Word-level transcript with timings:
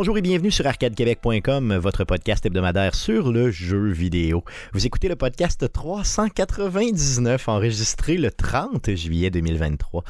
Bonjour 0.00 0.16
et 0.16 0.22
bienvenue 0.22 0.50
sur 0.50 0.66
arcadequebec.com, 0.66 1.76
votre 1.76 2.04
podcast 2.04 2.46
hebdomadaire 2.46 2.94
sur 2.94 3.30
le 3.30 3.50
jeu 3.50 3.90
vidéo. 3.90 4.42
Vous 4.72 4.86
écoutez 4.86 5.08
le 5.08 5.14
podcast 5.14 5.70
399 5.70 7.46
enregistré 7.50 8.16
le 8.16 8.30
30 8.30 8.94
juillet 8.94 9.28
2023. 9.28 10.02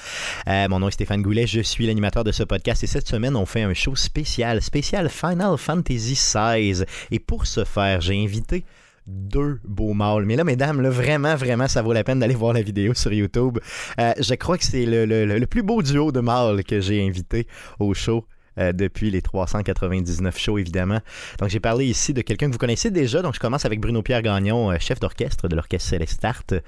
Euh, 0.47 0.69
mon 0.69 0.79
nom 0.79 0.87
est 0.87 0.93
Stéphane 0.93 1.23
Goulet, 1.23 1.49
je 1.49 1.61
suis 1.61 1.89
l'animateur 1.89 2.23
de 2.23 2.31
ce 2.31 2.45
podcast 2.45 2.85
et 2.85 2.87
cette 2.87 3.09
semaine 3.09 3.35
on 3.35 3.47
fait 3.47 3.63
un 3.63 3.75
show 3.75 3.97
spécial, 3.97 4.63
spécial 4.63 5.09
Final 5.09 5.59
Fantasy 5.59 6.15
XVI. 6.15 6.85
Et 7.11 7.19
pour 7.19 7.47
ce 7.47 7.65
faire, 7.65 8.01
j'ai 8.01 8.23
invité 8.23 8.65
deux 9.09 9.59
beaux 9.65 9.93
mâles. 9.93 10.25
Mais 10.25 10.37
là, 10.37 10.45
mesdames, 10.45 10.87
vraiment, 10.87 11.35
vraiment, 11.35 11.67
ça 11.67 11.83
vaut 11.83 11.93
la 11.93 12.05
peine 12.05 12.21
d'aller 12.21 12.37
voir 12.37 12.53
la 12.53 12.63
vidéo 12.63 12.95
sur 12.95 13.13
YouTube. 13.13 13.59
Euh, 13.99 14.13
je 14.21 14.35
crois 14.35 14.57
que 14.57 14.65
c'est 14.65 14.87
le, 14.87 15.05
le, 15.05 15.27
le, 15.27 15.47
plus 15.49 15.65
beau 15.65 15.83
duo 15.83 16.13
de 16.13 16.21
mâles 16.21 16.63
que 16.63 16.79
j'ai 16.79 17.05
invité 17.05 17.49
au 17.81 17.93
show. 17.93 18.25
Euh, 18.61 18.73
depuis 18.73 19.11
les 19.11 19.23
399 19.23 20.39
shows, 20.39 20.59
évidemment. 20.59 21.01
Donc, 21.39 21.49
j'ai 21.49 21.61
parlé 21.61 21.87
ici 21.87 22.13
de 22.13 22.21
quelqu'un 22.21 22.47
que 22.49 22.53
vous 22.53 22.59
connaissez 22.59 22.91
déjà. 22.91 23.23
Donc, 23.23 23.35
je 23.35 23.41
commence 23.41 23.65
avec 23.65 23.81
Bruno-Pierre 23.81 24.23
Gagnon, 24.23 24.71
euh, 24.71 24.77
chef 24.79 25.01
d'orchestre 25.01 25.49
de 25.49 25.57
l'orchestre 25.57 25.89
Célestart. 25.89 26.45
De 26.49 26.61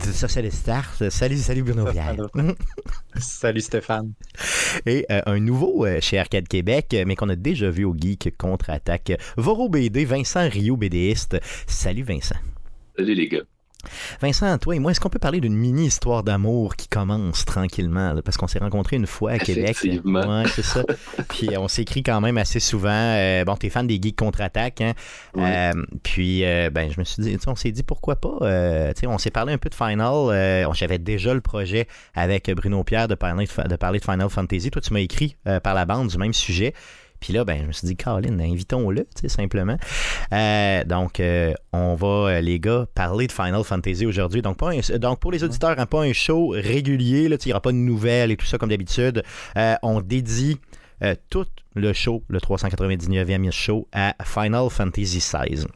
ça, 0.00 0.28
Célestart. 0.28 0.94
Salut, 1.10 1.38
salut 1.38 1.62
Bruno-Pierre. 1.62 2.16
salut 3.16 3.60
Stéphane. 3.60 4.12
Et 4.86 5.06
euh, 5.10 5.20
un 5.26 5.40
nouveau 5.40 5.86
euh, 5.86 5.98
chez 6.00 6.18
Arcade 6.18 6.48
Québec, 6.48 6.96
mais 7.06 7.16
qu'on 7.16 7.28
a 7.28 7.36
déjà 7.36 7.70
vu 7.70 7.84
au 7.84 7.94
Geek 7.96 8.36
Contre-Attaque. 8.36 9.12
Voro 9.36 9.68
BD, 9.68 10.04
Vincent 10.04 10.48
Rio, 10.48 10.76
BDiste. 10.76 11.38
Salut 11.66 12.02
Vincent. 12.02 12.36
Salut 12.96 13.14
les 13.14 13.28
gars. 13.28 13.42
Vincent, 14.20 14.58
toi 14.58 14.76
et 14.76 14.78
moi, 14.78 14.90
est-ce 14.90 15.00
qu'on 15.00 15.08
peut 15.08 15.18
parler 15.18 15.40
d'une 15.40 15.56
mini-histoire 15.56 16.22
d'amour 16.22 16.76
qui 16.76 16.88
commence 16.88 17.44
tranquillement? 17.44 18.12
Là, 18.12 18.22
parce 18.22 18.36
qu'on 18.36 18.46
s'est 18.46 18.58
rencontrés 18.58 18.96
une 18.96 19.06
fois 19.06 19.32
à 19.32 19.38
Québec. 19.38 19.76
Ouais, 19.82 20.44
c'est 20.54 20.64
ça. 20.64 20.82
puis 21.28 21.50
on 21.56 21.68
s'écrit 21.68 22.02
quand 22.02 22.20
même 22.20 22.38
assez 22.38 22.60
souvent. 22.60 22.90
Euh, 22.90 23.44
bon, 23.44 23.56
t'es 23.56 23.70
fan 23.70 23.86
des 23.86 24.00
geeks 24.00 24.16
contre-attaque. 24.16 24.80
Hein? 24.80 24.92
Euh, 25.36 25.72
puis, 26.02 26.44
euh, 26.44 26.70
ben, 26.70 26.90
je 26.90 26.98
me 26.98 27.04
suis 27.04 27.22
dit, 27.22 27.36
on 27.46 27.56
s'est 27.56 27.72
dit 27.72 27.82
pourquoi 27.82 28.16
pas. 28.16 28.38
On 29.06 29.18
s'est 29.18 29.30
parlé 29.30 29.52
un 29.52 29.58
peu 29.58 29.68
de 29.68 29.74
Final. 29.74 30.72
J'avais 30.74 30.98
déjà 30.98 31.34
le 31.34 31.40
projet 31.40 31.86
avec 32.14 32.50
Bruno 32.50 32.84
Pierre 32.84 33.08
de 33.08 33.14
parler 33.14 33.46
de, 33.46 33.68
de, 33.68 33.76
parler 33.76 33.98
de 33.98 34.04
Final 34.04 34.28
Fantasy. 34.28 34.70
Toi, 34.70 34.82
tu 34.82 34.92
m'as 34.92 35.00
écrit 35.00 35.36
par 35.62 35.74
la 35.74 35.84
bande 35.84 36.08
du 36.08 36.18
même 36.18 36.34
sujet. 36.34 36.74
Puis 37.20 37.34
là, 37.34 37.44
ben, 37.44 37.60
je 37.62 37.66
me 37.66 37.72
suis 37.72 37.86
dit, 37.86 37.96
Caroline, 37.96 38.40
invitons-le, 38.40 39.02
tu 39.02 39.22
sais, 39.22 39.28
simplement. 39.28 39.76
Euh, 40.32 40.84
donc, 40.84 41.20
euh, 41.20 41.52
on 41.72 41.94
va, 41.94 42.06
euh, 42.06 42.40
les 42.40 42.58
gars, 42.58 42.86
parler 42.94 43.26
de 43.26 43.32
Final 43.32 43.62
Fantasy 43.62 44.06
aujourd'hui. 44.06 44.40
Donc, 44.40 44.56
pas 44.56 44.72
un, 44.72 44.98
donc, 44.98 45.20
pour 45.20 45.30
les 45.30 45.44
auditeurs, 45.44 45.78
hein, 45.78 45.86
pas 45.86 46.02
un 46.02 46.14
show 46.14 46.54
régulier, 46.56 47.28
là, 47.28 47.36
il 47.44 47.48
n'y 47.48 47.52
aura 47.52 47.60
pas 47.60 47.72
de 47.72 47.76
nouvelles 47.76 48.30
et 48.30 48.36
tout 48.36 48.46
ça 48.46 48.58
comme 48.58 48.70
d'habitude. 48.70 49.22
on 49.82 50.00
dédie 50.00 50.58
tout 51.28 51.46
le 51.74 51.92
show, 51.92 52.24
le 52.28 52.38
399e 52.38 53.50
show, 53.50 53.86
à 53.92 54.14
Final 54.24 54.68
Fantasy 54.70 55.18
XVI. 55.18 55.66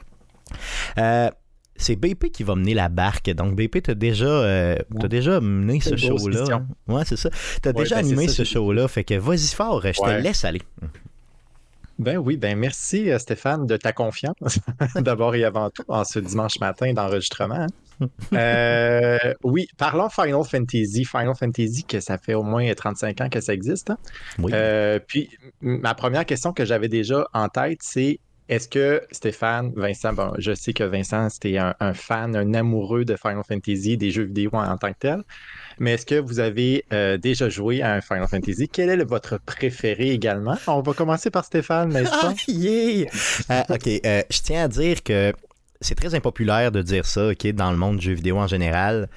c'est 1.77 1.97
BP 1.97 2.31
qui 2.31 2.43
va 2.43 2.55
mener 2.55 2.73
la 2.73 2.89
barque. 2.89 3.31
Donc, 3.31 3.55
BP, 3.55 3.83
tu 3.83 3.91
as 3.91 3.95
déjà, 3.95 4.75
as 4.75 5.09
déjà 5.09 5.41
mené 5.43 5.81
ce 5.81 5.97
show-là. 5.97 6.45
Hein? 6.53 6.67
Ouais, 6.89 7.03
c'est 7.05 7.17
ça. 7.17 7.29
Tu 7.63 7.69
as 7.69 7.73
ouais, 7.73 7.83
déjà 7.83 7.97
ben 7.97 8.07
animé 8.07 8.29
ça, 8.29 8.37
ce 8.37 8.45
show-là. 8.45 8.89
Fait 8.89 9.05
que 9.05 9.15
vas-y 9.15 9.55
fort, 9.55 9.83
je 9.83 10.01
te 10.01 10.23
laisse 10.23 10.45
aller. 10.47 10.63
Ben 11.99 12.19
oui, 12.19 12.37
ben 12.37 12.59
merci 12.59 13.09
Stéphane 13.19 13.67
de 13.67 13.77
ta 13.77 13.93
confiance, 13.93 14.59
d'abord 14.97 15.35
et 15.35 15.45
avant 15.45 15.71
tout, 15.71 15.85
en 15.89 16.05
ce 16.05 16.19
dimanche 16.19 16.59
matin 16.61 16.93
d'enregistrement. 16.93 17.67
euh, 18.33 19.35
oui, 19.43 19.69
parlons 19.77 20.09
Final 20.09 20.45
Fantasy. 20.45 21.05
Final 21.05 21.35
Fantasy, 21.39 21.85
que 21.85 22.01
ça 22.01 22.19
fait 22.19 22.35
au 22.35 22.43
moins 22.43 22.73
35 22.73 23.21
ans 23.21 23.29
que 23.29 23.41
ça 23.41 23.55
existe. 23.55 23.91
Hein? 23.91 23.99
Oui. 24.39 24.53
Euh, 24.55 24.99
puis, 25.07 25.31
ma 25.61 25.95
première 25.95 26.27
question 26.27 26.53
que 26.53 26.65
j'avais 26.65 26.89
déjà 26.89 27.27
en 27.33 27.49
tête, 27.49 27.79
c'est 27.83 28.19
est-ce 28.49 28.69
que 28.69 29.03
Stéphane, 29.11 29.73
Vincent, 29.75 30.13
bon, 30.13 30.33
je 30.39 30.53
sais 30.53 30.73
que 30.75 30.85
Vincent, 30.85 31.31
c'était 31.31 31.57
un, 31.57 31.75
un, 31.81 31.95
fan, 31.95 32.37
un 32.37 32.53
amoureux 32.53 33.05
de 33.05 33.17
Final 33.17 33.43
Fantasy, 33.47 33.97
des 33.97 34.11
jeux 34.11 34.25
vidéo 34.25 34.51
en, 34.53 34.69
en 34.69 34.77
tant 34.77 34.93
que 34.93 34.99
tel. 34.99 35.23
Mais 35.79 35.93
est-ce 35.93 36.07
que 36.07 36.15
vous 36.17 36.41
avez 36.41 36.85
euh, 36.93 37.17
déjà 37.17 37.49
joué 37.49 37.83
à 37.83 37.95
un 37.95 38.01
Final 38.01 38.29
Fantasy? 38.29 38.69
Quel 38.69 38.89
est 38.89 38.97
le, 38.97 39.05
votre 39.05 39.39
préféré 39.39 40.11
également? 40.11 40.57
On 40.67 40.81
va 40.81 40.93
commencer 40.93 41.31
par 41.31 41.45
Stéphane, 41.45 41.91
n'est-ce 41.93 42.11
pas? 42.11 42.33
Ah, 42.33 42.35
yeah! 42.49 43.07
euh, 43.51 43.63
OK, 43.75 43.87
euh, 43.87 44.23
je 44.31 44.39
tiens 44.43 44.65
à 44.65 44.69
dire 44.69 45.03
que 45.03 45.33
c'est 45.81 45.95
très 45.95 46.15
impopulaire 46.15 46.73
de 46.73 46.83
dire 46.83 47.07
ça, 47.07 47.29
OK, 47.29 47.47
dans 47.49 47.71
le 47.71 47.77
monde 47.77 47.99
du 47.99 48.07
jeu 48.07 48.13
vidéo 48.15 48.39
en 48.39 48.47
général. 48.47 49.09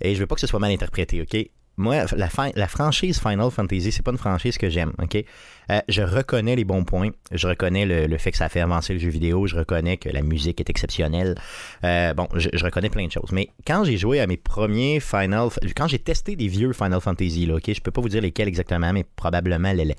Et 0.00 0.14
je 0.14 0.20
veux 0.20 0.26
pas 0.26 0.34
que 0.34 0.40
ce 0.40 0.46
soit 0.46 0.60
mal 0.60 0.72
interprété, 0.72 1.22
OK? 1.22 1.50
Moi, 1.76 2.04
la, 2.16 2.68
franchise 2.68 3.18
Final 3.18 3.50
Fantasy, 3.50 3.90
c'est 3.90 4.02
pas 4.02 4.12
une 4.12 4.18
franchise 4.18 4.58
que 4.58 4.70
j'aime, 4.70 4.92
ok? 5.02 5.24
Euh, 5.70 5.80
je 5.88 6.02
reconnais 6.02 6.54
les 6.54 6.64
bons 6.64 6.84
points, 6.84 7.10
je 7.32 7.48
reconnais 7.48 7.84
le, 7.84 8.18
fait 8.18 8.30
que 8.30 8.36
ça 8.36 8.48
fait 8.48 8.60
avancer 8.60 8.92
le 8.92 9.00
jeu 9.00 9.08
vidéo, 9.08 9.46
je 9.46 9.56
reconnais 9.56 9.96
que 9.96 10.08
la 10.08 10.22
musique 10.22 10.60
est 10.60 10.70
exceptionnelle. 10.70 11.34
Euh, 11.82 12.14
bon, 12.14 12.28
je, 12.34 12.48
reconnais 12.64 12.90
plein 12.90 13.06
de 13.06 13.12
choses. 13.12 13.32
Mais 13.32 13.48
quand 13.66 13.82
j'ai 13.84 13.96
joué 13.96 14.20
à 14.20 14.26
mes 14.26 14.36
premiers 14.36 15.00
Final... 15.00 15.48
Quand 15.74 15.88
j'ai 15.88 15.98
testé 15.98 16.36
des 16.36 16.46
vieux 16.46 16.72
Final 16.72 17.00
Fantasy, 17.00 17.46
là, 17.46 17.56
ok? 17.56 17.72
Je 17.72 17.80
peux 17.80 17.90
pas 17.90 18.00
vous 18.00 18.08
dire 18.08 18.22
lesquels 18.22 18.48
exactement, 18.48 18.92
mais 18.92 19.04
probablement 19.16 19.72
les... 19.72 19.96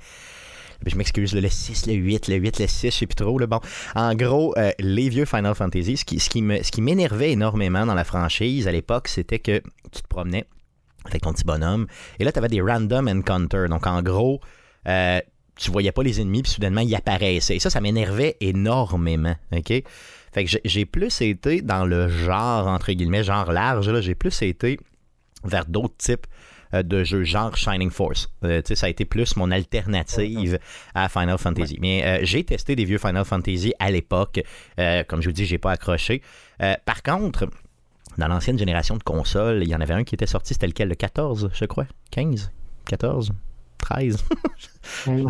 je 0.85 0.95
m'excuse, 0.95 1.35
le 1.35 1.49
6, 1.49 1.87
le 1.87 1.93
8, 1.93 2.29
le 2.29 2.35
8, 2.35 2.59
le 2.59 2.67
6, 2.67 2.85
je 2.85 2.89
sais 2.91 3.05
plus 3.05 3.15
trop. 3.15 3.37
Là. 3.37 3.47
Bon, 3.47 3.59
en 3.95 4.15
gros, 4.15 4.53
euh, 4.57 4.71
les 4.79 5.09
vieux 5.09 5.25
Final 5.25 5.55
Fantasy, 5.55 5.97
ce 5.97 6.05
qui, 6.05 6.21
ce 6.21 6.29
qui 6.71 6.81
m'énervait 6.81 7.31
énormément 7.31 7.85
dans 7.85 7.95
la 7.95 8.05
franchise 8.05 8.65
à 8.67 8.71
l'époque, 8.71 9.09
c'était 9.09 9.39
que 9.39 9.61
tu 9.91 10.01
te 10.01 10.07
promenais 10.07 10.45
avec 11.05 11.21
ton 11.21 11.33
petit 11.33 11.43
bonhomme. 11.43 11.87
Et 12.19 12.23
là, 12.23 12.31
tu 12.31 12.39
avais 12.39 12.47
des 12.47 12.61
random 12.61 13.07
encounters. 13.07 13.69
Donc, 13.69 13.87
en 13.87 14.01
gros, 14.01 14.39
euh, 14.87 15.19
tu 15.55 15.71
voyais 15.71 15.91
pas 15.91 16.03
les 16.03 16.21
ennemis, 16.21 16.43
puis 16.43 16.51
soudainement, 16.51 16.81
ils 16.81 16.95
apparaissaient. 16.95 17.55
Et 17.55 17.59
ça, 17.59 17.69
ça 17.69 17.81
m'énervait 17.81 18.37
énormément. 18.41 19.35
OK? 19.51 19.69
Fait 20.33 20.43
que 20.43 20.51
j'ai 20.65 20.85
plus 20.85 21.21
été 21.21 21.61
dans 21.61 21.85
le 21.85 22.09
genre, 22.09 22.67
entre 22.67 22.91
guillemets, 22.91 23.23
genre 23.23 23.51
large. 23.51 23.89
Là, 23.89 24.01
j'ai 24.01 24.15
plus 24.15 24.41
été 24.41 24.77
vers 25.45 25.65
d'autres 25.65 25.95
types 25.97 26.27
euh, 26.73 26.83
de 26.83 27.03
jeux, 27.03 27.23
genre 27.23 27.55
Shining 27.55 27.89
Force. 27.89 28.29
Euh, 28.43 28.61
ça 28.65 28.87
a 28.87 28.89
été 28.89 29.05
plus 29.05 29.35
mon 29.37 29.51
alternative 29.51 30.59
à 30.93 31.07
Final 31.07 31.37
Fantasy. 31.37 31.77
Mais 31.79 32.03
euh, 32.03 32.19
j'ai 32.23 32.43
testé 32.43 32.75
des 32.75 32.83
vieux 32.85 32.97
Final 32.97 33.23
Fantasy 33.23 33.73
à 33.79 33.91
l'époque. 33.91 34.41
Euh, 34.79 35.03
comme 35.07 35.21
je 35.21 35.29
vous 35.29 35.33
dis, 35.33 35.45
j'ai 35.45 35.57
pas 35.57 35.71
accroché. 35.71 36.21
par 36.85 37.01
contre, 37.03 37.47
dans 38.17 38.27
l'ancienne 38.27 38.57
génération 38.57 38.97
de 38.97 39.03
consoles, 39.03 39.63
il 39.63 39.69
y 39.69 39.75
en 39.75 39.81
avait 39.81 39.93
un 39.93 40.03
qui 40.03 40.15
était 40.15 40.25
sorti, 40.25 40.53
c'était 40.53 40.67
lequel? 40.67 40.89
Le 40.89 40.95
14, 40.95 41.49
je 41.53 41.65
crois? 41.65 41.85
15 42.11 42.51
14 42.85 43.31
13 43.77 44.17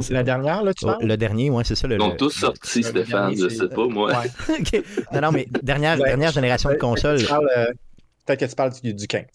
C'est 0.01 0.13
la 0.13 0.23
dernière, 0.23 0.63
là, 0.63 0.73
tu 0.73 0.85
parles? 0.85 1.03
Le 1.03 1.18
dernier, 1.18 1.50
oui, 1.50 1.63
c'est 1.66 1.75
ça. 1.75 1.88
Le, 1.88 1.95
Ils 1.95 2.01
sont 2.01 2.16
tous 2.16 2.29
sortis, 2.29 2.84
Stéphane, 2.84 3.35
je 3.35 3.50
sais 3.50 3.68
pas, 3.68 3.88
moi. 3.88 4.12
Ouais. 4.12 4.56
okay. 4.59 4.84
Non, 5.13 5.22
non, 5.22 5.31
mais 5.31 5.47
dernière, 5.63 6.00
ouais, 6.00 6.07
dernière 6.07 6.31
génération 6.31 6.69
de 6.69 6.75
consoles. 6.75 7.22
Peut-être 8.25 8.40
que 8.40 8.45
tu 8.45 8.56
parles 8.56 8.72
du, 8.81 8.94
du 8.94 9.07
15. 9.07 9.25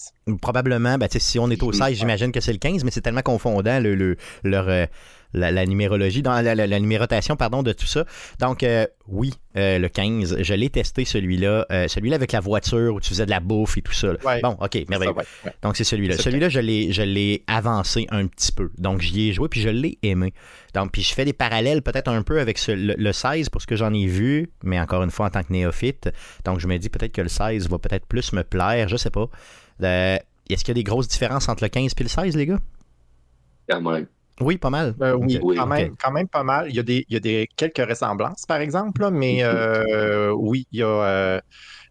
Probablement. 0.40 0.98
Ben, 0.98 1.08
si 1.10 1.38
on 1.38 1.48
est 1.50 1.62
au 1.62 1.72
16, 1.72 1.96
j'imagine 1.96 2.32
que 2.32 2.40
c'est 2.40 2.52
le 2.52 2.58
15, 2.58 2.82
mais 2.82 2.90
c'est 2.90 3.00
tellement 3.00 3.22
confondant 3.22 3.78
le, 3.78 3.94
le 3.94 4.16
leur, 4.42 4.68
euh, 4.68 4.86
la, 5.32 5.50
la, 5.50 5.66
numérologie, 5.66 6.22
dans 6.22 6.40
la, 6.40 6.54
la, 6.54 6.66
la, 6.66 6.80
numérotation 6.80 7.36
pardon, 7.36 7.62
de 7.62 7.72
tout 7.72 7.86
ça. 7.86 8.04
Donc, 8.38 8.62
euh, 8.62 8.86
oui, 9.08 9.32
euh, 9.56 9.78
le 9.78 9.88
15, 9.88 10.42
je 10.42 10.54
l'ai 10.54 10.70
testé 10.70 11.04
celui-là. 11.04 11.66
Euh, 11.70 11.88
celui-là 11.88 12.16
avec 12.16 12.32
la 12.32 12.40
voiture 12.40 12.94
où 12.94 13.00
tu 13.00 13.08
faisais 13.08 13.26
de 13.26 13.30
la 13.30 13.40
bouffe 13.40 13.78
et 13.78 13.82
tout 13.82 13.92
ça. 13.92 14.12
Ouais, 14.24 14.40
bon, 14.40 14.56
ok, 14.60 14.84
merveilleux. 14.88 15.12
Ça, 15.12 15.46
ouais, 15.46 15.52
Donc, 15.62 15.76
c'est 15.76 15.84
celui-là. 15.84 16.16
Celui-là, 16.16 16.48
je 16.48 16.60
l'ai, 16.60 16.92
je 16.92 17.02
l'ai 17.02 17.44
avancé 17.46 18.06
un 18.10 18.26
petit 18.26 18.52
peu. 18.52 18.70
Donc, 18.78 19.00
j'y 19.00 19.28
ai 19.28 19.32
joué 19.32 19.48
puis 19.48 19.60
je 19.60 19.68
l'ai 19.68 19.98
aimé. 20.02 20.32
Donc, 20.74 20.92
puis 20.92 21.02
je 21.02 21.12
fais 21.14 21.24
des 21.24 21.32
parallèles 21.32 21.82
peut-être 21.82 22.08
un 22.08 22.22
peu 22.22 22.40
avec 22.40 22.58
ce, 22.58 22.72
le, 22.72 22.94
le, 22.96 23.12
16 23.12 23.48
pour 23.48 23.60
ce 23.60 23.66
que 23.66 23.76
j'en 23.76 23.92
ai 23.92 24.06
vu, 24.06 24.50
mais 24.62 24.80
encore 24.80 25.02
une 25.02 25.10
fois 25.10 25.26
en 25.26 25.30
tant 25.30 25.42
que 25.42 25.52
néophyte. 25.52 26.10
Donc, 26.44 26.60
je 26.60 26.66
me 26.66 26.78
dis 26.78 26.88
peut-être 26.88 27.12
que 27.12 27.22
le 27.22 27.28
16 27.28 27.68
va 27.68 27.78
peut-être 27.78 28.06
plus 28.06 28.32
me 28.32 28.44
plaire, 28.44 28.88
je 28.88 28.96
sais 28.96 29.10
pas. 29.10 29.28
Euh, 29.82 30.18
est-ce 30.48 30.64
qu'il 30.64 30.72
y 30.72 30.78
a 30.78 30.80
des 30.80 30.84
grosses 30.84 31.08
différences 31.08 31.48
entre 31.48 31.64
le 31.64 31.68
15 31.68 31.92
et 31.98 32.02
le 32.02 32.08
16, 32.08 32.36
les 32.36 32.46
gars? 32.46 32.58
Quand 33.68 33.80
même. 33.80 34.06
Oui, 34.40 34.58
pas 34.58 34.70
mal. 34.70 34.94
Euh, 35.00 35.14
oui, 35.14 35.38
okay. 35.38 35.56
quand, 35.56 35.70
okay. 35.70 35.82
même, 35.82 35.96
quand 36.02 36.12
même 36.12 36.28
pas 36.28 36.42
mal. 36.42 36.66
Il 36.68 36.74
y 36.74 36.78
a, 36.78 36.82
des, 36.82 37.04
il 37.08 37.14
y 37.14 37.16
a 37.16 37.20
des, 37.20 37.48
quelques 37.56 37.86
ressemblances, 37.86 38.46
par 38.46 38.60
exemple, 38.60 39.02
là, 39.02 39.10
mais 39.10 39.42
euh, 39.42 40.32
oui, 40.32 40.66
il 40.72 40.80
y 40.80 40.82
a. 40.82 40.86
Euh, 40.86 41.40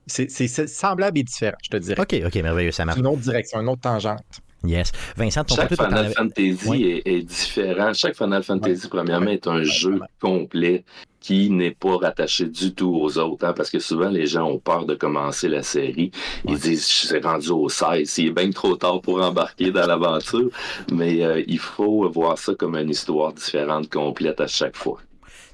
c'est 0.08 0.48
semblable 0.48 1.20
et 1.20 1.24
différent, 1.24 1.58
je 1.62 1.70
te 1.70 1.78
dirais. 1.78 2.02
OK, 2.02 2.16
OK, 2.26 2.36
merveilleux, 2.36 2.72
ça 2.72 2.84
marche. 2.84 2.98
Une 2.98 3.06
autre 3.06 3.22
direction, 3.22 3.62
une 3.62 3.70
autre 3.70 3.82
tangente. 3.82 4.42
Yes. 4.64 4.92
Vincent, 5.16 5.44
ton 5.44 5.56
Chaque 5.56 5.76
Final 5.76 5.98
avais... 5.98 6.14
Fantasy 6.14 6.60
oui. 6.68 7.02
est, 7.06 7.08
est, 7.08 7.22
différent. 7.22 7.94
Chaque 7.94 8.16
Final 8.16 8.44
Fantasy, 8.44 8.88
premièrement, 8.90 9.32
est 9.32 9.48
un 9.48 9.64
jeu 9.64 10.00
complet 10.20 10.84
qui 11.20 11.50
n'est 11.50 11.72
pas 11.72 11.98
rattaché 11.98 12.46
du 12.46 12.74
tout 12.74 12.96
aux 12.96 13.18
autres, 13.18 13.46
hein, 13.46 13.54
parce 13.54 13.70
que 13.70 13.80
souvent 13.80 14.10
les 14.10 14.26
gens 14.26 14.48
ont 14.48 14.60
peur 14.60 14.86
de 14.86 14.96
commencer 14.96 15.50
la 15.50 15.64
série. 15.64 16.12
Ils 16.48 16.58
disent 16.58 16.88
je 16.88 17.08
suis 17.08 17.20
rendu 17.20 17.50
au 17.50 17.70
16, 17.70 18.18
il 18.18 18.28
est 18.28 18.32
bien 18.32 18.50
trop 18.52 18.76
tard 18.76 19.02
pour 19.02 19.22
embarquer 19.22 19.72
dans 19.72 19.86
l'aventure, 19.86 20.50
mais 20.92 21.24
euh, 21.24 21.44
il 21.46 21.60
faut 21.60 22.10
voir 22.10 22.38
ça 22.38 22.56
comme 22.56 22.76
une 22.76 22.90
histoire 22.90 23.34
différente, 23.34 23.90
complète 23.90 24.40
à 24.40 24.48
chaque 24.48 24.78
fois. 24.78 25.00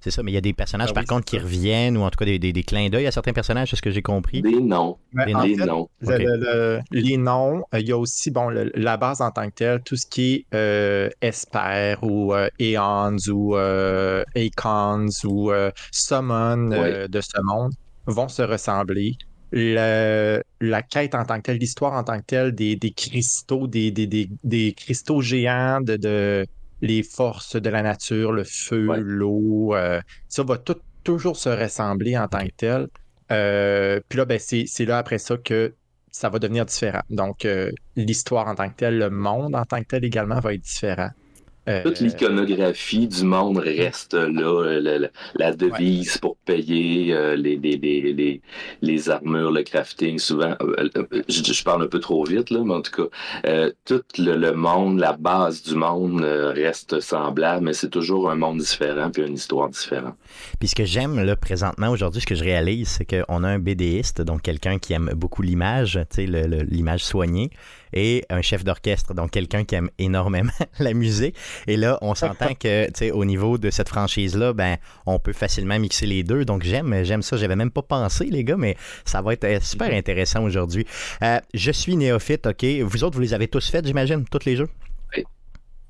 C'est 0.06 0.12
ça, 0.12 0.22
mais 0.22 0.30
il 0.30 0.36
y 0.36 0.38
a 0.38 0.42
des 0.42 0.54
personnages, 0.54 0.90
Ah 0.92 0.94
par 0.94 1.02
oui, 1.02 1.08
contre, 1.08 1.26
qui 1.26 1.40
reviennent, 1.40 1.98
ou 1.98 2.02
en 2.02 2.12
tout 2.12 2.18
cas 2.18 2.26
des, 2.26 2.38
des- 2.38 2.54
des 2.54 2.62
clins 2.62 2.90
d'œil 2.90 3.08
à 3.08 3.12
certains 3.12 3.34
personnages, 3.34 3.72
c'est 3.72 3.76
ce 3.76 3.82
que 3.82 3.90
j'ai 3.90 4.04
compris? 4.04 4.44
Des 4.44 4.62
noms. 4.62 5.00
Mais 5.14 5.26
Les 5.26 5.34
en 5.34 5.44
Des 5.44 5.56
fait, 5.56 5.66
noms. 5.66 5.88
le- 6.02 6.14
Ok. 6.14 6.20
le- 6.20 6.38
le- 6.38 6.80
les 6.92 7.18
noms, 7.18 7.64
euh, 7.74 7.80
il 7.80 7.88
y 7.88 7.92
a 7.92 7.98
aussi 7.98 8.30
bon, 8.30 8.50
le- 8.50 8.72
la 8.76 8.98
base 8.98 9.22
en 9.22 9.32
tant 9.32 9.48
que 9.50 9.56
telle, 9.56 9.82
tout 9.82 9.96
ce 9.96 10.06
qui 10.06 10.36
est 10.36 10.46
euh, 10.56 11.10
Esper 11.22 11.96
ou 12.04 12.36
euh, 12.36 12.48
Aeons 12.60 13.18
ou 13.32 13.56
euh, 13.56 14.24
Acons 14.36 15.08
ou 15.24 15.52
euh, 15.52 15.72
Summon 15.92 16.70
euh, 16.72 17.08
de 17.08 17.20
ce 17.22 17.42
monde 17.42 17.72
vont 18.06 18.28
se 18.28 18.44
ressembler. 18.44 19.14
Le- 19.52 20.44
la 20.62 20.82
quête 20.84 21.16
en 21.16 21.26
tant 21.26 21.38
que 21.38 21.42
telle, 21.44 21.58
l'histoire 21.58 21.94
en 21.94 22.04
tant 22.04 22.20
que 22.20 22.26
telle 22.28 22.54
des, 22.54 22.76
des 22.76 22.92
cristaux, 22.92 23.66
des, 23.66 23.90
des, 23.90 24.06
des, 24.06 24.30
des 24.44 24.74
cristaux 24.76 25.22
géants 25.22 25.82
de, 25.82 25.96
de 25.98 26.46
les 26.86 27.04
forces 27.04 27.56
de 27.56 27.70
la 27.70 27.82
nature, 27.82 28.32
le 28.32 28.44
feu, 28.44 28.88
Ouais. 28.88 29.00
l'eau, 29.02 29.76
euh, 29.76 30.02
ça 30.28 30.44
va 30.44 30.58
tout, 30.58 30.78
toujours 31.04 31.38
se 31.38 31.50
ressembler 31.50 32.18
en 32.18 32.28
tant 32.28 32.46
que 32.46 32.52
tel. 32.58 32.88
Euh, 33.32 34.00
puis 34.08 34.18
là, 34.18 34.26
ben, 34.26 34.40
c'est 34.40 34.66
c'est 34.68 34.86
là 34.86 34.98
après 35.00 35.18
ça 35.18 35.38
que 35.38 35.76
ça 36.12 36.30
va 36.30 36.40
devenir 36.40 36.66
différent. 36.66 37.02
Donc, 37.10 37.44
euh, 37.46 37.72
l'histoire 37.96 38.48
en 38.48 38.56
tant 38.56 38.70
que 38.70 38.76
telle, 38.76 38.98
le 39.00 39.10
monde 39.10 39.56
en 39.56 39.66
tant 39.66 39.82
que 39.82 39.88
tel 39.88 40.06
également 40.06 40.40
va 40.40 40.54
être 40.54 40.62
différent. 40.62 41.10
Euh, 41.68 41.82
Toute 41.84 42.00
l'iconographie 42.00 43.08
du 43.08 43.24
monde 43.24 43.58
reste 43.58 44.14
là. 44.14 44.64
euh, 44.64 45.08
la 45.36 45.54
devise 45.54 46.18
pour 46.20 46.38
payer, 46.38 47.14
euh, 47.14 47.36
les, 47.36 47.56
les, 47.58 47.78
les, 47.78 48.14
les, 48.14 48.42
les 48.82 49.10
armures, 49.10 49.52
le 49.52 49.64
crafting, 49.64 50.20
souvent. 50.20 50.56
euh, 50.62 50.90
je, 51.28 51.44
je 51.54 51.64
parle 51.64 51.84
un 51.84 51.88
peu 51.88 52.00
trop 52.00 52.24
vite, 52.24 52.50
là, 52.52 52.60
mais 52.64 52.74
en 52.76 52.82
tout 52.82 52.92
cas, 52.92 53.10
euh, 53.48 53.72
tout 53.86 54.02
le, 54.20 54.36
le 54.36 54.52
monde, 54.54 55.00
la 55.00 55.14
base 55.14 55.64
du 55.64 55.76
monde 55.76 56.22
reste 56.22 57.00
semblable, 57.00 57.66
mais 57.66 57.74
c'est 57.74 57.90
toujours 57.90 58.30
un 58.30 58.36
monde 58.36 58.60
différent 58.60 59.10
puis 59.12 59.24
une 59.24 59.34
histoire 59.34 59.70
différente. 59.70 60.16
Puis 60.60 60.68
ce 60.70 60.76
que 60.76 60.86
j'aime 60.86 61.20
là 61.20 61.36
présentement 61.36 61.90
aujourd'hui, 61.90 62.22
ce 62.22 62.28
que 62.28 62.36
je 62.36 62.44
réalise, 62.44 62.88
c'est 62.90 63.06
qu'on 63.06 63.44
a 63.44 63.48
un 63.48 63.60
BDiste, 63.60 64.22
donc 64.22 64.42
quelqu'un 64.42 64.78
qui 64.78 64.94
aime 64.94 65.12
beaucoup 65.16 65.42
l'image, 65.42 66.00
l'image 66.18 67.04
soignée, 67.04 67.50
et 67.94 68.24
un 68.30 68.42
chef 68.42 68.64
d'orchestre, 68.64 69.14
donc 69.14 69.32
quelqu'un 69.32 69.64
qui 69.64 69.76
aime 69.76 69.90
énormément 69.98 70.52
la 70.80 70.94
musique. 70.94 71.36
Et 71.68 71.78
là, 71.78 71.98
on 72.02 72.16
s'entend 72.16 72.54
que, 72.54 72.88
tu 72.88 72.92
sais, 72.96 73.12
au 73.12 73.26
niveau 73.26 73.58
de 73.58 73.70
cette 73.70 73.90
franchise-là, 73.90 74.54
ben, 74.54 74.78
on 75.06 75.20
peut 75.20 75.34
facilement 75.34 75.80
mixer 75.80 76.06
les 76.06 76.24
deux. 76.24 76.46
Donc 76.46 76.64
j'aime, 76.64 77.04
j'aime 77.04 77.22
ça. 77.22 77.38
J'avais 77.38 77.56
même 77.56 77.72
pas 77.72 77.82
pensé, 77.82 78.26
les 78.26 78.44
gars, 78.44 78.58
mais 78.58 78.76
ça 79.06 79.22
va 79.22 79.34
être 79.34 79.44
euh, 79.44 79.60
super 79.62 79.92
intéressant 79.92 80.44
aujourd'hui. 80.44 80.86
Euh, 81.24 81.40
je 81.54 81.72
suis 81.72 81.96
néophyte, 81.96 82.48
ok? 82.48 82.66
Vous 82.84 83.04
autres, 83.04 83.16
vous 83.16 83.22
les 83.22 83.34
avez 83.34 83.48
tous 83.48 83.70
faites, 83.70 83.86
j'imagine, 83.86 84.26
tous 84.30 84.46
les 84.46 84.56
jeux? 84.56 84.70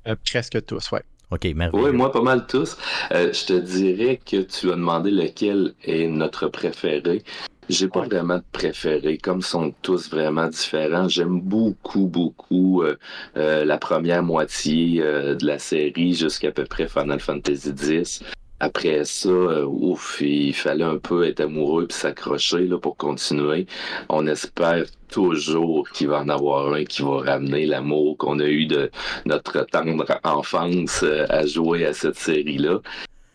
euh, 0.06 0.14
presque 0.24 0.64
tous, 0.64 0.90
ouais. 0.92 1.02
Ok, 1.30 1.44
merveilleux. 1.56 1.86
Oui, 1.86 1.92
moi, 1.92 2.12
pas 2.12 2.22
mal 2.22 2.46
tous. 2.46 2.76
Euh, 3.12 3.32
je 3.32 3.46
te 3.46 3.52
dirais 3.54 4.20
que 4.24 4.42
tu 4.42 4.70
as 4.70 4.76
demandé 4.76 5.10
lequel 5.10 5.74
est 5.82 6.06
notre 6.06 6.46
préféré. 6.46 7.24
J'ai 7.68 7.88
pas 7.88 8.02
vraiment 8.02 8.36
de 8.36 8.44
préféré, 8.52 9.18
comme 9.18 9.38
ils 9.38 9.44
sont 9.44 9.74
tous 9.82 10.08
vraiment 10.08 10.46
différents. 10.48 11.08
J'aime 11.08 11.40
beaucoup, 11.40 12.06
beaucoup 12.06 12.82
euh, 12.82 12.96
euh, 13.36 13.64
la 13.64 13.76
première 13.78 14.22
moitié 14.22 15.02
euh, 15.02 15.34
de 15.34 15.46
la 15.46 15.58
série 15.58 16.14
jusqu'à 16.14 16.52
peu 16.52 16.64
près 16.64 16.86
Final 16.88 17.18
Fantasy 17.18 17.70
X. 17.70 18.22
Après 18.58 19.04
ça, 19.04 19.28
euh, 19.28 19.66
ouf, 19.66 20.18
il 20.22 20.54
fallait 20.54 20.84
un 20.84 20.96
peu 20.96 21.26
être 21.26 21.40
amoureux 21.40 21.86
puis 21.86 21.98
s'accrocher 21.98 22.66
là, 22.66 22.78
pour 22.78 22.96
continuer. 22.96 23.66
On 24.08 24.26
espère 24.26 24.86
toujours 25.08 25.88
qu'il 25.90 26.08
va 26.08 26.20
en 26.20 26.28
avoir 26.30 26.72
un 26.72 26.84
qui 26.84 27.02
va 27.02 27.18
ramener 27.20 27.66
l'amour 27.66 28.16
qu'on 28.16 28.38
a 28.40 28.46
eu 28.46 28.66
de 28.66 28.90
notre 29.26 29.66
tendre 29.66 30.06
enfance 30.24 31.02
euh, 31.02 31.26
à 31.28 31.44
jouer 31.44 31.84
à 31.84 31.92
cette 31.92 32.16
série-là. 32.16 32.80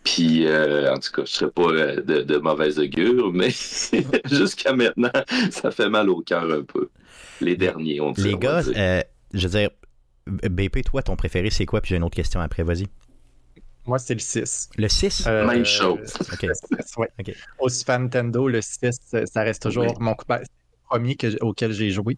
Puis, 0.04 0.48
euh, 0.48 0.92
en 0.94 0.98
tout 0.98 1.12
cas, 1.12 1.24
je 1.26 1.32
serais 1.32 1.52
pas 1.52 1.62
euh, 1.70 2.02
de, 2.02 2.22
de 2.22 2.38
mauvaise 2.38 2.80
augure, 2.80 3.32
mais 3.34 3.50
jusqu'à 4.32 4.74
maintenant, 4.74 5.12
ça 5.52 5.72
fait 5.72 5.90
mal 5.90 6.10
au 6.10 6.22
cœur 6.22 6.52
un 6.52 6.64
peu. 6.64 6.90
Les 7.40 7.56
derniers, 7.56 8.02
on 8.02 8.12
dit. 8.12 8.24
Les 8.24 8.38
gars, 8.38 8.64
dire. 8.64 8.74
euh, 8.78 9.02
je 9.34 9.48
veux 9.48 9.60
dire, 9.60 9.70
BP, 10.28 10.84
toi, 10.86 11.02
ton 11.04 11.16
préféré, 11.16 11.50
c'est 11.50 11.66
quoi? 11.66 11.82
Puis 11.82 11.90
j'ai 11.90 11.96
une 11.98 12.04
autre 12.04 12.16
question 12.16 12.40
après, 12.40 12.64
vas-y. 12.64 12.88
Moi, 13.86 13.98
c'est 14.00 14.14
le 14.14 14.20
6. 14.20 14.70
Le 14.78 14.88
6? 14.88 15.26
Euh, 15.28 15.46
Même 15.48 15.66
chose. 15.66 16.14
Ok. 16.34 16.44
Le 16.44 16.54
6, 16.54 16.98
ouais. 16.98 17.10
Ok. 17.20 17.34
Au 17.60 17.68
Super 17.70 18.00
Nintendo, 18.00 18.48
le 18.48 18.62
6, 18.62 18.90
euh, 19.16 19.26
ça 19.26 19.42
reste 19.42 19.62
toujours 19.64 19.86
Oui. 19.86 19.94
mon 20.00 20.14
coup- 20.14 20.26
c'est 20.30 20.40
le 20.40 20.88
premier 20.90 21.16
que 21.16 21.44
auquel 21.44 21.72
j'ai 21.74 21.90
joué. 21.90 22.18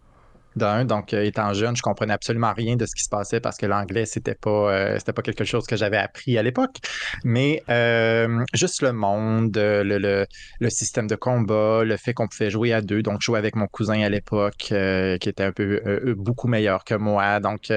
Donc 0.56 1.12
euh, 1.12 1.24
étant 1.24 1.52
jeune, 1.52 1.76
je 1.76 1.82
comprenais 1.82 2.12
absolument 2.12 2.52
rien 2.52 2.76
de 2.76 2.86
ce 2.86 2.94
qui 2.94 3.02
se 3.02 3.08
passait 3.08 3.40
parce 3.40 3.56
que 3.56 3.66
l'anglais, 3.66 4.06
c'était 4.06 4.34
pas, 4.34 4.72
euh, 4.72 4.98
pas 5.14 5.22
quelque 5.22 5.44
chose 5.44 5.66
que 5.66 5.76
j'avais 5.76 5.96
appris 5.96 6.38
à 6.38 6.42
l'époque. 6.42 6.76
Mais 7.24 7.62
euh, 7.68 8.44
juste 8.54 8.82
le 8.82 8.92
monde, 8.92 9.56
le, 9.56 10.26
le, 10.60 10.70
système 10.70 11.06
de 11.06 11.16
combat, 11.16 11.84
le 11.84 11.96
fait 11.96 12.14
qu'on 12.14 12.28
pouvait 12.28 12.50
jouer 12.50 12.72
à 12.72 12.80
deux. 12.80 13.02
Donc, 13.02 13.20
jouais 13.20 13.38
avec 13.38 13.56
mon 13.56 13.66
cousin 13.66 14.00
à 14.02 14.08
l'époque, 14.08 14.56
qui 14.56 15.28
était 15.28 15.44
un 15.44 15.52
peu 15.52 16.14
beaucoup 16.16 16.48
meilleur 16.48 16.84
que 16.84 16.94
moi. 16.94 17.40
Donc, 17.40 17.72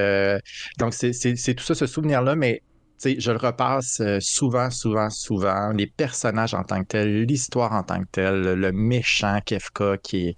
donc 0.78 0.94
c'est, 0.94 1.14
c'est, 1.14 1.54
tout 1.54 1.64
ça, 1.64 1.76
ce 1.76 1.86
souvenir-là, 1.86 2.36
mais 2.36 2.64
je 3.04 3.32
le 3.32 3.38
repasse 3.38 4.02
souvent, 4.20 4.72
souvent, 4.72 5.10
souvent. 5.10 5.72
Les 5.72 5.88
personnages 5.88 6.56
en 6.56 6.64
tant 6.64 6.82
que 6.82 6.88
tels, 6.88 7.24
l'histoire 7.24 7.74
en 7.74 7.84
tant 7.84 8.00
que 8.00 8.08
telle, 8.12 8.42
le 8.42 8.72
méchant 8.72 9.40
Kefka 9.46 9.98
qui 9.98 10.30
est, 10.30 10.36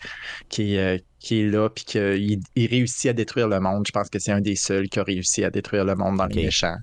qui 0.50 0.76
est, 0.76 1.04
qui 1.20 1.42
est 1.42 1.48
là, 1.48 1.70
puis 1.70 1.84
qu'il 1.86 2.40
il 2.56 2.68
réussit 2.68 3.10
à 3.10 3.14
détruire 3.14 3.48
le 3.48 3.60
monde. 3.60 3.86
Je 3.88 3.92
pense 3.92 4.10
que 4.10 4.20
c'est 4.20 4.32
un 4.32 4.42
des 4.42 4.56
seuls 4.56 4.90
qui 4.90 5.00
a 5.00 5.04
réussi 5.04 5.44
à 5.44 5.50
détruire 5.50 5.86
le 5.86 5.96
monde 5.96 6.18
dans 6.18 6.26
les 6.26 6.44
méchants. 6.44 6.78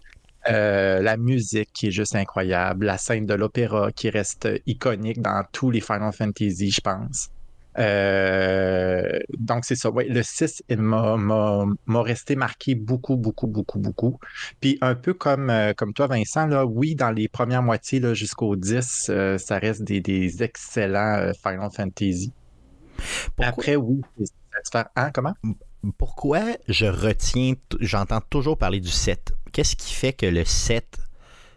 Euh, 0.49 1.03
la 1.03 1.17
musique 1.17 1.71
qui 1.73 1.89
est 1.89 1.91
juste 1.91 2.15
incroyable, 2.15 2.87
la 2.87 2.99
scène 2.99 3.27
de 3.27 3.35
l'opéra 3.35 3.91
qui 3.91 4.11
reste 4.11 4.49
iconique 4.67 5.21
dans 5.21 5.45
tous 5.53 5.71
les 5.71 5.81
Final 5.81 6.13
Fantasy, 6.13 6.71
je 6.71 6.81
pense. 6.81 7.31
Euh, 7.79 9.19
donc, 9.39 9.65
c'est 9.65 9.77
ça. 9.77 9.91
Ouais, 9.91 10.07
le 10.09 10.23
6 10.23 10.63
il 10.69 10.79
m'a 10.79 11.67
resté 12.03 12.37
marqué 12.37 12.75
beaucoup, 12.75 13.17
beaucoup, 13.17 13.47
beaucoup, 13.47 13.79
beaucoup. 13.79 14.19
Puis, 14.61 14.79
un 14.81 14.95
peu 14.95 15.15
comme, 15.15 15.51
euh, 15.51 15.73
comme 15.75 15.93
toi, 15.93 16.07
Vincent, 16.07 16.47
là, 16.47 16.65
oui, 16.65 16.95
dans 16.95 17.11
les 17.11 17.29
premières 17.29 17.63
moitiés 17.63 18.03
jusqu'au 18.15 18.57
10, 18.57 19.09
euh, 19.11 19.39
ça 19.39 19.59
reste 19.59 19.83
des, 19.83 20.01
des 20.01 20.43
excellents 20.43 21.33
Final 21.43 21.71
Fantasy. 21.75 22.33
Pourquoi, 23.37 23.47
Après, 23.47 23.77
oui, 23.77 24.01
satisfaire. 24.55 24.89
Hein, 24.97 25.11
comment? 25.13 25.35
pourquoi 25.99 26.41
je 26.69 26.87
retiens, 26.87 27.55
j'entends 27.81 28.21
toujours 28.21 28.59
parler 28.59 28.81
du 28.81 28.89
7? 28.91 29.33
Qu'est-ce 29.53 29.77
qui 29.77 29.93
fait 29.95 30.13
que 30.13 30.27
le 30.27 30.45
7, 30.45 30.99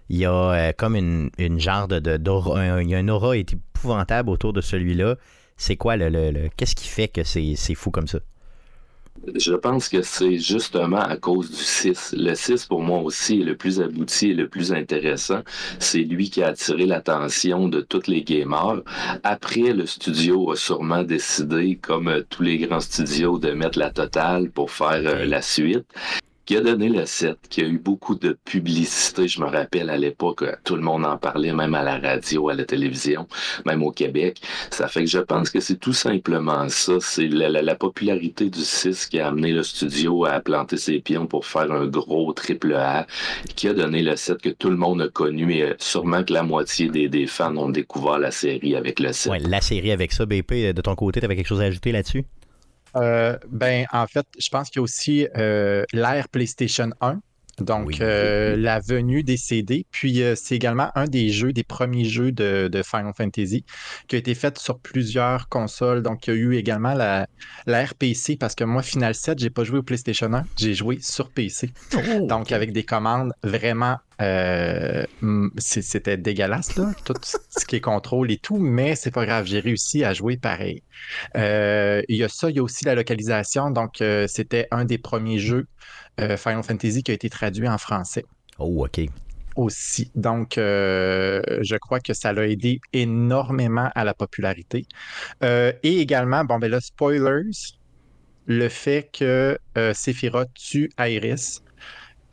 il 0.09 0.17
y 0.17 0.25
a 0.25 0.31
euh, 0.31 0.71
comme 0.77 0.95
une, 0.95 1.29
une 1.37 1.59
genre 1.59 1.87
de, 1.87 1.99
de- 1.99 2.17
d'aura, 2.17 2.59
un- 2.59 2.81
il 2.81 2.89
y 2.89 2.95
a 2.95 2.99
une 2.99 3.09
aura 3.09 3.37
épouvantable 3.37 4.29
autour 4.29 4.53
de 4.53 4.61
celui-là? 4.61 5.15
C'est 5.57 5.75
quoi 5.77 5.97
le, 5.97 6.09
le- 6.09 6.31
le- 6.31 6.49
qu'est-ce 6.55 6.75
qui 6.75 6.87
fait 6.87 7.07
que 7.07 7.23
c'est, 7.23 7.55
c'est 7.55 7.75
fou 7.75 7.91
comme 7.91 8.07
ça? 8.07 8.19
Je 9.35 9.53
pense 9.53 9.89
que 9.89 10.01
c'est 10.01 10.38
justement 10.38 11.01
à 11.01 11.17
cause 11.17 11.49
du 11.49 11.63
6. 11.63 12.15
Le 12.17 12.35
6, 12.35 12.65
pour 12.65 12.81
moi 12.81 12.99
aussi, 12.99 13.41
est 13.41 13.43
le 13.43 13.55
plus 13.55 13.81
abouti 13.81 14.31
et 14.31 14.33
le 14.33 14.47
plus 14.47 14.71
intéressant. 14.73 15.41
C'est 15.79 15.99
lui 15.99 16.29
qui 16.29 16.41
a 16.43 16.47
attiré 16.47 16.85
l'attention 16.85 17.67
de 17.67 17.81
tous 17.81 18.07
les 18.07 18.23
gamers. 18.23 18.81
Après, 19.23 19.73
le 19.73 19.85
studio 19.85 20.51
a 20.51 20.55
sûrement 20.55 21.03
décidé, 21.03 21.77
comme 21.81 22.07
euh, 22.07 22.23
tous 22.29 22.43
les 22.43 22.57
grands 22.57 22.79
studios, 22.79 23.38
de 23.39 23.51
mettre 23.51 23.79
la 23.79 23.91
totale 23.91 24.49
pour 24.51 24.71
faire 24.71 25.01
euh, 25.05 25.25
la 25.25 25.41
suite 25.41 25.85
qui 26.49 26.57
a 26.57 26.61
donné 26.61 26.89
le 26.89 27.05
7, 27.05 27.37
qui 27.47 27.61
a 27.61 27.65
eu 27.67 27.77
beaucoup 27.77 28.15
de 28.15 28.35
publicité. 28.43 29.27
Je 29.27 29.39
me 29.39 29.45
rappelle 29.45 29.87
à 29.91 29.99
l'époque, 29.99 30.41
euh, 30.41 30.55
tout 30.63 30.75
le 30.75 30.81
monde 30.81 31.05
en 31.05 31.15
parlait, 31.15 31.53
même 31.53 31.75
à 31.75 31.83
la 31.83 31.99
radio, 31.99 32.49
à 32.49 32.55
la 32.55 32.65
télévision, 32.65 33.27
même 33.67 33.83
au 33.83 33.91
Québec. 33.91 34.41
Ça 34.71 34.87
fait 34.87 35.01
que 35.03 35.09
je 35.11 35.19
pense 35.19 35.51
que 35.51 35.59
c'est 35.59 35.77
tout 35.79 35.93
simplement 35.93 36.67
ça. 36.69 36.93
C'est 37.01 37.27
la, 37.27 37.49
la- 37.49 37.61
la 37.61 37.75
popularité 37.75 38.49
du 38.49 38.61
6 38.61 39.05
qui 39.05 39.19
a 39.19 39.27
amené 39.27 39.51
le 39.51 39.61
studio 39.61 40.25
à 40.25 40.39
planter 40.39 40.77
ses 40.77 40.97
pions 41.01 41.27
pour 41.27 41.45
faire 41.45 41.71
un 41.71 41.85
gros 41.85 42.33
triple 42.33 42.73
A, 42.73 43.05
qui 43.55 43.67
a 43.67 43.75
donné 43.75 44.01
le 44.01 44.15
7 44.15 44.41
que 44.41 44.49
tout 44.49 44.71
le 44.71 44.75
monde 44.75 45.03
a 45.03 45.07
connu 45.07 45.53
et 45.53 45.61
euh, 45.61 45.75
sûrement 45.77 46.23
que 46.23 46.33
la 46.33 46.41
moitié 46.41 46.87
des, 46.89 47.27
fans 47.27 47.55
ont 47.57 47.69
découvert 47.69 48.17
la 48.17 48.31
série 48.31 48.75
avec 48.75 48.99
le 48.99 49.13
7. 49.13 49.31
Ouais, 49.31 49.37
la 49.37 49.61
série 49.61 49.91
avec 49.91 50.11
ça, 50.13 50.25
BP, 50.25 50.73
de 50.73 50.81
ton 50.81 50.95
côté, 50.95 51.19
tu 51.19 51.25
avais 51.27 51.35
quelque 51.35 51.45
chose 51.47 51.61
à 51.61 51.65
ajouter 51.65 51.91
là-dessus? 51.91 52.25
Euh, 52.96 53.38
ben, 53.48 53.86
en 53.91 54.08
fait, 54.08 54.25
je 54.39 54.50
pense 54.50 54.69
qu'il 54.69 54.79
y 54.79 54.81
a 54.81 54.84
aussi 54.84 55.27
euh, 55.38 55.84
l'ère 55.93 56.29
PlayStation 56.29 56.89
1. 57.01 57.19
Donc, 57.61 57.87
Oui. 57.87 57.97
euh, 58.01 58.55
la 58.55 58.79
venue 58.79 59.23
des 59.23 59.37
CD. 59.37 59.85
Puis, 59.91 60.21
euh, 60.23 60.35
c'est 60.35 60.55
également 60.55 60.91
un 60.95 61.05
des 61.05 61.29
jeux, 61.29 61.51
des 61.53 61.63
premiers 61.63 62.05
jeux 62.05 62.31
de, 62.31 62.69
de 62.71 62.83
Final 62.83 63.13
Fantasy 63.17 63.65
qui 64.07 64.15
a 64.15 64.19
été 64.19 64.35
fait 64.35 64.57
sur 64.57 64.79
plusieurs 64.79 65.47
consoles. 65.49 66.01
Donc, 66.01 66.27
il 66.27 66.31
y 66.31 66.33
a 66.33 66.35
eu 66.37 66.55
également 66.55 66.93
la, 66.93 67.27
la 67.65 67.83
RPC 67.85 68.37
parce 68.37 68.55
que 68.55 68.63
moi, 68.63 68.81
Final 68.83 69.15
7, 69.15 69.39
j'ai 69.39 69.49
pas 69.49 69.63
joué 69.63 69.79
au 69.79 69.83
PlayStation 69.83 70.31
1, 70.33 70.43
j'ai 70.57 70.73
joué 70.73 70.99
sur 71.01 71.31
PC. 71.31 71.71
Donc, 72.27 72.51
avec 72.51 72.71
des 72.71 72.83
commandes 72.83 73.31
vraiment. 73.43 73.97
euh, 74.21 75.05
C'était 75.57 76.17
dégueulasse, 76.17 76.75
là, 76.77 76.91
tout 77.05 77.13
ce 77.23 77.65
qui 77.65 77.75
est 77.77 77.81
contrôle 77.81 78.31
et 78.31 78.37
tout, 78.37 78.57
mais 78.57 78.95
c'est 78.95 79.11
pas 79.11 79.25
grave, 79.25 79.45
j'ai 79.45 79.59
réussi 79.59 80.03
à 80.03 80.13
jouer 80.13 80.37
pareil. 80.37 80.83
Il 81.35 82.15
y 82.15 82.23
a 82.23 82.29
ça, 82.29 82.49
il 82.49 82.55
y 82.55 82.59
a 82.59 82.63
aussi 82.63 82.85
la 82.85 82.95
localisation. 82.95 83.71
Donc, 83.71 84.03
c'était 84.27 84.67
un 84.71 84.85
des 84.85 84.97
premiers 84.97 85.39
jeux 85.39 85.65
euh, 86.19 86.38
Final 86.38 86.63
Fantasy 86.63 87.03
qui 87.03 87.11
a 87.11 87.13
été 87.13 87.29
traduit 87.29 87.67
en 87.67 87.77
français. 87.77 88.25
Oh, 88.57 88.85
OK. 88.85 89.01
aussi. 89.55 90.11
Donc, 90.15 90.53
je 90.55 91.77
crois 91.77 91.99
que 91.99 92.13
ça 92.13 92.33
l'a 92.33 92.47
aidé 92.47 92.79
énormément 92.93 93.89
à 93.95 94.03
la 94.03 94.13
popularité. 94.13 94.85
et 95.41 95.79
également, 95.83 96.43
bon, 96.43 96.59
ben 96.59 96.69
là, 96.69 96.79
spoilers, 96.81 97.51
le 98.45 98.69
fait 98.69 99.09
que 99.11 99.57
Sephiroth 99.93 100.49
tue 100.53 100.89
Iris. 100.99 101.61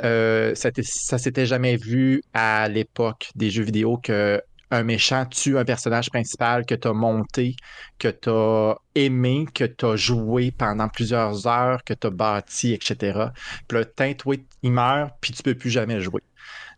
ça, 0.00 0.54
ça 0.54 1.18
s'était 1.18 1.46
jamais 1.46 1.76
vu 1.76 2.22
à 2.34 2.68
l'époque 2.68 3.30
des 3.36 3.50
jeux 3.50 3.64
vidéo 3.64 3.98
que 3.98 4.40
un 4.70 4.82
méchant 4.82 5.26
tue 5.26 5.58
un 5.58 5.64
personnage 5.64 6.10
principal 6.10 6.66
que 6.66 6.74
tu 6.74 6.88
as 6.88 6.92
monté, 6.92 7.54
que 7.98 8.08
tu 8.08 8.28
as 8.30 8.76
aimé, 8.94 9.46
que 9.54 9.64
tu 9.64 9.86
as 9.86 9.96
joué 9.96 10.50
pendant 10.50 10.88
plusieurs 10.88 11.46
heures, 11.46 11.84
que 11.84 11.94
tu 11.94 12.06
as 12.06 12.10
bâti, 12.10 12.72
etc. 12.72 13.26
Puis 13.68 13.78
là, 13.78 14.34
il 14.62 14.72
meurt, 14.72 15.12
puis 15.20 15.32
tu 15.32 15.42
peux 15.42 15.54
plus 15.54 15.70
jamais 15.70 16.00
jouer. 16.00 16.22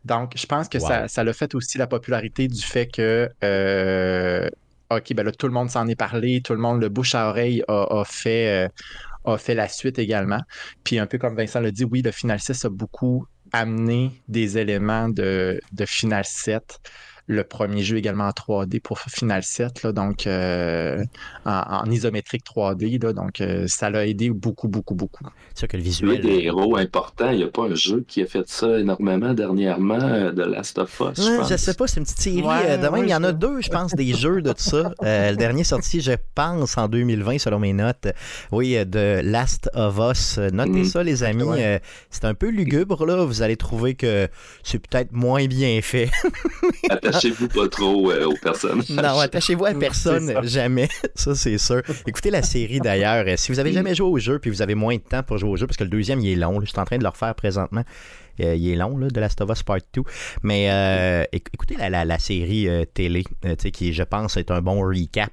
Donc, 0.05 0.33
je 0.37 0.47
pense 0.47 0.69
que 0.69 0.79
ça, 0.79 1.09
ça 1.09 1.33
fait 1.33 1.55
aussi 1.55 1.79
la 1.79 1.87
popularité 1.87 2.49
du 2.49 2.63
fait 2.63 2.87
que, 2.87 3.29
euh, 3.43 4.49
OK, 4.91 5.13
ben 5.15 5.25
là, 5.25 5.33
tout 5.33 5.47
le 5.47 5.53
monde 5.53 5.71
s'en 5.71 5.87
est 5.87 5.97
parlé, 5.97 6.41
tout 6.41 6.55
le 6.55 6.61
monde, 6.61 6.81
le 6.81 6.89
bouche 6.89 7.15
à 7.15 7.29
oreille 7.29 7.63
a, 7.69 8.05
fait, 8.07 8.67
euh, 8.67 8.69
a 9.33 9.37
fait 9.37 9.55
la 9.55 9.69
suite 9.69 9.99
également. 9.99 10.41
Puis 10.85 10.99
un 10.99 11.07
peu 11.07 11.19
comme 11.19 11.37
Vincent 11.37 11.61
l'a 11.61 11.71
dit, 11.71 11.85
oui, 11.85 12.03
le 12.03 12.13
Final 12.13 12.39
6 12.39 12.65
a 12.65 12.69
beaucoup 12.71 13.27
amené 13.53 14.13
des 14.29 14.59
éléments 14.59 15.09
de, 15.09 15.61
de 15.73 15.87
Final 15.87 16.25
7 16.25 16.79
le 17.29 17.45
premier 17.45 17.83
jeu 17.83 17.99
également 17.99 18.25
en 18.25 18.31
3D 18.31 18.81
pour 18.81 18.99
Final 18.99 19.43
7, 19.43 19.87
donc 19.89 20.27
euh, 20.27 21.05
en, 21.45 21.85
isométrique 21.91 22.43
3D. 22.45 22.99
donc 23.13 23.41
euh, 23.41 23.67
ça 23.69 23.91
l'a 23.91 24.07
aidé 24.07 24.31
beaucoup, 24.31 24.67
beaucoup, 24.67 24.95
beaucoup. 24.95 25.25
C'est 25.53 25.61
sûr 25.61 25.69
que 25.69 25.77
le 25.77 25.83
visuel. 25.83 26.21
Il 26.23 26.31
y 26.31 26.33
a 26.33 26.37
des 26.39 26.45
héros 26.47 26.77
importants. 26.77 27.31
Il 27.31 27.37
n'y 27.37 27.43
a 27.45 27.49
pas 27.49 27.65
un 27.65 27.75
jeu 27.75 28.03
qui 28.09 28.23
a 28.23 28.27
fait 28.27 28.49
ça 28.49 28.79
énormément 28.79 29.35
dernièrement 29.35 30.01
euh, 30.01 30.33
de 30.33 30.43
Last 30.43 30.79
of 30.79 30.91
Us. 31.01 31.23
je, 31.23 31.37
pense. 31.37 31.55
sais 31.55 31.75
pas, 31.75 31.87
c'est 31.87 32.01
une 32.01 32.05
petite 32.05 32.21
série. 32.21 32.41
de 32.41 33.05
il 33.05 33.11
y 33.11 33.15
en 33.15 33.25
a 33.25 33.33
deux, 33.33 33.61
je 33.61 33.69
pense, 33.69 33.95
des 33.95 34.15
jeux 34.15 34.41
de 34.41 34.53
tout 34.53 34.63
ça. 34.63 34.93
le 35.03 35.37
dernier 35.37 35.65
sorti, 35.65 36.01
je 36.01 36.13
pense, 36.35 36.79
en 36.79 36.89
2020, 36.89 37.39
selon 37.39 37.59
mes 37.59 37.75
notes. 37.75 38.09
Oui, 38.53 38.75
de 38.87 39.21
Last 39.23 39.69
of 39.75 39.99
Us. 39.99 40.39
Notez 40.39 40.81
mm. 40.81 40.85
ça, 40.85 41.03
les 41.03 41.23
amis. 41.23 41.61
c'est 42.09 42.25
un 42.25 42.35
peu 42.35 42.49
lugubre, 42.49 43.05
là. 43.05 43.25
Vous 43.25 43.43
allez 43.43 43.57
trouver 43.57 43.95
que 43.95 44.29
c'est 44.63 44.79
peut-être 44.79 45.13
moins 45.13 45.47
bien 45.47 45.79
fait. 45.83 46.09
attachez-vous 47.19 47.49
pas 47.49 47.69
trop 47.69 48.11
euh, 48.11 48.27
aux 48.27 48.37
personnes. 48.37 48.83
Non, 48.91 49.19
attachez-vous 49.19 49.65
à 49.65 49.75
personne, 49.75 50.35
jamais. 50.45 50.89
Ça, 51.15 51.35
c'est 51.35 51.59
sûr. 51.59 51.83
Écoutez 52.07 52.31
la 52.31 52.43
série 52.43 52.81
d'ailleurs. 52.81 53.25
Si 53.39 53.53
vous 53.53 53.59
avez 53.59 53.73
jamais 53.73 53.95
joué 53.95 54.09
au 54.09 54.19
jeu 54.19 54.39
puis 54.39 54.51
vous 54.51 54.63
avez 54.63 54.75
moins 54.75 54.97
de 54.97 55.03
temps 55.03 55.23
pour 55.23 55.39
jouer 55.39 55.51
au 55.51 55.57
jeu, 55.57 55.67
parce 55.67 55.77
que 55.77 55.85
le 55.85 55.91
deuxième, 55.91 56.21
il 56.21 56.31
est 56.31 56.37
long. 56.37 56.61
je 56.61 56.67
suis 56.67 56.79
en 56.79 56.85
train 56.85 56.99
de 56.99 57.03
le 57.03 57.09
refaire 57.09 57.35
présentement. 57.35 57.85
Euh, 58.41 58.55
il 58.55 58.69
est 58.69 58.77
long, 58.77 58.97
là, 58.97 59.09
de 59.09 59.21
Last 59.21 59.41
of 59.41 59.51
Us 59.51 59.65
Part 59.65 59.79
2. 59.93 60.03
Mais 60.45 60.71
euh, 60.71 61.25
écoutez 61.33 61.77
la, 61.77 62.19
série 62.19 62.69
télé, 62.95 63.25
qui, 63.73 63.93
je 63.93 64.03
pense, 64.03 64.37
est 64.37 64.51
un 64.51 64.61
bon 64.61 64.81
recap 64.81 65.33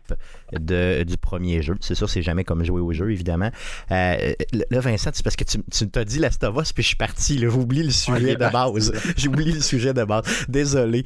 de, 0.54 1.04
du 1.04 1.18
premier 1.18 1.62
jeu. 1.62 1.76
C'est 1.82 1.96
sûr, 1.96 2.10
c'est 2.10 2.24
jamais 2.24 2.44
comme 2.44 2.64
jouer 2.64 2.82
au 2.82 2.94
jeu, 2.94 3.12
évidemment. 3.12 3.52
là, 3.90 4.36
Vincent, 4.72 5.12
c'est 5.14 5.24
parce 5.24 5.36
que 5.36 5.44
tu, 5.44 5.60
tu 5.72 5.90
t'as 5.90 6.04
dit 6.04 6.20
Last 6.20 6.44
of 6.44 6.56
Us, 6.62 6.74
puis 6.74 6.84
je 6.84 6.88
suis 6.90 6.98
parti. 6.98 7.40
J'oublie 7.40 7.84
le 7.84 7.92
sujet 7.92 8.36
de 8.36 8.52
base. 8.52 8.92
J'oublie 9.18 9.52
le 9.52 9.62
sujet 9.62 9.94
de 9.94 10.04
base. 10.04 10.24
Désolé. 10.48 11.04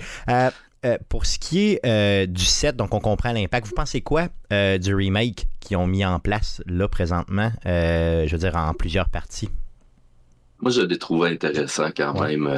Euh, 0.85 0.97
pour 1.09 1.25
ce 1.25 1.37
qui 1.37 1.71
est 1.71 1.85
euh, 1.85 2.25
du 2.25 2.45
set, 2.45 2.77
donc 2.77 2.93
on 2.93 3.01
comprend 3.01 3.33
l'impact. 3.33 3.67
Vous 3.67 3.75
pensez 3.75 3.99
quoi 3.99 4.29
euh, 4.53 4.77
du 4.77 4.95
remake 4.95 5.47
qu'ils 5.59 5.75
ont 5.75 5.87
mis 5.87 6.05
en 6.05 6.19
place 6.19 6.61
là 6.67 6.87
présentement, 6.87 7.51
je 7.65 8.29
veux 8.31 8.37
dire 8.37 8.55
en 8.55 8.73
plusieurs 8.73 9.09
parties? 9.09 9.49
Moi, 10.61 10.71
je 10.71 10.81
l'ai 10.81 10.97
trouvé 10.97 11.31
intéressant 11.31 11.89
quand 11.95 12.21
même, 12.21 12.49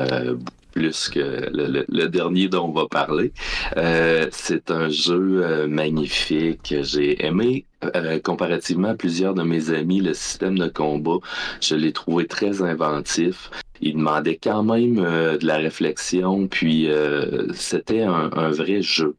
plus 0.72 1.10
que 1.10 1.50
le, 1.52 2.08
dernier 2.08 2.48
dont 2.48 2.66
on 2.66 2.72
va 2.72 2.88
parler. 2.88 3.34
c'est 4.32 4.70
un 4.70 4.90
jeu 4.90 5.68
magnifique. 5.68 6.76
J'ai 6.82 7.26
aimé 7.26 7.66
comparativement 8.24 8.90
à 8.90 8.96
plusieurs 8.96 9.34
de 9.34 9.44
mes 9.44 9.72
amis 9.72 10.02
le 10.02 10.14
système 10.14 10.60
de 10.60 10.68
combat. 10.68 11.18
Je 11.60 11.74
l'ai 11.74 11.92
trouvé 11.92 12.28
très 12.28 12.62
inventif 12.62 13.50
il 13.82 13.96
demandait 13.96 14.38
quand 14.42 14.64
même 14.64 15.00
euh, 15.00 15.38
de 15.38 15.46
la 15.46 15.58
réflexion, 15.58 16.48
puis 16.48 16.90
euh, 16.90 17.52
c'était 17.54 18.04
un, 18.04 18.30
vrai 18.52 18.82
jeu. 18.82 19.16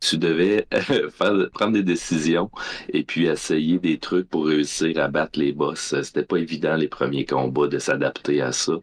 Tu 0.00 0.18
devais 0.18 0.66
faire, 0.72 1.50
prendre 1.52 1.72
des 1.72 1.82
décisions 1.82 2.50
et 2.92 3.02
puis 3.02 3.26
essayer 3.26 3.78
des 3.78 3.98
trucs 3.98 4.28
pour 4.28 4.46
réussir 4.46 4.98
à 4.98 5.08
battre 5.08 5.38
les 5.38 5.52
boss. 5.52 5.94
C'était 6.02 6.22
pas 6.22 6.36
évident 6.36 6.76
les 6.76 6.88
premiers 6.88 7.24
combats 7.24 7.66
de 7.68 7.78
s'adapter 7.78 8.40
à 8.42 8.52
ça. 8.52 8.74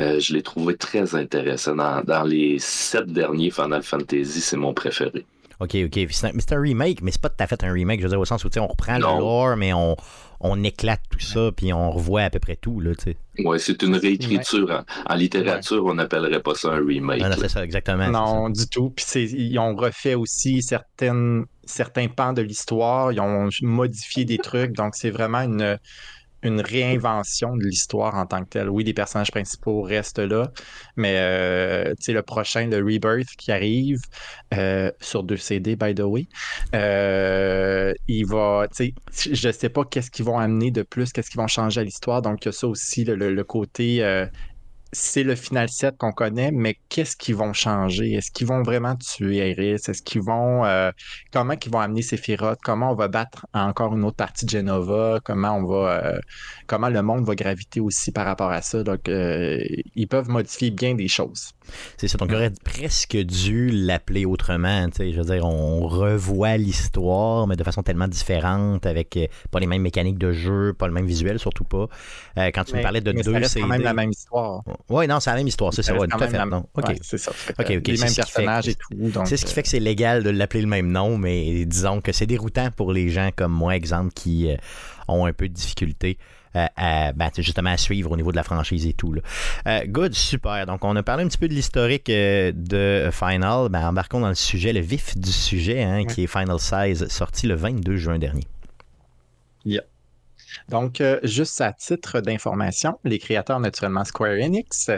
Euh, 0.00 0.18
je 0.20 0.32
l'ai 0.32 0.42
trouvé 0.42 0.76
très 0.76 1.14
intéressant. 1.14 1.76
Dans 1.76 2.24
les 2.24 2.58
sept 2.58 3.06
derniers 3.06 3.50
Final 3.50 3.82
Fantasy, 3.82 4.40
c'est 4.40 4.56
mon 4.56 4.74
préféré. 4.74 5.26
OK, 5.60 5.76
OK. 5.84 6.06
C'est 6.10 6.52
un, 6.52 6.60
remake, 6.60 7.02
mais 7.02 7.10
c'est 7.10 7.20
pas 7.20 7.28
tout 7.28 7.42
à 7.42 7.46
fait 7.46 7.62
un 7.64 7.72
remake. 7.72 8.00
Je 8.00 8.04
veux 8.04 8.10
dire, 8.10 8.20
au 8.20 8.24
sens 8.24 8.44
où 8.44 8.48
on 8.58 8.66
reprend 8.66 8.94
le 8.94 9.02
lore, 9.02 9.56
mais 9.56 9.72
on, 9.72 9.96
on 10.40 10.62
éclate 10.62 11.00
tout 11.08 11.20
ça, 11.20 11.50
puis 11.56 11.72
on 11.72 11.90
revoit 11.90 12.22
à 12.22 12.30
peu 12.30 12.38
près 12.38 12.56
tout. 12.56 12.80
Là, 12.80 12.92
oui, 13.38 13.58
c'est 13.58 13.82
une 13.82 13.96
réécriture. 13.96 14.84
En, 15.08 15.14
littérature, 15.14 15.84
on 15.84 15.94
n'appellerait 15.94 16.42
pas 16.42 16.54
ça 16.54 16.72
un 16.72 16.84
remake. 16.84 17.20
Non, 17.20 17.30
c'est 17.38 17.48
ça, 17.48 17.64
exactement. 17.64 18.10
Non, 18.10 18.50
du 18.50 18.66
tout. 18.68 18.90
Puis 18.90 19.04
ils 19.22 19.58
ont 19.58 19.74
refait 19.74 20.14
aussi 20.14 20.62
certaines, 20.62 21.44
certains 21.64 22.08
pans 22.08 22.32
de 22.32 22.42
l'histoire. 22.42 23.12
Ils 23.12 23.20
ont 23.20 23.48
modifié 23.62 24.24
des 24.24 24.38
trucs. 24.38 24.72
Donc, 24.72 24.94
c'est 24.96 25.10
vraiment 25.10 25.40
une 25.40 25.78
une 26.44 26.60
réinvention 26.60 27.56
de 27.56 27.64
l'histoire 27.64 28.14
en 28.14 28.26
tant 28.26 28.44
que 28.44 28.50
telle. 28.50 28.70
Oui, 28.70 28.84
les 28.84 28.94
personnages 28.94 29.30
principaux 29.30 29.82
restent 29.82 30.18
là, 30.18 30.50
mais 30.96 31.16
euh, 31.16 31.94
le 32.06 32.22
prochain, 32.22 32.66
le 32.66 32.78
Rebirth 32.78 33.28
qui 33.36 33.50
arrive 33.50 34.00
euh, 34.52 34.90
sur 35.00 35.24
deux 35.24 35.36
CD, 35.36 35.74
by 35.76 35.94
the 35.94 36.00
way, 36.00 36.26
euh, 36.74 37.92
il 38.06 38.26
va, 38.26 38.66
je 39.10 39.50
sais 39.50 39.68
pas 39.68 39.84
qu'est-ce 39.84 40.10
qu'ils 40.10 40.24
vont 40.24 40.38
amener 40.38 40.70
de 40.70 40.82
plus, 40.82 41.12
qu'est-ce 41.12 41.30
qu'ils 41.30 41.40
vont 41.40 41.46
changer 41.46 41.80
à 41.80 41.84
l'histoire. 41.84 42.22
Donc, 42.22 42.44
il 42.44 42.46
y 42.46 42.50
a 42.50 42.52
ça 42.52 42.68
aussi, 42.68 43.04
le, 43.04 43.16
le 43.16 43.44
côté 43.44 44.02
c'est 44.94 45.24
le 45.24 45.34
final 45.34 45.68
7 45.68 45.96
qu'on 45.98 46.12
connaît, 46.12 46.50
mais 46.52 46.78
qu'est-ce 46.88 47.16
qu'ils 47.16 47.36
vont 47.36 47.52
changer? 47.52 48.12
Est-ce 48.14 48.30
qu'ils 48.30 48.46
vont 48.46 48.62
vraiment 48.62 48.96
tuer 48.96 49.50
Iris? 49.50 49.88
Est-ce 49.88 50.02
qu'ils 50.02 50.22
vont. 50.22 50.64
Euh, 50.64 50.90
comment 51.32 51.54
ils 51.54 51.70
vont 51.70 51.80
amener 51.80 52.02
Sephiroth? 52.02 52.58
Comment 52.62 52.92
on 52.92 52.94
va 52.94 53.08
battre 53.08 53.46
encore 53.52 53.94
une 53.94 54.04
autre 54.04 54.16
partie 54.16 54.46
de 54.46 54.50
Genova? 54.50 55.20
Comment 55.24 55.56
on 55.58 55.64
va. 55.66 56.04
Euh, 56.04 56.18
comment 56.66 56.88
le 56.88 57.02
monde 57.02 57.24
va 57.26 57.34
graviter 57.34 57.80
aussi 57.80 58.12
par 58.12 58.26
rapport 58.26 58.50
à 58.50 58.62
ça? 58.62 58.82
Donc, 58.84 59.08
euh, 59.08 59.58
ils 59.94 60.06
peuvent 60.08 60.28
modifier 60.28 60.70
bien 60.70 60.94
des 60.94 61.08
choses. 61.08 61.50
C'est 61.96 62.08
ça. 62.08 62.18
Donc, 62.18 62.30
on 62.30 62.34
aurait 62.34 62.52
presque 62.64 63.16
dû 63.16 63.70
l'appeler 63.70 64.24
autrement. 64.24 64.86
Je 64.98 65.20
veux 65.20 65.34
dire, 65.34 65.44
on 65.44 65.86
revoit 65.86 66.56
l'histoire, 66.56 67.46
mais 67.46 67.56
de 67.56 67.64
façon 67.64 67.82
tellement 67.82 68.08
différente, 68.08 68.86
avec 68.86 69.18
pas 69.50 69.60
les 69.60 69.66
mêmes 69.66 69.82
mécaniques 69.82 70.18
de 70.18 70.32
jeu, 70.32 70.72
pas 70.72 70.86
le 70.86 70.92
même 70.92 71.06
visuel, 71.06 71.38
surtout 71.38 71.64
pas. 71.64 71.88
quand 72.36 72.64
tu 72.64 72.76
me 72.76 72.82
parlais 72.82 73.00
de 73.00 73.12
mais 73.12 73.22
deux 73.22 73.42
C'est 73.44 73.60
quand 73.60 73.66
même 73.66 73.82
la 73.82 73.94
même 73.94 74.10
histoire. 74.10 74.62
Oui, 74.88 75.06
non, 75.06 75.20
c'est 75.20 75.30
la 75.30 75.36
même 75.36 75.48
histoire, 75.48 75.72
c'est 75.72 75.82
ça, 75.82 75.94
tout 75.94 76.02
à 76.02 76.28
fait. 76.28 76.40
OK, 76.74 76.96
c'est 77.02 77.18
ça. 77.18 77.32
les 77.58 77.98
mêmes 77.98 78.14
personnages 78.14 78.68
et 78.68 78.74
tout. 78.74 78.88
C'est 79.24 79.36
ce 79.36 79.44
qui 79.44 79.54
fait 79.54 79.62
que 79.62 79.68
c'est 79.68 79.80
légal 79.80 80.22
de 80.22 80.30
l'appeler 80.30 80.62
le 80.62 80.68
même 80.68 80.90
nom, 80.90 81.16
mais 81.18 81.64
disons 81.64 82.00
que 82.00 82.12
c'est 82.12 82.26
déroutant 82.26 82.70
pour 82.70 82.92
les 82.92 83.08
gens 83.08 83.30
comme 83.34 83.52
moi, 83.52 83.76
exemple, 83.76 84.12
qui 84.14 84.50
euh, 84.50 84.56
ont 85.08 85.26
un 85.26 85.32
peu 85.32 85.48
de 85.48 85.54
difficulté. 85.54 86.18
Euh, 86.56 86.66
à, 86.76 87.12
ben, 87.12 87.30
justement 87.36 87.70
à 87.70 87.76
suivre 87.76 88.12
au 88.12 88.16
niveau 88.16 88.30
de 88.30 88.36
la 88.36 88.42
franchise 88.42 88.86
et 88.86 88.92
tout. 88.92 89.12
Là. 89.12 89.22
Euh, 89.66 89.80
good, 89.86 90.14
super. 90.14 90.66
Donc, 90.66 90.84
on 90.84 90.94
a 90.94 91.02
parlé 91.02 91.24
un 91.24 91.28
petit 91.28 91.38
peu 91.38 91.48
de 91.48 91.54
l'historique 91.54 92.06
de 92.06 93.08
Final. 93.12 93.68
Ben, 93.70 93.88
embarquons 93.88 94.20
dans 94.20 94.28
le 94.28 94.34
sujet, 94.34 94.72
le 94.72 94.80
vif 94.80 95.16
du 95.18 95.32
sujet, 95.32 95.82
hein, 95.82 96.04
qui 96.04 96.24
est 96.24 96.26
Final 96.26 96.58
Size, 96.58 97.08
sorti 97.08 97.46
le 97.46 97.54
22 97.54 97.96
juin 97.96 98.18
dernier. 98.18 98.44
Yeah. 99.64 99.82
Donc, 100.68 101.00
euh, 101.00 101.18
juste 101.22 101.60
à 101.60 101.72
titre 101.72 102.20
d'information, 102.20 102.98
les 103.04 103.18
créateurs, 103.18 103.60
naturellement, 103.60 104.04
Square 104.04 104.38
Enix, 104.40 104.90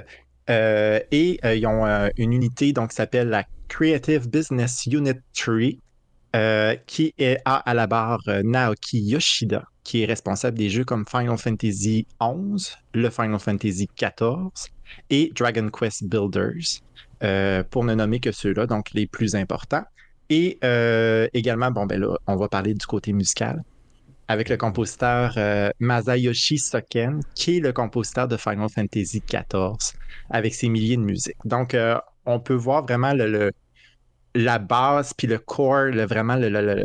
euh, 0.48 1.00
et 1.10 1.40
euh, 1.44 1.54
ils 1.54 1.66
ont 1.66 2.10
une 2.16 2.32
unité 2.32 2.72
donc, 2.72 2.90
qui 2.90 2.96
s'appelle 2.96 3.28
la 3.28 3.44
Creative 3.68 4.28
Business 4.28 4.86
Unit 4.86 5.14
3, 5.34 6.76
qui 6.86 7.14
est, 7.18 7.38
a 7.44 7.56
à 7.56 7.74
la 7.74 7.86
barre 7.86 8.22
Naoki 8.44 9.00
Yoshida, 9.00 9.64
qui 9.86 10.02
est 10.02 10.06
responsable 10.06 10.58
des 10.58 10.68
jeux 10.68 10.84
comme 10.84 11.04
Final 11.08 11.38
Fantasy 11.38 12.06
XI, 12.20 12.74
le 12.92 13.08
Final 13.08 13.38
Fantasy 13.38 13.88
XIV 13.96 14.50
et 15.10 15.32
Dragon 15.32 15.68
Quest 15.70 16.04
Builders, 16.04 16.82
pour 17.70 17.84
ne 17.84 17.94
nommer 17.94 18.18
que 18.18 18.32
ceux-là, 18.32 18.66
donc 18.66 18.90
les 18.94 19.06
plus 19.06 19.36
importants. 19.36 19.84
Et 20.28 20.58
également, 21.32 21.70
bon, 21.70 21.86
ben 21.86 22.00
là, 22.00 22.16
on 22.26 22.34
va 22.34 22.48
parler 22.48 22.74
du 22.74 22.84
côté 22.84 23.12
musical 23.12 23.62
avec 24.28 24.48
le 24.48 24.56
compositeur 24.56 25.34
euh, 25.36 25.70
Masayoshi 25.78 26.58
Soken, 26.58 27.20
qui 27.34 27.58
est 27.58 27.60
le 27.60 27.72
compositeur 27.72 28.28
de 28.28 28.36
Final 28.36 28.68
Fantasy 28.68 29.22
XIV, 29.26 29.96
avec 30.30 30.54
ses 30.54 30.68
milliers 30.68 30.96
de 30.96 31.02
musiques. 31.02 31.36
Donc, 31.44 31.74
euh, 31.74 31.96
on 32.24 32.40
peut 32.40 32.54
voir 32.54 32.82
vraiment 32.82 33.12
le, 33.14 33.52
la 34.34 34.58
base, 34.58 35.12
puis 35.14 35.26
le 35.26 35.38
core, 35.38 35.86
le, 35.92 36.06
vraiment 36.06 36.36
le 36.36 36.82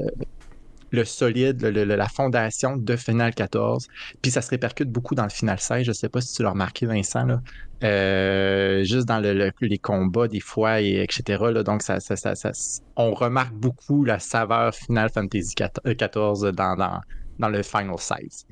solide, 1.05 1.62
la 1.63 2.07
fondation 2.07 2.77
de 2.77 2.95
Final 2.95 3.33
14. 3.33 3.88
Puis 4.21 4.31
ça 4.31 4.41
se 4.41 4.50
répercute 4.50 4.89
beaucoup 4.89 5.15
dans 5.15 5.24
le 5.24 5.29
Final 5.29 5.60
16. 5.60 5.83
Je 5.83 5.91
ne 5.91 5.93
sais 5.93 6.10
pas 6.10 6.21
si 6.21 6.36
tu 6.36 6.43
l'as 6.43 6.51
remarqué, 6.51 6.86
Vincent. 6.86 7.25
Là. 7.25 7.41
Euh, 7.83 8.83
juste 8.83 9.07
dans 9.07 9.19
les 9.19 9.77
combats, 9.79 10.27
des 10.27 10.39
fois, 10.39 10.81
et 10.81 11.01
etc. 11.01 11.43
Là, 11.51 11.63
donc, 11.63 11.81
ça, 11.81 12.00
ça, 12.00 12.15
ça, 12.15 12.51
on 12.95 13.13
remarque 13.13 13.53
beaucoup 13.53 14.03
la 14.05 14.19
saveur 14.19 14.74
Final 14.75 15.10
Fantasy 15.10 15.55
14 15.55 16.51
dans, 16.53 16.75
dans, 16.75 17.01
dans 17.39 17.50
le 17.50 17.63
Final 17.63 17.98
16. 17.98 18.45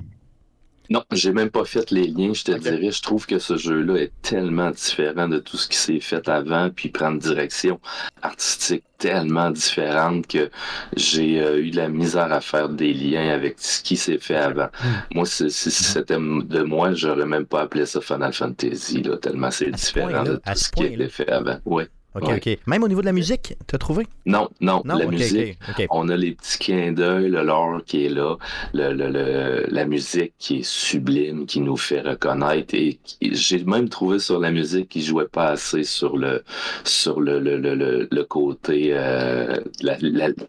Non, 0.89 1.03
j'ai 1.12 1.34
même 1.34 1.51
pas 1.51 1.65
fait 1.65 1.91
les 1.91 2.08
liens, 2.08 2.34
je 2.34 2.43
te 2.43 2.51
dirais. 2.51 2.91
Je 2.91 3.01
trouve 3.01 3.27
que 3.27 3.38
ce 3.38 3.58
jeu-là 3.58 3.98
est 3.98 4.12
tellement 4.24 4.72
différent 4.72 5.27
de 5.27 5.38
tout 5.38 5.58
ce 5.58 5.67
qui 5.67 5.77
s'est 5.77 6.00
fait 6.00 6.27
avant, 6.27 6.72
puis 6.72 6.89
prend 6.89 7.12
une 7.12 7.19
direction 7.19 7.79
artistique 8.24 8.84
tellement 8.98 9.51
différente 9.51 10.27
que 10.27 10.50
j'ai 10.96 11.41
euh, 11.41 11.62
eu 11.62 11.72
de 11.72 11.77
la 11.77 11.89
misère 11.89 12.31
à 12.34 12.41
faire 12.41 12.69
des 12.69 12.93
liens 12.93 13.29
avec 13.29 13.55
ce 13.60 13.81
qui 13.81 13.98
s'est 13.98 14.17
fait 14.17 14.36
avant. 14.36 14.69
Hmm. 14.84 15.15
Moi, 15.15 15.25
si, 15.25 15.50
c'était 15.50 16.17
de 16.17 16.63
moi, 16.63 16.93
j'aurais 16.93 17.25
même 17.25 17.46
pas 17.46 17.62
appelé 17.62 17.86
ça 17.86 18.01
Final 18.01 18.34
Fantasy, 18.34 19.03
là, 19.03 19.17
tellement 19.17 19.51
c'est 19.51 19.72
différent 19.72 20.24
de 20.24 20.36
tout 20.36 20.55
ce 20.55 20.72
qui 20.72 20.84
a 20.84 20.88
été 20.88 21.10
fait 21.10 21.29
avant. 21.29 21.60
Ouais. 21.65 21.88
OK, 22.15 22.23
OK. 22.37 22.57
Même 22.65 22.83
au 22.83 22.87
niveau 22.87 23.01
de 23.01 23.05
la 23.05 23.11
musique, 23.11 23.55
tu 23.67 23.75
as 23.75 23.77
trouvé? 23.77 24.07
Non, 24.25 24.49
non, 24.61 24.81
la 24.83 25.05
musique, 25.05 25.57
on 25.91 26.09
a 26.09 26.17
les 26.17 26.31
petits 26.31 26.57
clins 26.57 26.91
d'œil, 26.91 27.29
le 27.29 27.43
lore 27.43 27.81
qui 27.85 28.05
est 28.05 28.09
là, 28.09 28.35
le, 28.73 28.93
le, 28.93 29.65
la 29.67 29.85
musique 29.85 30.33
qui 30.39 30.59
est 30.59 30.65
sublime, 30.65 31.45
qui 31.45 31.59
nous 31.61 31.77
fait 31.77 32.01
reconnaître. 32.01 32.73
Et 32.73 32.99
j'ai 33.21 33.63
même 33.63 33.89
trouvé 33.89 34.17
sur 34.17 34.39
la 34.39 34.51
musique 34.51 34.89
qui 34.89 35.03
jouait 35.03 35.27
pas 35.27 35.49
assez 35.49 35.83
sur 35.83 36.17
le 36.17 36.43
sur 36.83 37.21
le, 37.21 37.39
le 37.39 38.23
côté 38.23 38.89
euh, 38.91 39.57
la, 39.81 39.97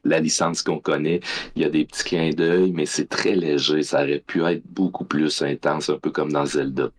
la, 0.04 0.20
licence 0.20 0.62
qu'on 0.62 0.78
connaît. 0.78 1.20
Il 1.56 1.62
y 1.62 1.64
a 1.64 1.68
des 1.68 1.84
petits 1.84 2.04
clins 2.04 2.30
d'œil, 2.30 2.72
mais 2.72 2.86
c'est 2.86 3.08
très 3.08 3.34
léger. 3.34 3.82
Ça 3.82 4.02
aurait 4.02 4.22
pu 4.26 4.42
être 4.44 4.62
beaucoup 4.70 5.04
plus 5.04 5.42
intense, 5.42 5.90
un 5.90 5.98
peu 5.98 6.10
comme 6.10 6.32
dans 6.32 6.46
Zelda. 6.46 6.90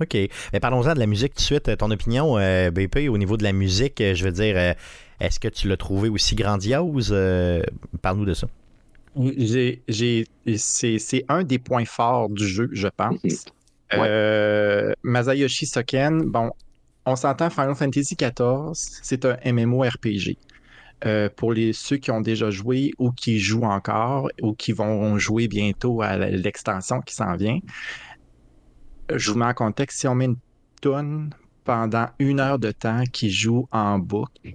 OK. 0.00 0.16
Mais 0.52 0.60
parlons-en 0.60 0.94
de 0.94 0.98
la 0.98 1.06
musique 1.06 1.34
tout 1.34 1.40
de 1.40 1.44
suite. 1.44 1.76
Ton 1.78 1.90
opinion, 1.90 2.38
euh, 2.38 2.70
BP, 2.70 3.08
au 3.08 3.18
niveau 3.18 3.36
de 3.36 3.42
la 3.42 3.52
musique, 3.52 4.00
euh, 4.00 4.14
je 4.14 4.24
veux 4.24 4.32
dire, 4.32 4.54
euh, 4.56 4.74
est-ce 5.20 5.40
que 5.40 5.48
tu 5.48 5.68
l'as 5.68 5.76
trouvé 5.76 6.08
aussi 6.08 6.34
grandiose? 6.34 7.14
Parle-nous 8.02 8.26
de 8.26 8.34
ça. 8.34 8.46
c'est, 10.56 11.24
un 11.28 11.42
des 11.42 11.58
points 11.58 11.86
forts 11.86 12.28
du 12.28 12.46
jeu, 12.46 12.68
je 12.72 12.88
pense. 12.88 13.46
Mhm. 13.92 14.94
Masayoshi 15.02 15.66
Soken, 15.66 16.22
bon, 16.24 16.50
on 17.06 17.16
s'entend 17.16 17.48
Final 17.48 17.74
Fantasy 17.74 18.16
XIV, 18.16 18.72
c'est 18.74 19.24
un 19.24 19.38
MMORPG. 19.44 20.36
pour 21.36 21.54
les, 21.54 21.72
ceux 21.72 21.96
qui 21.96 22.10
ont 22.10 22.20
déjà 22.20 22.50
joué 22.50 22.90
ou 22.98 23.10
qui 23.12 23.38
jouent 23.38 23.64
encore 23.64 24.28
ou 24.42 24.52
qui 24.52 24.72
vont 24.72 25.16
jouer 25.18 25.48
bientôt 25.48 26.02
à 26.02 26.18
l'extension 26.18 27.00
qui 27.00 27.14
s'en 27.14 27.36
vient, 27.36 27.60
je 29.14 29.30
vous 29.30 29.38
mets 29.38 29.46
en 29.46 29.54
contexte, 29.54 30.00
si 30.00 30.08
on 30.08 30.14
met 30.14 30.26
une 30.26 30.36
tonne 30.80 31.30
pendant 31.64 32.08
une 32.18 32.40
heure 32.40 32.58
de 32.58 32.70
temps 32.70 33.02
qui 33.12 33.30
joue 33.30 33.68
en 33.72 33.98
boucle, 33.98 34.54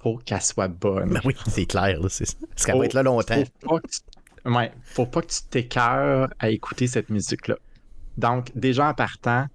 faut 0.00 0.16
qu'elle 0.18 0.42
soit 0.42 0.68
bonne. 0.68 1.10
Ben 1.10 1.20
oui, 1.24 1.34
c'est 1.48 1.66
clair, 1.66 1.98
c'est 2.08 2.26
ça. 2.26 2.36
Parce 2.48 2.66
qu'elle 2.66 2.78
va 2.78 2.84
être 2.84 2.94
là 2.94 3.02
longtemps. 3.02 3.42
Faut 3.60 3.68
pas 3.68 3.80
que 3.80 3.88
tu, 3.88 4.50
ouais, 4.50 4.72
faut 4.82 5.06
pas 5.06 5.22
que 5.22 5.26
tu 5.26 5.42
t'écœures 5.50 6.28
à 6.38 6.50
écouter 6.50 6.86
cette 6.86 7.10
musique-là. 7.10 7.56
Donc, 8.16 8.50
déjà 8.54 8.88
en 8.88 8.94
partant, 8.94 9.46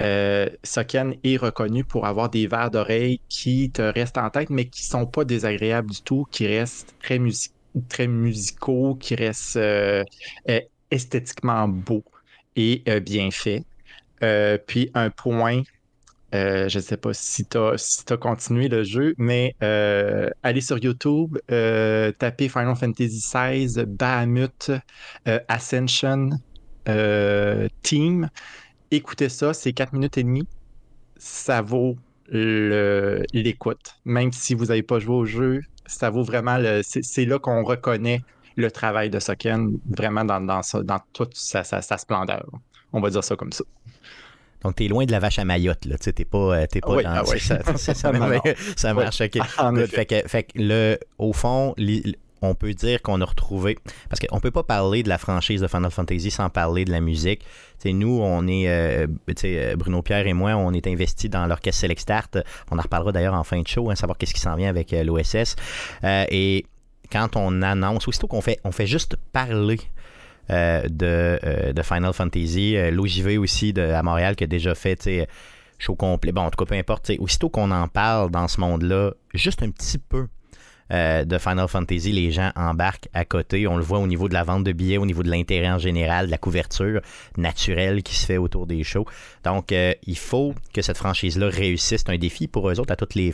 euh, 0.00 0.48
Soken 0.64 1.14
est 1.22 1.36
reconnu 1.36 1.84
pour 1.84 2.06
avoir 2.06 2.28
des 2.28 2.46
vers 2.46 2.70
d'oreille 2.70 3.20
qui 3.28 3.70
te 3.70 3.82
restent 3.82 4.18
en 4.18 4.30
tête, 4.30 4.50
mais 4.50 4.66
qui 4.66 4.84
sont 4.84 5.06
pas 5.06 5.24
désagréables 5.24 5.90
du 5.90 6.02
tout, 6.02 6.26
qui 6.30 6.46
restent 6.46 6.94
très, 7.00 7.20
très 7.88 8.06
musicaux, 8.06 8.96
qui 8.96 9.14
restent 9.14 9.56
euh, 9.56 10.04
euh, 10.48 10.60
esthétiquement 10.90 11.68
beaux 11.68 12.04
et 12.56 12.82
euh, 12.88 13.00
bien 13.00 13.30
fait. 13.30 13.64
Euh, 14.22 14.58
puis 14.66 14.90
un 14.94 15.10
point, 15.10 15.62
euh, 16.34 16.68
je 16.68 16.78
ne 16.78 16.82
sais 16.82 16.96
pas 16.96 17.12
si 17.12 17.44
tu 17.44 17.58
as, 17.58 17.76
si 17.76 18.04
continué 18.20 18.68
le 18.68 18.82
jeu, 18.82 19.14
mais 19.18 19.54
allez 20.42 20.60
sur 20.60 20.78
YouTube, 20.78 21.38
tapez 21.48 22.48
Final 22.48 22.76
Fantasy 22.76 23.20
XVI, 23.20 23.84
Bahamut, 23.86 24.70
Ascension, 25.48 26.30
Team. 27.82 28.28
Écoutez 28.90 29.28
ça, 29.28 29.54
c'est 29.54 29.72
4 29.72 29.92
minutes 29.92 30.18
et 30.18 30.22
demie. 30.22 30.46
Ça 31.16 31.62
vaut 31.62 31.96
l'écoute. 32.28 33.96
Même 34.04 34.32
si 34.32 34.54
vous 34.54 34.66
n'avez 34.66 34.82
pas 34.82 34.98
joué 34.98 35.14
au 35.14 35.24
jeu, 35.24 35.60
ça 35.86 36.10
vaut 36.10 36.22
vraiment. 36.22 36.58
C'est 36.82 37.24
là 37.24 37.38
qu'on 37.38 37.64
reconnaît 37.64 38.20
le 38.56 38.70
travail 38.70 39.10
de 39.10 39.18
Soken 39.18 39.78
vraiment 39.88 40.24
dans, 40.24 40.40
dans, 40.40 40.60
dans 40.82 41.00
toute 41.12 41.34
sa, 41.36 41.62
splendeur. 41.82 42.46
On 42.92 43.00
va 43.00 43.10
dire 43.10 43.24
ça 43.24 43.36
comme 43.36 43.52
ça. 43.52 43.64
Donc, 44.62 44.76
tu 44.76 44.84
es 44.84 44.88
loin 44.88 45.04
de 45.04 45.10
la 45.10 45.18
vache 45.18 45.38
à 45.38 45.44
Mayotte, 45.44 45.86
là. 45.86 45.98
Tu 45.98 46.04
sais, 46.04 46.12
t'es 46.12 46.24
pas, 46.24 46.56
euh, 46.56 46.66
pas 46.66 46.94
oui, 46.94 47.02
ah 47.04 47.24
ça, 47.76 47.94
ça, 47.94 48.12
marche, 48.92 49.20
OK. 49.20 49.38
fait, 49.88 50.06
que, 50.06 50.28
fait 50.28 50.44
que, 50.44 50.52
le, 50.54 50.98
au 51.18 51.32
fond, 51.32 51.74
on 52.42 52.54
peut 52.54 52.72
dire 52.72 53.02
qu'on 53.02 53.20
a 53.20 53.24
retrouvé. 53.24 53.76
Parce 54.08 54.20
qu'on 54.20 54.38
peut 54.38 54.52
pas 54.52 54.62
parler 54.62 55.02
de 55.02 55.08
la 55.08 55.18
franchise 55.18 55.60
de 55.60 55.66
Final 55.66 55.90
Fantasy 55.90 56.30
sans 56.30 56.48
parler 56.48 56.84
de 56.84 56.92
la 56.92 57.00
musique. 57.00 57.44
sais, 57.78 57.92
nous, 57.92 58.20
on 58.22 58.46
est. 58.46 58.68
Euh, 58.68 59.08
euh, 59.44 59.76
Bruno 59.76 60.00
Pierre 60.02 60.28
et 60.28 60.32
moi, 60.32 60.54
on 60.54 60.72
est 60.72 60.86
investis 60.86 61.28
dans 61.28 61.46
l'orchestre 61.46 61.80
Select 61.80 62.00
Start. 62.00 62.38
On 62.70 62.78
en 62.78 62.82
reparlera 62.82 63.10
d'ailleurs 63.10 63.34
en 63.34 63.44
fin 63.44 63.60
de 63.60 63.66
show, 63.66 63.90
hein, 63.90 63.96
savoir 63.96 64.16
qu'est-ce 64.16 64.34
qui 64.34 64.40
s'en 64.40 64.54
vient 64.54 64.68
avec 64.68 64.92
l'OSS. 64.92 65.56
et 66.04 66.66
quand 67.12 67.36
on 67.36 67.62
annonce, 67.62 68.08
aussitôt 68.08 68.26
qu'on 68.26 68.40
fait, 68.40 68.58
on 68.64 68.72
fait 68.72 68.86
juste 68.86 69.16
parler 69.32 69.78
euh, 70.50 70.88
euh, 71.02 71.72
de, 71.72 71.82
Final 71.82 72.12
Fantasy, 72.12 72.76
euh, 72.76 72.90
l'OJV 72.90 73.38
aussi 73.38 73.72
de, 73.72 73.82
à 73.82 74.02
Montréal 74.02 74.34
qui 74.34 74.44
a 74.44 74.46
déjà 74.46 74.74
fait 74.74 75.28
show 75.78 75.94
complet. 75.94 76.32
Bon, 76.32 76.42
en 76.42 76.50
tout 76.50 76.64
cas, 76.64 76.68
peu 76.68 76.74
importe. 76.74 77.12
Aussitôt 77.18 77.50
qu'on 77.50 77.70
en 77.70 77.86
parle 77.88 78.30
dans 78.30 78.48
ce 78.48 78.60
monde-là, 78.60 79.12
juste 79.34 79.62
un 79.62 79.70
petit 79.70 79.98
peu 79.98 80.28
de 80.90 81.38
Final 81.38 81.68
Fantasy, 81.68 82.12
les 82.12 82.30
gens 82.32 82.52
embarquent 82.54 83.08
à 83.14 83.24
côté. 83.24 83.66
On 83.66 83.78
le 83.78 83.82
voit 83.82 83.98
au 83.98 84.06
niveau 84.06 84.28
de 84.28 84.34
la 84.34 84.44
vente 84.44 84.62
de 84.62 84.72
billets, 84.72 84.98
au 84.98 85.06
niveau 85.06 85.22
de 85.22 85.30
l'intérêt 85.30 85.70
en 85.70 85.78
général, 85.78 86.26
de 86.26 86.30
la 86.30 86.36
couverture 86.36 87.00
naturelle 87.38 88.02
qui 88.02 88.14
se 88.14 88.26
fait 88.26 88.36
autour 88.36 88.66
des 88.66 88.84
shows. 88.84 89.06
Donc, 89.42 89.72
il 89.72 90.18
faut 90.18 90.54
que 90.74 90.82
cette 90.82 90.98
franchise-là 90.98 91.48
réussisse. 91.48 92.02
C'est 92.04 92.12
un 92.12 92.18
défi 92.18 92.46
pour 92.46 92.68
eux 92.68 92.78
autres 92.78 92.92
à, 92.92 92.96
toutes 92.96 93.14
les, 93.14 93.32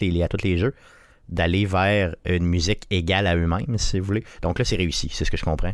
les, 0.00 0.26
les 0.42 0.58
jeux 0.58 0.74
d'aller 1.28 1.66
vers 1.66 2.14
une 2.24 2.46
musique 2.46 2.84
égale 2.90 3.26
à 3.26 3.36
eux-mêmes, 3.36 3.78
si 3.78 3.98
vous 3.98 4.06
voulez. 4.06 4.24
Donc 4.42 4.58
là, 4.58 4.64
c'est 4.64 4.76
réussi, 4.76 5.08
c'est 5.12 5.24
ce 5.24 5.30
que 5.30 5.36
je 5.36 5.44
comprends. 5.44 5.72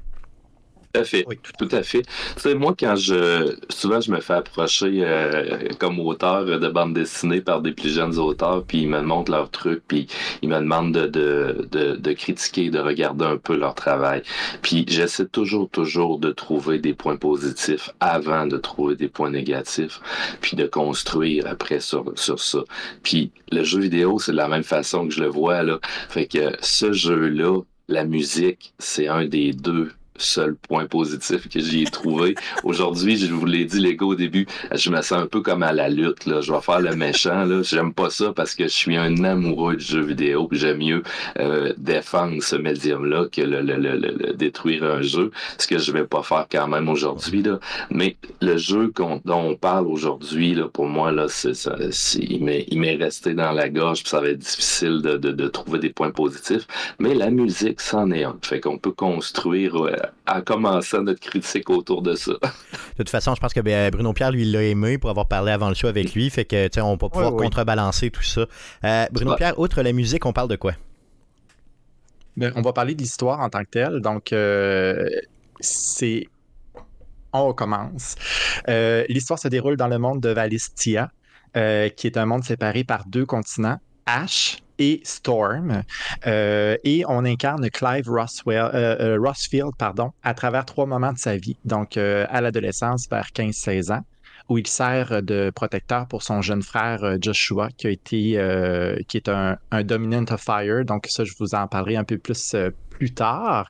Tout 0.92 1.00
à 1.00 1.05
fait. 1.05 1.26
tout, 1.59 1.68
à 1.72 1.83
fait. 1.83 2.02
Tu 2.02 2.42
sais, 2.42 2.55
moi, 2.55 2.74
quand 2.78 2.96
je. 2.96 3.57
Souvent, 3.70 4.00
je 4.02 4.11
me 4.11 4.20
fais 4.20 4.35
approcher 4.35 5.02
euh, 5.02 5.68
comme 5.78 5.98
auteur 6.00 6.44
de 6.44 6.68
bande 6.68 6.92
dessinée 6.92 7.40
par 7.40 7.62
des 7.62 7.72
plus 7.72 7.94
jeunes 7.94 8.18
auteurs, 8.18 8.62
puis 8.64 8.83
ils 8.83 8.88
me 8.88 9.00
montrent 9.00 9.31
leurs 9.31 9.50
trucs, 9.50 9.83
puis 9.88 10.07
ils 10.42 10.50
me 10.50 10.59
demandent 10.59 10.92
de, 10.92 11.07
de, 11.07 11.68
de, 11.70 11.96
de, 11.96 12.12
critiquer, 12.12 12.68
de 12.68 12.78
regarder 12.78 13.24
un 13.24 13.38
peu 13.38 13.57
leur 13.57 13.74
travail. 13.74 14.22
Puis 14.61 14.85
j'essaie 14.87 15.26
toujours, 15.26 15.70
toujours 15.70 16.18
de 16.18 16.31
trouver 16.31 16.78
des 16.78 16.92
points 16.92 17.16
positifs 17.16 17.90
avant 18.00 18.46
de 18.46 18.59
trouver 18.59 18.94
des 18.94 19.09
points 19.09 19.31
négatifs, 19.31 20.00
puis 20.42 20.57
de 20.59 20.66
construire 20.66 21.46
après 21.46 21.81
sur, 21.81 22.12
sur 22.16 22.38
ça. 22.38 22.64
Puis 23.02 23.31
le 23.50 23.64
jeu 23.64 23.81
vidéo, 23.81 24.18
c'est 24.18 24.33
de 24.33 24.37
la 24.37 24.48
même 24.48 24.62
façon 24.62 25.09
que 25.09 25.14
je 25.14 25.20
le 25.20 25.28
vois, 25.28 25.62
là. 25.62 25.78
Fait 26.11 26.26
que 26.26 26.52
ce 26.61 26.92
jeu-là, 26.92 27.61
la 27.88 28.05
musique, 28.05 28.74
c'est 28.78 29.09
un 29.09 29.24
des 29.24 29.52
deux 29.52 29.90
seul 30.22 30.54
point 30.54 30.87
positif 30.87 31.48
que 31.48 31.61
j'y 31.61 31.82
ai 31.82 31.87
trouvé. 31.87 32.35
Aujourd'hui, 32.64 33.16
je 33.16 33.32
vous 33.32 33.46
l'ai 33.46 33.64
dit, 33.64 33.80
les 33.80 33.96
gars, 33.96 34.06
au 34.06 34.14
début, 34.14 34.46
je 34.72 34.90
me 34.90 35.02
sens 35.02 35.22
un 35.22 35.26
peu 35.26 35.40
comme 35.40 35.62
à 35.62 35.72
la 35.72 35.88
lutte. 35.88 36.26
Là. 36.26 36.40
Je 36.40 36.52
vais 36.52 36.61
faire 36.61 36.80
le 36.80 36.94
méchant. 36.94 37.44
Là. 37.44 37.62
J'aime 37.62 37.92
pas 37.92 38.11
ça 38.11 38.32
parce 38.35 38.54
que 38.54 38.64
je 38.64 38.68
suis 38.68 38.96
un 38.96 39.24
amoureux 39.24 39.76
du 39.76 39.85
jeu 39.85 40.02
vidéo. 40.02 40.48
J'aime 40.52 40.78
mieux 40.78 41.02
euh, 41.38 41.72
défendre 41.76 42.42
ce 42.42 42.56
médium-là 42.56 43.26
que 43.30 43.42
le, 43.42 43.61
le, 43.61 43.76
le, 43.76 44.32
détruire 44.35 44.85
un 44.85 45.02
jeu. 45.02 45.30
Ce 45.58 45.66
que 45.66 45.78
je 45.78 45.92
vais 45.92 46.04
pas 46.04 46.22
faire 46.22 46.46
quand 46.50 46.68
même 46.68 46.88
aujourd'hui. 46.88 47.42
Là. 47.42 47.58
Mais 47.90 48.16
le 48.40 48.56
jeu 48.56 48.92
dont 48.96 49.20
on 49.26 49.56
parle 49.56 49.87
aujourd'hui, 49.87 50.54
là, 50.54 50.68
pour 50.68 50.87
moi, 50.87 51.12
là, 51.12 51.26
c'est, 51.28 51.54
ça, 51.54 51.76
il, 52.18 52.42
m'est, 52.44 52.96
resté 52.96 53.35
dans 53.35 53.52
la 53.52 53.68
gorge. 53.68 54.02
Puis 54.02 54.11
ça 54.11 54.20
va 54.20 54.28
être 54.28 54.38
difficile 54.38 55.02
de, 55.02 55.16
de, 55.16 55.32
de, 55.32 55.48
trouver 55.48 55.78
des 55.78 55.90
points 55.90 56.11
positifs. 56.11 56.66
Mais 56.98 57.14
la 57.14 57.30
musique, 57.30 57.80
c'en 57.80 58.11
est 58.11 58.24
un. 58.24 58.37
Fait 58.42 58.61
qu'on 58.61 58.78
peut 58.78 58.92
construire 58.92 59.76
en 60.27 60.40
commençant 60.40 61.03
notre 61.03 61.20
critique 61.20 61.68
autour 61.70 62.03
de 62.03 62.14
ça. 62.14 62.33
De 62.33 62.96
toute 62.96 63.09
façon, 63.11 63.35
je 63.35 63.40
pense 63.40 63.53
que 63.53 63.61
ben, 63.61 63.90
Bruno 63.90 64.12
Pierre, 64.12 64.31
lui, 64.31 64.42
il 64.42 64.53
l'a 64.53 64.62
aimé 64.62 64.98
pour 64.98 65.11
avoir 65.11 65.27
parlé 65.27 65.53
avant 65.53 65.68
le 65.68 65.75
show 65.75 65.88
avec 65.88 66.14
lui. 66.14 66.31
Fait 66.31 66.44
que, 66.44 66.68
tu 66.68 66.75
sais, 66.75 66.81
on 66.81 66.96
va 66.96 67.09
pouvoir 67.09 67.35
contrebalancer 67.35 68.11
tout 68.11 68.22
ça. 68.22 68.46
Euh, 68.85 69.07
Bruno 69.12 69.35
Pierre, 69.37 69.59
outre 69.59 69.83
la 69.83 69.92
musique, 69.92 70.25
on 70.27 70.33
parle 70.33 70.48
de 70.48 70.57
quoi? 70.57 70.72
Ben, 72.37 72.53
on 72.57 72.62
va 72.62 72.72
parler 72.72 72.94
de 72.94 73.03
l'histoire 73.03 73.40
en 73.40 73.51
tant 73.51 73.64
que 73.64 73.70
telle. 73.70 74.01
Donc, 74.01 74.33
euh, 74.33 75.09
c'est. 75.61 76.27
On 77.33 77.53
commence. 77.55 78.14
Euh, 78.68 79.05
l'histoire 79.09 79.38
se 79.38 79.48
déroule 79.48 79.77
dans 79.77 79.88
le 79.88 79.98
monde 79.98 80.20
de 80.20 80.29
Valistia, 80.29 81.11
qui 81.55 82.07
est 82.07 82.16
un 82.16 82.27
monde 82.27 82.44
séparé 82.44 82.85
par 82.85 83.07
deux 83.07 83.25
continents, 83.27 83.79
Ash 84.07 84.59
et 84.83 85.01
Storm. 85.05 85.83
et 86.27 87.05
on 87.09 87.25
incarne 87.25 87.71
Clive 87.71 88.09
Roswell, 88.09 89.18
Rossfield 89.18 89.73
pardon, 89.79 90.12
à 90.23 90.35
travers 90.35 90.64
trois 90.64 90.87
moments 90.87 91.12
de 91.12 91.18
sa 91.18 91.37
vie. 91.37 91.57
Donc, 91.64 91.97
à 91.97 92.40
l'adolescence, 92.40 93.09
vers 93.09 93.29
15-16 93.35 93.92
ans 93.92 94.05
où 94.49 94.59
il 94.59 94.66
sert 94.66 95.23
de 95.23 95.51
protecteur 95.55 96.07
pour 96.07 96.23
son 96.23 96.42
jeune 96.42 96.62
frère 96.62 97.05
euh, 97.05 97.16
Joshua, 97.21 97.71
qui 97.77 97.87
a 97.87 97.90
été, 97.90 98.38
euh, 98.38 98.97
qui 99.09 99.16
est 99.16 99.29
un, 99.29 99.59
dominant 99.83 100.25
of 100.31 100.40
fire. 100.40 100.85
Donc 100.85 101.07
ça, 101.09 101.25
je 101.25 101.33
vous 101.38 101.55
en 101.55 101.66
parlerai 101.66 101.97
un 101.97 102.05
peu 102.05 102.18
plus 102.18 102.55
euh, 102.55 102.71
plus 102.90 103.12
tard. 103.12 103.68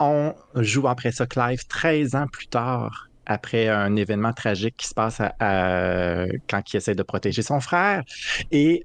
On 0.00 0.34
joue 0.56 0.86
après 0.88 1.12
ça 1.12 1.26
Clive 1.26 1.66
13 1.66 2.14
ans 2.14 2.26
plus 2.30 2.46
tard 2.46 3.07
après 3.28 3.68
un 3.68 3.94
événement 3.96 4.32
tragique 4.32 4.76
qui 4.76 4.88
se 4.88 4.94
passe 4.94 5.18
quand 5.38 6.72
il 6.72 6.76
essaie 6.76 6.94
de 6.94 7.02
protéger 7.02 7.42
son 7.42 7.60
frère. 7.60 8.02
Et, 8.50 8.84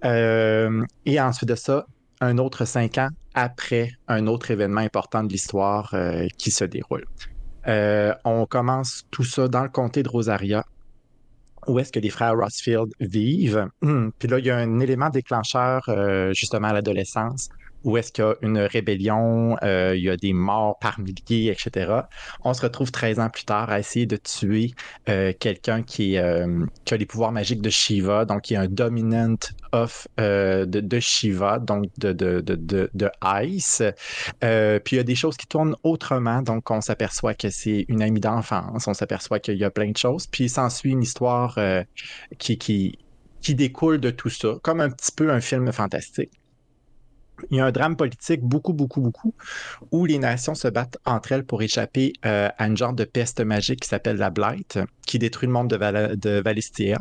et 1.05 1.21
ensuite 1.21 1.49
de 1.49 1.55
ça, 1.55 1.85
un 2.21 2.37
autre 2.37 2.65
cinq 2.65 2.97
ans 2.97 3.09
après 3.33 3.91
un 4.07 4.27
autre 4.27 4.51
événement 4.51 4.81
important 4.81 5.23
de 5.23 5.29
l'histoire 5.29 5.95
qui 6.37 6.51
se 6.51 6.65
déroule. 6.65 7.05
on 7.65 8.45
commence 8.45 9.03
tout 9.11 9.23
ça 9.23 9.47
dans 9.47 9.63
le 9.63 9.69
comté 9.69 10.03
de 10.03 10.09
Rosaria 10.09 10.63
où 11.67 11.79
est-ce 11.79 11.91
que 11.91 11.99
les 11.99 12.09
frères 12.09 12.35
Rossfield 12.35 12.91
vivent. 12.99 13.67
Puis 14.19 14.27
là, 14.27 14.39
il 14.39 14.45
y 14.45 14.49
a 14.49 14.57
un 14.57 14.79
élément 14.79 15.09
déclencheur 15.09 15.83
euh, 15.87 16.33
justement 16.33 16.69
à 16.69 16.73
l'adolescence 16.73 17.49
où 17.83 17.97
est-ce 17.97 18.11
qu'il 18.11 18.23
y 18.23 18.27
a 18.27 18.35
une 18.41 18.59
rébellion, 18.59 19.57
euh, 19.63 19.95
il 19.95 20.03
y 20.03 20.09
a 20.09 20.17
des 20.17 20.33
morts 20.33 20.79
par 20.79 20.99
milliers, 20.99 21.51
etc. 21.51 22.01
On 22.43 22.53
se 22.53 22.61
retrouve 22.61 22.91
13 22.91 23.19
ans 23.19 23.29
plus 23.29 23.43
tard 23.45 23.69
à 23.69 23.79
essayer 23.79 24.05
de 24.05 24.15
tuer 24.15 24.71
euh, 25.09 25.33
quelqu'un 25.37 25.83
qui, 25.83 26.17
euh, 26.17 26.65
qui, 26.85 26.93
a 26.93 26.97
les 26.97 27.05
pouvoirs 27.05 27.31
magiques 27.31 27.61
de 27.61 27.69
Shiva, 27.69 28.25
donc 28.25 28.43
qui 28.43 28.53
est 28.53 28.57
un 28.57 28.67
dominant 28.67 29.35
of 29.71 30.07
de, 30.17 30.65
de, 30.65 30.99
Shiva, 30.99 31.59
donc 31.59 31.85
de, 31.97 32.13
de, 32.13 32.41
de, 32.41 32.89
de 32.93 33.11
Ice. 33.41 33.81
puis 34.39 34.95
il 34.95 34.97
y 34.97 34.99
a 34.99 35.03
des 35.03 35.15
choses 35.15 35.35
qui 35.35 35.47
tournent 35.47 35.75
autrement, 35.83 36.41
donc 36.41 36.69
on 36.71 36.81
s'aperçoit 36.81 37.33
que 37.33 37.49
c'est 37.49 37.85
une 37.87 38.01
amie 38.01 38.19
d'enfance, 38.19 38.87
on 38.87 38.93
s'aperçoit 38.93 39.39
qu'il 39.39 39.57
y 39.57 39.63
a 39.63 39.71
plein 39.71 39.91
de 39.91 39.97
choses, 39.97 40.27
puis 40.27 40.45
il 40.45 40.49
s'ensuit 40.49 40.91
une 40.91 41.01
histoire 41.01 41.57
qui, 42.37 42.57
qui, 42.57 42.99
qui 43.41 43.55
découle 43.55 43.99
de 43.99 44.11
tout 44.11 44.29
ça, 44.29 44.55
comme 44.61 44.79
un 44.79 44.89
petit 44.89 45.11
peu 45.11 45.31
un 45.31 45.41
film 45.41 45.71
fantastique 45.71 46.31
il 47.49 47.57
y 47.57 47.59
a 47.59 47.65
un 47.65 47.71
drame 47.71 47.95
politique 47.95 48.41
beaucoup, 48.41 48.73
beaucoup, 48.73 49.01
beaucoup, 49.01 49.33
où 49.91 50.05
les 50.05 50.19
nations 50.19 50.55
se 50.55 50.67
battent 50.67 50.97
entre 51.05 51.31
elles 51.31 51.45
pour 51.45 51.61
échapper 51.61 52.13
euh, 52.25 52.49
à 52.57 52.67
une 52.67 52.77
genre 52.77 52.93
de 52.93 53.03
peste 53.03 53.41
magique 53.41 53.81
qui 53.81 53.89
s'appelle 53.89 54.17
la 54.17 54.29
Blight, 54.29 54.79
qui 55.05 55.19
détruit 55.19 55.47
le 55.47 55.53
monde 55.53 55.69
de, 55.69 56.15
de 56.15 56.41
Valistia. 56.41 56.99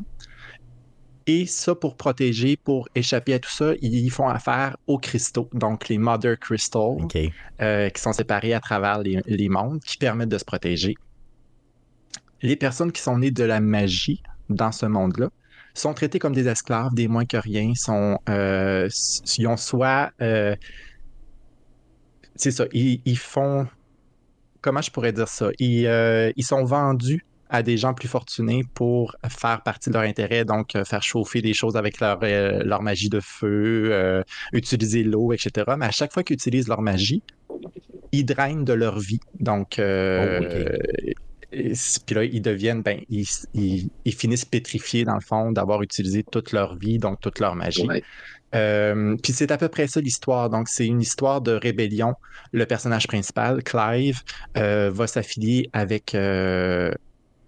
Et 1.27 1.47
ça, 1.47 1.75
pour 1.75 1.97
protéger, 1.97 2.57
pour 2.57 2.89
échapper 2.95 3.35
à 3.35 3.39
tout 3.39 3.51
ça, 3.51 3.73
ils 3.81 4.11
font 4.11 4.29
affaire 4.29 4.77
aux 4.89 4.99
cristaux, 4.99 5.49
donc 5.53 5.89
les 5.89 5.99
Mother 5.99 6.37
Crystals, 6.39 6.97
euh, 7.61 7.89
qui 7.91 8.03
sont 8.03 8.13
séparés 8.13 8.55
à 8.55 8.61
travers 8.61 8.99
les, 8.99 9.21
les 9.27 9.49
mondes, 9.49 9.81
qui 9.81 9.99
permettent 9.99 10.31
de 10.31 10.39
se 10.39 10.45
protéger. 10.45 10.97
Les 12.43 12.57
personnes 12.57 12.91
qui 12.91 13.01
sont 13.01 13.19
nées 13.19 13.31
de 13.31 13.45
la 13.45 13.61
magie 13.61 14.21
dans 14.51 14.73
ce 14.73 14.87
monde-là 14.87 15.31
sont 15.75 15.95
traités 15.95 16.19
comme 16.19 16.35
des 16.35 16.49
esclaves, 16.49 16.95
des 16.95 17.09
moins 17.09 17.25
que 17.25 17.37
rien, 17.37 17.75
sont, 17.75 18.19
euh, 18.29 18.89
ils 19.39 19.47
ont 19.47 19.57
soit, 19.57 20.13
euh, 20.21 20.55
c'est 22.37 22.51
ça, 22.51 22.65
ils, 22.73 23.19
font, 23.19 23.67
comment 24.61 24.83
je 24.83 24.91
pourrais 24.91 25.13
dire 25.13 25.29
ça, 25.29 25.51
ils, 25.59 25.87
euh, 25.87 26.31
ils, 26.37 26.45
sont 26.45 26.65
vendus 26.65 27.25
à 27.49 27.63
des 27.63 27.77
gens 27.77 27.95
plus 27.95 28.09
fortunés 28.09 28.65
pour 28.75 29.15
faire 29.29 29.63
partie 29.63 29.91
de 29.91 29.95
leur 29.95 30.05
intérêt, 30.05 30.45
donc 30.45 30.73
faire 30.85 31.03
chauffer 31.03 31.43
des 31.43 31.55
choses 31.55 31.77
avec 31.77 32.01
leur, 32.01 32.19
leur 32.21 32.83
magie 32.83 33.11
de 33.11 33.21
feu, 33.21 34.25
utiliser 34.53 35.03
l'eau, 35.03 35.33
etc. 35.33 35.73
Mais 35.79 35.87
à 35.87 35.91
chaque 35.91 36.13
fois 36.13 36.23
qu'ils 36.23 36.35
utilisent 36.35 36.69
leur 36.69 36.81
magie, 36.81 37.23
ils 38.11 38.25
drainent 38.25 38.65
de 38.65 38.73
leur 38.73 38.99
vie. 38.99 39.21
Donc, 39.39 39.75
oh, 39.79 39.83
puis 41.53 42.15
là, 42.15 42.25
ils 42.25 42.41
deviennent, 42.41 42.83
ben, 42.83 43.01
ils, 43.11 43.87
finissent 44.13 44.45
pétrifiés 44.45 45.05
dans 45.05 45.15
le 45.15 45.21
fond 45.21 45.53
d'avoir 45.53 45.83
utilisé 45.83 46.25
toute 46.25 46.53
leur 46.53 46.77
vie, 46.77 46.99
donc 46.99 47.21
toute 47.21 47.41
leur 47.41 47.55
magie. 47.55 47.87
Euh, 48.55 49.17
puis 49.23 49.33
c'est 49.33 49.51
à 49.51 49.59
peu 49.59 49.69
près 49.69 49.87
ça 49.87 50.01
l'histoire. 50.01 50.51
Donc 50.51 50.69
c'est 50.69 50.87
une 50.87 51.01
histoire 51.01 51.41
de 51.41 51.53
rébellion. 51.53 52.15
Le 52.53 52.67
personnage 52.67 53.07
principal, 53.07 53.63
Clive, 53.63 54.21
euh, 54.57 54.91
va 54.93 55.07
s'affilier 55.07 55.71
avec 55.73 56.15
euh, 56.15 56.93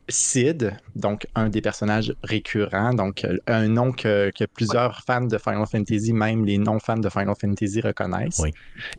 Sid, 0.08 0.76
donc 0.96 1.26
un 1.34 1.48
des 1.48 1.60
personnages 1.62 2.14
récurrents, 2.22 2.92
donc 2.92 3.26
un 3.46 3.68
nom 3.68 3.92
que, 3.92 4.30
plusieurs 4.54 5.02
fans 5.06 5.22
de 5.22 5.38
Final 5.38 5.66
Fantasy, 5.66 6.12
même 6.12 6.44
les 6.44 6.58
non-fans 6.58 6.98
de 6.98 7.08
Final 7.08 7.34
Fantasy 7.40 7.80
reconnaissent. 7.80 8.42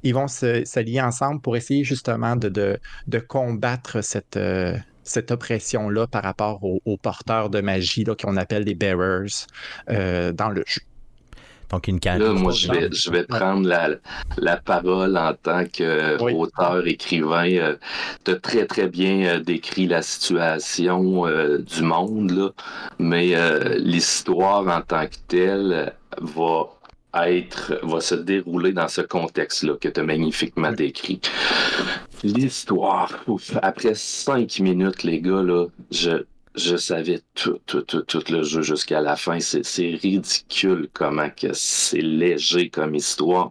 Ils 0.01 0.13
vont 0.15 0.27
s'allier 0.27 1.01
ensemble 1.01 1.41
pour 1.41 1.57
essayer 1.57 1.83
justement 1.83 2.35
de, 2.35 2.79
de 3.07 3.19
combattre 3.19 4.03
cette, 4.03 4.37
cette 5.05 5.31
oppression-là 5.31 6.07
par 6.07 6.23
rapport 6.23 6.59
aux, 6.63 6.97
porteurs 6.97 7.49
de 7.49 7.61
magie 7.61 8.03
qu'on 8.21 8.35
appelle 8.35 8.63
les 8.63 8.75
bearers 8.75 9.47
euh, 9.89 10.33
dans 10.33 10.49
le 10.49 10.63
jeu. 10.67 10.81
Donc, 11.71 11.87
une 11.87 11.99
Là, 12.03 12.31
moi, 12.33 12.51
je 12.51 12.71
vais, 12.71 12.89
je 12.91 13.09
vais 13.09 13.23
prendre 13.23 13.67
la, 13.67 13.89
la, 14.37 14.57
parole 14.57 15.17
en 15.17 15.33
tant 15.33 15.63
qu'auteur, 15.65 16.85
écrivain. 16.85 17.49
Euh, 17.49 17.75
tu 18.23 18.31
as 18.31 18.35
très, 18.35 18.65
très 18.67 18.87
bien 18.87 19.25
euh, 19.25 19.39
décrit 19.39 19.87
la 19.87 20.03
situation 20.03 21.25
du 21.59 21.81
monde, 21.81 22.31
là, 22.31 22.49
mais 22.99 23.33
l'histoire 23.79 24.67
en 24.67 24.81
tant 24.81 25.07
que 25.07 25.15
telle 25.27 25.93
va 26.21 26.74
être, 27.15 27.79
va 27.83 28.01
se 28.01 28.15
dérouler 28.15 28.73
dans 28.73 28.87
ce 28.87 29.01
contexte-là 29.01 29.75
que 29.75 29.87
tu 29.89 29.99
as 29.99 30.03
magnifiquement 30.03 30.71
décrit. 30.71 31.21
L'histoire, 32.23 33.23
après 33.61 33.95
cinq 33.95 34.59
minutes, 34.59 35.03
les 35.03 35.21
gars, 35.21 35.43
là, 35.43 35.67
je, 35.91 36.23
je 36.55 36.75
savais 36.75 37.21
tout, 37.33 37.59
tout, 37.65 37.81
tout, 37.81 38.01
tout 38.01 38.23
le 38.29 38.43
jeu 38.43 38.61
jusqu'à 38.61 39.01
la 39.01 39.15
fin. 39.15 39.39
C'est 39.39 39.99
ridicule 40.01 40.89
comment 40.93 41.29
que 41.29 41.53
c'est 41.53 42.01
léger 42.01 42.69
comme 42.69 42.95
histoire. 42.95 43.49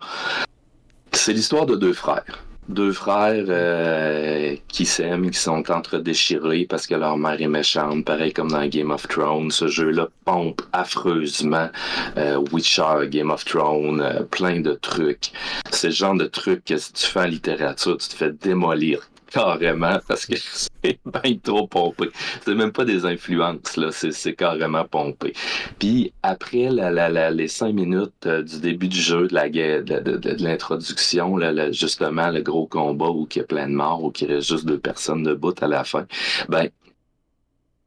C'est 1.12 1.32
l'histoire 1.32 1.66
de 1.66 1.76
deux 1.76 1.92
frères 1.92 2.44
deux 2.68 2.92
frères 2.92 3.44
euh, 3.48 4.56
qui 4.68 4.86
s'aiment, 4.86 5.30
qui 5.30 5.38
sont 5.38 5.70
entre 5.70 5.98
déchirés 5.98 6.66
parce 6.68 6.86
que 6.86 6.94
leur 6.94 7.16
mère 7.16 7.40
est 7.40 7.48
méchante, 7.48 8.04
pareil 8.04 8.32
comme 8.32 8.50
dans 8.50 8.66
Game 8.66 8.90
of 8.90 9.06
Thrones. 9.08 9.50
Ce 9.50 9.68
jeu-là 9.68 10.08
pompe 10.24 10.62
affreusement. 10.72 11.68
Euh, 12.16 12.42
Witcher, 12.52 13.08
Game 13.08 13.30
of 13.30 13.44
Thrones, 13.44 14.00
euh, 14.00 14.22
plein 14.22 14.60
de 14.60 14.74
trucs. 14.74 15.32
C'est 15.70 15.88
le 15.88 15.94
genre 15.94 16.16
de 16.16 16.26
trucs 16.26 16.64
que 16.64 16.76
si 16.76 16.92
tu 16.92 17.06
fais 17.06 17.20
en 17.20 17.24
littérature, 17.24 17.96
tu 17.98 18.08
te 18.08 18.14
fais 18.14 18.32
démolir 18.32 19.08
carrément 19.34 19.98
parce 20.06 20.26
que 20.26 20.34
c'est 20.82 20.98
bien 21.04 21.36
trop 21.42 21.66
pompé. 21.66 22.10
C'est 22.44 22.54
même 22.54 22.72
pas 22.72 22.84
des 22.84 23.04
influences, 23.04 23.76
là, 23.76 23.90
c'est 23.90 24.34
carrément 24.34 24.84
pompé. 24.84 25.32
Puis 25.78 26.12
après 26.22 26.70
la, 26.70 26.90
la, 26.90 27.30
les 27.30 27.48
cinq 27.48 27.74
minutes 27.74 28.26
euh, 28.26 28.42
du 28.42 28.60
début 28.60 28.88
du 28.88 29.00
jeu, 29.00 29.26
de 29.26 29.34
la 29.34 29.48
de, 29.48 29.80
de, 29.82 30.16
de, 30.16 30.44
l'introduction, 30.44 31.38
justement 31.72 32.30
le 32.30 32.42
gros 32.42 32.66
combat 32.66 33.10
où 33.10 33.26
il 33.30 33.38
y 33.38 33.40
a 33.40 33.44
plein 33.44 33.68
de 33.68 33.74
morts, 33.74 34.02
où 34.02 34.12
il 34.20 34.26
reste 34.26 34.48
juste 34.48 34.66
deux 34.66 34.78
personnes 34.78 35.22
debout 35.22 35.54
à 35.60 35.68
la 35.68 35.84
fin, 35.84 36.06
ben 36.48 36.68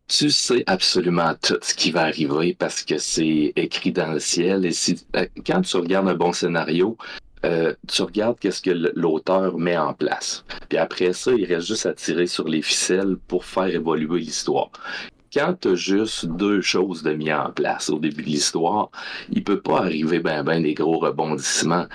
tu 0.07 0.29
sais 0.29 0.63
absolument 0.67 1.33
tout 1.41 1.57
ce 1.61 1.73
qui 1.73 1.91
va 1.91 2.03
arriver 2.03 2.55
parce 2.57 2.83
que 2.83 2.97
c'est 2.97 3.51
écrit 3.55 3.91
dans 3.91 4.13
le 4.13 4.19
ciel. 4.19 4.65
Et 4.65 4.71
si, 4.71 5.05
euh, 5.15 5.25
quand 5.45 5.61
tu 5.61 5.77
regardes 5.77 6.07
un 6.07 6.15
bon 6.15 6.31
scénario, 6.31 6.97
euh, 7.47 7.73
tu 7.87 8.01
regardes 8.01 8.37
qu'est-ce 8.39 8.61
que 8.61 8.91
l'auteur 8.95 9.57
met 9.57 9.77
en 9.77 9.93
place. 9.93 10.43
Puis 10.69 10.77
après 10.77 11.13
ça, 11.13 11.31
il 11.31 11.45
reste 11.45 11.67
juste 11.67 11.85
à 11.85 11.93
tirer 11.93 12.27
sur 12.27 12.47
les 12.47 12.61
ficelles 12.61 13.15
pour 13.27 13.45
faire 13.45 13.67
évoluer 13.67 14.19
l'histoire 14.19 14.71
quand 15.37 15.53
tu 15.61 15.67
as 15.69 15.75
juste 15.75 16.25
deux 16.25 16.61
choses 16.61 17.03
de 17.03 17.13
mis 17.13 17.31
en 17.31 17.51
place 17.51 17.91
au 17.91 17.99
début 17.99 18.23
de 18.23 18.29
l'histoire, 18.29 18.89
il 19.31 19.43
peut 19.43 19.59
pas 19.59 19.81
arriver 19.81 20.19
ben 20.19 20.43
ben 20.43 20.63
des 20.63 20.73
gros 20.73 20.97
rebondissements. 20.97 21.85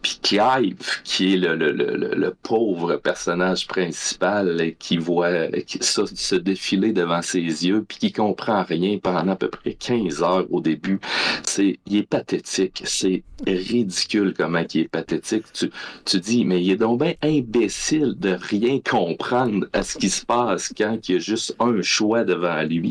Puis 0.00 0.20
Clive, 0.22 0.78
qui 1.02 1.34
est 1.34 1.36
le, 1.36 1.56
le, 1.56 1.72
le, 1.72 2.14
le 2.14 2.34
pauvre 2.42 2.94
personnage 2.96 3.66
principal 3.66 4.74
qui 4.78 4.98
voit 4.98 5.48
ça 5.80 6.04
se 6.06 6.36
défiler 6.36 6.92
devant 6.92 7.22
ses 7.22 7.40
yeux, 7.40 7.84
puis 7.86 7.98
qui 7.98 8.12
comprend 8.12 8.62
rien 8.62 8.98
pendant 9.02 9.32
à 9.32 9.36
peu 9.36 9.48
près 9.48 9.72
15 9.72 10.22
heures 10.22 10.46
au 10.50 10.60
début, 10.60 11.00
c'est 11.42 11.80
il 11.86 11.96
est 11.96 12.08
pathétique. 12.08 12.82
C'est 12.84 13.24
ridicule 13.44 14.34
comment 14.36 14.62
il 14.72 14.82
est 14.82 14.88
pathétique. 14.88 15.46
Tu, 15.52 15.70
tu 16.04 16.20
dis, 16.20 16.44
mais 16.44 16.62
il 16.62 16.70
est 16.70 16.76
donc 16.76 17.00
bien 17.00 17.14
imbécile 17.22 18.14
de 18.16 18.36
rien 18.40 18.78
comprendre 18.78 19.66
à 19.72 19.82
ce 19.82 19.98
qui 19.98 20.10
se 20.10 20.24
passe 20.24 20.72
quand 20.76 21.08
il 21.08 21.12
y 21.12 21.16
a 21.16 21.18
juste 21.18 21.56
un 21.58 21.82
choix 21.82 22.22
devant 22.22 22.62
lui 22.62 22.83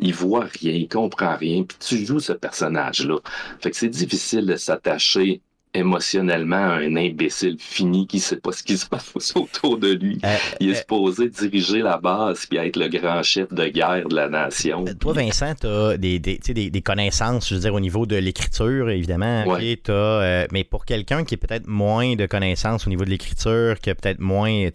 il 0.00 0.14
voit 0.14 0.46
rien, 0.60 0.72
il 0.72 0.88
comprend 0.88 1.36
rien, 1.36 1.62
puis 1.62 1.76
tu 1.80 2.04
joues 2.04 2.20
ce 2.20 2.32
personnage-là. 2.32 3.18
Fait 3.60 3.70
que 3.70 3.76
c'est 3.76 3.88
difficile 3.88 4.46
de 4.46 4.56
s'attacher 4.56 5.40
émotionnellement 5.76 6.56
un 6.56 6.96
imbécile 6.96 7.56
fini 7.58 8.06
qui 8.06 8.18
sait 8.18 8.36
pas 8.36 8.52
ce 8.52 8.62
qui 8.62 8.76
se 8.78 8.86
passe 8.86 9.32
autour 9.36 9.78
de 9.78 9.92
lui. 9.92 10.18
Euh, 10.24 10.36
il 10.60 10.70
est 10.70 10.72
euh, 10.72 10.76
supposé 10.76 11.28
diriger 11.28 11.82
la 11.82 11.98
base 11.98 12.46
puis 12.46 12.58
être 12.58 12.76
le 12.76 12.88
grand 12.88 13.22
chef 13.22 13.52
de 13.52 13.66
guerre 13.68 14.08
de 14.08 14.14
la 14.14 14.28
nation. 14.28 14.84
Euh, 14.86 14.94
Toi, 14.94 15.12
Vincent, 15.12 15.54
tu 15.60 15.66
as 15.66 15.96
des, 15.96 16.18
des, 16.18 16.82
connaissances, 16.82 17.48
je 17.48 17.54
veux 17.54 17.60
dire, 17.60 17.74
au 17.74 17.80
niveau 17.80 18.06
de 18.06 18.16
l'écriture, 18.16 18.90
évidemment. 18.90 19.44
euh, 19.92 20.46
mais 20.52 20.64
pour 20.64 20.84
quelqu'un 20.84 21.24
qui 21.24 21.34
est 21.34 21.38
peut-être 21.38 21.66
moins 21.66 22.16
de 22.16 22.26
connaissances 22.26 22.86
au 22.86 22.90
niveau 22.90 23.04
de 23.04 23.10
l'écriture, 23.10 23.78
qui 23.80 23.90
a 23.90 23.94
peut-être 23.94 24.20
moins 24.20 24.68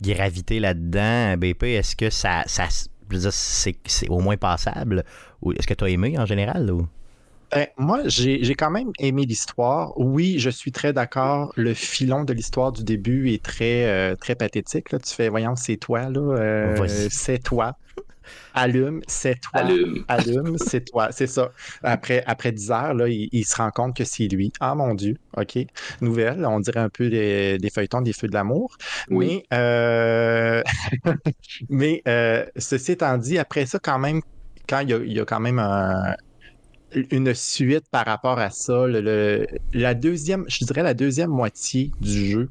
gravité 0.00 0.60
là-dedans, 0.60 1.36
BP, 1.36 1.64
est-ce 1.64 1.96
que 1.96 2.10
ça, 2.10 2.42
ça 2.46 2.68
c'est, 3.30 3.76
c'est 3.86 4.08
au 4.08 4.20
moins 4.20 4.36
passable? 4.36 5.04
Est-ce 5.56 5.66
que 5.66 5.74
tu 5.74 5.84
as 5.84 5.88
aimé 5.88 6.18
en 6.18 6.26
général? 6.26 6.70
Ou? 6.70 6.86
Ben, 7.50 7.66
moi, 7.78 8.00
j'ai 8.04 8.44
j'ai 8.44 8.54
quand 8.54 8.70
même 8.70 8.90
aimé 8.98 9.24
l'histoire. 9.24 9.98
Oui, 9.98 10.38
je 10.38 10.50
suis 10.50 10.70
très 10.70 10.92
d'accord. 10.92 11.52
Le 11.56 11.72
filon 11.72 12.24
de 12.24 12.34
l'histoire 12.34 12.72
du 12.72 12.84
début 12.84 13.30
est 13.32 13.42
très, 13.42 13.86
euh, 13.86 14.14
très 14.16 14.34
pathétique. 14.34 14.92
Là. 14.92 14.98
Tu 14.98 15.14
fais, 15.14 15.28
voyons, 15.28 15.56
c'est 15.56 15.78
toi, 15.78 16.10
là. 16.10 16.20
euh, 16.20 17.08
c'est 17.10 17.42
toi. 17.42 17.76
Allume, 18.54 19.00
c'est 19.06 19.40
toi. 19.40 19.60
Allume. 19.60 20.04
Allume, 20.08 20.56
c'est 20.58 20.84
toi. 20.84 21.08
C'est 21.12 21.26
ça. 21.26 21.50
Après, 21.82 22.22
après 22.26 22.52
10 22.52 22.70
heures, 22.70 22.94
là, 22.94 23.08
il, 23.08 23.28
il 23.32 23.44
se 23.44 23.56
rend 23.56 23.70
compte 23.70 23.96
que 23.96 24.04
c'est 24.04 24.28
lui. 24.28 24.52
Ah 24.60 24.74
mon 24.74 24.94
Dieu. 24.94 25.16
OK. 25.36 25.58
Nouvelle. 26.00 26.44
On 26.46 26.60
dirait 26.60 26.80
un 26.80 26.88
peu 26.88 27.08
des, 27.08 27.58
feuilletons 27.72 28.00
des 28.02 28.12
feux 28.12 28.28
de 28.28 28.34
l'amour. 28.34 28.76
Oui. 29.10 29.42
Mais, 29.50 29.56
euh, 29.58 30.62
mais 31.68 32.02
euh, 32.08 32.44
ceci 32.56 32.92
étant 32.92 33.16
dit, 33.18 33.38
après 33.38 33.66
ça, 33.66 33.78
quand 33.78 33.98
même, 33.98 34.20
quand 34.68 34.80
il 34.80 34.90
y 34.90 34.94
a, 34.94 34.98
il 34.98 35.12
y 35.12 35.20
a 35.20 35.24
quand 35.24 35.40
même 35.40 35.58
un- 35.58 36.14
une 37.10 37.34
suite 37.34 37.84
par 37.90 38.06
rapport 38.06 38.38
à 38.38 38.50
ça, 38.50 38.86
le- 38.86 39.00
le- 39.02 39.46
la 39.72 39.94
deuxième, 39.94 40.44
je 40.48 40.64
dirais 40.64 40.82
la 40.82 40.94
deuxième 40.94 41.30
moitié 41.30 41.94
du 42.00 42.30
jeu 42.30 42.50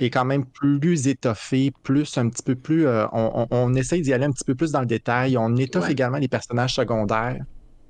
Oui. 0.00 0.06
est 0.06 0.10
quand 0.10 0.24
même 0.24 0.44
plus 0.50 1.06
étoffée, 1.08 1.72
plus 1.82 2.16
un 2.18 2.28
petit 2.28 2.42
peu 2.42 2.56
plus. 2.56 2.86
euh, 2.86 3.06
on, 3.12 3.46
on- 3.50 3.56
on 3.56 3.74
essaye 3.74 4.02
d'y 4.02 4.12
aller 4.12 4.24
un 4.24 4.30
petit 4.32 4.44
peu 4.44 4.54
plus 4.54 4.72
dans 4.72 4.80
le 4.80 4.86
détail. 4.86 5.36
On 5.38 5.56
étoffe 5.56 5.86
Ouais. 5.86 5.92
également 5.92 6.18
les 6.18 6.28
personnages 6.28 6.74
secondaires. 6.74 7.38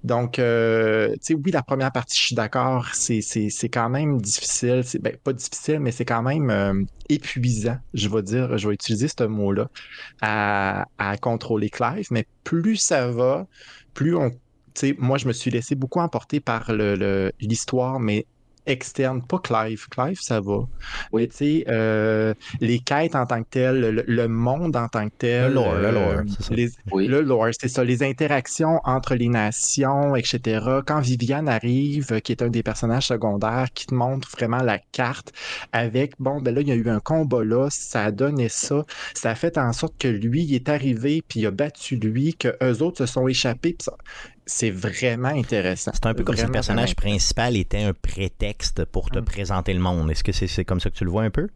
Donc, 0.03 0.41
euh, 0.41 1.11
tu 1.15 1.19
sais, 1.23 1.35
oui, 1.35 1.53
la 1.53 1.63
première 1.63 1.93
partie, 1.93 2.17
je 2.19 2.25
suis 2.27 2.35
d'accord, 2.35 2.89
c'est, 2.93 3.21
c'est, 3.21 3.51
c'est 3.51 3.69
quand 3.69 3.89
même 3.89 4.21
difficile. 4.21 4.83
C'est, 4.85 4.99
ben, 5.01 5.17
pas 5.23 5.33
difficile, 5.33 5.79
mais 5.79 5.93
c'est 5.93 6.05
quand 6.05 6.23
même 6.23 6.51
euh, 6.51 6.75
épuisant, 7.09 7.77
je 7.95 8.09
vais 8.09 8.23
dire, 8.23 8.59
je 8.59 8.67
vais 8.69 8.75
utiliser 8.75 9.07
ce 9.09 9.23
mot-là, 9.25 9.69
à, 10.21 10.87
à 10.99 11.17
contrôler 11.19 11.71
Clive. 11.71 12.07
Mais 12.11 12.27
plus 12.45 12.77
ça 12.77 13.09
va, 13.11 13.47
plus 13.95 14.17
on. 14.17 14.31
Tu 14.31 14.39
sais, 14.89 14.95
moi, 14.99 15.19
je 15.19 15.29
me 15.29 15.33
suis 15.33 15.51
laissé 15.51 15.75
beaucoup 15.75 16.01
emporter 16.01 16.41
par 16.41 16.73
le, 16.73 16.97
le- 16.97 17.33
l'histoire, 17.41 18.01
mais 18.01 18.27
externe, 18.67 19.23
pas 19.27 19.39
Clive. 19.39 19.87
Clive, 19.91 20.19
ça 20.21 20.41
va. 20.41 20.59
Oui. 21.13 21.23
Mais 21.23 21.27
tu 21.29 21.37
sais, 21.37 21.65
euh, 21.69 22.35
les 22.61 22.81
quêtes 22.81 23.15
en 23.15 23.27
tant 23.27 23.43
que 23.43 23.49
telles, 23.49 23.81
le, 23.81 24.05
le 24.07 24.29
monde 24.29 24.77
en 24.77 24.89
tant 24.89 25.09
que 25.09 25.15
tel. 25.19 25.49
Le 25.49 25.55
lore, 25.55 25.75
le 25.75 25.87
euh, 25.87 25.93
lore, 25.93 26.23
c'est 26.29 26.43
ça. 26.45 26.55
les- 26.55 26.71
Oui. 26.93 27.07
le 27.07 27.21
lore, 27.23 27.49
c'est 27.59 27.69
ça, 27.69 27.85
les 27.85 28.03
interactions 28.03 28.81
entre 28.85 29.15
les 29.15 29.29
nations, 29.29 30.17
etc. 30.17 30.83
Quand 30.87 31.01
Viviane 31.01 31.49
arrive, 31.49 32.13
euh, 32.13 32.21
qui 32.21 32.33
est 32.33 32.43
un 32.43 32.49
des 32.49 32.63
personnages 32.63 33.07
secondaires, 33.09 33.69
qui 33.75 33.87
te 33.87 33.95
montre 33.95 34.29
vraiment 34.31 34.63
la 34.63 34.79
carte 34.93 35.33
avec, 35.73 36.15
bon, 36.19 36.41
ben 36.41 36.55
là, 36.55 36.61
il 36.61 36.69
y 36.69 36.73
a 36.73 36.75
eu 36.75 36.89
un 36.89 37.01
combat 37.01 37.45
là, 37.45 37.69
ça 37.71 38.05
a 38.05 38.11
donné 38.11 38.49
ça, 38.49 38.85
ça 39.15 39.31
a 39.31 39.35
fait 39.35 39.59
en 39.59 39.73
sorte 39.73 39.95
que 39.99 40.09
lui, 40.09 40.43
il 40.45 40.55
est 40.55 40.69
arrivé, 40.69 41.23
puis 41.27 41.41
il 41.41 41.47
a 41.47 41.51
battu 41.51 41.97
lui, 41.97 42.35
que 42.35 42.57
eux 42.63 42.83
autres 42.83 42.99
se 42.99 43.13
sont 43.13 43.29
échappés, 43.29 43.75
puis 43.79 43.85
ça- 43.85 43.97
c'est 44.47 44.71
vraiment 44.71 45.29
intéressant. 45.29 45.93
C'est 45.95 46.07
un 46.07 46.15
peu 46.15 46.25
comme 46.25 46.37
si 46.37 46.45
le 46.45 46.51
personnage 46.51 46.95
principal 46.97 47.57
était 47.57 47.83
un 47.83 47.93
prétexte 47.93 48.85
pour 48.87 49.11
te 49.11 49.19
Mm. 49.19 49.25
présenter 49.25 49.73
le 49.75 49.81
monde. 49.81 50.11
Est-ce 50.11 50.25
que 50.25 50.33
c'est, 50.33 50.65
comme 50.65 50.81
ça 50.81 50.91
que 50.91 50.97
tu 50.97 51.05
le 51.05 51.11
vois 51.11 51.23
un 51.23 51.31
peu? 51.31 51.49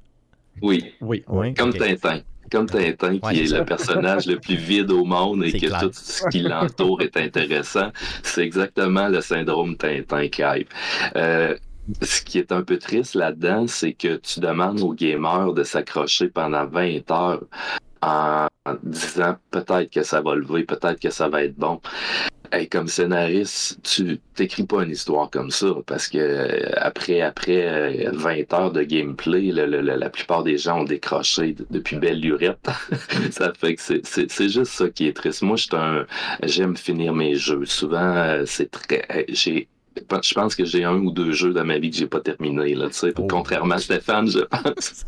Oui. 0.62 0.92
Oui, 1.00 1.24
Oui. 1.28 1.54
Comme. 1.54 1.72
Tintin. 1.72 2.20
Comme 2.50 2.66
Tintin, 2.66 3.18
qui 3.18 3.26
Ouais, 3.26 3.38
est 3.38 3.52
le 3.58 3.64
personnage 3.64 4.26
le 4.26 4.38
plus 4.38 4.54
vide 4.54 4.92
au 4.92 5.04
monde 5.04 5.44
et 5.44 5.50
que 5.52 5.66
clair. 5.66 5.80
tout 5.80 5.90
ce 5.92 6.22
qui 6.30 6.40
l'entoure 6.42 7.02
est 7.02 7.16
intéressant. 7.16 7.90
C'est 8.22 8.42
exactement 8.44 9.08
le 9.08 9.20
syndrome 9.20 9.76
Tintin 9.76 10.28
Clive. 10.28 10.68
Euh, 11.16 11.56
ce 12.02 12.22
qui 12.22 12.38
est 12.38 12.52
un 12.52 12.62
peu 12.62 12.78
triste 12.78 13.16
là-dedans, 13.16 13.66
c'est 13.66 13.94
que 13.94 14.16
tu 14.18 14.38
demandes 14.38 14.80
aux 14.80 14.94
gamers 14.94 15.54
de 15.54 15.64
s'accrocher 15.64 16.28
pendant 16.28 16.66
20 16.66 17.10
heures 17.10 17.42
en 18.02 18.46
disant 18.84 19.36
peut-être 19.50 19.90
que 19.90 20.02
ça 20.04 20.20
va 20.20 20.36
lever, 20.36 20.62
peut-être 20.64 21.00
que 21.00 21.10
ça 21.10 21.28
va 21.28 21.42
être 21.42 21.56
bon. 21.56 21.80
Hey, 22.52 22.68
comme 22.68 22.86
scénariste, 22.88 23.78
tu 23.82 24.18
t'écris 24.34 24.64
pas 24.64 24.82
une 24.84 24.90
histoire 24.90 25.30
comme 25.30 25.50
ça 25.50 25.66
parce 25.86 26.08
que 26.08 26.18
euh, 26.18 26.70
après 26.76 27.20
après 27.20 27.66
euh, 27.66 28.10
20 28.12 28.52
heures 28.54 28.72
de 28.72 28.82
gameplay, 28.82 29.50
le- 29.52 29.66
le- 29.66 29.80
le- 29.80 29.96
la 29.96 30.10
plupart 30.10 30.42
des 30.44 30.56
gens 30.58 30.80
ont 30.80 30.84
décroché 30.84 31.56
depuis 31.70 31.96
belle 31.96 32.20
lurette. 32.20 32.68
ça 33.30 33.52
fait 33.58 33.74
que 33.74 33.82
c'est- 33.82 34.06
c'est 34.06 34.30
c'est 34.30 34.48
juste 34.48 34.72
ça 34.72 34.88
qui 34.88 35.06
est 35.08 35.12
triste. 35.12 35.42
Moi, 35.42 35.56
un 35.72 36.06
j'aime 36.44 36.76
finir 36.76 37.12
mes 37.14 37.34
jeux. 37.34 37.64
Souvent, 37.64 38.14
euh, 38.16 38.44
c'est 38.46 38.70
très 38.70 39.04
euh, 39.10 39.24
j'ai 39.28 39.68
je 40.22 40.34
pense 40.34 40.54
que 40.54 40.66
j'ai 40.66 40.84
un 40.84 40.96
ou 40.96 41.10
deux 41.10 41.32
jeux 41.32 41.54
dans 41.54 41.64
ma 41.64 41.78
vie 41.78 41.90
que 41.90 41.96
j'ai 41.96 42.06
pas 42.06 42.20
terminé 42.20 42.74
là, 42.74 42.88
tu 42.88 42.92
sais, 42.98 43.14
Oh. 43.16 43.26
contrairement 43.30 43.76
à 43.76 43.78
Stéphane, 43.78 44.28
je 44.30 44.40
pense. 44.40 45.06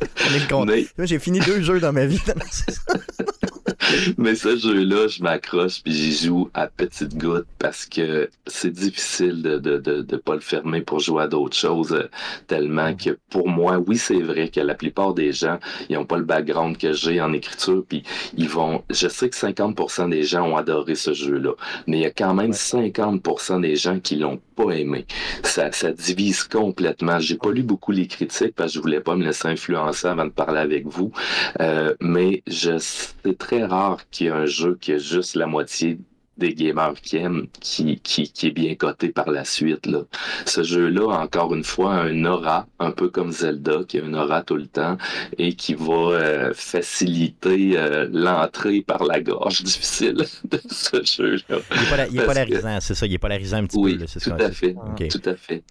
Mais- 0.64 1.06
J'ai 1.06 1.18
fini 1.18 1.40
deux 1.40 1.60
jeux 1.60 1.78
dans 1.78 1.92
ma 1.92 2.06
vie. 2.06 2.18
Mais 4.18 4.34
ce 4.34 4.56
jeu-là, 4.56 5.08
je 5.08 5.22
m'accroche 5.22 5.82
puis 5.82 5.92
j'y 5.92 6.26
joue 6.26 6.50
à 6.54 6.66
petite 6.66 7.16
goutte 7.16 7.46
parce 7.58 7.86
que 7.86 8.28
c'est 8.46 8.72
difficile 8.72 9.42
de, 9.42 9.58
de, 9.58 9.78
de, 9.78 10.02
de 10.02 10.16
pas 10.16 10.34
le 10.34 10.40
fermer 10.40 10.80
pour 10.80 11.00
jouer 11.00 11.24
à 11.24 11.28
d'autres 11.28 11.56
choses 11.56 11.92
euh, 11.92 12.08
tellement 12.46 12.94
que 12.94 13.18
pour 13.30 13.48
moi, 13.48 13.78
oui, 13.78 13.96
c'est 13.96 14.20
vrai 14.20 14.48
que 14.48 14.60
la 14.60 14.74
plupart 14.74 15.14
des 15.14 15.32
gens, 15.32 15.58
ils 15.88 15.96
ont 15.96 16.04
pas 16.04 16.18
le 16.18 16.24
background 16.24 16.76
que 16.76 16.92
j'ai 16.92 17.20
en 17.20 17.32
écriture 17.32 17.84
puis 17.88 18.02
ils 18.36 18.48
vont, 18.48 18.82
je 18.90 19.08
sais 19.08 19.28
que 19.28 19.36
50% 19.36 20.10
des 20.10 20.22
gens 20.22 20.48
ont 20.48 20.56
adoré 20.56 20.94
ce 20.94 21.12
jeu-là, 21.12 21.52
mais 21.86 21.98
il 21.98 22.02
y 22.02 22.06
a 22.06 22.10
quand 22.10 22.34
même 22.34 22.52
50% 22.52 23.60
des 23.60 23.76
gens 23.76 24.00
qui 24.00 24.16
l'ont 24.16 24.40
pas 24.56 24.72
aimé. 24.72 25.06
Ça, 25.44 25.70
ça 25.72 25.92
divise 25.92 26.42
complètement. 26.44 27.20
J'ai 27.20 27.36
pas 27.36 27.52
lu 27.52 27.62
beaucoup 27.62 27.92
les 27.92 28.06
critiques 28.06 28.54
parce 28.56 28.72
que 28.72 28.74
je 28.76 28.80
voulais 28.80 29.00
pas 29.00 29.14
me 29.14 29.24
laisser 29.24 29.48
influencer 29.48 30.08
avant 30.08 30.24
de 30.24 30.30
parler 30.30 30.58
avec 30.58 30.86
vous. 30.86 31.12
Euh, 31.60 31.94
mais 32.00 32.42
je, 32.46 32.78
c'est 32.78 33.38
très 33.38 33.67
rare 33.68 33.98
qu'il 34.10 34.26
y 34.26 34.30
ait 34.30 34.32
un 34.32 34.46
jeu 34.46 34.76
qui 34.80 34.92
a 34.92 34.98
juste 34.98 35.36
la 35.36 35.46
moitié 35.46 35.98
des 36.36 36.54
gamers 36.54 36.94
qui 37.02 37.16
aiment, 37.16 37.48
qui, 37.58 37.98
qui, 37.98 38.30
qui 38.30 38.46
est 38.46 38.50
bien 38.52 38.72
coté 38.76 39.08
par 39.08 39.28
la 39.28 39.44
suite. 39.44 39.86
Là. 39.86 40.02
Ce 40.46 40.62
jeu-là, 40.62 41.08
encore 41.08 41.52
une 41.52 41.64
fois, 41.64 41.96
a 41.96 42.02
un 42.04 42.24
aura, 42.26 42.68
un 42.78 42.92
peu 42.92 43.08
comme 43.08 43.32
Zelda, 43.32 43.80
qui 43.88 43.98
a 43.98 44.04
un 44.04 44.14
aura 44.14 44.42
tout 44.44 44.54
le 44.54 44.68
temps 44.68 44.96
et 45.36 45.54
qui 45.54 45.74
va 45.74 45.92
euh, 46.12 46.52
faciliter 46.54 47.72
euh, 47.76 48.08
l'entrée 48.12 48.82
par 48.82 49.02
la 49.04 49.20
gorge 49.20 49.62
difficile 49.64 50.14
de 50.48 50.60
ce 50.70 51.02
jeu-là. 51.02 51.58
Il 51.72 51.82
est, 51.82 51.90
pola- 51.90 52.06
il 52.08 52.14
est 52.20 52.24
Parce 52.24 52.38
polarisant, 52.38 52.78
c'est 52.80 52.94
ça. 52.94 53.06
Il 53.06 53.14
est 53.14 53.18
polarisant 53.18 53.56
un 53.56 53.64
petit 53.66 53.76
Oui, 53.78 53.94
peu. 53.94 54.00
là, 54.02 54.06
c'est 54.06 54.20
tout 54.20 54.30
ça. 54.30 54.36
à 54.46 54.50
fait. 54.52 54.76
Tout 55.10 55.22
à 55.28 55.34
fait. 55.34 55.62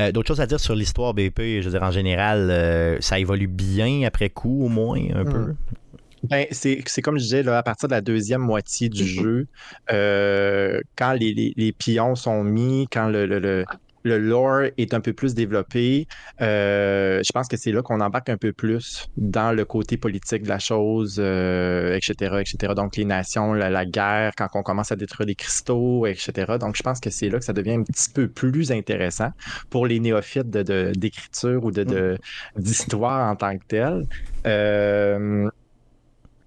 Euh, 0.00 0.12
D'autres 0.12 0.28
choses 0.28 0.40
à 0.42 0.46
dire 0.46 0.60
sur 0.60 0.74
l'histoire 0.74 1.14
BP, 1.14 1.40
je 1.60 1.64
veux 1.64 1.70
dire, 1.70 1.82
en 1.82 1.90
général, 1.90 2.48
euh, 2.50 2.98
ça 3.00 3.18
évolue 3.18 3.46
bien 3.46 4.02
après 4.06 4.28
coup, 4.30 4.64
au 4.66 4.68
moins, 4.68 4.98
un 5.14 5.24
peu? 5.24 5.54
Ben, 6.30 6.46
c'est 6.52 6.82
c'est 6.86 7.02
comme 7.02 7.18
je 7.18 7.24
disais, 7.24 7.42
là, 7.42 7.58
à 7.58 7.62
partir 7.62 7.88
de 7.88 7.94
la 7.94 8.00
deuxième 8.00 8.42
moitié 8.42 8.88
du 8.88 9.02
Mhm. 9.02 9.08
jeu, 9.08 9.46
euh, 9.90 10.80
quand 10.96 11.12
les, 11.14 11.34
les- 11.34 11.52
les 11.56 11.72
pions 11.72 12.14
sont 12.14 12.44
mis, 12.44 12.86
quand 12.92 13.08
le, 13.08 13.26
le, 13.26 13.40
le, 13.40 13.64
le 14.04 14.18
lore 14.18 14.62
est 14.78 14.94
un 14.94 15.00
peu 15.00 15.12
plus 15.12 15.34
développé, 15.34 16.06
euh, 16.40 17.20
je 17.24 17.30
pense 17.32 17.48
que 17.48 17.56
c'est 17.56 17.72
là 17.72 17.82
qu'on 17.82 18.00
embarque 18.00 18.28
un 18.28 18.36
peu 18.36 18.52
plus 18.52 19.06
dans 19.16 19.52
le 19.52 19.64
côté 19.64 19.96
politique 19.96 20.42
de 20.44 20.48
la 20.48 20.58
chose, 20.60 21.16
euh, 21.18 21.94
etc., 21.96 22.40
etc. 22.40 22.74
Donc, 22.74 22.96
les 22.96 23.04
nations, 23.04 23.52
la, 23.52 23.68
la 23.70 23.84
guerre, 23.84 24.32
quand 24.36 24.48
on 24.54 24.62
commence 24.62 24.92
à 24.92 24.96
détruire 24.96 25.26
les 25.26 25.34
cristaux, 25.36 26.06
etc. 26.06 26.58
Donc, 26.58 26.76
je 26.76 26.82
pense 26.82 27.00
que 27.00 27.10
c'est 27.10 27.28
là 27.30 27.38
que 27.38 27.44
ça 27.44 27.52
devient 27.52 27.72
un 27.74 27.82
petit 27.84 28.10
peu 28.12 28.28
plus 28.28 28.70
intéressant 28.72 29.30
pour 29.70 29.86
les 29.86 29.98
néophytes 30.00 30.50
de- 30.50 30.62
de- 30.62 30.92
d'écriture 30.96 31.64
ou 31.64 31.70
de, 31.72 31.82
de- 31.84 32.18
d'histoire 32.56 33.28
en 33.30 33.36
tant 33.36 33.56
que 33.58 33.64
telle. 33.68 34.06
Euh, 34.46 35.48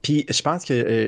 puis 0.06 0.24
je 0.30 0.42
pense 0.44 0.64
que 0.66 0.74
euh, 0.74 1.08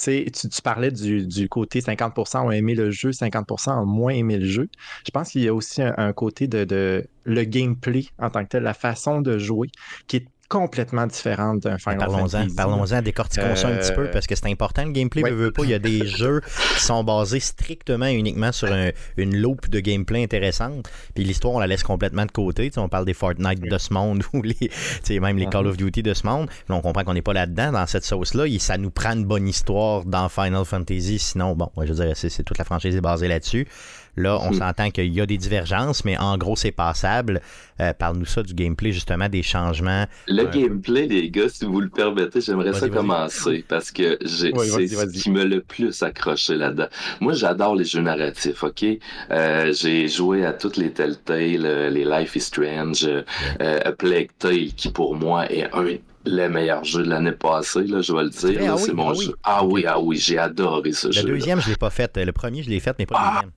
tu, 0.00 0.30
tu, 0.30 0.62
parlais 0.62 0.92
du, 0.92 1.26
du 1.26 1.48
côté 1.48 1.80
50% 1.80 2.46
ont 2.46 2.52
aimé 2.52 2.76
le 2.76 2.92
jeu, 2.92 3.10
50% 3.10 3.82
ont 3.82 3.84
moins 3.84 4.12
aimé 4.12 4.38
le 4.38 4.46
jeu. 4.46 4.68
Je 5.04 5.10
pense 5.10 5.30
qu'il 5.30 5.42
y 5.42 5.48
a 5.48 5.54
aussi 5.54 5.82
un, 5.82 6.12
côté 6.12 6.46
de, 6.46 6.62
de 6.62 7.04
le 7.24 7.42
gameplay 7.42 8.04
en 8.16 8.30
tant 8.30 8.44
que 8.44 8.50
tel, 8.50 8.62
la 8.62 8.74
façon 8.74 9.22
de 9.22 9.38
jouer 9.38 9.70
qui 10.06 10.18
est 10.18 10.26
complètement 10.48 11.06
différente 11.06 11.60
d'un 11.60 11.76
Final 11.76 11.98
Parlons-en, 11.98 12.28
Fantasy. 12.28 12.54
parlons-en, 12.56 13.02
décortiquons 13.02 13.54
ça 13.54 13.68
un 13.68 13.76
petit 13.76 13.92
peu 13.92 14.06
Euh, 14.06 14.10
parce 14.10 14.26
que 14.26 14.34
c'est 14.34 14.46
important 14.50 14.84
le 14.84 14.92
gameplay. 14.92 15.22
ouais. 15.22 15.30
Veut, 15.30 15.50
pas, 15.52 15.64
il 15.64 15.70
y 15.70 15.74
a 15.74 15.78
des 15.78 16.06
jeux 16.06 16.40
qui 16.76 16.82
sont 16.82 17.04
basés 17.04 17.40
strictement 17.40 18.06
et 18.06 18.14
uniquement 18.14 18.50
sur 18.52 18.72
un- 18.72 18.90
une 19.18 19.36
loupe 19.36 19.68
de 19.68 19.80
gameplay 19.80 20.22
intéressante. 20.22 20.88
Puis 21.14 21.24
l'histoire, 21.24 21.54
on 21.54 21.58
la 21.58 21.66
laisse 21.66 21.82
complètement 21.82 22.24
de 22.24 22.30
côté. 22.32 22.70
On 22.78 22.88
parle 22.88 23.04
des 23.04 23.12
Fortnite 23.14 23.60
de 23.60 23.78
ce 23.78 23.92
monde 23.92 24.22
ou 24.32 24.42
les, 24.42 25.20
même 25.20 25.36
les 25.36 25.46
Call 25.46 25.66
of 25.66 25.76
Duty 25.76 26.02
de 26.02 26.14
ce 26.14 26.26
monde. 26.26 26.48
Là, 26.68 26.76
on 26.76 26.80
comprend 26.80 27.04
qu'on 27.04 27.14
n'est 27.14 27.22
pas 27.22 27.34
là-dedans 27.34 27.72
dans 27.72 27.86
cette 27.86 28.04
sauce-là. 28.04 28.46
Et 28.46 28.58
ça 28.58 28.78
nous 28.78 28.90
prend 28.90 29.12
une 29.12 29.24
bonne 29.26 29.46
histoire 29.48 30.04
dans 30.04 30.28
Final 30.30 30.64
Fantasy. 30.64 31.18
Sinon, 31.18 31.54
bon, 31.56 31.68
ouais, 31.76 31.86
je 31.86 31.92
veux 31.92 32.04
dire, 32.06 32.16
c'est, 32.16 32.30
c'est- 32.30 32.42
toute 32.42 32.56
la 32.58 32.64
franchise 32.64 32.96
est 32.96 33.00
basée 33.02 33.28
là-dessus. 33.28 33.66
Là, 34.16 34.38
on 34.42 34.50
Hmm. 34.50 34.54
s'entend 34.54 34.90
qu'il 34.90 35.12
y 35.12 35.20
a 35.20 35.26
des 35.26 35.38
divergences, 35.38 36.04
mais 36.04 36.16
en 36.18 36.36
gros, 36.38 36.56
c'est 36.56 36.72
passable. 36.72 37.40
Euh, 37.80 37.92
Parle-nous 37.92 38.24
ça 38.26 38.42
du 38.42 38.54
gameplay, 38.54 38.90
justement, 38.92 39.28
des 39.28 39.42
changements. 39.42 40.06
Le 40.26 40.44
Ouais. 40.44 40.50
gameplay, 40.52 41.06
les 41.06 41.30
gars, 41.30 41.48
si 41.48 41.64
vous 41.64 41.80
le 41.80 41.88
permettez, 41.88 42.40
j'aimerais 42.40 42.72
ça 42.72 42.88
commencer 42.88 43.64
parce 43.68 43.90
que 43.92 44.18
j'ai- 44.24 44.52
Oui, 44.54 44.66
c'est 44.68 44.88
ce 44.88 45.06
qui 45.22 45.30
me 45.30 45.44
le 45.44 45.60
plus 45.60 46.02
accroché 46.02 46.56
là-dedans. 46.56 46.88
Moi, 47.20 47.34
j'adore 47.34 47.76
les 47.76 47.84
jeux 47.84 48.00
narratifs, 48.02 48.62
OK? 48.64 48.84
Euh, 49.30 49.72
j'ai 49.72 50.08
joué 50.08 50.44
à 50.44 50.52
toutes 50.52 50.76
les 50.76 50.90
Telltale, 50.92 51.64
euh, 51.64 51.90
les 51.90 52.04
Life 52.04 52.34
is 52.36 52.40
Strange, 52.40 53.04
euh, 53.04 53.22
euh, 53.60 53.80
A 53.84 53.92
Plague 53.92 54.30
Tale, 54.38 54.72
qui 54.76 54.90
pour 54.90 55.14
moi 55.14 55.50
est 55.52 55.68
un 55.74 55.84
les 56.24 56.48
meilleurs 56.48 56.84
jeux 56.84 57.04
de 57.04 57.08
l'année 57.08 57.32
passée, 57.32 57.84
là, 57.84 58.02
je 58.02 58.12
vais 58.12 58.24
le 58.24 58.28
dire. 58.30 58.60
là, 58.60 58.72
Ah 58.74 58.76
c'est 58.76 58.90
oui, 58.90 58.96
mon 58.96 59.08
ah 59.10 59.14
oui. 59.16 59.24
jeu. 59.26 59.34
Ah 59.44 59.64
oui, 59.64 59.84
ah 59.86 59.98
oui, 60.00 60.16
j'ai 60.16 60.36
adoré 60.36 60.92
ce 60.92 61.06
Le 61.06 61.12
jeu. 61.12 61.22
deuxième, 61.22 61.60
je 61.60 61.70
l'ai 61.70 61.76
pas 61.76 61.88
fait. 61.90 62.14
Le 62.18 62.32
premier, 62.32 62.62
je 62.62 62.68
l'ai 62.68 62.80
fait, 62.80 62.94
mais 62.98 63.06
pas 63.06 63.14
le 63.14 63.20
Ah! 63.24 63.32
deuxième. 63.36 63.50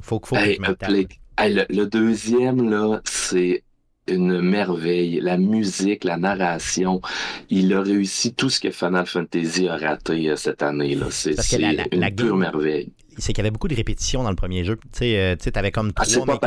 Faut, 0.00 0.20
faut 0.24 0.36
Hey, 0.36 0.56
que 0.56 0.56
je 0.56 0.60
me 0.62 0.66
A 0.66 0.70
le 0.70 0.76
tape. 0.76 0.88
Plague- 0.90 1.16
Hey, 1.38 1.54
le, 1.54 1.64
le 1.70 1.86
deuxième, 1.86 2.68
là, 2.68 3.00
c'est 3.04 3.62
une 4.08 4.40
merveille. 4.42 5.20
La 5.22 5.36
musique, 5.38 6.04
la 6.04 6.16
narration, 6.16 7.00
il 7.48 7.72
a 7.72 7.80
réussi 7.80 8.34
tout 8.34 8.50
ce 8.50 8.60
que 8.60 8.70
Final 8.70 9.06
Fantasy 9.06 9.68
a 9.68 9.76
raté 9.76 10.28
euh, 10.30 10.36
cette 10.36 10.62
année. 10.62 10.94
là. 10.96 11.06
C'est 11.10 11.34
la- 11.58 11.84
une 11.92 12.00
la 12.00 12.10
pure 12.10 12.26
game- 12.30 12.38
merveille. 12.40 12.92
C'est 13.18 13.32
qu'il 13.32 13.38
y 13.38 13.40
avait 13.42 13.50
beaucoup 13.50 13.68
de 13.68 13.74
répétitions 13.74 14.22
dans 14.22 14.30
le 14.30 14.36
premier 14.36 14.64
jeu. 14.64 14.76
Tu 14.76 14.88
sais, 14.92 15.18
euh, 15.18 15.36
tu 15.36 15.44
sais, 15.44 15.52
t'avais 15.52 15.70
comme 15.70 15.92
Ah, 15.96 16.04
trois 16.04 16.06
c'est 16.06 16.24
pas 16.24 16.38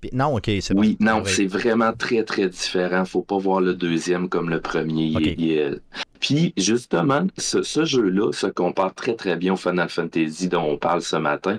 puis- 0.00 0.10
Non, 0.12 0.34
ok, 0.36 0.50
c'est 0.60 0.74
Oui, 0.74 0.96
non, 1.00 1.16
Ouais. 1.22 1.22
c'est 1.26 1.46
vraiment 1.46 1.92
très, 1.92 2.24
très 2.24 2.48
différent. 2.48 3.04
Faut 3.04 3.22
pas 3.22 3.38
voir 3.38 3.60
le 3.60 3.74
deuxième 3.74 4.28
comme 4.28 4.48
le 4.50 4.60
premier. 4.60 5.06
Il 5.06 5.40
il 5.40 5.80
Puis, 6.20 6.54
justement, 6.56 7.26
ce, 7.36 7.62
ce 7.62 7.84
jeu-là 7.84 8.30
se 8.32 8.46
compare 8.46 8.94
très, 8.94 9.16
très 9.16 9.36
bien 9.36 9.54
au 9.54 9.56
Final 9.56 9.88
Fantasy 9.88 10.48
dont 10.48 10.62
on 10.62 10.76
parle 10.78 11.02
ce 11.02 11.16
matin. 11.16 11.58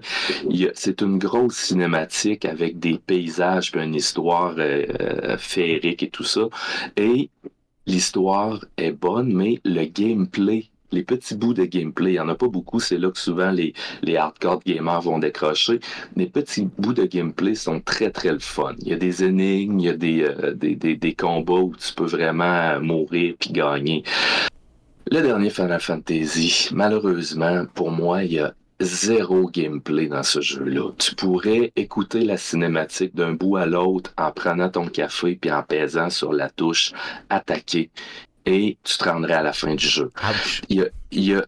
C'est 0.74 1.02
une 1.02 1.18
grosse 1.18 1.56
cinématique 1.58 2.46
avec 2.46 2.80
des 2.80 2.98
paysages 2.98 3.72
puis 3.74 3.84
une 3.84 3.96
histoire 3.96 4.56
euh, 4.58 4.86
euh, 5.02 5.38
féerique 5.38 6.04
et 6.04 6.10
tout 6.10 6.24
ça. 6.24 6.44
Et 6.96 7.30
l'histoire 7.86 8.64
est 8.78 8.92
bonne, 8.94 9.34
mais 9.34 9.60
le 9.66 9.84
gameplay, 9.86 10.70
les 10.94 11.04
petits 11.04 11.36
bouts 11.36 11.54
de 11.54 11.66
gameplay, 11.66 12.12
il 12.12 12.14
n'y 12.14 12.20
en 12.20 12.30
a 12.30 12.36
pas 12.36 12.48
beaucoup. 12.48 12.80
C'est 12.80 12.98
là 12.98 13.10
que 13.10 13.18
souvent 13.18 13.52
les, 13.52 13.74
hardcore 14.16 14.62
gamers 14.66 15.02
vont 15.02 15.20
décrocher. 15.20 15.80
Les 16.16 16.28
petits 16.28 16.70
bouts 16.78 16.94
de 16.94 17.06
gameplay 17.06 17.56
sont 17.56 17.80
très, 17.82 18.12
très 18.12 18.32
le 18.32 18.40
fun. 18.40 18.76
Il 18.80 18.90
y 18.90 18.94
a 18.94 18.98
des 18.98 19.24
énigmes, 19.24 19.80
il 19.80 19.86
y 19.86 19.90
a 19.90 19.94
des, 19.94 20.24
euh, 20.24 20.54
des 20.54 21.16
combats 21.16 21.54
où 21.54 21.74
tu 21.76 21.94
peux 21.94 22.06
vraiment 22.06 22.80
mourir 22.80 23.36
puis 23.40 23.52
gagner. 23.52 24.04
Le 25.12 25.22
dernier 25.22 25.50
Final 25.50 25.82
Fantasy, 25.82 26.70
malheureusement, 26.72 27.66
pour 27.74 27.92
moi, 27.92 28.24
il 28.24 28.34
y 28.34 28.40
a 28.40 28.54
zéro 28.80 29.50
gameplay 29.50 30.08
dans 30.08 30.24
ce 30.24 30.42
jeu-là. 30.42 30.92
Tu 30.98 31.16
pourrais 31.16 31.72
écouter 31.76 32.22
la 32.22 32.38
cinématique 32.38 33.16
d'un 33.16 33.34
bout 33.34 33.58
à 33.58 33.66
l'autre 33.66 34.14
en 34.18 34.32
prenant 34.32 34.70
ton 34.70 34.88
café 34.88 35.38
puis 35.40 35.52
en 35.52 35.64
pesant 35.64 36.10
sur 36.10 36.34
la 36.34 36.50
touche 36.50 36.94
attaquer 37.30 37.90
et 38.46 38.78
tu 38.84 38.98
te 38.98 39.04
rendrais 39.04 39.34
à 39.34 39.42
la 39.44 39.54
fin 39.54 39.76
du 39.76 39.88
jeu. 39.88 40.12
Ouch. 40.24 40.62
Il 40.70 40.78
y 40.78 40.82
a, 40.82 40.86
il 41.12 41.24
y 41.24 41.34
a- 41.36 41.46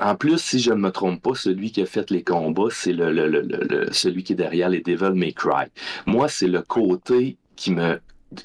en 0.00 0.14
plus, 0.16 0.38
si 0.38 0.58
je 0.58 0.70
ne 0.70 0.76
me 0.78 0.90
trompe 0.90 1.22
pas, 1.22 1.34
celui 1.34 1.70
qui 1.70 1.82
a 1.82 1.86
fait 1.86 2.10
les 2.10 2.22
combats, 2.22 2.68
c'est 2.70 2.92
le, 2.94 3.12
le- 3.12 3.28
le- 3.28 3.42
le- 3.42 3.92
celui 3.92 4.22
qui 4.24 4.32
est 4.32 4.36
derrière 4.36 4.70
les 4.70 4.80
Devil 4.80 5.12
May 5.14 5.32
Cry. 5.34 5.66
Moi, 6.06 6.28
c'est 6.28 6.48
le 6.48 6.62
côté 6.62 7.36
qui 7.56 7.72
me 7.72 8.00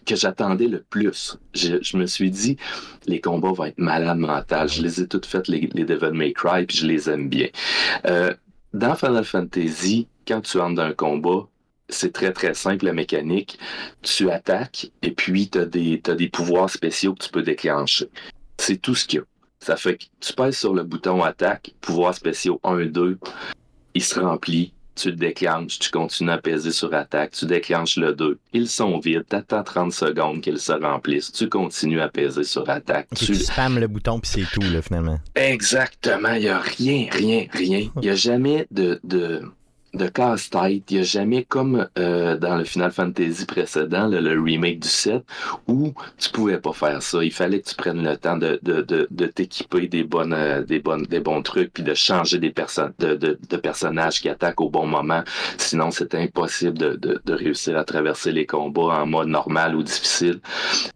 que 0.05 0.15
j'attendais 0.15 0.67
le 0.67 0.83
plus. 0.89 1.37
Je, 1.55 1.77
je 1.81 1.97
me 1.97 2.05
suis 2.05 2.29
dit, 2.29 2.55
les 3.07 3.19
combats 3.19 3.51
vont 3.51 3.65
être 3.65 3.79
malades 3.79 4.19
mentales. 4.19 4.69
Je 4.69 4.81
les 4.83 5.01
ai 5.01 5.07
toutes 5.07 5.25
faites, 5.25 5.47
les, 5.47 5.69
les 5.73 5.85
Devil 5.85 6.11
May 6.11 6.33
Cry, 6.33 6.65
puis 6.67 6.77
je 6.77 6.85
les 6.85 7.09
aime 7.09 7.29
bien. 7.29 7.47
Euh, 8.05 8.33
dans 8.73 8.95
Final 8.95 9.25
Fantasy, 9.25 10.07
quand 10.27 10.41
tu 10.41 10.59
entres 10.59 10.75
dans 10.75 10.83
un 10.83 10.93
combat, 10.93 11.47
c'est 11.91 12.13
très 12.13 12.31
très 12.31 12.53
simple 12.53 12.85
la 12.85 12.93
mécanique. 12.93 13.59
Tu 14.01 14.29
attaques 14.31 14.91
et 15.01 15.11
puis 15.11 15.49
tu 15.49 15.59
as 15.59 15.65
des, 15.65 16.29
pouvoirs 16.31 16.69
spéciaux 16.69 17.13
que 17.13 17.23
tu 17.23 17.29
peux 17.29 17.43
déclencher. 17.43 18.09
C'est 18.57 18.77
tout 18.77 18.95
ce 18.95 19.05
qu'il 19.05 19.19
y 19.19 19.21
a. 19.21 19.25
Ça 19.59 19.75
fait 19.75 19.97
que 19.97 20.05
tu 20.19 20.33
pèses 20.33 20.57
sur 20.57 20.73
le 20.73 20.83
bouton 20.83 21.23
attaque, 21.23 21.73
pouvoirs 21.81 22.15
spéciaux 22.15 22.59
1, 22.63 22.87
2, 22.87 23.19
il 23.93 24.03
se 24.03 24.19
remplit, 24.19 24.73
tu 24.95 25.11
le 25.11 25.15
déclenches, 25.15 25.77
tu 25.77 25.91
continues 25.91 26.31
à 26.31 26.39
peser 26.39 26.71
sur 26.71 26.93
attaque, 26.95 27.31
tu 27.31 27.45
déclenches 27.45 27.97
le 27.97 28.13
2, 28.13 28.39
ils 28.53 28.67
sont 28.67 28.97
vides, 28.99 29.25
t'attends 29.27 29.63
30 29.63 29.93
secondes 29.93 30.41
qu'ils 30.41 30.59
se 30.59 30.71
remplissent, 30.71 31.31
tu 31.31 31.47
continues 31.47 32.01
à 32.01 32.09
peser 32.09 32.43
sur 32.43 32.67
attaque. 32.69 33.07
Tu- 33.15 33.27
tu 33.27 33.35
spammes 33.35 33.77
le 33.77 33.87
bouton, 33.87 34.19
puis 34.19 34.31
c'est 34.33 34.51
tout, 34.51 34.67
là, 34.71 34.81
finalement. 34.81 35.19
Exactement, 35.35 36.33
il 36.33 36.41
n'y 36.41 36.49
a 36.49 36.59
rien, 36.59 37.07
rien, 37.11 37.45
rien. 37.51 37.89
Il 37.97 38.01
n'y 38.01 38.09
a 38.09 38.15
jamais 38.15 38.65
de, 38.71 38.99
de, 39.03 39.43
de 39.93 40.07
casse-tête. 40.07 40.89
Il 40.89 40.95
n'y 40.95 40.99
a 40.99 41.03
jamais 41.03 41.43
comme 41.43 41.87
euh, 41.97 42.37
dans 42.37 42.57
le 42.57 42.63
Final 42.63 42.91
Fantasy 42.91 43.45
précédent, 43.45 44.07
le, 44.07 44.19
le 44.19 44.41
remake 44.41 44.79
du 44.79 44.87
7, 44.87 45.23
où 45.67 45.93
tu 46.17 46.29
pouvais 46.29 46.59
pas 46.59 46.73
faire 46.73 47.01
ça. 47.01 47.23
Il 47.23 47.31
fallait 47.31 47.61
que 47.61 47.69
tu 47.69 47.75
prennes 47.75 48.03
le 48.03 48.17
temps 48.17 48.37
de, 48.37 48.59
de, 48.63 48.81
de, 48.81 49.07
de 49.09 49.25
t'équiper 49.25 49.87
des 49.87 50.03
bonnes, 50.03 50.33
euh, 50.33 50.63
des 50.63 50.79
bonnes, 50.79 51.03
des 51.03 51.19
bons 51.19 51.41
trucs, 51.41 51.73
puis 51.73 51.83
de 51.83 51.93
changer 51.93 52.39
des 52.39 52.51
personnes, 52.51 52.93
de, 52.99 53.15
de, 53.15 53.57
personnages 53.57 54.21
qui 54.21 54.29
attaquent 54.29 54.61
au 54.61 54.69
bon 54.69 54.87
moment. 54.87 55.23
Sinon, 55.57 55.91
c'était 55.91 56.17
impossible 56.17 56.77
de 56.77 57.33
réussir 57.33 57.77
à 57.77 57.83
traverser 57.83 58.31
les 58.31 58.45
combats 58.45 59.01
en 59.01 59.05
mode 59.05 59.27
normal 59.27 59.75
ou 59.75 59.83
difficile. 59.83 60.39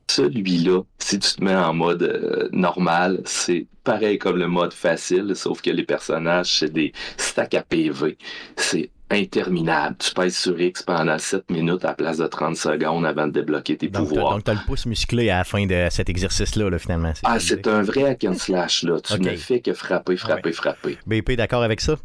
Celui-là, 0.07 0.81
si 0.99 1.19
tu 1.19 1.33
te 1.33 1.43
mets 1.43 1.55
en 1.55 1.73
mode 1.73 2.03
euh, 2.03 2.49
normal, 2.51 3.21
c'est 3.25 3.67
pareil 3.85 4.17
comme 4.17 4.37
le 4.37 4.47
mode 4.47 4.73
facile, 4.73 5.33
sauf 5.35 5.61
que 5.61 5.69
les 5.69 5.83
personnages, 5.85 6.57
c'est 6.59 6.73
des 6.73 6.91
stacks 7.17 7.53
à 7.53 7.63
PV. 7.63 8.17
C'est 8.57 8.89
interminable. 9.09 9.95
Tu 9.99 10.11
pèses 10.13 10.35
sur 10.35 10.59
X 10.59 10.81
pendant 10.83 11.17
7 11.17 11.49
minutes 11.51 11.85
à 11.85 11.89
la 11.89 11.93
place 11.93 12.17
de 12.17 12.27
30 12.27 12.57
secondes 12.57 13.05
avant 13.05 13.27
de 13.27 13.31
débloquer 13.33 13.77
tes 13.77 13.87
Donc, 13.87 14.09
pouvoirs. 14.09 14.33
donc, 14.33 14.43
t'as 14.43 14.53
le 14.55 14.59
pouce 14.65 14.85
musclé 14.87 15.29
à 15.29 15.37
la 15.37 15.43
fin 15.43 15.65
de 15.65 15.87
cet 15.91 16.09
exercice-là, 16.09 16.69
là, 16.69 16.79
finalement. 16.79 17.13
Ah, 17.23 17.39
c'est 17.39 17.67
un 17.67 17.83
vrai 17.83 18.03
hack 18.03 18.23
and 18.25 18.33
slash, 18.33 18.83
là. 18.83 18.99
Tu 18.99 19.19
ne 19.21 19.35
fais 19.35 19.61
que 19.61 19.73
frapper, 19.73 20.17
frapper, 20.17 20.51
frapper. 20.51 20.97
BP, 21.05 21.33
d'accord 21.37 21.63
avec 21.63 21.81
ça? 21.81 21.95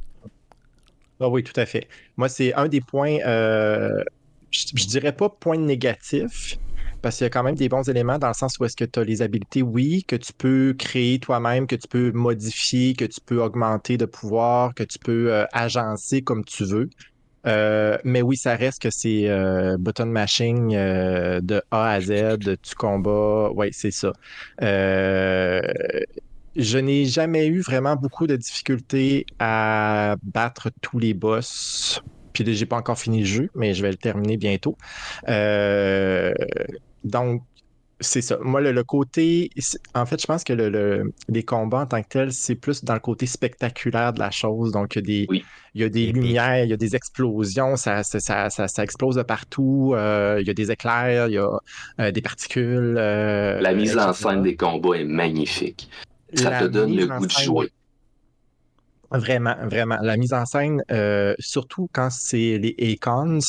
Ah 1.20 1.28
oui, 1.28 1.42
tout 1.42 1.58
à 1.58 1.66
fait. 1.66 1.88
Moi, 2.16 2.28
c'est 2.28 2.54
un 2.54 2.68
des 2.68 2.80
points, 2.80 3.18
euh, 3.26 4.02
je, 4.50 4.66
je 4.74 4.86
dirais 4.86 5.12
pas 5.12 5.28
point 5.28 5.58
négatif, 5.58 6.56
parce 7.02 7.16
qu'il 7.16 7.24
y 7.24 7.26
a 7.26 7.30
quand 7.30 7.42
même 7.42 7.54
des 7.54 7.68
bons 7.68 7.88
éléments 7.88 8.18
dans 8.18 8.28
le 8.28 8.34
sens 8.34 8.58
où 8.58 8.64
est-ce 8.64 8.76
que 8.76 8.84
tu 8.84 9.00
as 9.00 9.04
les 9.04 9.22
habilités, 9.22 9.62
oui, 9.62 10.04
que 10.06 10.16
tu 10.16 10.32
peux 10.32 10.74
créer 10.78 11.18
toi-même, 11.18 11.66
que 11.66 11.76
tu 11.76 11.88
peux 11.88 12.12
modifier, 12.12 12.94
que 12.94 13.04
tu 13.04 13.20
peux 13.24 13.42
augmenter 13.42 13.96
de 13.96 14.04
pouvoir, 14.06 14.74
que 14.74 14.82
tu 14.82 14.98
peux 14.98 15.32
euh, 15.32 15.44
agencer 15.52 16.22
comme 16.22 16.44
tu 16.44 16.64
veux. 16.64 16.88
Euh, 17.46 17.96
mais 18.04 18.22
oui, 18.22 18.36
ça 18.36 18.54
reste 18.54 18.82
que 18.82 18.90
c'est 18.90 19.28
euh, 19.28 19.76
button 19.78 20.06
mashing 20.06 20.72
de 20.72 21.62
A 21.70 21.90
à 21.92 22.00
Z, 22.00 22.38
tu 22.62 22.74
combats. 22.74 23.50
Oui, 23.54 23.68
c'est 23.72 23.90
ça. 23.90 24.12
Je 26.56 26.78
n'ai 26.78 27.04
jamais 27.06 27.46
eu 27.46 27.60
vraiment 27.60 27.96
beaucoup 27.96 28.26
de 28.26 28.36
difficultés 28.36 29.24
à 29.38 30.16
battre 30.22 30.70
tous 30.80 30.98
les 30.98 31.14
boss. 31.14 32.00
Puis 32.32 32.44
j'ai 32.54 32.66
pas 32.66 32.76
encore 32.76 32.98
fini 32.98 33.20
le 33.20 33.26
jeu, 33.26 33.48
mais 33.54 33.74
je 33.74 33.82
vais 33.82 33.90
le 33.90 33.96
terminer 33.96 34.36
bientôt. 34.36 34.76
Euh, 35.28 36.32
donc, 37.04 37.42
c'est 38.02 38.22
ça. 38.22 38.38
Moi, 38.40 38.62
le, 38.62 38.72
le 38.72 38.82
côté. 38.82 39.50
En 39.94 40.06
fait, 40.06 40.18
je 40.20 40.26
pense 40.26 40.42
que 40.42 40.54
le, 40.54 40.70
le- 40.70 41.12
les 41.28 41.42
combats 41.42 41.80
en 41.82 41.86
tant 41.86 42.02
que 42.02 42.08
tels, 42.08 42.32
c'est 42.32 42.54
plus 42.54 42.82
dans 42.82 42.94
le 42.94 43.00
côté 43.00 43.26
spectaculaire 43.26 44.14
de 44.14 44.20
la 44.20 44.30
chose. 44.30 44.72
Donc, 44.72 44.96
il 44.96 44.98
y 44.98 45.00
a 45.00 45.02
des, 45.02 45.26
Oui. 45.28 45.44
il 45.74 45.80
y 45.82 45.84
a 45.84 45.88
des 45.90 46.06
lumières, 46.12 46.64
il 46.64 46.70
y 46.70 46.72
a 46.72 46.78
des 46.78 46.96
explosions, 46.96 47.76
ça, 47.76 48.02
ça, 48.02 48.18
ça, 48.18 48.48
ça- 48.48 48.68
ça 48.68 48.82
explose 48.82 49.16
de 49.16 49.22
partout. 49.22 49.92
euh, 49.94 50.38
il 50.40 50.46
y 50.46 50.50
a 50.50 50.54
des 50.54 50.70
éclairs, 50.70 51.28
il 51.28 51.34
y 51.34 51.38
a 51.38 51.50
euh, 52.00 52.10
des 52.10 52.22
particules. 52.22 52.94
euh, 52.96 53.60
La 53.60 53.74
mise 53.74 53.98
en 53.98 54.14
scène 54.14 54.42
des 54.42 54.56
combats 54.56 54.96
est 54.96 55.04
magnifique. 55.04 55.90
Ça 56.32 56.48
La 56.50 56.60
te 56.60 56.64
donne 56.68 56.96
le 56.96 57.06
goût 57.06 57.26
de 57.26 57.30
jouer. 57.32 57.70
Vraiment, 59.12 59.56
vraiment. 59.66 59.98
La 60.00 60.16
mise 60.16 60.32
en 60.32 60.46
scène, 60.46 60.82
surtout 61.38 61.88
quand 61.92 62.08
c'est 62.10 62.58
les 62.58 62.74
Akons 62.94 63.40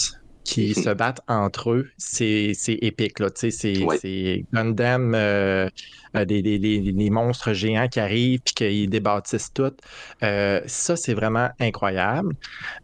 qui 0.44 0.74
se 0.74 0.90
battent 0.94 1.22
entre 1.28 1.72
eux, 1.72 1.90
c'est 1.98 2.54
épique. 2.68 3.20
Là. 3.20 3.30
C'est 3.36 3.84
Ouais. 3.84 4.46
Gundam, 4.54 5.14
euh, 5.16 5.70
euh, 6.16 6.26
des, 6.26 6.42
des- 6.42 6.60
des- 6.60 6.92
des 6.92 7.10
monstres 7.10 7.54
géants 7.54 7.88
qui 7.88 8.00
arrivent 8.00 8.42
puis 8.44 8.54
qu'ils 8.54 8.90
débâtissent 8.90 9.54
tout. 9.54 9.72
Euh, 10.24 10.62
ça, 10.66 10.96
c'est 10.96 11.14
vraiment 11.14 11.50
incroyable. 11.60 12.36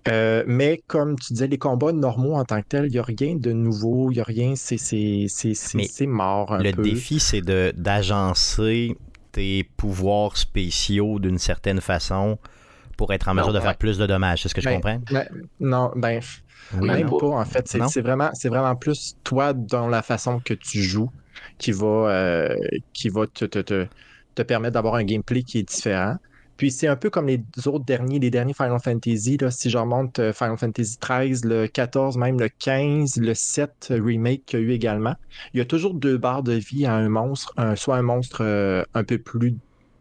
Euh, 0.07 0.43
mais 0.47 0.81
comme 0.87 1.17
tu 1.19 1.33
disais, 1.33 1.47
les 1.47 1.57
combats 1.57 1.91
normaux 1.91 2.35
en 2.35 2.45
tant 2.45 2.61
que 2.61 2.67
tels, 2.67 2.85
il 2.85 2.91
n'y 2.91 2.99
a 2.99 3.03
rien 3.03 3.35
de 3.35 3.51
nouveau, 3.51 4.11
il 4.11 4.15
n'y 4.15 4.21
a 4.21 4.23
rien, 4.23 4.53
c'est 4.55 6.05
mort 6.07 6.53
un 6.53 6.63
Le 6.63 6.71
peu. 6.71 6.81
défi, 6.83 7.19
c'est 7.19 7.41
de, 7.41 7.73
d'agencer 7.75 8.95
tes 9.31 9.63
pouvoirs 9.77 10.37
spéciaux 10.37 11.19
d'une 11.19 11.37
certaine 11.37 11.81
façon 11.81 12.39
pour 12.97 13.13
être 13.13 13.27
en 13.27 13.33
mesure 13.35 13.53
de 13.53 13.59
ouais. 13.59 13.63
faire 13.63 13.77
plus 13.77 13.97
de 13.97 14.07
dommages. 14.07 14.41
C'est 14.43 14.49
ce 14.49 14.55
que 14.55 14.61
je 14.61 14.69
Ben, 14.69 14.75
comprends? 14.75 14.99
Ben, 15.11 15.27
non, 15.59 15.91
ben, 15.95 16.19
Oui, 16.73 16.87
même 16.87 17.09
pas. 17.09 17.25
en 17.25 17.45
fait. 17.45 17.67
C'est 17.67 18.01
vraiment, 18.01 18.29
c'est 18.33 18.49
vraiment 18.49 18.75
plus 18.75 19.15
toi 19.23 19.53
dans 19.53 19.87
la 19.87 20.01
façon 20.01 20.39
que 20.39 20.53
tu 20.53 20.81
joues 20.81 21.11
qui 21.57 21.71
va, 21.71 22.09
euh, 22.09 22.55
qui 22.93 23.09
va 23.09 23.27
te, 23.27 23.45
te, 23.45 23.59
te, 23.59 23.87
te 24.35 24.41
permettre 24.41 24.73
d'avoir 24.73 24.95
un 24.95 25.03
gameplay 25.03 25.43
qui 25.43 25.59
est 25.59 25.63
différent. 25.63 26.17
Puis 26.57 26.71
c'est 26.71 26.87
un 26.87 26.95
peu 26.95 27.11
comme 27.11 27.27
les 27.27 27.43
autres 27.67 27.85
derniers, 27.85 28.17
les 28.19 28.31
derniers 28.31 28.53
Final 28.53 28.79
Fantasy. 28.83 29.37
Là, 29.37 29.51
si 29.51 29.69
je 29.69 29.77
remonte 29.77 30.17
euh, 30.17 30.33
Final 30.33 30.57
Fantasy 30.57 30.97
13, 30.97 31.45
le 31.45 31.67
14, 31.67 32.17
même 32.17 32.39
le 32.39 32.49
15, 32.49 33.17
le 33.17 33.35
7 33.35 33.89
remake 33.91 34.43
qu'il 34.45 34.59
y 34.59 34.63
a 34.63 34.65
eu 34.65 34.71
également, 34.71 35.13
il 35.53 35.59
y 35.59 35.61
a 35.61 35.65
toujours 35.65 35.93
deux 35.93 36.17
barres 36.17 36.43
de 36.43 36.53
vie 36.53 36.85
à 36.87 36.95
un 36.95 37.09
monstre, 37.09 37.53
soit 37.75 37.97
un 37.97 38.01
monstre 38.01 38.39
euh, 38.41 38.83
un 38.95 39.03
peu 39.03 39.19
plus 39.19 39.55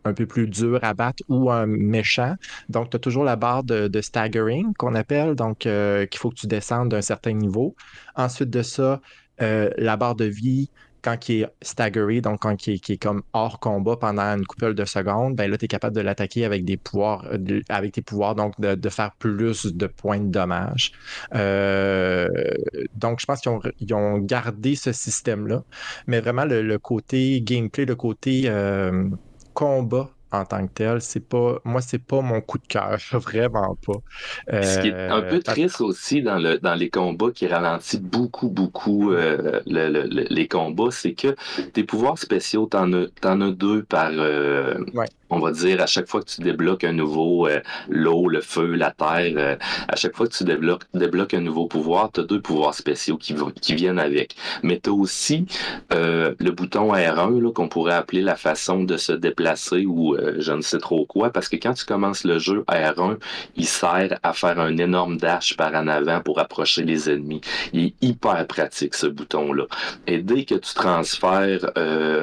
un 0.06 0.14
peu 0.14 0.26
plus 0.26 0.46
dur 0.48 0.78
à 0.82 0.94
battre 0.94 1.22
ou 1.28 1.50
un 1.50 1.66
méchant. 1.66 2.36
Donc, 2.68 2.90
tu 2.90 2.96
as 2.96 3.00
toujours 3.00 3.24
la 3.24 3.36
barre 3.36 3.64
de, 3.64 4.00
staggering 4.00 4.74
qu'on 4.74 4.94
appelle, 4.94 5.34
donc 5.34 5.66
euh, 5.66 6.06
qu'il 6.06 6.20
faut 6.20 6.30
que 6.30 6.36
tu 6.36 6.46
descendes 6.46 6.90
d'un 6.90 7.02
certain 7.02 7.32
niveau. 7.32 7.74
Ensuite 8.14 8.50
de 8.50 8.62
ça, 8.62 9.00
la 9.38 9.96
barre 9.96 10.14
de 10.14 10.24
vie, 10.24 10.70
quand 11.06 11.28
il 11.28 11.42
est 11.42 11.52
staggeré, 11.62 12.20
donc 12.20 12.40
quand 12.40 12.66
il 12.66 12.74
est, 12.74 12.96
comme 13.00 13.22
hors 13.32 13.60
combat 13.60 13.96
pendant 13.96 14.24
une 14.36 14.44
couple 14.44 14.74
de 14.74 14.84
secondes, 14.84 15.36
ben 15.36 15.48
là, 15.48 15.56
tu 15.56 15.66
es 15.66 15.68
capable 15.68 15.94
de 15.94 16.00
l'attaquer 16.00 16.44
avec 16.44 16.64
des 16.64 16.76
pouvoirs, 16.76 17.24
euh, 17.32 17.60
avec 17.68 17.92
tes 17.92 18.02
pouvoirs, 18.02 18.34
donc 18.34 18.60
de, 18.60 18.88
faire 18.88 19.12
plus 19.20 19.66
de 19.66 19.86
points 19.86 20.18
de 20.18 20.30
dommage. 20.30 20.90
Euh, 21.32 22.28
donc, 22.96 23.20
je 23.20 23.26
pense 23.26 23.40
qu'ils 23.40 23.94
ont, 23.94 24.18
gardé 24.18 24.74
ce 24.74 24.90
système-là. 24.90 25.62
Mais 26.08 26.20
vraiment, 26.20 26.44
le, 26.44 26.76
côté 26.78 27.40
gameplay, 27.40 27.84
le 27.84 27.94
côté 27.94 28.44
euh, 28.46 29.08
combat 29.56 30.10
en 30.32 30.44
tant 30.44 30.66
que 30.66 30.72
tel. 30.72 31.00
C'est 31.00 31.26
pas, 31.26 31.58
moi, 31.64 31.80
c'est 31.80 31.98
pas 31.98 32.20
mon 32.20 32.40
coup 32.40 32.58
de 32.58 32.66
cœur, 32.66 32.98
vraiment 33.12 33.76
pas. 33.86 34.62
Ce 34.62 34.80
qui 34.80 34.88
est 34.88 35.08
un 35.08 35.22
peu 35.22 35.36
euh, 35.36 35.40
triste 35.40 35.80
aussi 35.80 36.22
dans, 36.22 36.38
le, 36.38 36.58
dans 36.58 36.74
les 36.74 36.90
combats 36.90 37.30
qui 37.32 37.46
ralentit 37.46 37.98
beaucoup, 37.98 38.48
beaucoup 38.48 39.12
euh, 39.12 39.60
les 39.66 40.48
combats, 40.48 40.90
c'est 40.90 41.14
que 41.14 41.34
tes 41.72 41.84
pouvoirs 41.84 42.18
spéciaux, 42.18 42.66
t'en 42.66 42.92
as, 42.92 43.06
as 43.22 43.50
deux 43.50 43.82
par, 43.84 44.10
euh, 44.12 44.78
on 45.30 45.38
va 45.38 45.50
dire, 45.52 45.80
à 45.80 45.86
chaque 45.86 46.08
fois 46.08 46.20
que 46.20 46.30
tu 46.30 46.40
débloques 46.40 46.84
un 46.84 46.92
nouveau, 46.92 47.46
euh, 47.46 47.60
l'eau, 47.88 48.28
le 48.28 48.40
feu, 48.40 48.74
la 48.74 48.90
terre, 48.90 49.32
euh, 49.36 49.56
à 49.88 49.96
chaque 49.96 50.14
fois 50.14 50.26
que 50.26 50.34
tu 50.34 50.44
débloques, 50.44 50.84
débloques 50.94 51.34
un 51.34 51.40
nouveau 51.40 51.66
pouvoir, 51.66 52.10
tu 52.12 52.20
as 52.20 52.24
deux 52.24 52.40
pouvoirs 52.40 52.74
spéciaux 52.74 53.16
qui, 53.16 53.34
viennent 53.74 53.98
avec. 53.98 54.36
Mais 54.62 54.80
tu 54.82 54.90
as 54.90 54.92
aussi 54.92 55.46
euh, 55.92 56.34
le 56.38 56.50
bouton 56.52 56.92
R1 56.92 57.52
qu'on 57.52 57.68
pourrait 57.68 57.94
appeler 57.94 58.22
la 58.22 58.36
façon 58.36 58.84
de 58.84 58.96
se 58.96 59.12
déplacer 59.12 59.84
ou 59.86 60.16
je 60.38 60.52
ne 60.52 60.60
sais 60.60 60.78
trop 60.78 61.04
quoi, 61.04 61.30
parce 61.30 61.48
que 61.48 61.56
quand 61.56 61.74
tu 61.74 61.84
commences 61.84 62.24
le 62.24 62.38
jeu, 62.38 62.64
R1, 62.68 63.18
il 63.56 63.66
sert 63.66 64.18
à 64.22 64.32
faire 64.32 64.58
un 64.60 64.76
énorme 64.78 65.16
dash 65.16 65.56
par 65.56 65.74
en 65.74 65.88
avant 65.88 66.20
pour 66.20 66.38
approcher 66.38 66.84
les 66.84 67.10
ennemis. 67.10 67.40
Il 67.72 67.86
est 67.86 67.94
hyper 68.00 68.46
pratique, 68.46 68.94
ce 68.94 69.06
bouton-là. 69.06 69.64
Et 70.06 70.18
dès 70.18 70.44
que 70.44 70.54
tu 70.54 70.74
transfères, 70.74 71.70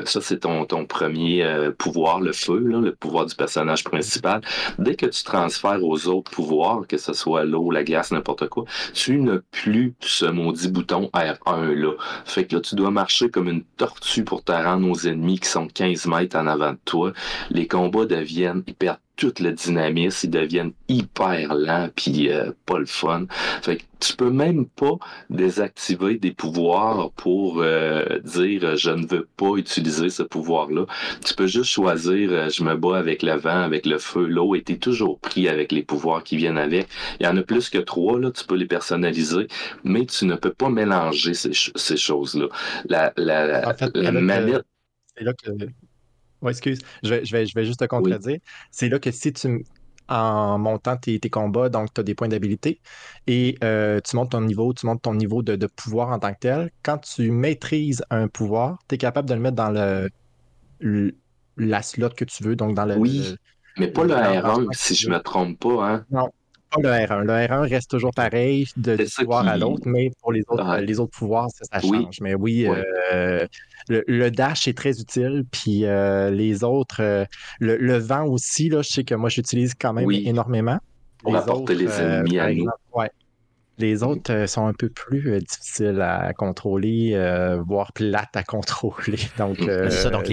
ça 0.06 0.22
c'est 0.22 0.40
ton, 0.40 0.66
ton 0.66 0.86
premier 0.86 1.46
pouvoir, 1.78 2.22
le 2.22 2.32
feu, 2.32 2.60
là, 2.60 2.93
pouvoir 2.96 3.26
du 3.26 3.36
personnage 3.36 3.84
principal. 3.84 4.42
Dès 4.80 4.96
que 4.96 5.06
tu 5.06 5.24
transfères 5.24 5.84
aux 5.84 6.08
autres 6.08 6.32
pouvoirs, 6.32 6.86
que 6.88 6.98
ce 6.98 7.14
soit 7.14 7.46
l'eau, 7.46 7.72
la 7.72 7.84
glace, 7.84 8.12
n'importe 8.12 8.48
quoi, 8.50 8.66
tu 8.94 9.20
n'as 9.20 9.40
plus 9.52 9.96
ce 10.00 10.26
maudit 10.26 10.70
bouton 10.70 11.10
R1 11.14 11.74
là. 11.74 11.94
Fait 12.26 12.46
que 12.46 12.56
là, 12.56 12.62
tu 12.62 12.76
dois 12.76 12.92
marcher 12.92 13.30
comme 13.30 13.50
une 13.50 13.64
tortue 13.78 14.24
pour 14.24 14.44
te 14.44 14.52
rendre 14.52 14.90
aux 14.90 15.08
ennemis 15.08 15.40
qui 15.40 15.50
sont 15.50 15.68
15 15.68 16.06
mètres 16.08 16.38
en 16.38 16.48
avant 16.48 16.72
de 16.72 16.80
toi. 16.86 17.14
Les 17.50 17.68
combats 17.68 18.06
deviennent 18.06 18.64
hyper 18.68 18.98
toute 19.24 19.40
le 19.40 19.54
dynamisme, 19.54 20.28
ils 20.28 20.30
deviennent 20.30 20.74
hyper 20.90 21.56
lents 21.56 21.88
puis 21.96 22.30
euh, 22.30 22.52
pas 22.66 22.78
le 22.78 22.86
fun. 22.86 23.26
Fait 23.62 23.78
que 23.78 23.84
tu 24.02 24.18
peux 24.18 24.30
même 24.30 24.66
pas 24.66 24.98
désactiver 25.30 26.18
des 26.18 26.32
pouvoirs 26.32 27.10
pour 27.12 27.62
euh, 27.62 28.20
dire 28.20 28.76
je 28.76 28.90
ne 28.90 29.08
veux 29.08 29.26
pas 29.38 29.56
utiliser 29.56 30.10
ce 30.10 30.24
pouvoir-là. 30.24 30.88
Tu 31.26 31.36
peux 31.36 31.48
juste 31.48 31.70
choisir 31.72 32.32
euh, 32.34 32.50
je 32.50 32.66
me 32.66 32.76
bats 32.76 32.98
avec 32.98 33.24
le 33.24 33.38
vent, 33.38 33.62
avec 33.62 33.86
le 33.86 33.98
feu, 33.98 34.26
l'eau, 34.28 34.56
et 34.56 34.62
t'es 34.62 34.76
toujours 34.76 35.20
pris 35.20 35.48
avec 35.48 35.72
les 35.72 35.84
pouvoirs 35.84 36.26
qui 36.26 36.36
viennent 36.36 36.58
avec. 36.58 36.90
Il 37.22 37.26
y 37.26 37.30
en 37.30 37.38
a 37.38 37.44
plus 37.44 37.70
que 37.70 37.78
trois, 37.78 38.20
là, 38.20 38.30
tu 38.30 38.44
peux 38.46 38.56
les 38.56 38.66
personnaliser, 38.66 39.48
mais 39.86 40.06
tu 40.06 40.26
ne 40.26 40.36
peux 40.36 40.52
pas 40.52 40.70
mélanger 40.70 41.34
ces, 41.34 41.52
ces 41.54 41.96
choses-là. 41.98 42.48
La, 42.90 43.14
la, 43.16 43.74
la 43.94 44.12
manette. 44.12 44.66
C'est 45.16 45.24
là 45.24 45.32
que 45.32 45.50
oui, 46.44 46.52
excuse, 46.52 46.80
je 47.04 47.10
vais, 47.10 47.26
je 47.26 47.32
vais, 47.32 47.46
je 47.46 47.56
vais 47.56 47.66
juste 47.66 47.80
te 47.80 47.86
contredire. 47.86 48.38
C'est 48.70 48.90
là 48.90 49.00
que 49.00 49.12
si 49.12 49.34
tu, 49.34 49.66
en 50.10 50.60
montant 50.60 50.98
tes, 50.98 51.20
combats, 51.30 51.70
donc 51.70 51.94
tu 51.94 52.02
as 52.02 52.04
des 52.04 52.16
points 52.16 52.28
d'habilité, 52.28 52.82
et 53.28 53.58
euh, 53.64 54.00
tu 54.02 54.16
montes 54.16 54.32
ton 54.32 54.42
niveau, 54.42 54.74
tu 54.74 54.86
montes 54.86 55.02
ton 55.02 55.16
niveau 55.16 55.42
de, 55.42 55.68
pouvoir 55.68 56.10
en 56.10 56.20
tant 56.20 56.34
que 56.34 56.40
tel. 56.40 56.72
Quand 56.84 56.98
tu 57.00 57.32
maîtrises 57.32 58.04
un 58.10 58.28
pouvoir, 58.28 58.80
tu 58.88 58.96
es 58.96 58.98
capable 58.98 59.30
de 59.30 59.34
le 59.34 59.40
mettre 59.40 59.56
dans 59.56 59.72
le, 60.82 61.16
la 61.58 61.82
slot 61.82 62.10
que 62.10 62.26
tu 62.26 62.44
veux, 62.44 62.56
donc 62.56 62.76
dans 62.76 62.86
le. 62.86 62.98
Oui, 62.98 63.36
mais 63.78 63.88
pas 63.88 64.04
le 64.04 64.14
R1, 64.14 64.68
si 64.74 64.96
je 64.96 65.10
ne 65.10 65.16
me 65.16 65.20
trompe 65.22 65.60
pas. 65.60 65.90
Hein? 65.90 66.06
Non, 66.12 66.30
le 66.82 66.90
R1. 66.90 67.22
Le 67.24 67.34
R1 67.34 67.70
reste 67.70 67.92
toujours 67.92 68.12
pareil 68.12 68.68
de 68.78 68.98
pouvoir 69.18 69.48
à 69.48 69.58
l'autre, 69.58 69.84
mais 69.86 70.12
pour 70.22 70.32
les 70.32 70.44
autres, 70.48 70.64
ah. 70.66 70.82
les 70.82 71.00
autres 71.00 71.18
pouvoirs, 71.18 71.50
ça, 71.50 71.80
change. 71.80 72.20
Mais 72.22 72.36
oui, 72.36 72.68
euh, 73.14 73.46
le, 73.90 74.30
dash 74.30 74.68
est 74.68 74.78
très 74.78 75.00
utile. 75.00 75.46
Puis 75.52 75.86
euh, 75.86 76.30
les 76.30 76.64
autres, 76.64 77.02
euh, 77.02 77.26
le, 77.60 77.98
vent 77.98 78.26
aussi, 78.26 78.70
là, 78.70 78.82
je 78.82 78.90
sais 78.90 79.04
que 79.04 79.16
moi, 79.16 79.30
j'utilise 79.30 79.74
quand 79.80 79.94
même 79.94 80.10
énormément. 80.12 80.80
Pour 81.20 81.36
apporter 81.36 81.76
les 81.76 81.90
ennemis 81.90 82.40
à 82.40 82.54
nous. 82.54 82.70
Les 83.80 84.04
autres 84.04 84.32
euh, 84.32 84.48
sont 84.48 84.68
un 84.68 84.74
peu 84.74 84.90
plus 84.90 85.32
euh, 85.32 85.40
difficiles 85.40 86.00
à 86.02 86.32
contrôler, 86.34 87.12
euh, 87.14 87.60
voire 87.66 87.92
plates 87.92 88.36
à 88.36 88.44
contrôler. 88.44 89.18
Donc, 89.38 89.58
ça, 89.90 90.10
donc 90.10 90.28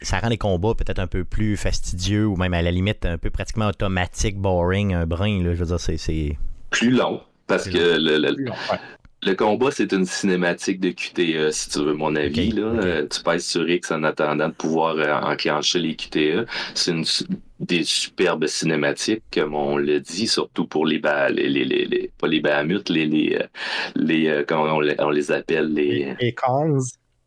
ça 0.00 0.18
rend 0.20 0.28
les 0.28 0.38
combats 0.38 0.74
peut-être 0.74 0.98
un 0.98 1.06
peu 1.06 1.24
plus 1.24 1.56
fastidieux 1.56 2.26
ou 2.26 2.36
même 2.36 2.54
à 2.54 2.62
la 2.62 2.70
limite 2.70 3.04
un 3.04 3.18
peu 3.18 3.30
pratiquement 3.30 3.68
automatique, 3.68 4.38
boring, 4.38 4.94
un 4.94 5.06
brin. 5.06 5.42
Là, 5.42 5.54
je 5.54 5.64
veux 5.64 5.76
dire, 5.76 5.80
c'est. 5.80 6.38
Plus 6.70 6.90
long. 6.90 7.20
Parce 7.46 7.68
que 7.68 7.78
le, 7.78 8.18
le 8.18 8.52
combat, 9.36 9.70
c'est 9.70 9.92
une 9.92 10.06
cinématique 10.06 10.80
de 10.80 10.90
QTE, 10.90 11.50
si 11.50 11.70
tu 11.70 11.80
veux 11.80 11.94
mon 11.94 12.14
avis. 12.14 12.52
là. 12.52 12.62
Euh, 12.62 13.06
tu 13.08 13.22
pèses 13.22 13.46
sur 13.46 13.68
X 13.68 13.90
en 13.90 14.02
attendant 14.04 14.48
de 14.48 14.54
pouvoir 14.54 14.96
euh, 14.96 15.12
enclencher 15.32 15.78
les 15.80 15.96
QTE. 15.96 16.46
C'est 16.74 16.92
une 16.92 17.04
des 17.60 17.82
superbes 17.82 18.46
cinématiques, 18.46 19.24
comme 19.32 19.54
on 19.54 19.76
le 19.76 20.00
dit, 20.00 20.28
surtout 20.28 20.66
pour 20.66 20.86
les, 20.86 21.00
les, 21.30 21.48
les, 21.48 21.64
les, 21.64 22.10
pas 22.18 22.28
les 22.28 22.40
Bahamutes, 22.40 22.88
les, 22.88 23.06
les, 23.06 23.36
euh, 23.36 23.46
les 23.96 24.44
comment 24.46 24.76
on 24.76 25.10
les, 25.10 25.32
appelle, 25.32 25.72
les... 25.74 26.14
Les 26.20 26.32
cons. 26.32 26.78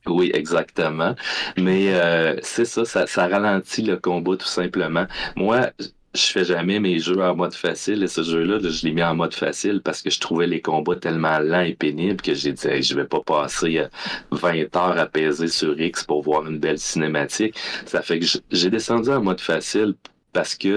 Oui, 0.08 0.32
exactement. 0.34 1.14
Mais 1.58 1.94
c'est 2.42 2.66
ça, 2.66 2.86
ça, 2.86 3.06
ça 3.06 3.28
ralentit 3.28 3.84
le 3.84 3.98
combat 3.98 4.36
tout 4.36 4.48
simplement. 4.48 5.06
Moi, 5.36 5.70
je 6.14 6.26
fais 6.26 6.44
jamais 6.44 6.80
mes 6.80 7.00
jeux 7.00 7.22
en 7.22 7.36
mode 7.36 7.54
facile 7.54 8.04
et 8.04 8.08
ce 8.08 8.24
jeu-là, 8.24 8.60
je 8.62 8.86
l'ai 8.86 8.92
mis 8.92 9.04
en 9.04 9.16
mode 9.16 9.34
facile 9.34 9.82
parce 9.82 10.02
que 10.02 10.10
je 10.10 10.20
trouvais 10.20 10.46
les 10.46 10.62
combats 10.62 10.98
tellement 10.98 11.40
lents 11.40 11.62
et 11.62 11.74
pénibles 11.74 12.22
que 12.22 12.34
j'ai 12.34 12.52
dit 12.52 12.82
je 12.82 12.96
vais 12.96 13.06
pas 13.06 13.22
passer 13.22 13.84
20 14.32 14.56
euh, 14.56 14.68
heures 14.76 15.00
à 15.00 15.06
peser 15.06 15.48
sur 15.48 15.80
X 15.80 16.04
pour 16.04 16.24
voir 16.24 16.46
une 16.48 16.60
belle 16.60 16.80
cinématique. 16.80 17.56
Ça 17.86 18.02
fait 18.02 18.20
que 18.20 18.26
j'ai 18.52 18.70
descendu 18.70 19.10
en 19.10 19.22
mode 19.22 19.40
facile 19.40 19.96
parce 20.34 20.56
que 20.56 20.68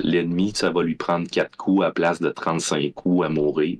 l'ennemi, 0.00 0.48
le, 0.48 0.54
ça 0.54 0.70
va 0.70 0.82
lui 0.82 0.96
prendre 0.96 1.28
4 1.28 1.56
coups 1.56 1.84
à 1.84 1.92
place 1.92 2.20
de 2.20 2.30
35 2.30 2.92
coups 2.94 3.26
à 3.26 3.28
mourir. 3.28 3.78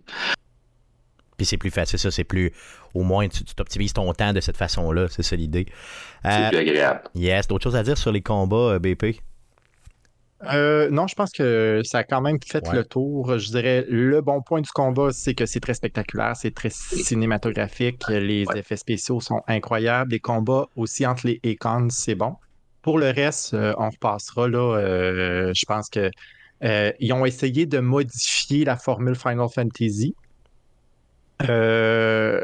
Puis 1.36 1.46
c'est 1.46 1.56
plus 1.56 1.70
facile, 1.70 1.98
ça, 1.98 2.10
c'est 2.10 2.24
plus. 2.24 2.52
Au 2.94 3.02
moins, 3.02 3.26
tu 3.26 3.42
t'optimises 3.44 3.94
ton 3.94 4.12
temps 4.12 4.32
de 4.32 4.40
cette 4.40 4.56
façon-là, 4.56 5.06
c'est 5.08 5.22
ça 5.22 5.34
l'idée. 5.34 5.66
c'est 6.24 6.50
plus 6.50 6.58
agréable. 6.58 7.00
Yes, 7.14 7.48
d'autres 7.48 7.64
choses 7.64 7.76
à 7.76 7.82
dire 7.82 7.98
sur 7.98 8.12
les 8.12 8.20
combats, 8.20 8.74
euh, 8.74 8.78
BP? 8.78 9.22
Euh, 10.45 10.90
non, 10.90 11.07
je 11.07 11.14
pense 11.14 11.30
que 11.30 11.82
ça 11.84 11.99
a 11.99 12.05
quand 12.05 12.20
même 12.20 12.38
fait 12.45 12.64
le 12.72 12.84
tour. 12.84 13.38
Je 13.38 13.51
dirais 13.51 13.86
le 13.88 14.20
bon 14.20 14.43
point 14.43 14.61
du 14.61 14.70
combat, 14.70 15.11
c'est 15.12 15.34
que 15.34 15.47
c'est 15.47 15.61
très 15.61 15.74
spectaculaire, 15.74 16.36
c'est 16.36 16.55
très 16.55 16.70
cinématographique, 16.70 18.03
les 18.09 18.45
effets 18.55 18.76
spéciaux 18.76 19.20
sont 19.20 19.40
incroyables, 19.47 20.12
les 20.12 20.20
combats 20.20 20.68
aussi 20.76 21.07
entre 21.07 21.26
les 21.26 21.40
icons, 21.45 21.88
c'est 21.90 22.14
bon. 22.14 22.36
Pour 22.82 22.99
le 22.99 23.11
reste, 23.11 23.55
euh, 23.55 23.74
on 23.78 23.90
repassera 23.90 24.49
là. 24.49 24.76
Euh, 24.76 25.53
je 25.55 25.64
pense 25.66 25.88
que 25.88 26.11
ils 27.01 27.12
ont 27.12 27.24
essayé 27.24 27.66
de 27.66 27.78
modifier 27.78 28.64
la 28.64 28.76
formule 28.76 29.16
Final 29.16 29.49
Fantasy. 29.53 30.14
Euh, 31.49 32.40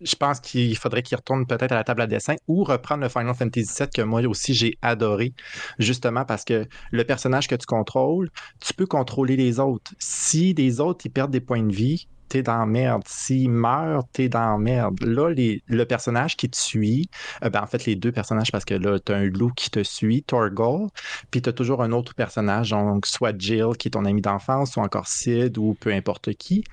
je 0.00 0.14
pense 0.16 0.40
qu'il 0.40 0.76
faudrait 0.76 1.02
qu'il 1.02 1.16
retourne 1.16 1.46
peut-être 1.46 1.72
à 1.72 1.74
la 1.74 1.84
table 1.84 2.02
à 2.02 2.06
dessin 2.06 2.34
ou 2.48 2.64
reprendre 2.64 3.02
le 3.02 3.08
Final 3.08 3.34
Fantasy 3.34 3.70
VII 3.78 3.88
que 3.94 4.02
moi 4.02 4.20
aussi 4.22 4.54
j'ai 4.54 4.78
adoré, 4.82 5.34
justement 5.78 6.24
parce 6.24 6.44
que 6.44 6.66
le 6.90 7.04
personnage 7.04 7.48
que 7.48 7.54
tu 7.54 7.66
contrôles, 7.66 8.30
tu 8.60 8.74
peux 8.74 8.86
contrôler 8.86 9.36
les 9.36 9.60
autres. 9.60 9.92
Si 9.98 10.54
les 10.54 10.80
autres 10.80 11.06
ils 11.06 11.10
perdent 11.10 11.30
des 11.30 11.40
points 11.40 11.62
de 11.62 11.72
vie, 11.72 12.06
t'es 12.30 12.42
dans 12.42 12.64
merde. 12.64 13.02
S'il 13.06 13.50
meurt, 13.50 14.08
t'es 14.12 14.30
dans 14.30 14.56
merde. 14.56 14.98
Là, 15.02 15.34
le 15.34 15.84
personnage 15.84 16.36
qui 16.36 16.48
te 16.48 16.56
suit, 16.56 17.10
euh, 17.44 17.50
ben, 17.50 17.62
en 17.62 17.66
fait, 17.66 17.84
les 17.84 17.96
deux 17.96 18.12
personnages, 18.12 18.50
parce 18.50 18.64
que 18.64 18.74
là, 18.74 18.98
t'as 18.98 19.16
un 19.16 19.24
loup 19.24 19.50
qui 19.54 19.68
te 19.70 19.82
suit, 19.82 20.22
Torgal, 20.22 20.86
puis 21.30 21.42
t'as 21.42 21.52
toujours 21.52 21.82
un 21.82 21.92
autre 21.92 22.14
personnage, 22.14 22.70
donc 22.70 23.06
soit 23.06 23.36
Jill, 23.38 23.76
qui 23.78 23.88
est 23.88 23.90
ton 23.90 24.04
ami 24.06 24.22
d'enfance, 24.22 24.76
ou 24.76 24.80
encore 24.80 25.08
Sid, 25.08 25.58
ou 25.58 25.76
peu 25.78 25.92
importe 25.92 26.32
qui. 26.34 26.64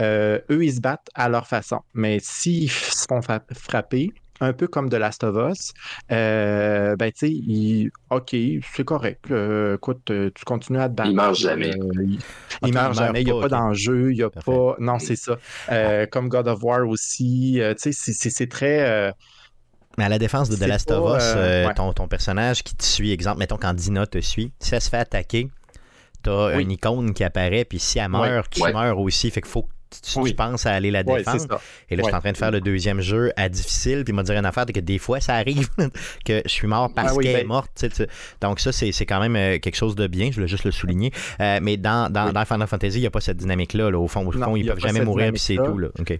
Euh, 0.00 0.40
eux, 0.50 0.64
ils 0.64 0.74
se 0.74 0.80
battent 0.80 1.10
à 1.14 1.28
leur 1.28 1.46
façon. 1.46 1.80
Mais 1.94 2.18
s'ils 2.20 2.70
se 2.70 3.04
font 3.06 3.20
frapper, 3.52 4.12
un 4.42 4.52
peu 4.52 4.66
comme 4.66 4.88
de 4.88 4.96
Last 4.96 5.22
of 5.24 5.36
Us, 5.50 5.72
euh, 6.10 6.96
ben, 6.96 7.12
tu 7.12 7.28
sais, 7.28 7.90
OK, 8.10 8.34
c'est 8.74 8.84
correct. 8.84 9.30
Euh, 9.30 9.76
écoute, 9.76 10.04
tu 10.06 10.44
continues 10.44 10.80
à 10.80 10.88
te 10.88 10.94
battre. 10.94 11.10
Il 11.10 11.16
meurt 11.16 11.36
jamais. 11.36 11.70
il, 11.70 12.18
ah, 12.62 12.68
meurt 12.68 12.94
jamais. 12.94 13.22
Il 13.22 13.26
n'y 13.26 13.38
a 13.38 13.40
pas, 13.40 13.48
d'enjeu. 13.48 14.10
Il 14.10 14.16
n'y 14.16 14.22
a 14.22 14.30
pas. 14.30 14.76
Non, 14.80 14.98
c'est 14.98 15.16
ça. 15.16 15.38
comme 16.10 16.28
God 16.28 16.48
of 16.48 16.62
War 16.62 16.88
aussi. 16.88 17.60
tu 17.80 17.92
sais, 17.92 18.12
c'est 18.12 18.48
très. 18.48 19.14
Mais 19.98 20.04
à 20.04 20.08
la 20.08 20.18
défense 20.18 20.48
de 20.48 20.56
The 20.56 20.66
Last 20.66 20.90
of 20.90 21.16
Us, 21.16 21.74
ton, 21.76 21.92
ton, 21.92 22.08
personnage 22.08 22.62
qui 22.62 22.74
te 22.74 22.82
suit, 22.82 23.12
exemple, 23.12 23.38
mettons 23.38 23.58
quand 23.58 23.74
Dina 23.74 24.06
te 24.06 24.20
suit, 24.20 24.52
si 24.58 24.74
elle 24.74 24.80
se 24.80 24.88
fait 24.88 24.96
attaquer, 24.96 25.50
t'as 26.22 26.58
une 26.58 26.70
icône 26.70 27.12
qui 27.12 27.22
apparaît, 27.24 27.64
puis 27.64 27.78
si 27.78 27.98
elle 27.98 28.08
meurt, 28.08 28.50
tu 28.50 28.62
meurs 28.72 28.98
aussi. 28.98 29.30
Fait 29.30 29.40
qu'il 29.40 29.50
faut 29.50 29.62
que 29.62 29.72
tu, 30.00 30.34
penses 30.34 30.66
à 30.66 30.72
aller 30.72 30.90
la 30.90 31.02
défendre. 31.02 31.60
et 31.90 31.96
là, 31.96 32.02
je 32.02 32.06
suis 32.06 32.14
en 32.14 32.20
train 32.20 32.32
de 32.32 32.36
faire 32.36 32.50
le 32.50 32.60
deuxième 32.60 33.00
jeu 33.00 33.32
à 33.36 33.48
difficile, 33.48 34.04
puis 34.04 34.12
il 34.12 34.16
m'a 34.16 34.22
dit 34.22 34.32
une 34.32 34.46
affaire 34.46 34.66
que 34.66 34.80
des 34.80 34.98
fois, 34.98 35.20
ça 35.20 35.34
arrive 35.34 35.68
que 36.24 36.42
je 36.44 36.50
suis 36.50 36.66
mort 36.66 36.92
parce 36.94 37.16
qu'elle 37.16 37.26
est 37.26 37.34
ben 37.40 37.46
morte. 37.46 37.84
Donc, 38.40 38.60
ça, 38.60 38.72
c'est 38.72 39.06
quand 39.06 39.20
même 39.20 39.36
euh, 39.36 39.58
quelque 39.58 39.76
chose 39.76 39.94
de 39.94 40.06
bien. 40.06 40.30
Je 40.30 40.36
voulais 40.36 40.48
juste 40.48 40.64
le 40.64 40.70
souligner. 40.70 41.12
Euh, 41.40 41.58
mais 41.62 41.76
dans, 41.76 42.10
dans, 42.10 42.32
dans, 42.32 42.44
Final 42.44 42.66
Fantasy, 42.66 42.98
il 42.98 43.00
n'y 43.02 43.06
a 43.06 43.10
pas 43.10 43.20
cette 43.20 43.36
dynamique-là. 43.38 43.90
Au 43.90 44.08
fond, 44.08 44.26
au 44.26 44.32
fond 44.32 44.56
ils 44.56 44.66
peuvent 44.66 44.78
jamais 44.78 45.04
mourir, 45.04 45.30
puis 45.32 45.40
c'est 45.40 45.56
tout. 45.56 45.78
Là. 45.78 45.88
OK. 45.98 46.18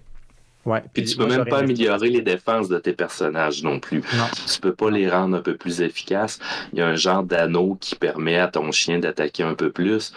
Ouais, 0.64 0.80
puis, 0.92 1.02
tu 1.02 1.16
peux 1.16 1.26
même 1.26 1.44
pas 1.44 1.58
améliorer 1.58 2.08
les 2.08 2.22
défenses 2.22 2.68
de 2.68 2.78
tes 2.78 2.92
personnages 2.92 3.64
non 3.64 3.80
plus. 3.80 3.98
Non. 4.16 4.26
Tu 4.46 4.60
peux 4.60 4.74
pas 4.74 4.90
les 4.90 5.10
rendre 5.10 5.36
un 5.36 5.40
peu 5.40 5.56
plus 5.56 5.80
efficaces. 5.80 6.38
Il 6.72 6.78
y 6.78 6.82
a 6.82 6.86
un 6.86 6.94
genre 6.94 7.24
d'anneau 7.24 7.76
qui 7.80 7.96
permet 7.96 8.38
à 8.38 8.46
ton 8.46 8.70
chien 8.70 9.00
d'attaquer 9.00 9.42
un 9.42 9.54
peu 9.54 9.72
plus, 9.72 10.12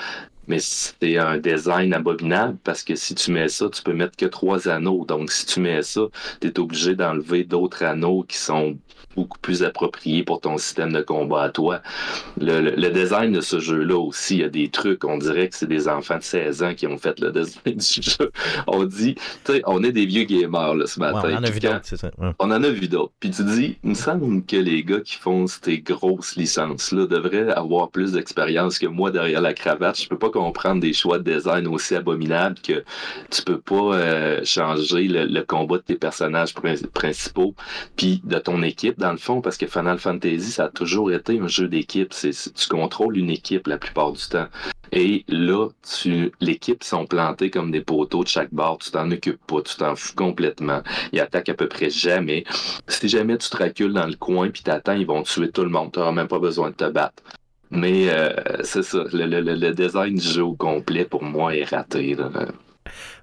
mais 0.47 0.59
c'est 0.59 1.17
un 1.17 1.37
design 1.37 1.93
abominable 1.93 2.57
parce 2.63 2.83
que 2.83 2.95
si 2.95 3.15
tu 3.15 3.31
mets 3.31 3.49
ça, 3.49 3.69
tu 3.69 3.81
peux 3.81 3.93
mettre 3.93 4.15
que 4.15 4.25
trois 4.25 4.67
anneaux. 4.67 5.05
Donc, 5.05 5.31
si 5.31 5.45
tu 5.45 5.59
mets 5.59 5.81
ça, 5.81 6.01
tu 6.41 6.47
es 6.47 6.59
obligé 6.59 6.95
d'enlever 6.95 7.43
d'autres 7.43 7.83
anneaux 7.83 8.23
qui 8.23 8.37
sont 8.37 8.77
beaucoup 9.15 9.39
plus 9.39 9.63
appropriés 9.63 10.23
pour 10.23 10.41
ton 10.41 10.57
système 10.57 10.91
de 10.91 11.01
combat 11.01 11.43
à 11.43 11.49
toi. 11.49 11.81
Le, 12.39 12.89
design 12.89 13.31
de 13.31 13.41
ce 13.41 13.59
jeu-là 13.59 13.97
aussi, 13.97 14.35
il 14.35 14.41
y 14.41 14.43
a 14.43 14.49
des 14.49 14.69
trucs, 14.69 15.03
on 15.03 15.17
dirait 15.17 15.49
que 15.49 15.55
c'est 15.55 15.67
des 15.67 15.87
enfants 15.87 16.17
de 16.17 16.23
16 16.23 16.63
ans 16.63 16.73
qui 16.73 16.87
ont 16.87 16.97
fait 16.97 17.19
le 17.19 17.31
design 17.31 17.75
du 17.77 18.01
jeu. 18.01 18.31
On 18.67 18.83
dit, 18.83 19.15
tu 19.15 19.53
sais, 19.53 19.61
on 19.65 19.83
est 19.83 19.91
des 19.91 20.05
vieux 20.05 20.23
gamers 20.23 20.75
là, 20.75 20.85
ce 20.85 20.99
matin. 20.99 21.21
on 21.23 21.37
en 21.37 21.43
a 21.43 21.49
vu 21.49 21.59
d'autres, 21.59 21.79
c'est 21.83 21.97
ça. 21.97 22.11
On 22.39 22.51
en 22.51 22.63
a 22.63 22.69
vu 22.69 22.87
d'autres. 22.87 23.13
Puis 23.19 23.31
tu 23.31 23.43
dis, 23.43 23.77
il 23.83 23.91
me 23.91 23.95
semble 23.95 24.45
que 24.45 24.57
les 24.57 24.83
gars 24.83 25.01
qui 25.01 25.15
font 25.15 25.47
ces 25.47 25.79
grosses 25.79 26.35
licences-là 26.35 27.07
devraient 27.07 27.51
avoir 27.51 27.89
plus 27.89 28.11
d'expérience 28.13 28.79
que 28.79 28.87
moi 28.87 29.11
derrière 29.11 29.41
la 29.41 29.53
cravate. 29.53 29.99
Je 30.01 30.07
peux 30.07 30.17
pas 30.17 30.29
comprendre 30.36 30.81
des 30.81 30.91
choix 30.91 31.17
de 31.17 31.33
design 31.33 31.65
aussi 31.67 31.95
abominables 31.95 32.59
que 32.61 32.83
tu 33.31 33.41
peux 33.41 33.59
pas 33.59 33.95
euh, 33.95 34.41
changer 34.43 35.07
le, 35.07 35.41
combat 35.43 35.77
de 35.77 35.83
tes 35.83 35.95
personnages 35.95 36.53
principaux 36.53 37.55
puis 37.95 38.21
de 38.25 38.38
ton 38.38 38.61
équipe 38.61 38.99
dans 38.99 39.13
le 39.13 39.17
fond 39.17 39.39
parce 39.39 39.55
que 39.55 39.65
Final 39.65 39.97
Fantasy 39.97 40.51
ça 40.51 40.65
a 40.65 40.69
toujours 40.69 41.11
été 41.13 41.39
un 41.39 41.47
jeu 41.47 41.69
d'équipe. 41.69 42.11
C'est 42.11 42.31
tu 42.53 42.67
contrôles 42.67 43.17
une 43.17 43.29
équipe 43.29 43.67
la 43.67 43.77
plupart 43.77 44.11
du 44.11 44.27
temps. 44.27 44.47
Et 44.91 45.23
là 45.29 45.69
tu 46.01 46.33
l'équipe 46.41 46.83
sont 46.83 47.05
plantés 47.05 47.49
comme 47.49 47.71
des 47.71 47.81
poteaux 47.81 48.23
de 48.23 48.27
chaque 48.27 48.53
bord. 48.53 48.79
Tu 48.79 48.91
t'en 48.91 49.09
occupes 49.11 49.45
pas 49.47 49.61
tu 49.61 49.77
t'en 49.77 49.95
fous 49.95 50.15
complètement. 50.15 50.81
Ils 51.13 51.21
attaquent 51.21 51.49
à 51.49 51.53
peu 51.53 51.69
près 51.69 51.89
jamais. 51.89 52.43
Si 52.89 53.07
jamais 53.07 53.38
tu 53.38 53.49
te 53.49 53.55
recules 53.55 53.93
dans 53.93 54.07
le 54.07 54.15
coin 54.15 54.49
puis 54.49 54.63
t'attends 54.63 54.93
ils 54.93 55.07
vont 55.07 55.23
tuer 55.23 55.49
tout 55.49 55.63
le 55.63 55.69
monde. 55.69 55.93
Tu 55.93 55.99
même 55.99 56.27
pas 56.27 56.39
besoin 56.39 56.71
de 56.71 56.75
te 56.75 56.89
battre 56.89 57.23
mais 57.72 58.09
euh, 58.09 58.32
c'est 58.63 58.84
ça, 58.84 59.03
le, 59.11 59.72
design 59.72 60.16
du 60.16 60.28
jeu 60.28 60.43
au 60.43 60.55
complet 60.55 61.05
pour 61.05 61.24
moi 61.24 61.55
est 61.55 61.66
raté. 61.66 62.16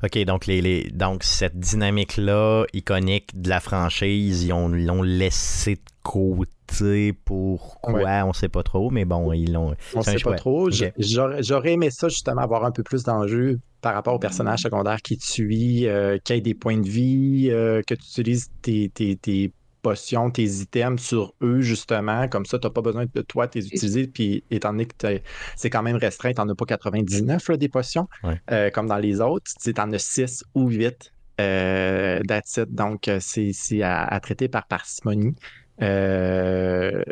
OK, 0.02 0.24
donc, 0.24 0.46
les, 0.46 0.90
donc 0.90 1.22
cette 1.22 1.58
dynamique-là, 1.58 2.64
iconique 2.72 3.40
de 3.40 3.48
la 3.48 3.60
franchise, 3.60 4.44
ils 4.44 4.86
l'ont 4.86 5.02
laissé 5.02 5.76
de 5.76 5.80
côté. 6.02 7.12
Pourquoi 7.24 8.24
On 8.24 8.32
sait 8.32 8.48
pas 8.48 8.62
trop, 8.62 8.90
mais 8.90 9.04
bon, 9.04 9.32
ils 9.32 9.52
l'ont. 9.52 9.74
On 9.94 10.02
sait 10.02 10.16
pas 10.16 10.34
trop. 10.34 10.70
J'aurais 10.98 11.72
aimé 11.72 11.90
ça, 11.90 12.08
justement, 12.08 12.40
avoir 12.40 12.64
un 12.64 12.72
peu 12.72 12.82
plus 12.82 13.04
d'enjeux 13.04 13.60
par 13.80 13.94
rapport 13.94 14.14
aux 14.14 14.18
personnages 14.18 14.60
secondaires 14.60 15.02
qui 15.02 15.18
te 15.18 15.24
suivent, 15.24 15.88
euh, 15.88 16.16
qui 16.22 16.32
aient 16.32 16.40
des 16.40 16.54
points 16.54 16.78
de 16.78 16.88
vie, 16.88 17.48
euh, 17.50 17.82
que 17.86 17.94
tu 17.94 18.02
utilises 18.02 18.50
tes, 18.62 18.88
tes, 18.88 19.16
tes 19.16 19.52
potions, 19.82 20.30
tes 20.30 20.44
items 20.44 21.02
sur 21.02 21.34
eux, 21.42 21.60
justement. 21.60 22.28
Comme 22.28 22.46
ça, 22.46 22.58
tu 22.58 22.66
n'as 22.66 22.70
pas 22.70 22.82
besoin 22.82 23.04
de 23.12 23.22
toi 23.22 23.46
de 23.46 23.52
les 23.56 23.66
utiliser. 23.66 24.06
Puis, 24.06 24.44
étant 24.50 24.70
donné 24.70 24.86
que 24.86 25.20
c'est 25.56 25.70
quand 25.70 25.82
même 25.82 25.96
restreint, 25.96 26.32
tu 26.32 26.40
n'en 26.40 26.48
as 26.48 26.54
pas 26.54 26.64
99 26.64 27.50
des 27.58 27.68
potions, 27.68 28.08
euh, 28.50 28.70
comme 28.70 28.86
dans 28.86 28.98
les 28.98 29.20
autres. 29.20 29.50
Tu 29.62 29.74
en 29.78 29.92
as 29.92 29.98
6 29.98 30.44
ou 30.54 30.68
8. 30.68 31.12
Euh, 31.40 32.20
that's 32.26 32.58
Donc, 32.68 33.08
euh, 33.08 33.18
c'est 33.20 33.82
à, 33.82 34.20
traiter 34.20 34.48
par 34.48 34.66
parcimonie. 34.66 35.34
Euh, 35.80 37.02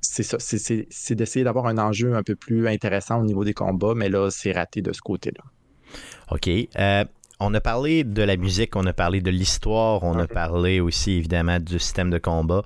c'est 0.00 0.22
ça, 0.22 0.36
c'est 0.38 1.14
d'essayer 1.14 1.44
d'avoir 1.44 1.66
un 1.66 1.78
enjeu 1.78 2.14
un 2.14 2.22
peu 2.22 2.36
plus 2.36 2.68
intéressant 2.68 3.20
au 3.20 3.24
niveau 3.24 3.44
des 3.44 3.54
combats, 3.54 3.94
mais 3.94 4.08
là, 4.08 4.30
c'est 4.30 4.52
raté 4.52 4.82
de 4.82 4.92
ce 4.92 5.00
côté-là. 5.00 5.44
OK 6.30 6.48
on 7.40 7.52
a 7.54 7.60
parlé 7.60 8.04
de 8.04 8.22
la 8.22 8.36
musique, 8.36 8.76
on 8.76 8.86
a 8.86 8.92
parlé 8.92 9.20
de 9.20 9.30
l'histoire, 9.30 10.02
on 10.02 10.18
a 10.18 10.26
parlé 10.26 10.80
aussi 10.80 11.12
évidemment 11.12 11.58
du 11.58 11.78
système 11.78 12.10
de 12.10 12.18
combat. 12.18 12.62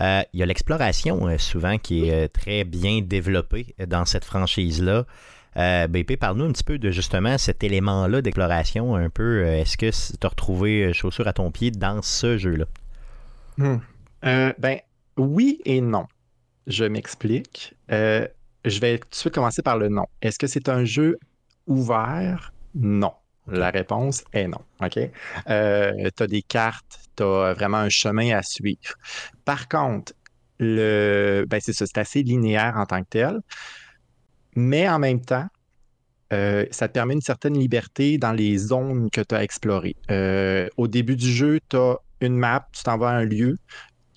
Euh, 0.00 0.22
il 0.32 0.40
y 0.40 0.42
a 0.42 0.46
l'exploration 0.46 1.26
euh, 1.26 1.38
souvent 1.38 1.78
qui 1.78 2.08
est 2.08 2.24
euh, 2.24 2.28
très 2.28 2.64
bien 2.64 3.00
développée 3.00 3.74
dans 3.86 4.04
cette 4.04 4.24
franchise-là. 4.24 5.06
BP, 5.88 6.18
parle-nous 6.20 6.44
un 6.44 6.52
petit 6.52 6.64
peu 6.64 6.78
de 6.78 6.90
justement 6.90 7.38
cet 7.38 7.64
élément-là 7.64 8.20
d'exploration 8.20 8.94
un 8.94 9.08
peu. 9.08 9.42
Est-ce 9.46 9.78
que 9.78 9.90
tu 9.90 10.26
as 10.26 10.28
retrouvé 10.28 10.92
chaussure 10.92 11.26
à 11.28 11.32
ton 11.32 11.50
pied 11.50 11.70
dans 11.70 12.02
ce 12.02 12.36
jeu-là? 12.36 12.66
Hmm. 13.56 13.78
ben 14.22 14.80
oui 15.16 15.62
et 15.64 15.80
non. 15.80 16.04
Je 16.66 16.84
m'explique. 16.84 17.74
je 17.88 18.80
vais 18.80 18.98
tout 18.98 19.08
de 19.08 19.14
suite 19.14 19.32
commencer 19.32 19.62
par 19.62 19.78
le 19.78 19.88
non. 19.88 20.04
Est-ce 20.20 20.38
que 20.38 20.46
c'est 20.46 20.68
un 20.68 20.84
jeu 20.84 21.18
ouvert? 21.66 22.52
Non. 22.74 23.14
La 23.48 23.70
réponse 23.70 24.24
est 24.32 24.48
non. 24.48 24.60
OK? 24.82 24.98
Euh, 25.48 26.10
tu 26.16 26.22
as 26.22 26.26
des 26.26 26.42
cartes, 26.42 26.98
tu 27.16 27.22
as 27.22 27.54
vraiment 27.54 27.78
un 27.78 27.88
chemin 27.88 28.36
à 28.36 28.42
suivre. 28.42 28.94
Par 29.44 29.68
contre, 29.68 30.12
le, 30.58 31.44
ben 31.48 31.60
c'est 31.60 31.72
ça, 31.72 31.86
c'est 31.86 31.98
assez 31.98 32.22
linéaire 32.22 32.74
en 32.76 32.86
tant 32.86 33.02
que 33.02 33.08
tel. 33.10 33.40
Mais 34.56 34.88
en 34.88 34.98
même 34.98 35.20
temps, 35.20 35.46
euh, 36.32 36.66
ça 36.70 36.88
te 36.88 36.94
permet 36.94 37.14
une 37.14 37.20
certaine 37.20 37.58
liberté 37.58 38.18
dans 38.18 38.32
les 38.32 38.58
zones 38.58 39.10
que 39.10 39.20
tu 39.20 39.34
as 39.34 39.42
explorées. 39.42 39.96
Euh, 40.10 40.68
au 40.76 40.88
début 40.88 41.16
du 41.16 41.30
jeu, 41.30 41.60
tu 41.68 41.76
as 41.76 41.96
une 42.20 42.36
map, 42.36 42.66
tu 42.72 42.82
t'en 42.82 42.98
vas 42.98 43.10
à 43.10 43.14
un 43.14 43.24
lieu, 43.24 43.56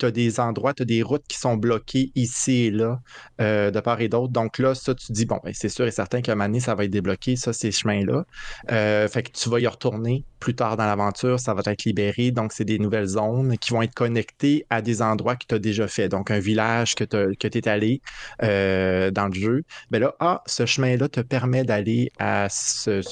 tu 0.00 0.06
as 0.06 0.10
des 0.10 0.40
endroits, 0.40 0.74
tu 0.74 0.82
as 0.82 0.86
des 0.86 1.02
routes 1.02 1.24
qui 1.28 1.38
sont 1.38 1.56
bloquées 1.56 2.10
ici 2.14 2.64
et 2.66 2.70
là, 2.70 3.00
euh, 3.40 3.70
de 3.70 3.80
part 3.80 4.00
et 4.00 4.08
d'autre. 4.08 4.32
Donc 4.32 4.58
là, 4.58 4.74
ça, 4.74 4.94
tu 4.94 5.12
dis, 5.12 5.26
bon, 5.26 5.38
ben, 5.44 5.52
c'est 5.54 5.68
sûr 5.68 5.86
et 5.86 5.90
certain 5.90 6.22
qu'à 6.22 6.32
un 6.32 6.34
moment 6.34 6.48
donné, 6.48 6.60
ça 6.60 6.74
va 6.74 6.84
être 6.84 6.90
débloqué, 6.90 7.36
ça, 7.36 7.52
ces 7.52 7.70
chemins-là. 7.70 8.24
Euh, 8.70 9.08
fait 9.08 9.22
que 9.22 9.30
tu 9.32 9.48
vas 9.48 9.60
y 9.60 9.66
retourner 9.66 10.24
plus 10.40 10.54
tard 10.54 10.76
dans 10.78 10.86
l'aventure, 10.86 11.38
ça 11.38 11.52
va 11.52 11.62
être 11.66 11.84
libéré. 11.84 12.30
Donc, 12.30 12.52
c'est 12.52 12.64
des 12.64 12.78
nouvelles 12.78 13.06
zones 13.06 13.58
qui 13.58 13.72
vont 13.72 13.82
être 13.82 13.94
connectées 13.94 14.64
à 14.70 14.80
des 14.80 15.02
endroits 15.02 15.36
que 15.36 15.44
tu 15.46 15.54
as 15.54 15.58
déjà 15.58 15.86
fait. 15.86 16.08
Donc, 16.08 16.30
un 16.30 16.40
village 16.40 16.94
que 16.94 17.04
tu 17.04 17.58
es 17.58 17.68
allé 17.68 18.00
euh, 18.42 19.10
dans 19.10 19.28
le 19.28 19.34
jeu. 19.34 19.62
Ben 19.90 20.00
là, 20.00 20.14
ah, 20.18 20.42
ce 20.46 20.64
chemin-là 20.64 21.08
te 21.08 21.20
permet 21.20 21.64
d'aller 21.64 22.10
à 22.18 22.48
ce, 22.48 23.02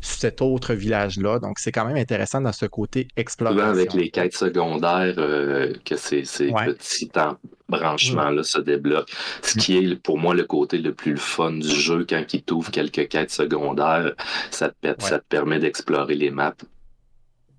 cet 0.00 0.42
autre 0.42 0.74
village-là. 0.74 1.38
Donc, 1.38 1.58
c'est 1.58 1.72
quand 1.72 1.84
même 1.84 1.96
intéressant 1.96 2.40
dans 2.40 2.52
ce 2.52 2.66
côté 2.66 3.08
exploration. 3.16 3.60
Souvent 3.60 3.70
avec 3.70 3.94
les 3.94 4.10
quêtes 4.10 4.36
secondaires, 4.36 5.14
euh, 5.18 5.72
que 5.84 5.96
ces, 5.96 6.24
ces 6.24 6.52
petits 6.52 7.10
branchements-là 7.68 8.42
se 8.42 8.60
débloquent. 8.60 9.12
Ce 9.42 9.58
qui 9.58 9.76
est 9.76 9.94
pour 9.96 10.18
moi 10.18 10.34
le 10.34 10.44
côté 10.44 10.78
le 10.78 10.94
plus 10.94 11.16
fun 11.16 11.52
du 11.52 11.68
jeu 11.68 12.06
quand 12.08 12.24
il 12.32 12.42
t'ouvre 12.42 12.70
quelques 12.70 13.08
quêtes 13.08 13.30
secondaires, 13.30 14.14
ça 14.50 14.70
te, 14.70 14.94
ça 14.98 15.18
te 15.18 15.24
permet 15.28 15.58
d'explorer 15.58 16.14
les 16.14 16.30
maps. 16.30 16.54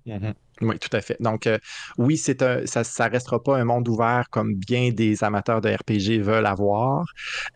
Mm-hmm. 0.06 0.34
Oui, 0.62 0.78
tout 0.78 0.94
à 0.94 1.00
fait. 1.00 1.16
Donc, 1.20 1.46
euh, 1.46 1.58
oui, 1.96 2.18
c'est 2.18 2.42
un, 2.42 2.66
ça 2.66 2.82
ne 2.82 3.10
restera 3.10 3.42
pas 3.42 3.56
un 3.56 3.64
monde 3.64 3.88
ouvert 3.88 4.28
comme 4.30 4.54
bien 4.54 4.90
des 4.90 5.24
amateurs 5.24 5.62
de 5.62 5.70
RPG 5.70 6.22
veulent 6.22 6.44
avoir, 6.44 7.06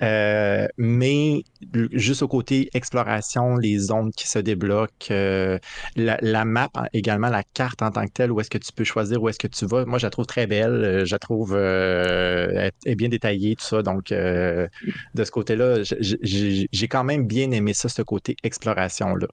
euh, 0.00 0.66
mais 0.78 1.44
juste 1.92 2.22
au 2.22 2.28
côté 2.28 2.70
exploration, 2.72 3.56
les 3.56 3.78
zones 3.78 4.10
qui 4.12 4.26
se 4.26 4.38
débloquent, 4.38 5.10
euh, 5.10 5.58
la, 5.96 6.44
map 6.46 6.70
également, 6.94 7.28
la 7.28 7.42
carte 7.42 7.82
en 7.82 7.90
tant 7.90 8.06
que 8.06 8.12
telle, 8.12 8.32
où 8.32 8.40
est-ce 8.40 8.48
que 8.48 8.56
tu 8.58 8.72
peux 8.72 8.84
choisir 8.84 9.22
où 9.22 9.28
est-ce 9.28 9.38
que 9.38 9.48
tu 9.48 9.66
vas. 9.66 9.84
Moi, 9.84 9.98
je 9.98 10.06
la 10.06 10.10
trouve 10.10 10.26
très 10.26 10.46
belle, 10.46 11.02
je 11.04 11.14
la 11.14 11.18
trouve 11.18 11.54
est 11.54 12.94
bien 12.96 13.08
détaillée, 13.10 13.56
tout 13.56 13.64
ça. 13.64 13.82
Donc, 13.82 14.08
de 14.08 14.68
ce 15.14 15.30
côté-là, 15.30 15.82
j'ai 15.82 16.88
quand 16.88 17.04
même 17.04 17.26
bien 17.26 17.50
aimé 17.50 17.74
ça, 17.74 17.88
ce 17.90 18.02
côté 18.02 18.36
exploration-là, 18.42 19.26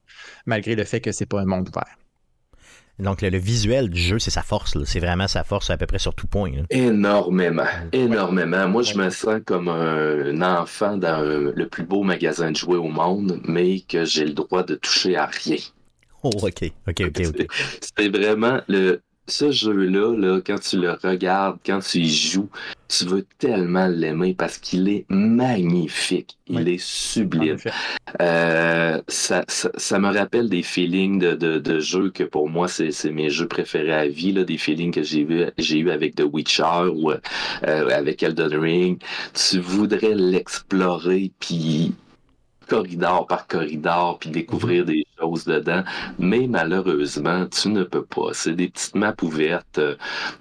malgré 0.44 0.74
le 0.74 0.84
fait 0.84 1.00
que 1.00 1.12
c'est 1.12 1.26
pas 1.26 1.40
un 1.40 1.46
monde 1.46 1.68
ouvert. 1.70 2.01
Donc, 3.02 3.20
le, 3.20 3.36
visuel 3.36 3.90
du 3.90 4.00
jeu, 4.00 4.18
c'est 4.18 4.30
sa 4.30 4.42
force. 4.42 4.76
C'est 4.84 5.00
vraiment 5.00 5.28
sa 5.28 5.44
force 5.44 5.70
à 5.70 5.76
peu 5.76 5.86
près 5.86 5.98
sur 5.98 6.14
tout 6.14 6.26
point. 6.26 6.50
Énormément. 6.70 7.66
Énormément. 7.92 8.68
Moi, 8.68 8.82
je 8.82 8.96
me 8.96 9.10
sens 9.10 9.40
comme 9.44 9.68
un 9.68 10.40
enfant 10.40 10.96
dans 10.96 11.20
le 11.20 11.66
plus 11.66 11.84
beau 11.84 12.02
magasin 12.02 12.50
de 12.50 12.56
jouets 12.56 12.76
au 12.76 12.88
monde, 12.88 13.40
mais 13.44 13.80
que 13.80 14.04
j'ai 14.04 14.24
le 14.24 14.32
droit 14.32 14.62
de 14.62 14.76
toucher 14.76 15.16
à 15.16 15.26
rien. 15.26 15.56
Oh, 16.22 16.30
OK. 16.42 16.72
OK, 16.88 17.00
OK, 17.00 17.22
OK. 17.26 17.46
C'est 17.96 18.08
vraiment 18.08 18.60
le 18.68 19.00
ce 19.28 19.50
jeu-là, 19.52 20.16
là, 20.16 20.40
quand 20.44 20.58
tu 20.58 20.78
le 20.78 20.92
regardes, 20.92 21.58
quand 21.64 21.78
tu 21.78 21.98
y 21.98 22.10
joues, 22.10 22.48
tu 22.88 23.04
veux 23.06 23.24
tellement 23.38 23.86
l'aimer 23.86 24.34
parce 24.34 24.58
qu'il 24.58 24.88
est 24.88 25.06
magnifique. 25.08 26.36
Il 26.48 26.68
est 26.68 26.82
sublime. 26.82 27.56
Euh, 28.20 29.00
ça, 29.08 29.44
ça, 29.48 29.98
me 29.98 30.12
rappelle 30.12 30.50
des 30.50 30.62
feelings 30.62 31.18
de, 31.18 31.34
de, 31.34 31.58
de 31.58 31.78
jeux 31.78 32.10
que 32.10 32.24
pour 32.24 32.50
moi, 32.50 32.68
c'est 32.68 33.10
mes 33.10 33.30
jeux 33.30 33.48
préférés 33.48 33.94
à 33.94 34.08
vie, 34.08 34.32
là, 34.32 34.44
des 34.44 34.58
feelings 34.58 34.92
que 34.92 35.02
j'ai 35.02 35.20
eu, 35.20 35.46
eu 35.80 35.90
avec 35.90 36.16
The 36.16 36.24
Witcher 36.30 36.88
ou 36.92 37.12
euh, 37.12 37.18
avec 37.62 38.22
Elden 38.22 38.54
Ring. 38.54 39.02
Tu 39.32 39.60
voudrais 39.60 40.14
l'explorer, 40.14 41.30
puis 41.38 41.94
corridor 42.72 43.26
par 43.26 43.46
corridor, 43.46 44.18
puis 44.18 44.30
découvrir 44.30 44.82
mhm. 44.82 44.88
des 44.88 45.06
choses 45.18 45.44
dedans. 45.44 45.84
Mais 46.18 46.46
malheureusement, 46.48 47.46
tu 47.46 47.68
ne 47.68 47.84
peux 47.84 48.04
pas. 48.04 48.30
C'est 48.32 48.54
des 48.54 48.68
petites 48.68 48.94
maps 48.94 49.14
ouvertes, 49.20 49.80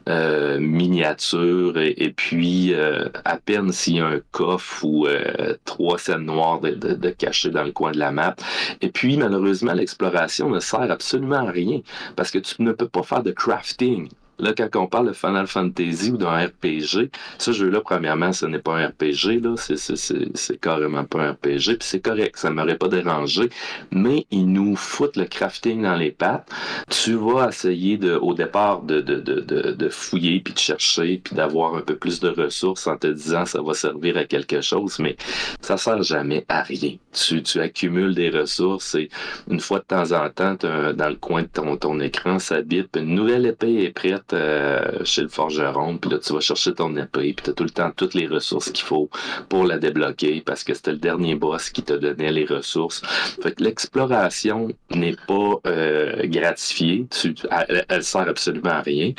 euh, 0.08 0.58
miniatures, 0.60 1.78
et, 1.78 2.14
puis 2.16 2.74
euh, 2.74 3.10
à 3.26 3.38
peine 3.38 3.74
s'il 3.74 3.98
y 3.98 4.00
a 4.00 4.08
un 4.08 4.22
coffre 4.32 4.86
ou 4.86 5.08
euh, 5.08 5.56
trois 5.66 5.98
scènes 5.98 6.26
noires 6.26 6.62
de, 6.62 6.72
de, 6.72 7.10
cachées 7.10 7.50
dans 7.50 7.64
le 7.64 7.74
coin 7.74 7.92
de 7.92 8.00
la 8.00 8.12
map. 8.12 8.36
Et 8.80 8.90
puis, 8.90 9.18
malheureusement, 9.18 9.74
l'exploration 9.74 10.50
ne 10.50 10.60
sert 10.60 10.90
absolument 10.90 11.48
à 11.48 11.52
rien 11.52 11.82
parce 12.16 12.32
que 12.32 12.40
tu 12.40 12.62
ne 12.62 12.72
peux 12.72 12.88
pas 12.88 13.04
faire 13.04 13.24
de 13.24 13.32
crafting. 13.32 14.08
Là, 14.40 14.54
quand 14.58 14.76
on 14.76 14.88
parle 14.88 15.08
de 15.08 15.14
Final 15.14 15.46
Fantasy 15.48 16.12
ou 16.12 16.18
d'un 16.18 16.46
RPG, 16.46 17.10
ce 17.38 17.52
jeu-là, 17.52 17.82
premièrement, 17.82 18.34
ce 18.34 18.46
n'est 18.46 18.60
pas 18.60 18.78
un 18.78 18.88
RPG, 18.88 19.40
là. 19.42 19.56
C'est 19.58 20.60
carrément 20.60 21.04
pas 21.04 21.20
un 21.22 21.32
RPG, 21.34 21.78
puis 21.78 21.78
c'est 21.82 22.00
correct, 22.00 22.38
ça 22.38 22.50
m'aurait 22.50 22.78
pas 22.78 22.88
dérangé. 22.88 23.50
Mais 23.92 24.26
ils 24.32 24.52
nous 24.52 24.76
foutent 24.76 25.18
le 25.18 25.26
crafting 25.26 25.84
dans 25.84 25.96
les 25.96 26.12
pattes. 26.12 26.50
Tu 26.90 27.14
vas 27.14 27.50
essayer 27.50 27.98
de, 27.98 28.16
au 28.16 28.34
départ 28.34 28.82
de, 28.82 29.02
de, 29.02 29.20
de, 29.20 29.42
de 29.42 29.90
fouiller, 29.90 30.40
puis 30.40 30.54
de 30.54 30.60
chercher, 30.60 31.22
puis 31.24 31.36
d'avoir 31.36 31.76
un 31.76 31.82
peu 31.82 31.96
plus 31.96 32.20
de 32.20 32.30
ressources 32.30 32.88
en 32.88 32.98
te 32.98 33.08
disant 33.08 33.46
ça 33.46 33.62
va 33.62 33.74
servir 33.74 34.18
à 34.18 34.26
quelque 34.26 34.62
chose, 34.62 34.98
mais 35.00 35.16
ça 35.62 35.78
sert 35.78 36.02
jamais 36.02 36.46
à 36.50 36.62
rien. 36.64 36.96
Tu, 37.14 37.44
tu 37.44 37.60
accumules 37.60 38.16
des 38.16 38.30
ressources 38.30 38.96
et 38.96 39.10
une 39.50 39.60
fois 39.60 39.80
de 39.80 39.86
temps 39.86 40.12
en 40.14 40.30
temps, 40.30 40.56
dans 40.56 41.10
le 41.10 41.16
coin 41.16 41.44
de 41.44 41.48
ton, 41.48 41.78
ton 41.78 42.00
écran, 42.00 42.40
ça 42.40 42.62
bip, 42.62 42.96
une 42.96 43.16
nouvelle 43.16 43.46
épée 43.46 43.84
est 43.84 43.92
prête 43.92 44.31
euh, 44.34 45.04
chez 45.04 45.22
le 45.22 45.28
forgeron, 45.28 45.98
puis 45.98 46.10
là, 46.12 46.20
tu 46.20 46.34
vas 46.34 46.40
chercher 46.40 46.74
ton 46.74 46.96
épée, 46.98 47.34
puis 47.34 47.44
tu 47.44 47.50
as 47.50 47.54
tout 47.54 47.64
le 47.64 47.70
temps 47.70 47.92
toutes 47.96 48.14
les 48.14 48.28
ressources 48.28 48.72
qu'il 48.72 48.86
faut 48.86 49.10
pour 49.50 49.66
la 49.66 49.78
débloquer, 49.78 50.42
parce 50.42 50.64
que 50.64 50.74
c'était 50.74 50.92
le 50.92 50.98
dernier 50.98 51.36
boss 51.36 51.70
qui 51.70 51.84
te 51.84 51.94
donnait 51.94 52.32
les 52.32 52.46
ressources. 52.46 53.02
Fait 53.42 53.54
que 53.54 53.64
l'exploration 53.64 54.70
n'est 54.94 55.18
pas 55.28 55.56
euh, 55.68 56.28
gratifiée, 56.28 57.08
tu, 57.10 57.36
elle, 57.50 57.86
elle 57.88 58.04
sert 58.04 58.28
absolument 58.28 58.70
à 58.70 58.82
rien 58.82 59.14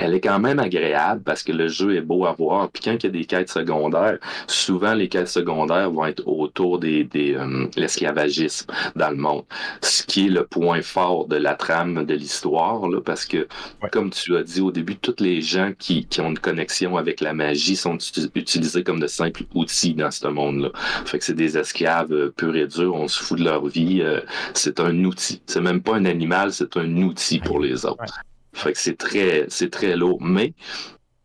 elle 0.00 0.14
est 0.14 0.20
quand 0.20 0.38
même 0.38 0.58
agréable 0.58 1.22
parce 1.22 1.42
que 1.42 1.52
le 1.52 1.68
jeu 1.68 1.94
est 1.94 2.00
beau 2.00 2.24
à 2.24 2.32
voir. 2.32 2.70
Puis 2.70 2.82
quand 2.82 2.92
il 2.92 3.02
y 3.04 3.06
a 3.06 3.10
des 3.10 3.24
quêtes 3.26 3.50
secondaires, 3.50 4.18
souvent 4.46 4.94
les 4.94 5.08
quêtes 5.08 5.28
secondaires 5.28 5.90
vont 5.90 6.06
être 6.06 6.26
autour 6.26 6.78
des, 6.78 7.04
des 7.04 7.34
euh, 7.34 7.66
l'esclavagisme 7.76 8.66
dans 8.96 9.10
le 9.10 9.16
monde. 9.16 9.44
Ce 9.82 10.02
qui 10.02 10.26
est 10.26 10.30
le 10.30 10.46
point 10.46 10.80
fort 10.80 11.26
de 11.26 11.36
la 11.36 11.54
trame 11.54 12.06
de 12.06 12.14
l'histoire, 12.14 12.88
là, 12.88 13.00
parce 13.00 13.26
que, 13.26 13.46
comme 13.92 14.10
tu 14.10 14.36
as 14.36 14.42
dit 14.42 14.62
au 14.62 14.72
début, 14.72 14.96
tous 14.96 15.22
les 15.22 15.42
gens 15.42 15.72
qui, 15.78 16.06
qui, 16.06 16.20
ont 16.20 16.30
une 16.30 16.38
connexion 16.38 16.96
avec 16.96 17.20
la 17.20 17.34
magie 17.34 17.76
sont 17.76 17.98
utilisés 18.34 18.82
comme 18.82 19.00
de 19.00 19.06
simples 19.06 19.42
outils 19.54 19.94
dans 19.94 20.10
ce 20.10 20.26
monde-là. 20.28 20.70
Fait 21.04 21.18
que 21.18 21.24
c'est 21.24 21.34
des 21.34 21.58
esclaves 21.58 22.12
euh, 22.12 22.32
purs 22.34 22.56
et 22.56 22.66
durs, 22.66 22.94
on 22.94 23.08
se 23.08 23.22
fout 23.22 23.38
de 23.38 23.44
leur 23.44 23.66
vie. 23.66 24.00
Euh, 24.00 24.20
c'est 24.54 24.80
un 24.80 25.04
outil. 25.04 25.42
C'est 25.46 25.60
même 25.60 25.82
pas 25.82 25.96
un 25.96 26.06
animal, 26.06 26.52
c'est 26.52 26.76
un 26.76 26.96
outil 27.02 27.38
pour 27.38 27.60
les 27.60 27.84
autres. 27.84 28.04
Fait 28.52 28.72
que 28.72 28.78
c'est 28.78 28.96
très, 28.96 29.46
c'est 29.48 29.70
très 29.70 29.96
lourd. 29.96 30.18
Mais 30.20 30.54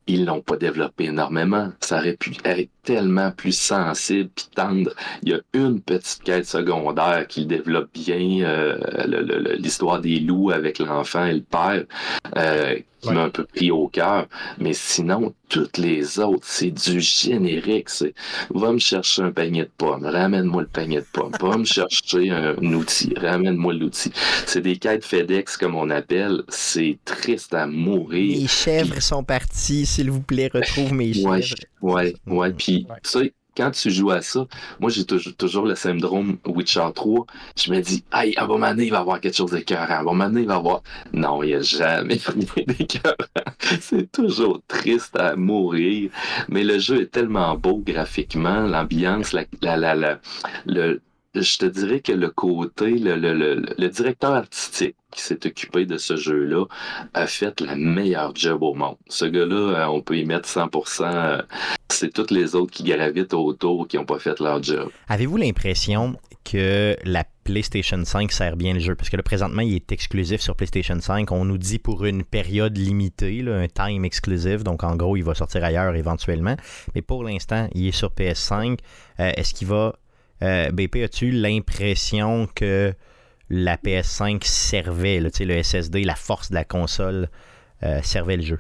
ils 0.08 0.26
l'ont 0.26 0.42
pas 0.42 0.58
développé 0.58 1.06
énormément. 1.06 1.72
Ça 1.80 1.98
aurait 1.98 2.16
pu 2.16 2.34
être 2.44 2.70
tellement 2.84 3.32
plus 3.32 3.58
sensible 3.58 4.30
puis 4.36 4.48
tendre. 4.54 4.92
Il 5.24 5.30
y 5.30 5.34
a 5.34 5.40
une 5.54 5.82
petite 5.82 6.24
quête 6.24 6.46
secondaire 6.46 7.26
qui 7.28 7.46
développe 7.46 7.90
bien 7.94 8.46
euh, 8.46 8.78
l'histoire 9.58 10.02
des 10.02 10.20
loups 10.20 10.52
avec 10.52 10.80
l'enfant 10.80 11.26
et 11.26 11.34
le 11.34 11.42
père, 11.42 11.86
euh, 12.38 12.80
qui 13.02 13.12
m'a 13.12 13.24
un 13.24 13.30
peu 13.30 13.46
pris 13.46 13.72
au 13.72 13.88
cœur. 13.88 14.28
Mais 14.60 14.74
sinon, 14.74 15.34
toutes 15.50 15.78
les 15.78 16.20
autres, 16.20 16.46
c'est 16.46 16.72
du 16.72 17.00
générique. 17.00 17.90
C'est 17.90 18.14
va 18.54 18.72
me 18.72 18.80
chercher 18.80 19.24
un 19.24 19.32
panier 19.32 19.64
de 19.64 19.72
pommes, 19.78 20.06
ramène-moi 20.06 20.64
le 20.64 20.68
panier 20.68 21.00
de 21.00 21.08
pommes, 21.12 21.32
va 21.40 21.58
me 21.58 21.66
chercher 21.66 22.30
un, 22.30 22.56
outil, 22.74 23.14
ramène-moi 23.16 23.74
l'outil. 23.74 24.12
C'est 24.46 24.62
des 24.62 24.78
quêtes 24.78 25.06
FedEx 25.06 25.58
comme 25.58 25.76
on 25.76 25.90
appelle. 25.90 26.44
C'est 26.50 26.98
triste 27.06 27.54
à 27.54 27.68
mourir. 27.68 28.40
Les 28.42 28.48
chèvres 28.48 29.02
sont 29.02 29.24
parties, 29.24 29.86
s'il 29.86 30.12
vous 30.12 30.22
plaît, 30.22 30.50
retrouve 30.54 30.94
mes 30.94 31.14
chèvres. 31.14 31.28
Ouais, 31.30 31.44
ouais, 31.82 32.16
ouais. 32.28 32.54
Puis 32.54 32.66
puis, 32.66 33.34
quand 33.56 33.72
tu 33.72 33.90
joues 33.90 34.12
à 34.12 34.22
ça, 34.22 34.46
moi, 34.80 34.90
j'ai 34.90 35.06
toujours, 35.06 35.66
le 35.66 35.76
syndrome 35.76 36.38
Witcher 36.46 36.88
3. 36.94 37.26
Je 37.56 37.72
me 37.72 37.82
dis, 37.82 38.04
aïe, 38.12 38.34
à 38.38 38.44
un 38.44 38.48
moment 38.48 38.70
donné, 38.70 38.86
il 38.86 38.92
va 38.92 38.98
y 38.98 39.02
avoir 39.02 39.20
quelque 39.20 39.36
chose 39.36 39.52
d'écœurant. 39.52 39.86
À 39.86 40.00
un 40.00 40.04
moment 40.04 40.26
donné, 40.26 40.42
il 40.42 40.48
va 40.48 40.56
y 40.56 40.58
avoir. 40.58 40.82
Non, 41.14 41.44
il 41.44 41.48
n'y 41.48 41.54
a 41.56 41.62
jamais 41.62 42.20
rien 42.26 42.66
d'écœurant. 42.68 43.16
C'est 43.82 44.12
toujours 44.12 44.62
triste 44.68 45.16
à 45.18 45.36
mourir. 45.36 46.10
Mais 46.50 46.64
le 46.64 46.80
jeu 46.80 47.02
est 47.02 47.12
tellement 47.12 47.56
beau 47.56 47.82
graphiquement, 47.86 48.62
l'ambiance, 48.62 49.34
la, 49.34 49.46
la, 49.62 49.96
la, 49.96 50.20
le, 50.66 51.02
je 51.42 51.58
te 51.58 51.66
dirais 51.66 52.00
que 52.00 52.12
le 52.12 52.30
côté, 52.30 52.92
le, 52.92 53.16
le, 53.16 53.90
directeur 53.90 54.34
artistique 54.34 54.96
qui 55.12 55.22
s'est 55.22 55.46
occupé 55.46 55.86
de 55.86 55.98
ce 55.98 56.16
jeu-là 56.16 56.66
a 57.14 57.28
fait 57.28 57.62
la 57.62 57.76
meilleure 57.76 58.36
job 58.36 58.64
au 58.64 58.74
monde. 58.74 58.98
Ce 59.08 59.26
gars-là, 59.26 59.56
euh, 59.56 59.86
on 59.88 60.02
peut 60.02 60.18
y 60.18 60.26
mettre 60.26 60.48
100%. 60.48 61.04
Euh, 61.04 61.42
c'est 61.90 62.14
toutes 62.14 62.32
les 62.32 62.56
autres 62.56 62.72
qui 62.72 62.84
gravitent 62.84 63.34
autour 63.34 63.88
qui 63.88 63.98
n'ont 63.98 64.06
pas 64.06 64.20
fait 64.20 64.40
leur 64.40 64.62
job. 64.62 64.90
Avez-vous 65.08 65.38
l'impression 65.38 66.18
que 66.44 66.96
la 67.04 67.24
PlayStation 67.44 68.04
5 68.04 68.32
sert 68.32 68.58
bien 68.58 68.74
le 68.74 68.80
jeu? 68.80 68.96
Parce 68.96 69.10
que 69.10 69.18
là, 69.18 69.24
présentement, 69.24 69.62
il 69.62 69.76
est 69.76 69.92
exclusif 69.92 70.42
sur 70.42 70.56
PlayStation 70.56 71.00
5. 71.00 71.32
On 71.32 71.46
nous 71.46 71.58
dit 71.58 71.80
pour 71.80 72.06
une 72.06 72.24
période 72.24 72.78
limitée, 72.78 73.44
un 73.48 73.68
time 73.68 74.04
exclusif. 74.04 74.64
Donc, 74.64 74.84
en 74.84 74.96
gros, 74.96 75.16
il 75.16 75.24
va 75.24 75.36
sortir 75.36 75.64
ailleurs 75.64 75.96
éventuellement. 75.96 76.56
Mais 76.94 77.02
pour 77.02 77.24
l'instant, 77.24 77.70
il 77.74 77.88
est 77.88 77.92
sur 77.92 78.12
PS5. 78.12 78.80
Euh, 79.20 79.32
est-ce 79.38 79.54
qu'il 79.54 79.68
va 79.68 79.96
euh, 80.44 80.72
BP, 80.72 80.98
as-tu 80.98 81.32
l'impression 81.32 82.48
que 82.54 82.94
la 83.50 83.78
PS5 83.78 84.44
servait, 84.44 85.20
le 85.20 85.30
SSD, 85.64 86.04
la 86.04 86.16
force 86.16 86.50
de 86.50 86.56
la 86.56 86.66
console, 86.66 87.30
euh, 87.84 88.02
servait 88.02 88.38
le 88.38 88.44
jeu? 88.44 88.60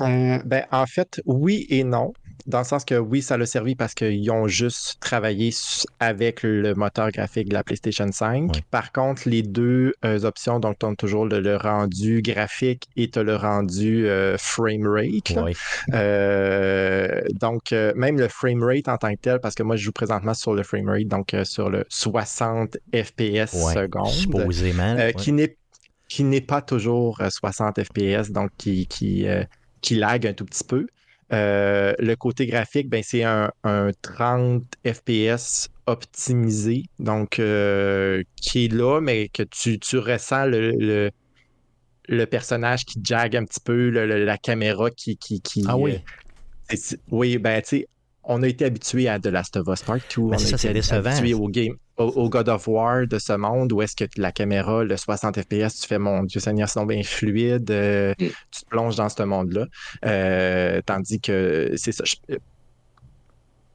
Euh, 0.00 0.38
ben, 0.44 0.64
en 0.72 0.86
fait, 0.86 1.20
oui 1.24 1.66
et 1.70 1.82
non 1.82 2.12
dans 2.46 2.58
le 2.58 2.64
sens 2.64 2.84
que 2.84 2.94
oui, 2.94 3.22
ça 3.22 3.36
l'a 3.36 3.46
servi 3.46 3.74
parce 3.74 3.94
qu'ils 3.94 4.30
ont 4.30 4.46
juste 4.46 4.98
travaillé 5.00 5.52
avec 5.98 6.42
le 6.42 6.74
moteur 6.74 7.10
graphique 7.10 7.48
de 7.48 7.54
la 7.54 7.64
PlayStation 7.64 8.10
5. 8.10 8.62
Par 8.70 8.92
contre, 8.92 9.28
les 9.28 9.42
deux 9.42 9.94
euh, 10.04 10.24
options, 10.24 10.60
donc 10.60 10.78
tu 10.78 10.86
as 10.86 10.94
toujours 10.94 11.26
le, 11.26 11.56
rendu 11.56 12.22
graphique 12.22 12.84
et 12.96 13.10
tu 13.10 13.18
as 13.18 13.22
le 13.22 13.36
rendu 13.36 14.06
euh, 14.06 14.36
frame 14.38 14.86
rate. 14.86 15.36
Euh, 15.92 17.20
donc, 17.40 17.72
même 17.72 18.18
le 18.18 18.28
frame 18.28 18.62
rate 18.62 18.88
en 18.88 18.96
tant 18.96 19.12
que 19.12 19.20
tel, 19.20 19.40
parce 19.40 19.54
que 19.54 19.62
moi, 19.62 19.76
je 19.76 19.84
joue 19.84 19.92
présentement 19.92 20.34
sur 20.34 20.54
le 20.54 20.62
frame 20.62 20.88
rate, 20.88 21.08
donc 21.08 21.34
sur 21.44 21.68
le 21.68 21.84
60 21.88 22.76
FPS 22.94 23.52
secondes. 23.72 24.08
Supposément. 24.08 24.96
Qui 25.16 25.32
n'est 25.32 25.56
qui 26.08 26.22
n'est 26.22 26.40
pas 26.40 26.62
toujours 26.62 27.20
60 27.28 27.82
FPS, 27.82 28.30
donc 28.30 28.50
qui, 28.56 28.86
qui, 28.86 29.26
qui 29.80 29.96
lag 29.96 30.24
un 30.24 30.32
tout 30.32 30.44
petit 30.44 30.62
peu. 30.62 30.86
Euh, 31.32 31.92
le 31.98 32.14
côté 32.14 32.46
graphique, 32.46 32.88
ben, 32.88 33.02
c'est 33.04 33.24
un, 33.24 33.50
30 34.02 34.62
FPS 34.86 35.68
optimisé, 35.86 36.84
donc 36.98 37.38
euh, 37.38 38.22
qui 38.36 38.66
est 38.66 38.72
là, 38.72 39.00
mais 39.00 39.28
que 39.28 39.42
tu, 39.42 39.98
ressens 39.98 40.46
le, 40.46 41.10
le, 42.08 42.26
personnage 42.26 42.84
qui 42.84 43.00
jag 43.02 43.34
un 43.36 43.44
petit 43.44 43.60
peu, 43.60 43.90
la 43.90 44.38
caméra 44.38 44.90
qui. 44.90 45.16
qui, 45.16 45.40
qui 45.40 45.64
ah 45.66 45.76
oui. 45.76 45.98
Euh, 46.72 46.76
oui, 47.10 47.38
ben, 47.38 47.60
tu 47.62 47.68
sais, 47.68 47.88
on 48.22 48.42
a 48.42 48.48
été 48.48 48.64
habitué 48.64 49.08
à 49.08 49.18
The 49.18 49.26
Last 49.26 49.56
of 49.56 49.68
Us 49.68 49.82
Part 49.82 49.98
2. 50.16 50.22
on 50.22 50.32
a 50.32 50.36
été 50.36 50.68
habitué 50.94 51.34
au, 51.34 51.48
game, 51.48 51.76
au, 51.96 52.28
God 52.28 52.48
of 52.48 52.68
War 52.68 53.06
de 53.06 53.18
ce 53.18 53.32
monde 53.32 53.72
où 53.72 53.82
est-ce 53.82 53.96
que 53.96 54.04
la 54.16 54.32
caméra, 54.32 54.84
le 54.84 54.96
60 54.96 55.40
FPS, 55.40 55.80
tu 55.80 55.88
fais 55.88 55.98
mon 55.98 56.24
Dieu 56.24 56.40
Seigneur, 56.40 56.68
c'est 56.68 56.84
bien 56.84 57.02
fluide, 57.02 57.70
euh, 57.70 58.12
mm. 58.18 58.26
tu 58.50 58.60
te 58.60 58.66
plonges 58.68 58.96
dans 58.96 59.08
ce 59.08 59.22
monde-là. 59.22 59.66
Euh, 60.04 60.80
tandis 60.84 61.20
que 61.20 61.72
c'est 61.76 61.92
ça. 61.92 62.04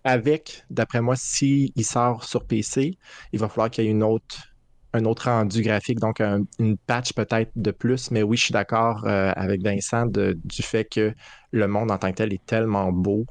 avec, 0.03 0.63
d'après 0.69 1.01
moi, 1.01 1.15
s'il 1.15 1.71
sort 1.83 2.23
sur 2.23 2.45
PC, 2.45 2.97
il 3.33 3.39
va 3.39 3.49
falloir 3.49 3.69
qu'il 3.69 3.85
y 3.85 3.87
ait 3.87 3.91
une 3.91 4.03
autre 4.03 4.47
un 4.93 5.05
autre 5.05 5.29
rendu 5.29 5.61
graphique, 5.61 5.99
donc 5.99 6.21
une 6.59 6.77
patch 6.77 7.13
peut-être 7.13 7.51
de 7.55 7.71
plus. 7.71 8.11
Mais 8.11 8.23
oui, 8.23 8.35
je 8.35 8.43
suis 8.43 8.51
d'accord 8.51 9.05
euh, 9.05 9.31
avec 9.37 9.63
Vincent 9.63 10.05
du 10.07 10.61
fait 10.61 10.83
que 10.83 11.13
le 11.51 11.67
monde 11.67 11.91
en 11.91 11.97
tant 11.97 12.11
que 12.11 12.17
tel 12.17 12.33
est 12.33 12.45
tellement 12.45 12.91
beau 12.91 13.25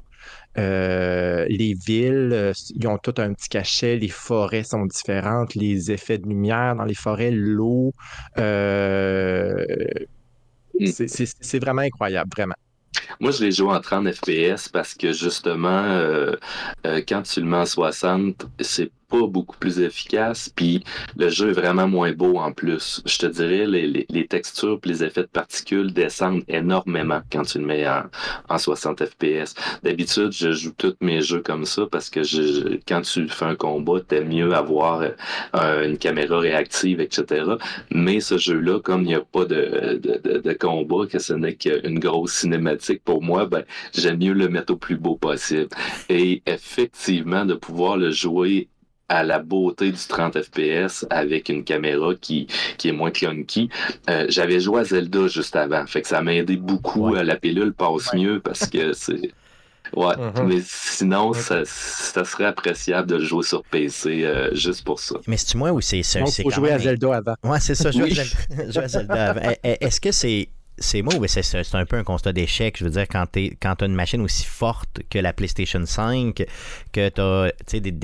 euh, 0.57 1.45
les 1.49 1.73
villes, 1.73 2.31
euh, 2.33 2.53
ils 2.75 2.87
ont 2.87 2.97
tout 2.97 3.13
un 3.17 3.33
petit 3.33 3.49
cachet, 3.49 3.97
les 3.97 4.09
forêts 4.09 4.63
sont 4.63 4.85
différentes, 4.85 5.55
les 5.55 5.91
effets 5.91 6.17
de 6.17 6.27
lumière 6.27 6.75
dans 6.75 6.85
les 6.85 6.93
forêts, 6.93 7.31
l'eau. 7.31 7.93
Euh, 8.37 9.65
C'est 10.79 11.59
vraiment 11.59 11.81
incroyable, 11.81 12.29
vraiment. 12.35 12.55
Moi, 13.19 13.31
je 13.31 13.45
l'ai 13.45 13.51
joué 13.51 13.69
en 13.69 13.79
30 13.79 14.11
FPS 14.11 14.69
parce 14.69 14.93
que 14.93 15.13
justement, 15.13 15.83
euh, 15.83 16.35
euh, 16.85 17.01
quand 17.07 17.21
tu 17.21 17.41
le 17.41 17.47
mets 17.47 17.57
en 17.57 17.65
60, 17.65 18.47
c'est 18.59 18.91
pas 19.11 19.27
beaucoup 19.27 19.57
plus 19.57 19.79
efficace, 19.79 20.49
puis 20.55 20.83
le 21.17 21.29
jeu 21.29 21.49
est 21.49 21.53
vraiment 21.53 21.87
moins 21.87 22.13
beau 22.13 22.37
en 22.37 22.51
plus. 22.53 23.01
Je 23.05 23.17
te 23.17 23.25
dirais, 23.25 23.67
les, 23.67 24.05
les, 24.09 24.27
textures 24.27 24.79
et 24.83 24.87
les 24.87 25.03
effets 25.03 25.23
de 25.23 25.27
particules 25.27 25.91
descendent 25.93 26.43
énormément 26.47 27.21
quand 27.31 27.43
tu 27.43 27.59
le 27.59 27.65
mets 27.65 27.87
en, 27.87 28.03
en 28.49 28.57
60 28.57 29.03
FPS. 29.05 29.53
D'habitude, 29.83 30.31
je 30.31 30.51
joue 30.53 30.71
tous 30.77 30.95
mes 31.01 31.21
jeux 31.21 31.41
comme 31.41 31.65
ça 31.65 31.83
parce 31.91 32.09
que 32.09 32.23
je, 32.23 32.77
quand 32.87 33.01
tu 33.01 33.27
fais 33.27 33.45
un 33.45 33.55
combat, 33.55 33.99
t'aimes 33.99 34.29
mieux 34.29 34.53
avoir 34.53 35.01
euh, 35.01 35.87
une 35.87 35.97
caméra 35.97 36.39
réactive, 36.39 37.01
etc. 37.01 37.43
Mais 37.91 38.19
ce 38.21 38.37
jeu-là, 38.37 38.79
comme 38.79 39.01
il 39.01 39.07
n'y 39.07 39.15
a 39.15 39.21
pas 39.21 39.45
de, 39.45 39.99
de, 40.01 40.37
de, 40.39 40.53
combat, 40.53 41.05
que 41.07 41.19
ce 41.19 41.33
n'est 41.33 41.55
qu'une 41.55 41.99
grosse 41.99 42.33
cinématique 42.33 43.03
pour 43.03 43.21
moi, 43.21 43.45
ben, 43.45 43.63
j'aime 43.93 44.19
mieux 44.19 44.33
le 44.33 44.47
mettre 44.47 44.73
au 44.73 44.77
plus 44.77 44.97
beau 44.97 45.15
possible. 45.15 45.69
Et 46.09 46.41
effectivement, 46.45 47.45
de 47.45 47.55
pouvoir 47.55 47.97
le 47.97 48.11
jouer 48.11 48.69
à 49.11 49.23
la 49.23 49.39
beauté 49.39 49.91
du 49.91 49.99
30 50.07 50.41
FPS 50.41 51.05
avec 51.09 51.49
une 51.49 51.65
caméra 51.65 52.15
qui, 52.15 52.47
qui 52.77 52.87
est 52.87 52.93
moins 52.93 53.11
clunky. 53.11 53.69
Euh, 54.09 54.25
J'avais 54.29 54.61
joué 54.61 54.79
à 54.79 54.83
Zelda 54.85 55.27
juste 55.27 55.55
avant, 55.57 55.85
fait 55.85 56.01
que 56.01 56.07
ça 56.07 56.21
m'a 56.21 56.33
aidé 56.33 56.55
beaucoup. 56.55 57.13
La 57.13 57.35
pilule 57.35 57.73
passe 57.73 58.13
mieux 58.13 58.39
parce 58.39 58.67
que 58.67 58.93
c'est. 58.93 59.31
Ouais, 59.93 60.15
mm-hmm. 60.15 60.45
mais 60.45 60.61
sinon, 60.63 61.33
ça, 61.33 61.63
ça, 61.65 62.23
serait 62.23 62.45
appréciable 62.45 63.09
de 63.09 63.15
le 63.15 63.25
jouer 63.25 63.43
sur 63.43 63.61
PC 63.63 64.23
euh, 64.23 64.55
juste 64.55 64.85
pour 64.85 65.01
ça. 65.01 65.15
Mais 65.27 65.35
c'est 65.35 65.55
moi 65.55 65.73
ou 65.73 65.81
c'est 65.81 66.01
ça? 66.03 66.21
Il 66.21 66.43
faut 66.43 66.49
jouer 66.49 66.71
à 66.71 66.79
Zelda 66.79 67.15
avant. 67.15 67.35
Ouais, 67.43 67.59
c'est 67.59 67.75
ça, 67.75 67.91
jouer, 67.91 68.13
à 68.13 68.87
Zelda 68.87 69.31
avant. 69.31 69.41
Est-ce 69.63 69.99
que 69.99 70.13
c'est 70.13 70.47
c'est 70.81 71.01
moi, 71.01 71.13
c'est 71.27 71.75
un 71.75 71.85
peu 71.85 71.97
un 71.97 72.03
constat 72.03 72.33
d'échec. 72.33 72.77
Je 72.77 72.83
veux 72.83 72.89
dire, 72.89 73.07
quand 73.07 73.25
tu 73.31 73.57
as 73.63 73.85
une 73.85 73.95
machine 73.95 74.21
aussi 74.21 74.45
forte 74.45 75.01
que 75.09 75.19
la 75.19 75.33
PlayStation 75.33 75.85
5, 75.85 76.43
que 76.91 77.09
tu 77.09 77.21
as 77.21 77.51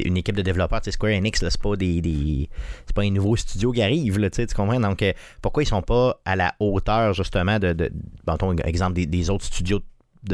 une 0.06 0.18
équipe 0.18 0.36
de 0.36 0.42
développeurs, 0.42 0.82
Square 0.88 1.14
Enix, 1.14 1.40
c'est 1.40 1.62
pas 1.62 1.76
des, 1.76 2.02
des 2.02 2.50
c'est 2.86 2.96
pas 2.96 3.04
un 3.04 3.12
nouveau 3.12 3.36
studio 3.36 3.72
qui 3.72 3.82
arrive, 3.82 4.20
là, 4.20 4.30
tu 4.30 4.46
comprends? 4.48 4.80
Donc, 4.80 5.02
euh, 5.02 5.14
pourquoi 5.42 5.64
ils 5.64 5.68
sont 5.68 5.82
pas 5.82 6.20
à 6.26 6.36
la 6.36 6.56
hauteur, 6.60 7.14
justement, 7.14 7.60
de, 7.60 7.74
de 7.74 7.92
bon, 8.26 8.56
exemple, 8.64 8.94
des 9.06 9.30
autres 9.30 9.46
studios 9.46 9.80
de 9.80 9.86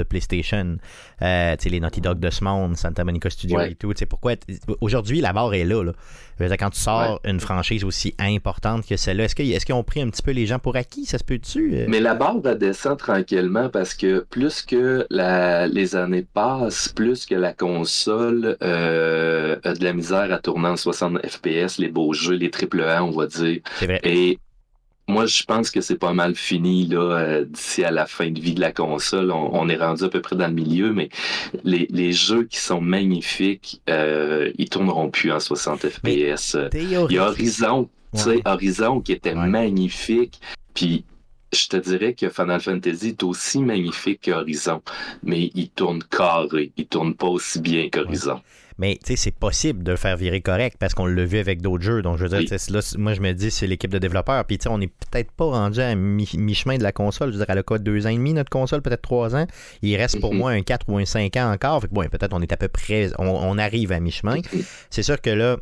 PlayStation, 0.04 0.78
euh, 1.22 1.56
les 1.64 1.80
Naughty 1.80 2.02
Dog 2.02 2.20
de 2.20 2.30
ce 2.30 2.44
monde, 2.44 2.78
Santa 2.78 3.04
Monica 3.04 3.30
Studio 3.30 3.60
et 3.62 3.76
tout. 3.76 3.94
Pourquoi 4.10 4.34
aujourd'hui 4.82 5.22
la 5.22 5.34
barre 5.34 5.54
est 5.54 5.66
là. 5.66 5.84
là. 5.84 6.58
quand 6.58 6.70
tu 6.70 6.80
sors 6.80 7.20
une 7.24 7.40
franchise 7.40 7.84
aussi 7.84 8.16
importante 8.20 8.86
que 8.86 8.98
celle-là, 8.98 9.26
est-ce 9.26 9.36
qu'ils 9.36 9.54
est 9.54 9.72
ont 9.72 9.84
pris 9.84 10.02
un 10.02 10.10
petit 10.10 10.22
peu 10.22 10.32
les 10.32 10.46
gens 10.46 10.60
pour 10.60 10.76
acquis? 10.76 11.06
Ça 11.06 11.18
se 11.18 11.24
peut-tu 11.24 11.76
euh? 11.76 11.86
Mais 11.88 12.00
la 12.00 12.16
barre 12.16 12.40
va 12.40 12.56
descendre 12.56 12.98
tranquillement 12.98 13.70
parce 13.70 13.94
que 13.94 14.26
plus 14.30 14.62
que 14.62 15.06
la, 15.10 15.68
les 15.68 15.96
années 15.96 16.26
passent, 16.34 16.90
plus 16.90 17.26
que 17.26 17.36
la 17.36 17.54
console 17.54 18.58
euh, 18.62 19.58
a 19.64 19.74
de 19.74 19.84
la 19.84 19.94
misère 19.94 20.32
à 20.32 20.40
tourner 20.40 20.70
en 20.70 20.78
60 20.78 21.20
FPS, 21.26 21.78
les 21.78 21.90
beaux 21.90 22.14
jeux, 22.14 22.36
les 22.36 22.52
AAA, 22.52 23.04
on 23.04 23.12
va 23.12 23.28
dire. 23.28 23.62
Vrai. 23.82 24.00
Et 24.04 24.40
moi, 25.08 25.26
je 25.26 25.44
pense 25.44 25.70
que 25.70 25.82
c'est 25.82 25.98
pas 25.98 26.14
mal 26.14 26.36
fini 26.36 26.88
là 26.88 27.02
euh, 27.02 27.46
d'ici 27.46 27.84
à 27.84 27.92
la 27.92 28.06
fin 28.06 28.32
de 28.32 28.40
vie 28.40 28.54
de 28.54 28.62
la 28.62 28.72
console. 28.72 29.32
On, 29.32 29.68
est 29.68 29.76
rendu 29.76 30.04
à 30.04 30.10
peu 30.10 30.22
près 30.22 30.36
dans 30.36 30.48
le 30.48 30.54
milieu, 30.54 30.94
mais 30.94 31.10
les, 31.64 31.88
les 31.90 32.14
jeux 32.14 32.46
qui 32.46 32.58
sont 32.58 32.80
magnifiques, 32.80 33.82
euh, 33.90 34.52
ils 34.58 34.70
tourneront 34.70 35.10
plus 35.10 35.32
en 35.32 35.40
60 35.40 35.90
FPS. 35.90 36.58
Il 36.74 36.92
y 36.92 37.18
a 37.18 37.28
Horizon, 37.28 37.90
tu 38.16 38.22
sais, 38.22 38.42
Horizon 38.46 39.02
qui 39.02 39.12
était 39.12 39.36
magnifique, 39.36 40.40
puis 40.74 41.04
je 41.54 41.68
te 41.68 41.78
dirais 41.78 42.14
que 42.14 42.30
Final 42.30 42.62
Fantasy 42.62 43.10
est 43.10 43.24
aussi 43.24 43.60
magnifique 43.60 44.22
qu'Horizon, 44.24 44.82
mais 45.22 45.52
il 45.54 45.70
tourne 45.70 46.02
carré, 46.04 46.72
il 46.78 46.88
tourne 46.88 47.14
pas 47.14 47.28
aussi 47.28 47.60
bien 47.60 47.90
qu'Horizon. 47.90 48.42
Mais 48.78 48.98
tu 49.04 49.12
sais, 49.12 49.16
c'est 49.16 49.32
possible 49.32 49.84
de 49.84 49.92
le 49.92 49.98
faire 49.98 50.18
virer 50.18 50.42
correct 50.42 50.78
parce 50.80 50.94
qu'on 50.94 51.06
l'a 51.06 51.26
vu 51.26 51.38
avec 51.38 51.62
d'autres 51.62 51.84
jeux. 51.84 52.02
Donc, 52.02 52.18
je 52.18 52.26
veux 52.26 52.30
dire, 52.30 52.58
là, 52.70 52.96
moi, 52.98 53.14
je 53.14 53.22
me 53.22 53.32
dis, 53.34 53.52
c'est 53.52 53.68
l'équipe 53.68 53.92
de 53.92 54.00
développeurs. 54.00 54.46
Puis, 54.46 54.58
tu 54.58 54.64
sais, 54.64 54.70
on 54.70 54.78
n'est 54.78 54.88
peut-être 54.88 55.32
pas 55.32 55.46
rendu 55.46 55.80
à 55.80 55.96
mi-chemin 55.96 56.78
de 56.78 56.84
la 56.84 56.92
console. 56.92 57.30
Je 57.30 57.38
veux 57.38 57.46
dire, 57.46 57.50
elle 57.50 57.60
a 57.60 57.64
quoi, 57.64 57.80
deux 57.80 58.06
ans 58.06 58.10
et 58.10 58.16
demi, 58.16 58.34
notre 58.34 58.50
console, 58.50 58.82
peut-être 58.82 59.02
trois 59.02 59.36
ans? 59.36 59.46
Il 59.82 59.96
reste 59.96 60.20
pour 60.20 60.34
mhm. 60.34 60.40
moi 60.40 60.52
un 60.52 60.62
4 60.62 60.90
ou 60.90 60.98
un 60.98 61.06
5 61.06 61.36
ans 61.38 61.52
encore. 61.52 61.82
Fait 61.82 61.88
bon, 61.92 62.08
peut-être 62.10 62.34
on 62.34 62.42
est 62.42 62.52
à 62.52 62.58
peu 62.58 62.68
près, 62.68 63.10
on, 63.20 63.58
arrive 63.58 63.92
à 63.92 64.00
mi-chemin. 64.00 64.38
C'est 64.90 65.04
sûr 65.04 65.22
que 65.22 65.30
là, 65.30 65.58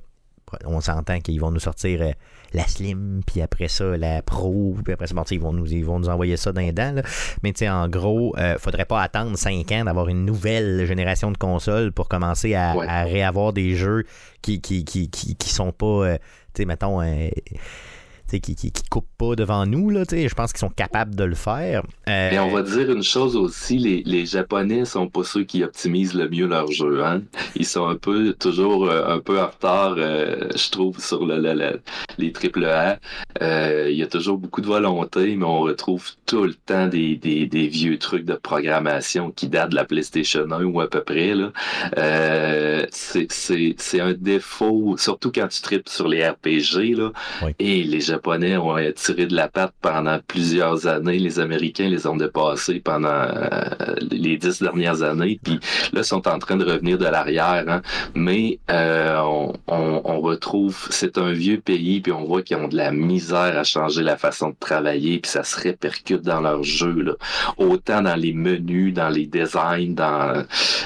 on 0.65 0.81
s'entend 0.81 1.19
qu'ils 1.19 1.39
vont 1.39 1.51
nous 1.51 1.59
sortir. 1.59 2.01
Euh, 2.01 2.11
la 2.53 2.67
Slim, 2.67 3.21
puis 3.25 3.41
après 3.41 3.67
ça, 3.67 3.97
la 3.97 4.21
Pro, 4.21 4.75
puis 4.83 4.93
après 4.93 5.07
ça, 5.07 5.15
ils, 5.31 5.39
vont 5.39 5.53
nous, 5.53 5.71
ils 5.71 5.85
vont 5.85 5.99
nous 5.99 6.09
envoyer 6.09 6.37
ça 6.37 6.51
d'un 6.51 6.71
dent. 6.71 6.93
Là. 6.95 7.01
Mais 7.43 7.53
tu 7.53 7.59
sais, 7.59 7.69
en 7.69 7.87
gros, 7.87 8.35
euh, 8.37 8.57
faudrait 8.57 8.85
pas 8.85 9.01
attendre 9.01 9.37
5 9.37 9.71
ans 9.71 9.85
d'avoir 9.85 10.09
une 10.09 10.25
nouvelle 10.25 10.85
génération 10.85 11.31
de 11.31 11.37
consoles 11.37 11.91
pour 11.91 12.09
commencer 12.09 12.53
à, 12.55 13.03
réavoir 13.03 13.53
des 13.53 13.75
jeux 13.75 14.03
qui, 14.41 14.61
qui, 14.61 14.83
qui, 14.83 15.09
qui, 15.09 15.49
sont 15.49 15.71
pas, 15.71 15.85
euh, 15.85 16.17
tu 16.53 16.61
sais, 16.61 16.65
mettons, 16.65 17.01
euh, 17.01 17.29
qui, 18.39 18.55
qui, 18.55 18.71
coupent 18.89 19.05
pas 19.17 19.35
devant 19.35 19.65
nous. 19.65 19.89
Là, 19.89 20.03
je 20.09 20.33
pense 20.33 20.53
qu'ils 20.53 20.59
sont 20.59 20.69
capables 20.69 21.15
de 21.15 21.23
le 21.23 21.35
faire. 21.35 21.83
Et 22.07 22.39
on 22.39 22.49
va 22.49 22.61
dire 22.61 22.91
une 22.91 23.03
chose 23.03 23.35
aussi, 23.35 23.77
les, 23.77 24.03
les 24.05 24.25
Japonais 24.25 24.85
sont 24.85 25.07
pas 25.07 25.23
ceux 25.23 25.43
qui 25.43 25.63
optimisent 25.63 26.13
le 26.13 26.29
mieux 26.29 26.47
leur 26.47 26.71
jeu. 26.71 27.03
Hein? 27.03 27.21
Ils 27.55 27.65
sont 27.65 27.87
un 27.87 27.95
peu 27.95 28.33
toujours 28.33 28.89
euh, 28.89 29.05
un 29.07 29.19
peu 29.19 29.39
en 29.39 29.47
retard, 29.47 29.95
euh, 29.97 30.49
je 30.55 30.69
trouve, 30.69 30.99
sur 30.99 31.25
le, 31.25 31.79
les 32.17 32.31
triple 32.31 32.65
A. 32.65 32.99
Euh, 33.41 33.87
il 33.89 33.97
y 33.97 34.03
a 34.03 34.07
toujours 34.07 34.37
beaucoup 34.37 34.61
de 34.61 34.67
volonté, 34.67 35.35
mais 35.35 35.45
on 35.45 35.61
retrouve 35.61 36.11
tout 36.25 36.43
le 36.43 36.53
temps 36.53 36.87
des, 36.87 37.15
des, 37.15 37.45
des, 37.47 37.67
vieux 37.67 37.97
trucs 37.97 38.25
de 38.25 38.35
programmation 38.35 39.31
qui 39.31 39.47
datent 39.47 39.71
de 39.71 39.75
la 39.75 39.85
PlayStation 39.85 40.49
1 40.49 40.63
ou 40.63 40.81
à 40.81 40.89
peu 40.89 41.01
près. 41.03 41.33
Là. 41.33 41.51
c'est 42.91 43.99
un 43.99 44.13
défaut, 44.13 44.95
surtout 44.97 45.31
quand 45.31 45.47
tu 45.47 45.61
tripes 45.61 45.89
sur 45.89 46.07
les 46.07 46.27
RPG. 46.27 46.95
Là, 46.95 47.11
Et 47.59 47.83
les 47.83 48.01
Japonais 48.01 48.20
Japonais 48.21 48.55
ont 48.55 48.75
tiré 48.95 49.25
de 49.25 49.35
la 49.35 49.47
patte 49.47 49.73
pendant 49.81 50.19
plusieurs 50.27 50.85
années. 50.85 51.17
Les 51.17 51.39
Américains 51.39 51.89
les 51.89 52.05
ont 52.05 52.15
dépassés 52.15 52.79
pendant 52.79 53.09
euh, 53.09 53.95
les 54.11 54.37
dix 54.37 54.61
dernières 54.61 55.01
années. 55.01 55.39
Puis 55.41 55.59
là, 55.91 56.03
sont 56.03 56.27
en 56.27 56.37
train 56.37 56.55
de 56.55 56.63
revenir 56.63 56.99
de 56.99 57.05
l'arrière. 57.05 57.65
Hein. 57.67 57.81
Mais 58.13 58.59
euh, 58.69 59.17
on, 59.67 60.21
retrouve, 60.21 60.87
c'est 60.91 61.17
un 61.17 61.31
vieux 61.31 61.59
pays, 61.59 61.99
puis 61.99 62.11
on 62.11 62.25
voit 62.25 62.43
qu'ils 62.43 62.57
ont 62.57 62.67
de 62.67 62.77
la 62.77 62.91
misère 62.91 63.57
à 63.57 63.63
changer 63.63 64.03
la 64.03 64.17
façon 64.17 64.49
de 64.49 64.55
travailler, 64.59 65.17
puis 65.17 65.31
ça 65.31 65.43
se 65.43 65.59
répercute 65.59 66.21
dans 66.21 66.41
leur 66.41 66.61
jeu. 66.61 67.01
Là. 67.01 67.13
Autant 67.57 68.03
dans 68.03 68.15
les 68.15 68.33
menus, 68.33 68.93
dans 68.93 69.09
les 69.09 69.25
designs, 69.25 69.95
dans 69.95 70.43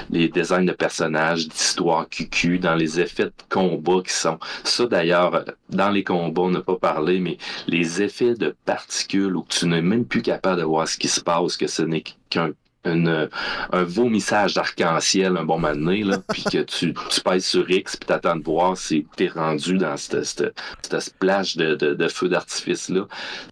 les 0.09 0.29
designs 0.29 0.63
de 0.63 0.71
personnages, 0.71 1.49
d'histoires 1.49 2.07
QQ, 2.07 2.59
dans 2.59 2.75
les 2.75 3.01
effets 3.01 3.25
de 3.25 3.33
combat 3.49 4.01
qui 4.05 4.13
sont. 4.13 4.39
Ça 4.63 4.86
d'ailleurs, 4.86 5.43
dans 5.69 5.89
les 5.89 6.05
combats, 6.05 6.43
on 6.43 6.51
n'a 6.51 6.61
pas 6.61 6.77
parlé, 6.77 7.19
mais 7.26 7.38
les 7.67 8.01
effets 8.01 8.36
de 8.36 8.55
particules 8.65 9.36
où 9.36 9.45
tu 9.49 9.67
n'es 9.67 9.82
même 9.82 10.05
plus 10.05 10.21
capable 10.21 10.61
de 10.61 10.65
voir 10.65 10.88
ce 10.88 10.97
qui 10.97 11.07
se 11.07 11.21
passe, 11.21 11.57
que 11.57 11.67
ce 11.67 11.82
n'est 11.82 12.03
qu'un 12.30 12.51
un 12.86 13.84
vomissage 13.84 14.53
d'arc-en-ciel 14.53 15.38
un 15.38 15.43
bon 15.43 15.59
moment 15.59 15.73
donné, 15.73 16.03
là, 16.03 16.17
puis 16.30 16.43
que 16.43 16.61
tu, 16.63 16.93
tu 17.09 17.21
pèses 17.21 17.45
sur 17.45 17.69
X, 17.69 17.95
puis 17.97 18.07
t'attends 18.07 18.36
de 18.36 18.43
voir 18.43 18.78
si 18.78 19.07
t'es 19.15 19.28
rendu 19.28 19.78
dans 19.78 19.97
cette, 19.97 20.23
cette, 20.23 20.99
splash 20.99 21.57
de, 21.57 21.76
de, 21.76 22.07
feu 22.07 22.30
d'artifice-là. 22.30 23.07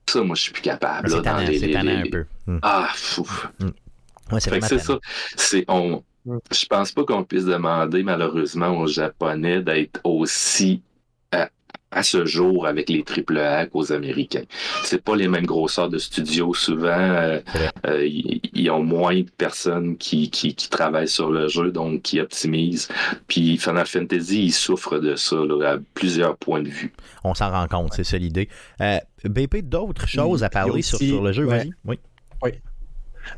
Ça, 0.08 0.22
moi, 0.22 0.36
je 0.36 0.44
suis 0.44 0.52
plus 0.52 0.62
capable. 0.62 1.10
C'est 1.10 1.22
dans 1.22 1.38
les, 1.38 1.76
un 1.76 2.04
peu. 2.12 2.26
Hmm. 2.46 2.60
Ah, 2.62 2.90
fou. 2.94 3.28
Hmm. 3.60 4.40
c'est 4.40 4.80
ça. 4.80 5.00
C'est, 5.36 5.66
on, 5.68 6.04
hmm. 6.26 6.40
je 6.52 6.66
pense 6.66 6.92
pas 6.92 7.04
qu'on 7.04 7.24
puisse 7.24 7.46
demander, 7.46 8.04
malheureusement, 8.04 8.78
aux 8.78 8.88
Japonais 8.88 9.62
d'être 9.62 10.00
aussi 10.04 10.82
à 11.94 12.04
ce 12.04 12.26
jour 12.26 12.68
avec 12.68 12.90
les 12.90 13.04
triple 13.04 13.38
A 13.38 13.66
qu'aux 13.66 13.92
Américains. 13.92 14.44
C'est 14.84 15.02
pas 15.02 15.16
les 15.16 15.28
mêmes 15.28 15.46
grosseurs 15.46 15.90
de 15.90 15.98
studios. 15.98 16.54
Souvent, 16.54 16.88
euh, 16.90 17.40
euh, 17.86 18.06
ils 18.06 18.70
ont 18.70 18.84
moins 18.84 19.22
de 19.22 19.30
personnes 19.38 19.98
qui, 19.98 20.30
qui, 20.30 20.56
qui, 20.56 20.70
travaillent 20.70 21.08
sur 21.08 21.30
le 21.32 21.48
jeu, 21.48 21.72
donc 21.72 22.02
qui 22.02 22.20
optimisent. 22.20 22.88
Puis 23.28 23.58
Final 23.58 23.86
Fantasy, 23.86 24.46
il 24.46 24.52
souffre 24.52 25.00
de 25.00 25.16
ça 25.16 25.36
là, 25.36 25.74
à 25.74 25.78
plusieurs 25.94 26.38
points 26.38 26.62
de 26.62 26.70
vue. 26.70 26.94
On 27.24 27.34
s'en 27.34 27.52
rend 27.52 27.68
compte, 27.68 27.94
c'est 27.94 28.04
ça 28.04 28.18
l'idée. 28.18 28.50
Euh, 28.82 28.98
BP, 29.24 29.62
d'autres 29.64 30.08
choses 30.08 30.44
à 30.44 30.50
parler 30.50 30.82
sur, 30.82 30.98
sur, 30.98 31.22
le 31.22 31.32
jeu, 31.32 31.46
vas-y. 31.46 31.72
Oui. 31.86 32.00
oui. 32.42 32.52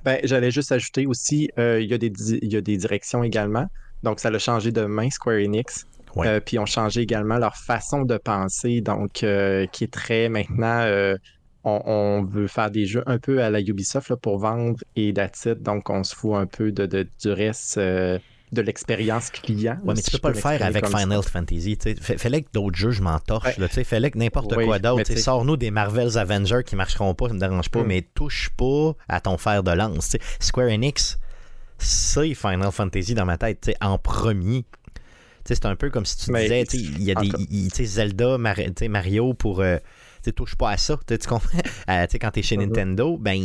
Ben, 0.04 0.20
j'allais 0.24 0.50
juste 0.50 0.72
ajouter 0.72 1.06
aussi, 1.06 1.50
il, 1.58 1.86
y 1.86 1.94
a 1.94 1.98
des, 1.98 2.12
il 2.42 2.52
y 2.52 2.58
a 2.58 2.62
des 2.62 2.78
directions 2.78 3.24
également. 3.24 3.68
Donc, 4.04 4.20
ça 4.20 4.30
a 4.30 4.40
changé 4.40 4.72
de 4.72 4.86
main, 4.86 5.10
Square 5.10 5.38
Enix. 5.38 5.86
Euh, 6.18 6.40
puis 6.40 6.60
ont 6.60 6.66
changé 6.66 7.02
également 7.02 7.38
leur 7.38 7.56
façon 7.56 8.04
de 8.04 8.18
penser, 8.18 8.82
donc 8.82 9.24
euh, 9.24 9.66
qui 9.68 9.84
est 9.84 9.94
très 9.94 10.30
maintenant, 10.30 10.82
euh, 10.82 11.18
on, 11.64 12.24
veut 12.24 12.48
faire 12.48 12.70
des 12.70 12.86
jeux 12.86 13.04
un 13.08 13.18
peu 13.18 13.42
à 13.42 13.50
la 13.50 13.60
Ubisoft 13.60 14.16
pour 14.16 14.38
vendre 14.38 14.80
et 14.96 15.14
that's 15.14 15.48
Donc 15.48 15.90
on 15.90 16.04
se 16.04 16.16
fout 16.16 16.36
un 16.36 16.46
peu 16.46 16.72
de, 16.72 16.86
du 16.86 17.32
reste 17.32 17.80
de 18.56 18.62
l'expérience 18.62 19.32
client. 19.32 19.78
Ouais, 19.84 19.96
mais 19.96 20.02
tu 20.02 20.12
peux 20.12 20.20
pas 20.20 20.30
le 20.30 20.36
faire 20.36 20.62
avec 20.64 20.86
Final 20.88 21.24
Fantasy. 21.24 21.78
Fallait 22.00 22.44
que 22.44 22.50
d'autres 22.54 22.78
jeux, 22.78 22.92
je 22.92 23.02
m'en 23.02 23.20
torche. 23.20 23.58
Ouais. 23.58 23.84
Fallait 23.84 24.12
que 24.12 24.18
n'importe 24.18 24.56
quoi 24.56 24.80
d'autre. 24.80 25.18
Sors-nous 25.18 25.58
des 25.58 25.72
Marvel's 25.72 26.18
Avengers 26.18 26.62
qui 26.66 26.76
marcheront 26.76 27.16
pas, 27.16 27.28
ça 27.28 27.34
me 27.34 27.40
dérange 27.40 27.70
pas, 27.70 27.84
mm. 27.84 27.88
mais 27.88 28.02
touche 28.14 28.52
pas 28.56 28.94
à 29.10 29.20
ton 29.20 29.38
fer 29.38 29.64
de 29.64 29.72
lance. 29.72 30.16
Square 30.40 30.70
Enix, 30.70 31.18
c'est 31.78 32.34
Final 32.34 32.72
Fantasy 32.72 33.14
dans 33.14 33.26
ma 33.26 33.38
tête, 33.38 33.76
en 33.82 33.98
premier. 33.98 34.66
C'est 35.46 35.66
un 35.66 35.76
peu 35.76 35.90
comme 35.90 36.06
si 36.06 36.18
tu 36.18 36.32
disais, 36.32 36.64
il 36.74 37.04
y 37.04 37.12
a 37.12 37.16
des 37.16 37.86
Zelda, 37.86 38.38
Mario 38.38 39.34
pour. 39.34 39.62
Euh, 39.62 39.78
tu 40.24 40.34
touches 40.34 40.56
pas 40.56 40.72
à 40.72 40.78
ça. 40.78 41.00
Tu 41.08 41.18
comprends? 41.18 41.60
Euh, 41.90 42.08
quand 42.20 42.32
tu 42.32 42.40
es 42.40 42.44
chez. 42.44 42.58
Nintendo, 42.58 43.18
ben, 43.18 43.40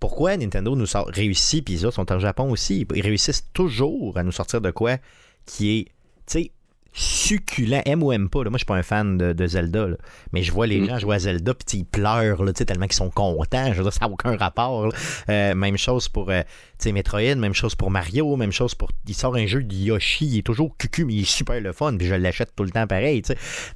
pourquoi 0.00 0.36
Nintendo 0.36 0.74
nous 0.74 0.86
sort, 0.86 1.08
réussit, 1.08 1.64
puis 1.64 1.74
les 1.74 1.84
autres 1.84 1.96
sont 1.96 2.10
en 2.10 2.18
Japon 2.18 2.50
aussi, 2.50 2.86
ils 2.94 3.02
réussissent 3.02 3.46
toujours 3.52 4.16
à 4.16 4.22
nous 4.22 4.32
sortir 4.32 4.60
de 4.60 4.70
quoi 4.70 4.96
qui 5.44 5.78
est, 5.78 5.84
tu 6.26 6.44
sais, 6.44 6.50
succulent, 6.92 7.80
aime 7.86 8.02
ou 8.02 8.12
aime 8.12 8.28
pas. 8.28 8.44
Là. 8.44 8.50
Moi, 8.50 8.58
je 8.58 8.64
suis 8.64 8.66
pas 8.66 8.76
un 8.76 8.82
fan 8.82 9.16
de, 9.16 9.46
Zelda, 9.46 9.88
mais 10.32 10.42
je 10.42 10.52
vois 10.52 10.66
les 10.66 10.80
mm. 10.80 10.88
gens 10.88 10.98
jouer 10.98 11.16
à 11.16 11.18
Zelda 11.20 11.54
puis 11.54 11.78
ils 11.78 11.84
pleurent 11.84 12.44
là, 12.44 12.52
tellement 12.52 12.86
qu'ils 12.86 12.94
sont 12.94 13.10
contents. 13.10 13.72
Je 13.72 13.78
veux 13.78 13.82
dire, 13.82 13.92
ça 13.92 14.06
n'a 14.06 14.12
aucun 14.12 14.36
rapport. 14.36 14.92
Euh, 15.28 15.54
même 15.54 15.76
chose 15.76 16.08
pour 16.08 16.30
euh, 16.30 16.42
Metroid, 16.86 17.36
même 17.36 17.54
chose 17.54 17.74
pour 17.74 17.90
Mario, 17.90 18.36
même 18.36 18.52
chose 18.52 18.74
pour. 18.74 18.90
Il 19.06 19.14
sort 19.14 19.36
un 19.36 19.46
jeu 19.46 19.62
de 19.62 19.74
Yoshi, 19.74 20.26
il 20.26 20.38
est 20.38 20.42
toujours 20.46 20.76
cucu, 20.76 21.04
mais 21.04 21.14
il 21.14 21.22
est 21.22 21.24
super 21.24 21.60
le 21.60 21.72
fun, 21.72 21.96
puis 21.96 22.06
je 22.06 22.14
l'achète 22.14 22.54
tout 22.54 22.64
le 22.64 22.70
temps 22.70 22.86
pareil. 22.86 23.22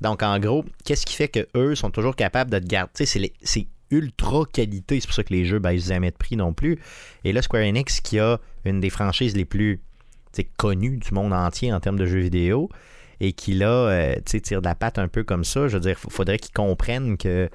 Donc, 0.00 0.22
en 0.22 0.38
gros, 0.38 0.64
qu'est-ce 0.84 1.06
qui 1.06 1.14
fait 1.14 1.28
que 1.28 1.46
eux 1.56 1.74
sont 1.74 1.90
toujours 1.90 2.16
capables 2.16 2.50
de 2.50 2.58
te 2.58 2.66
garder 2.66 3.06
C'est 3.06 3.66
ultra 3.90 4.44
qualité. 4.52 5.00
C'est 5.00 5.06
pour 5.06 5.14
ça 5.14 5.22
que 5.22 5.32
les 5.32 5.44
jeux 5.44 5.58
baissent 5.58 5.86
jamais 5.88 6.10
de 6.10 6.16
prix 6.16 6.36
non 6.36 6.52
plus. 6.52 6.78
Et 7.24 7.32
là, 7.32 7.42
Square 7.42 7.62
Enix, 7.62 8.00
qui 8.00 8.18
a 8.18 8.40
une 8.64 8.80
des 8.80 8.90
franchises 8.90 9.36
les 9.36 9.44
plus 9.44 9.80
connues 10.56 10.98
du 10.98 11.14
monde 11.14 11.32
entier 11.32 11.72
en 11.72 11.80
termes 11.80 11.98
de 11.98 12.06
jeux 12.06 12.20
vidéo, 12.20 12.68
et 13.20 13.32
qui 13.32 13.54
là, 13.54 13.68
euh, 13.68 14.14
tire 14.24 14.60
de 14.60 14.66
la 14.66 14.74
patte 14.74 14.98
un 14.98 15.08
peu 15.08 15.24
comme 15.24 15.44
ça. 15.44 15.68
Je 15.68 15.74
veux 15.74 15.80
dire, 15.80 15.98
il 16.04 16.12
faudrait 16.12 16.38
qu'ils 16.38 16.52
comprennent 16.52 17.16
que 17.16 17.48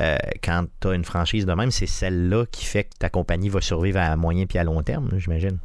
euh, 0.00 0.16
quand 0.42 0.66
tu 0.80 0.88
as 0.88 0.94
une 0.94 1.04
franchise 1.04 1.46
de 1.46 1.52
même, 1.52 1.70
c'est 1.70 1.86
celle-là 1.86 2.46
qui 2.50 2.64
fait 2.64 2.84
que 2.84 2.96
ta 2.98 3.08
compagnie 3.08 3.48
va 3.48 3.60
survivre 3.60 3.98
à 3.98 4.16
moyen 4.16 4.46
puis 4.46 4.58
à 4.58 4.64
long 4.64 4.82
terme, 4.82 5.10
j'imagine. 5.18 5.58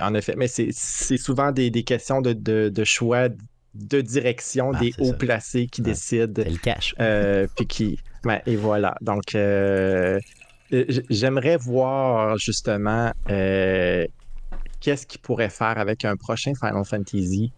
En 0.00 0.14
effet, 0.14 0.34
mais 0.36 0.46
c'est 0.46 0.72
souvent 1.16 1.52
des, 1.52 1.70
questions 1.82 2.20
de, 2.20 2.84
choix 2.84 3.28
de 3.74 4.00
direction 4.00 4.72
ah, 4.74 4.78
des 4.78 4.92
hauts 4.98 5.12
placés 5.14 5.66
qui 5.66 5.82
décident. 5.82 6.42
Elle 6.44 6.58
cache. 6.58 6.94
Euh, 7.00 7.46
puis 7.56 7.66
qui. 7.66 7.98
et 8.46 8.56
voilà. 8.56 8.94
Donc, 9.00 9.22
j'aimerais 10.70 11.56
voir 11.56 12.36
justement 12.38 13.12
qu'est-ce 13.26 15.06
qu'ils 15.06 15.20
pourraient 15.20 15.50
faire 15.50 15.78
avec 15.78 16.04
un 16.04 16.16
prochain 16.16 16.52
Final 16.54 16.84
Fantasy 16.84 17.52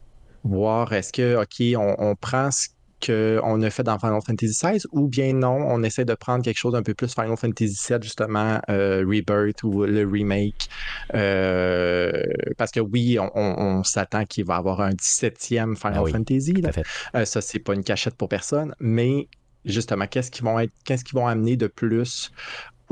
voir 0.45 0.93
est-ce 0.93 1.13
que, 1.13 1.37
OK, 1.37 1.79
on, 1.99 2.15
prend 2.17 2.51
ce 2.51 2.69
qu'on 3.05 3.63
a 3.63 3.71
fait 3.71 3.83
dans 3.83 3.99
Final 3.99 4.21
Fantasy 4.25 4.53
XVI 4.53 4.81
ou 4.93 5.09
bien 5.09 5.33
non, 5.33 5.57
on 5.57 5.83
essaie 5.83 6.05
de 6.05 6.15
prendre 6.15 6.45
quelque 6.45 6.59
chose 6.59 6.73
d'un 6.73 6.83
peu 6.83 6.95
plus 6.95 7.15
Final 7.15 7.37
Fantasy 7.37 7.79
VII, 7.89 7.99
justement, 8.03 8.61
euh, 8.71 9.05
Rebirth 9.07 9.63
ou 9.63 9.85
le 9.85 10.07
remake. 10.07 10.69
Euh, 11.15 12.23
parce 12.57 12.71
que 12.71 12.81
oui, 12.81 13.19
on, 13.35 13.83
s'attend 13.85 14.25
qu'il 14.25 14.45
va 14.45 14.55
y 14.55 14.59
avoir 14.59 14.81
un 14.81 14.91
17e 14.91 15.77
Final 15.77 16.05
ah 16.07 16.11
Fantasy. 16.11 16.53
Là. 16.55 16.71
Euh, 17.15 17.25
ça, 17.25 17.41
c'est 17.41 17.59
pas 17.59 17.75
une 17.75 17.85
cachette 17.85 18.15
pour 18.15 18.29
personne, 18.29 18.75
mais 18.79 19.29
justement, 19.65 20.07
qu'est-ce 20.07 20.31
qu'ils 20.31 20.45
vont 20.45 20.59
être, 20.59 20.73
qu'est-ce 20.85 21.05
qu'ils 21.05 21.19
vont 21.19 21.27
amener 21.27 21.57
de 21.57 21.67
plus 21.67 22.33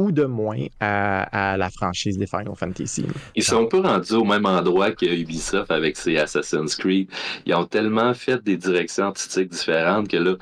ou 0.01 0.13
de 0.13 0.25
moins 0.25 0.65
à, 0.81 1.57
la 1.59 1.71
franchise 1.71 2.17
des 2.17 2.27
Final 2.27 2.55
Fantasy. 2.57 3.05
Ils 3.35 3.43
sont 3.43 3.67
pas 3.67 3.83
rendus 3.83 4.15
au 4.15 4.25
même 4.25 4.47
endroit 4.47 4.93
que 4.93 5.05
Ubisoft 5.05 5.71
avec 5.71 5.97
ses 5.97 6.17
Assassin's 6.17 6.75
Creed. 6.75 7.09
Ils 7.45 7.55
ont 7.55 7.67
tellement 7.67 8.15
fait 8.15 8.43
des 8.43 8.57
directions 8.57 9.05
artistiques 9.05 9.51
différentes 9.51 10.09
que 10.09 10.17
là, 10.17 10.37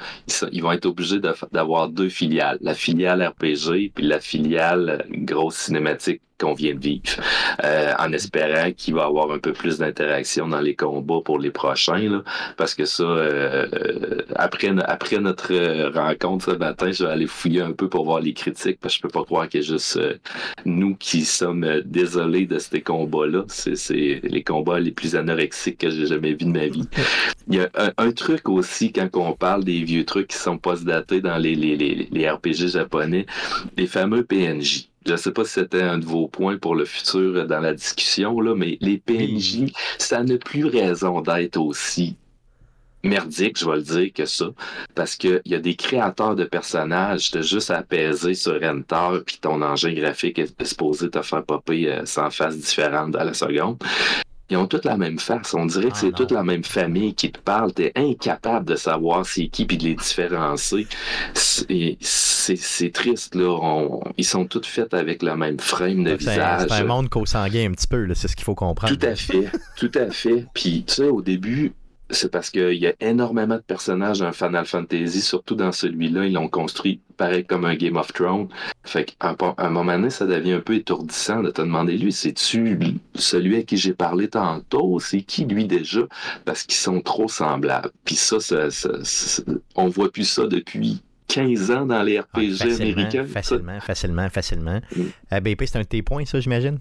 ils, 0.52 0.62
vont 0.62 0.72
être 0.72 0.86
obligés 0.86 1.20
d'avoir 1.52 1.88
deux 1.88 2.08
filiales. 2.08 2.58
La 2.60 2.74
filiale 2.74 3.22
RPG 3.22 3.92
puis 3.94 4.04
la 4.06 4.20
filiale 4.20 5.04
grosse 5.10 5.56
cinématique 5.56 6.22
qu'on 6.38 6.54
vient 6.54 6.74
de 6.74 6.80
vivre, 6.80 7.02
euh, 7.64 7.92
en 7.98 8.12
espérant 8.12 8.72
qu'il 8.72 8.94
va 8.94 9.04
avoir 9.04 9.30
un 9.32 9.38
peu 9.38 9.52
plus 9.52 9.78
d'interaction 9.78 10.48
dans 10.48 10.60
les 10.60 10.74
combats 10.74 11.20
pour 11.24 11.38
les 11.38 11.50
prochains, 11.50 12.08
là, 12.08 12.22
parce 12.56 12.74
que 12.74 12.84
ça, 12.84 13.02
euh, 13.02 13.66
euh, 13.72 14.22
après, 14.36 14.70
après 14.84 15.18
notre 15.18 15.52
rencontre 15.94 16.52
ce 16.52 16.56
matin, 16.56 16.90
je 16.92 17.04
vais 17.04 17.10
aller 17.10 17.26
fouiller 17.26 17.62
un 17.62 17.72
peu 17.72 17.88
pour 17.88 18.04
voir 18.04 18.20
les 18.20 18.34
critiques, 18.34 18.78
parce 18.80 18.94
que 18.94 18.98
je 18.98 19.02
peux 19.02 19.08
pas 19.08 19.24
croire 19.24 19.48
que 19.48 19.60
juste 19.60 19.98
nous 20.64 20.94
qui 20.96 21.24
sommes 21.24 21.82
désolés 21.84 22.46
de 22.46 22.58
ces 22.58 22.80
combats-là. 22.80 23.44
C'est 23.48 24.20
les 24.22 24.42
combats 24.42 24.80
les 24.80 24.92
plus 24.92 25.16
anorexiques 25.16 25.78
que 25.78 25.90
j'ai 25.90 26.06
jamais 26.06 26.30
vus 26.30 26.44
de 26.44 26.52
ma 26.52 26.66
vie. 26.66 26.88
Il 27.48 27.56
y 27.56 27.60
a 27.60 27.68
un, 27.96 28.12
truc 28.12 28.48
aussi, 28.48 28.92
quand 28.92 29.08
on 29.14 29.32
parle 29.32 29.64
des 29.64 29.82
vieux 29.82 30.04
trucs 30.04 30.28
qui 30.28 30.36
sont 30.36 30.58
post-datés 30.58 31.20
dans 31.20 31.38
les, 31.38 31.54
les, 31.54 31.76
les, 31.76 32.08
les 32.10 32.30
RPG 32.30 32.68
japonais, 32.68 33.26
les 33.76 33.86
fameux 33.86 34.24
PNJ. 34.24 34.88
Je 35.08 35.14
ne 35.14 35.16
sais 35.16 35.32
pas 35.32 35.44
si 35.44 35.52
c'était 35.52 35.80
un 35.80 35.96
de 35.96 36.04
vos 36.04 36.28
points 36.28 36.58
pour 36.58 36.74
le 36.74 36.84
futur 36.84 37.46
dans 37.46 37.60
la 37.60 37.72
discussion, 37.72 38.42
là, 38.42 38.54
mais 38.54 38.76
les 38.82 38.98
PNJ, 38.98 39.72
ça 39.96 40.22
n'a 40.22 40.36
plus 40.36 40.66
raison 40.66 41.22
d'être 41.22 41.56
aussi 41.56 42.14
merdique, 43.02 43.58
je 43.58 43.64
vais 43.64 43.76
le 43.76 43.82
dire, 43.82 44.12
que 44.12 44.26
ça. 44.26 44.50
Parce 44.94 45.16
qu'il 45.16 45.40
y 45.46 45.54
a 45.54 45.60
des 45.60 45.76
créateurs 45.76 46.36
de 46.36 46.44
personnages, 46.44 47.30
de 47.30 47.40
juste 47.40 47.70
apaiser 47.70 48.34
sur 48.34 48.62
Enter, 48.62 49.20
puis 49.24 49.38
ton 49.40 49.62
engin 49.62 49.94
graphique 49.94 50.38
est 50.38 50.62
supposé 50.62 51.08
te 51.08 51.22
faire 51.22 51.42
popper 51.42 52.02
sans 52.04 52.26
euh, 52.26 52.30
face 52.30 52.58
différente 52.58 53.16
à 53.16 53.24
la 53.24 53.32
seconde 53.32 53.78
ils 54.50 54.56
ont 54.56 54.66
toutes 54.66 54.84
la 54.84 54.96
même 54.96 55.18
face. 55.18 55.54
On 55.54 55.66
dirait 55.66 55.88
que 55.88 55.96
ah, 55.96 56.00
c'est 56.00 56.12
toute 56.12 56.30
la 56.30 56.42
même 56.42 56.64
famille 56.64 57.14
qui 57.14 57.30
te 57.30 57.38
parle. 57.38 57.72
T'es 57.72 57.92
incapable 57.94 58.64
de 58.66 58.76
savoir 58.76 59.26
c'est 59.26 59.48
qui 59.48 59.66
puis 59.66 59.76
de 59.76 59.84
les 59.84 59.94
différencier. 59.94 60.86
C'est 61.34 61.98
triste, 62.56 63.34
là. 63.34 63.58
ils 64.16 64.24
sont 64.24 64.46
toutes 64.46 64.66
faites 64.66 64.94
avec 64.94 65.22
le 65.22 65.36
même 65.36 65.58
frame 65.58 66.04
de 66.04 66.12
visage. 66.12 66.66
C'est 66.68 66.74
un 66.74 66.84
monde 66.84 67.08
consanguin 67.08 67.70
un 67.70 67.72
petit 67.72 67.86
peu, 67.86 68.06
c'est 68.14 68.28
ce 68.28 68.36
qu'il 68.36 68.44
faut 68.44 68.54
comprendre. 68.54 68.96
Tout 68.96 69.06
à 69.06 69.14
fait. 69.14 69.50
tout 69.76 69.92
à 69.94 70.10
fait. 70.10 70.46
Puis, 70.54 70.84
tu 70.86 70.94
sais, 70.94 71.04
au 71.04 71.22
début, 71.22 71.72
c'est 72.10 72.30
parce 72.30 72.50
qu'il 72.50 72.74
y 72.74 72.86
a 72.86 72.94
énormément 73.00 73.56
de 73.56 73.62
personnages 73.62 74.20
dans 74.20 74.32
Final 74.32 74.64
Fantasy, 74.64 75.20
surtout 75.20 75.54
dans 75.54 75.72
celui-là, 75.72 76.24
ils 76.24 76.32
l'ont 76.32 76.48
construit 76.48 77.00
pareil 77.16 77.44
comme 77.44 77.64
un 77.64 77.74
Game 77.74 77.96
of 77.96 78.12
Thrones. 78.12 78.48
Fait 78.84 79.04
qu'à 79.04 79.36
un 79.58 79.70
moment 79.70 79.92
donné, 79.92 80.10
ça 80.10 80.24
devient 80.24 80.52
un 80.52 80.60
peu 80.60 80.74
étourdissant 80.74 81.42
de 81.42 81.50
te 81.50 81.60
demander, 81.60 81.98
lui, 81.98 82.12
c'est-tu 82.12 82.78
celui 83.14 83.56
à 83.56 83.62
qui 83.62 83.76
j'ai 83.76 83.92
parlé 83.92 84.28
tantôt? 84.28 84.98
C'est 85.00 85.20
qui, 85.20 85.44
lui, 85.44 85.66
déjà? 85.66 86.00
Parce 86.44 86.62
qu'ils 86.62 86.76
sont 86.76 87.00
trop 87.00 87.28
semblables. 87.28 87.90
Puis 88.04 88.16
ça, 88.16 88.40
ça, 88.40 88.68
on 89.74 89.88
voit 89.88 90.10
plus 90.10 90.24
ça 90.24 90.46
depuis 90.46 91.02
15 91.28 91.70
ans 91.70 91.86
dans 91.86 92.02
les 92.02 92.18
RPG 92.18 92.62
américains. 92.62 93.26
Facilement, 93.26 93.80
facilement, 93.80 94.28
facilement. 94.28 94.80
Mm. 94.96 95.02
Euh, 95.32 95.40
BP, 95.40 95.64
c'est 95.66 95.76
un 95.76 95.82
de 95.82 95.86
tes 95.86 96.02
points, 96.02 96.24
ça, 96.24 96.40
j'imagine? 96.40 96.78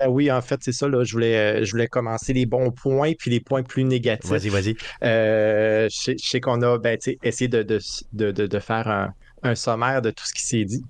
Ben 0.00 0.08
oui, 0.08 0.30
en 0.30 0.40
fait, 0.40 0.58
c'est 0.62 0.72
ça. 0.72 0.88
Là, 0.88 1.04
je, 1.04 1.12
voulais, 1.12 1.36
euh, 1.36 1.64
je 1.64 1.70
voulais 1.72 1.86
commencer 1.86 2.32
les 2.32 2.46
bons 2.46 2.70
points 2.70 3.12
puis 3.12 3.30
les 3.30 3.40
points 3.40 3.62
plus 3.62 3.84
négatifs. 3.84 4.30
Vas-y, 4.30 4.48
vas-y. 4.48 4.76
Euh, 5.04 5.88
je, 5.90 6.14
sais 6.16 6.40
qu'on 6.40 6.62
a 6.62 6.78
ben, 6.78 6.98
essayé 7.22 7.48
de, 7.48 7.62
de, 7.62 8.30
de, 8.32 8.58
faire 8.58 8.88
un, 8.88 9.12
un, 9.42 9.54
sommaire 9.54 10.00
de 10.00 10.10
tout 10.10 10.24
ce 10.24 10.32
qui 10.32 10.46
s'est 10.46 10.64
dit. 10.64 10.82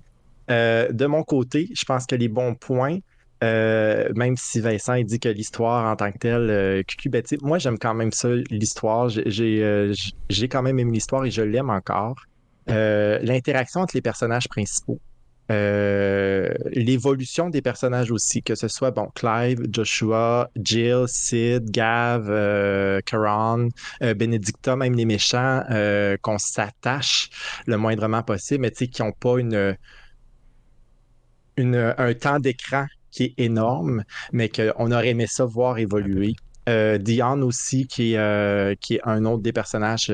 Euh, 0.49 0.91
de 0.91 1.05
mon 1.05 1.23
côté, 1.23 1.69
je 1.73 1.83
pense 1.83 2.05
que 2.05 2.15
les 2.15 2.29
bons 2.29 2.55
points, 2.55 2.99
même 3.41 4.35
si 4.37 4.59
Vincent 4.61 5.01
dit 5.01 5.19
que 5.19 5.29
l'histoire 5.29 5.91
en 5.91 5.95
tant 5.95 6.11
que 6.11 6.17
telle, 6.17 6.83
ben, 7.09 7.23
moi 7.41 7.57
j'aime 7.57 7.79
quand 7.79 7.93
même 7.93 8.11
ça, 8.11 8.29
l'histoire. 8.49 9.09
J'ai 9.09 10.47
quand 10.49 10.61
même 10.61 10.79
aimé 10.79 10.91
l'histoire 10.91 11.25
et 11.25 11.31
je 11.31 11.41
l'aime 11.41 11.69
encore. 11.69 12.15
L'interaction 12.67 13.81
entre 13.81 13.95
les 13.95 14.01
personnages 14.01 14.47
principaux. 14.47 14.99
Euh, 15.51 16.53
l'évolution 16.71 17.49
des 17.49 17.61
personnages 17.61 18.09
aussi, 18.11 18.41
que 18.41 18.55
ce 18.55 18.69
soit 18.69 18.91
bon, 18.91 19.09
Clive, 19.15 19.59
Joshua, 19.69 20.49
Jill, 20.55 21.05
Sid, 21.07 21.71
Gav, 21.71 22.27
euh, 22.29 23.01
Karan, 23.05 23.67
euh, 24.01 24.13
Benedicta, 24.13 24.77
même 24.77 24.93
les 24.95 25.03
méchants, 25.05 25.63
qu'on 26.21 26.37
s'attache 26.37 27.29
le 27.65 27.77
moindrement 27.77 28.23
possible, 28.23 28.61
mais 28.61 28.71
qui 28.71 29.01
n'ont 29.01 29.11
pas 29.11 29.39
une, 29.39 29.75
un 31.57 32.13
temps 32.13 32.39
d'écran 32.39 32.85
qui 33.11 33.23
est 33.23 33.33
énorme, 33.37 34.03
mais 34.31 34.49
qu'on 34.49 34.91
aurait 34.91 35.09
aimé 35.09 35.27
ça 35.27 35.45
voir 35.45 35.77
évoluer. 35.77 36.35
Dion 36.67 37.41
aussi, 37.41 37.85
qui 37.85 38.13
est, 38.13 38.79
qui 38.79 38.95
est 38.95 39.01
un 39.03 39.25
autre 39.25 39.43
des 39.43 39.51
personnages 39.51 40.11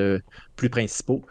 plus 0.56 0.70
principaux 0.70 1.24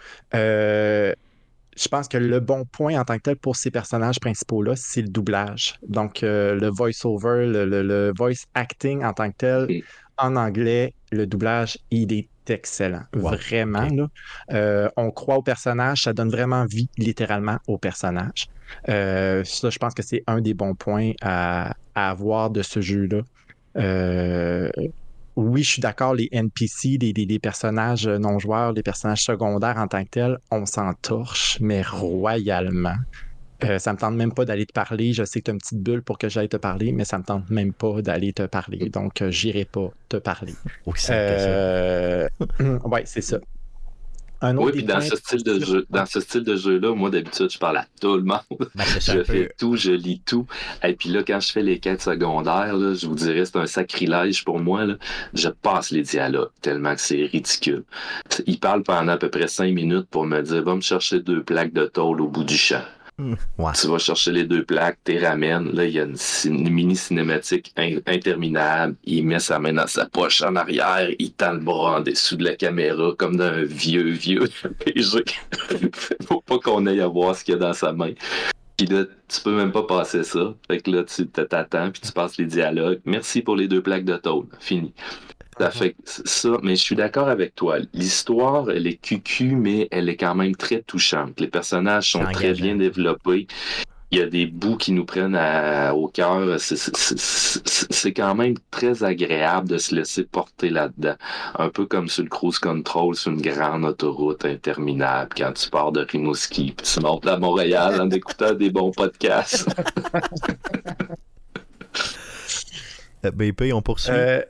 je 1.78 1.88
pense 1.88 2.08
que 2.08 2.18
le 2.18 2.40
bon 2.40 2.66
point 2.66 3.00
en 3.00 3.06
tant 3.06 3.18
que 3.18 3.22
tel 3.22 3.36
pour 3.36 3.56
ces 3.56 3.72
personnages 3.72 4.20
principaux-là, 4.20 4.76
c'est 4.76 5.02
le 5.02 5.10
doublage. 5.10 5.76
Donc, 5.88 6.24
euh, 6.24 6.56
le 6.56 6.70
voice-over, 6.70 7.46
le, 7.48 8.14
voice 8.18 8.46
acting 8.56 9.04
en 9.04 9.14
tant 9.14 9.30
que 9.32 9.38
tel, 9.38 9.84
en 10.18 10.36
anglais, 10.36 10.94
le 11.12 11.28
doublage, 11.28 11.78
il 11.92 12.12
est 12.14 12.28
excellent. 12.48 13.04
Vraiment. 13.14 13.88
Euh, 14.52 14.90
on 14.98 15.12
croit 15.12 15.38
au 15.38 15.44
personnage, 15.44 16.04
ça 16.04 16.14
donne 16.14 16.30
vraiment 16.30 16.66
vie 16.66 16.90
littéralement 16.98 17.58
au 17.68 17.78
personnage. 17.78 18.48
Euh, 18.90 19.44
ça, 19.44 19.70
je 19.70 19.78
pense 19.78 19.94
que 19.94 20.04
c'est 20.04 20.24
un 20.28 20.42
des 20.42 20.54
bons 20.54 20.76
points 20.76 21.12
à, 21.22 21.74
avoir 21.96 22.50
de 22.50 22.62
ce 22.62 22.82
jeu-là. 22.82 23.22
oui, 25.36 25.64
je 25.64 25.70
suis 25.70 25.82
d'accord, 25.82 26.16
les 26.16 26.30
NPC, 26.32 26.98
les, 27.00 27.40
personnages 27.40 28.08
non 28.08 28.40
joueurs, 28.40 28.74
les 28.74 28.84
personnages 28.84 29.24
secondaires 29.24 29.78
en 29.78 29.88
tant 29.88 30.04
que 30.04 30.10
tels, 30.10 30.38
on 30.52 30.66
s'en 30.66 30.94
torche, 30.94 31.58
mais 31.62 31.82
royalement. 31.82 32.96
Euh, 33.64 33.80
ça 33.80 33.92
me 33.92 33.98
tente 33.98 34.14
même 34.16 34.34
pas 34.34 34.46
d'aller 34.46 34.66
te 34.66 34.74
parler. 34.74 35.14
Je 35.14 35.24
sais 35.24 35.40
que 35.40 35.46
tu 35.46 35.52
as 35.52 35.54
une 35.54 35.60
petite 35.60 35.82
bulle 35.82 36.04
pour 36.04 36.18
que 36.18 36.30
j'aille 36.30 36.50
te 36.50 36.58
parler, 36.58 36.92
mais 36.92 37.06
ça 37.06 37.18
me 37.18 37.24
tente 37.24 37.50
même 37.50 37.74
pas 37.74 38.02
d'aller 38.02 38.34
te 38.34 38.44
parler. 38.44 38.90
Donc, 38.90 39.22
euh, 39.22 39.32
j'irai 39.32 39.66
pas 39.66 39.90
te 40.10 40.18
parler. 40.18 40.54
Oui, 40.86 40.94
euh... 41.10 42.30
ouais, 42.86 43.04
oui, 44.42 44.72
puis 44.72 44.84
dans 44.84 45.02
ce, 45.02 45.16
style 45.16 45.44
de 45.44 45.60
jeu, 45.64 45.86
dans 45.90 46.06
ce 46.06 46.20
style 46.20 46.44
de 46.44 46.56
jeu-là, 46.56 46.94
moi 46.94 47.10
d'habitude, 47.10 47.50
je 47.50 47.58
parle 47.58 47.78
à 47.78 47.86
tout 48.00 48.16
le 48.16 48.24
monde. 48.24 48.42
Ben, 48.76 48.84
je 49.00 49.24
fais 49.24 49.52
tout, 49.58 49.76
je 49.76 49.92
lis 49.92 50.22
tout. 50.26 50.46
Et 50.84 50.94
puis 50.94 51.10
là, 51.10 51.24
quand 51.24 51.40
je 51.40 51.52
fais 51.52 51.64
les 51.64 51.80
quêtes 51.80 52.02
secondaires, 52.02 52.76
je 52.78 53.08
vous 53.08 53.16
dirais, 53.16 53.46
c'est 53.46 53.58
un 53.58 53.66
sacrilège 53.66 54.44
pour 54.44 54.60
moi. 54.60 54.86
Là. 54.86 54.96
Je 55.34 55.50
passe 55.50 55.92
les 55.92 56.04
dialogues 56.04 56.50
tellement 56.62 56.94
que 56.96 57.02
c'est 57.02 57.26
ridicule. 57.26 57.84
Il 58.46 58.60
parle 58.60 58.84
pendant 58.84 59.14
à 59.14 59.18
peu 59.18 59.30
près 59.30 59.48
cinq 59.48 59.74
minutes 59.74 60.08
pour 60.10 60.26
me 60.26 60.42
dire 60.42 60.64
Va 60.64 60.76
me 60.76 60.82
chercher 60.82 61.20
deux 61.20 61.44
plaques 61.44 61.74
de 61.74 61.86
tôle 61.86 62.22
au 62.22 62.28
bout 62.28 62.44
du 62.44 62.58
champ. 62.58 62.84
Tu 63.18 63.88
vas 63.88 63.98
chercher 63.98 64.32
les 64.32 64.44
deux 64.44 64.64
plaques, 64.64 65.00
tu 65.04 65.18
ramènes. 65.18 65.72
Là, 65.72 65.86
il 65.86 65.94
y 65.94 66.00
a 66.00 66.04
une, 66.04 66.70
mini 66.70 66.96
cinématique 66.96 67.74
interminable. 68.06 68.96
Il 69.06 69.26
met 69.26 69.40
sa 69.40 69.58
main 69.58 69.74
dans 69.74 69.88
sa 69.88 70.06
poche 70.06 70.44
en 70.44 70.56
arrière. 70.56 71.10
Il 71.18 71.34
tend 71.34 71.54
le 71.54 71.60
bras 71.60 71.98
en 71.98 72.02
dessous 72.02 72.36
de 72.36 72.44
la 72.44 72.56
caméra 72.56 73.14
comme 73.18 73.38
d'un 73.38 73.64
vieux, 73.64 74.12
vieux 74.12 74.48
PG. 74.86 75.24
Faut 76.28 76.42
pas 76.42 76.60
qu'on 76.60 76.86
aille 76.86 77.02
à 77.02 77.08
voir 77.08 77.36
ce 77.36 77.44
qu'il 77.44 77.56
y 77.56 77.58
a 77.58 77.60
dans 77.60 77.74
sa 77.74 77.92
main. 77.92 78.14
Puis 78.78 78.86
là, 78.86 79.06
tu 79.28 79.42
peux 79.42 79.56
même 79.56 79.72
pas 79.72 79.84
passer 79.84 80.24
ça. 80.24 80.54
Fait 80.68 80.80
que 80.80 80.92
là, 80.92 81.04
tu 81.04 81.28
t'attends, 81.28 81.90
puis 81.90 82.02
tu 82.02 82.12
passes 82.12 82.38
les 82.38 82.46
dialogues. 82.46 83.00
Merci 83.06 83.42
pour 83.42 83.56
les 83.56 83.68
deux 83.68 83.82
plaques 83.82 84.06
de 84.06 84.18
tôle. 84.18 84.46
Fini. 84.60 84.94
Ça 85.60 85.72
fait 85.72 85.96
ça, 86.06 86.50
mais 86.62 86.76
je 86.76 86.82
suis 86.82 86.96
d'accord 86.96 87.30
avec 87.30 87.56
toi. 87.56 87.78
L'histoire, 87.94 88.70
elle 88.70 88.86
est 88.86 89.02
cucu, 89.02 89.56
mais 89.56 89.88
elle 89.92 90.08
est 90.08 90.18
quand 90.18 90.36
même 90.36 90.56
très 90.56 90.82
touchante. 90.82 91.40
Les 91.40 91.48
personnages 91.48 92.12
sont 92.12 92.26
très 92.26 92.54
bien 92.54 92.76
développés. 92.76 93.48
Il 94.12 94.20
y 94.20 94.22
a 94.22 94.28
des 94.28 94.46
bouts 94.46 94.78
qui 94.78 94.94
nous 94.94 95.04
prennent 95.04 95.38
au 95.94 96.08
cœur. 96.08 96.60
C'est 96.60 98.14
quand 98.14 98.36
même 98.36 98.54
très 98.72 99.04
agréable 99.04 99.68
de 99.68 99.78
se 99.78 99.96
laisser 99.96 100.24
porter 100.24 100.70
là-dedans. 100.70 101.16
Un 101.58 101.70
peu 101.70 101.86
comme 101.86 102.08
sur 102.08 102.24
le 102.24 102.30
cruise 102.30 102.60
control 102.60 103.16
sur 103.16 103.32
une 103.32 103.42
grande 103.42 103.84
autoroute 103.84 104.46
interminable 104.46 105.32
quand 105.36 105.52
tu 105.54 105.70
pars 105.70 105.92
de 105.92 106.06
Rimouski 106.10 106.72
puis 106.72 106.88
tu 106.88 107.00
montes 107.02 107.28
à 107.28 107.38
Montréal 107.38 108.00
en 108.00 108.10
écoutant 108.12 108.54
des 108.54 108.70
bons 108.70 108.92
podcasts. 108.92 109.68
BP, 113.24 113.74
on 113.74 113.82
poursuit. 113.82 114.14
Euh, 114.14 114.42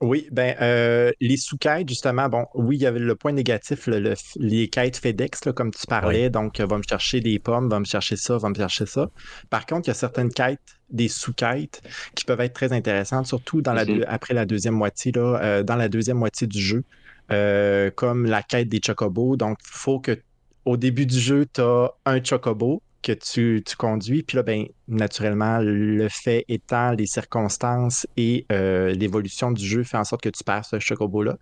oui, 0.00 0.28
ben 0.32 0.54
euh, 0.60 1.12
les 1.20 1.36
sous-quêtes, 1.36 1.88
justement, 1.88 2.28
bon, 2.28 2.46
oui, 2.54 2.76
il 2.76 2.82
y 2.82 2.86
avait 2.86 2.98
le 2.98 3.14
point 3.14 3.32
négatif, 3.32 3.88
les 4.36 4.68
quêtes 4.68 4.96
FedEx, 4.96 5.40
comme 5.54 5.70
tu 5.70 5.86
parlais, 5.86 6.30
donc 6.30 6.60
va 6.60 6.76
me 6.78 6.82
chercher 6.82 7.20
des 7.20 7.38
pommes, 7.38 7.68
va 7.68 7.80
me 7.80 7.84
chercher 7.84 8.16
ça, 8.16 8.36
va 8.36 8.48
me 8.48 8.54
chercher 8.54 8.86
ça. 8.86 9.08
Par 9.50 9.66
contre, 9.66 9.88
il 9.88 9.90
y 9.90 9.92
a 9.92 9.94
certaines 9.94 10.32
quêtes, 10.32 10.60
des 10.90 11.08
sous-quêtes, 11.08 11.80
qui 12.14 12.24
peuvent 12.24 12.40
être 12.40 12.52
très 12.52 12.72
intéressantes, 12.72 13.26
surtout 13.26 13.62
dans 13.62 13.72
la 13.72 13.84
mm-hmm. 13.84 14.04
après 14.06 14.34
la 14.34 14.44
deuxième 14.44 14.74
moitié, 14.74 15.12
là, 15.12 15.40
euh, 15.42 15.62
dans 15.62 15.76
la 15.76 15.88
deuxième 15.88 16.18
moitié 16.18 16.46
du 16.46 16.60
jeu, 16.60 16.84
euh, 17.32 17.90
comme 17.90 18.26
la 18.26 18.42
quête 18.42 18.68
des 18.68 18.80
chocobos. 18.84 19.36
Donc, 19.36 19.58
il 19.62 19.70
faut 19.70 20.00
que 20.00 20.20
au 20.64 20.76
début 20.76 21.06
du 21.06 21.18
jeu, 21.18 21.46
tu 21.52 21.60
as 21.60 21.90
un 22.04 22.22
chocobo 22.22 22.82
que 23.04 23.12
tu, 23.12 23.62
conduis. 23.76 24.22
Puis 24.22 24.36
là, 24.36 24.42
ben, 24.42 24.66
naturellement, 24.88 25.58
le 25.60 26.08
fait 26.08 26.44
étant 26.48 26.92
les 26.92 27.06
circonstances 27.06 28.06
et 28.16 28.46
euh, 28.50 28.92
l'évolution 28.92 29.52
du 29.52 29.64
jeu 29.64 29.84
fait 29.84 29.98
en 29.98 30.04
sorte 30.04 30.22
que 30.22 30.30
tu 30.30 30.42
perds 30.42 30.64
ce 30.64 30.78
chocobo-là. 30.78 31.36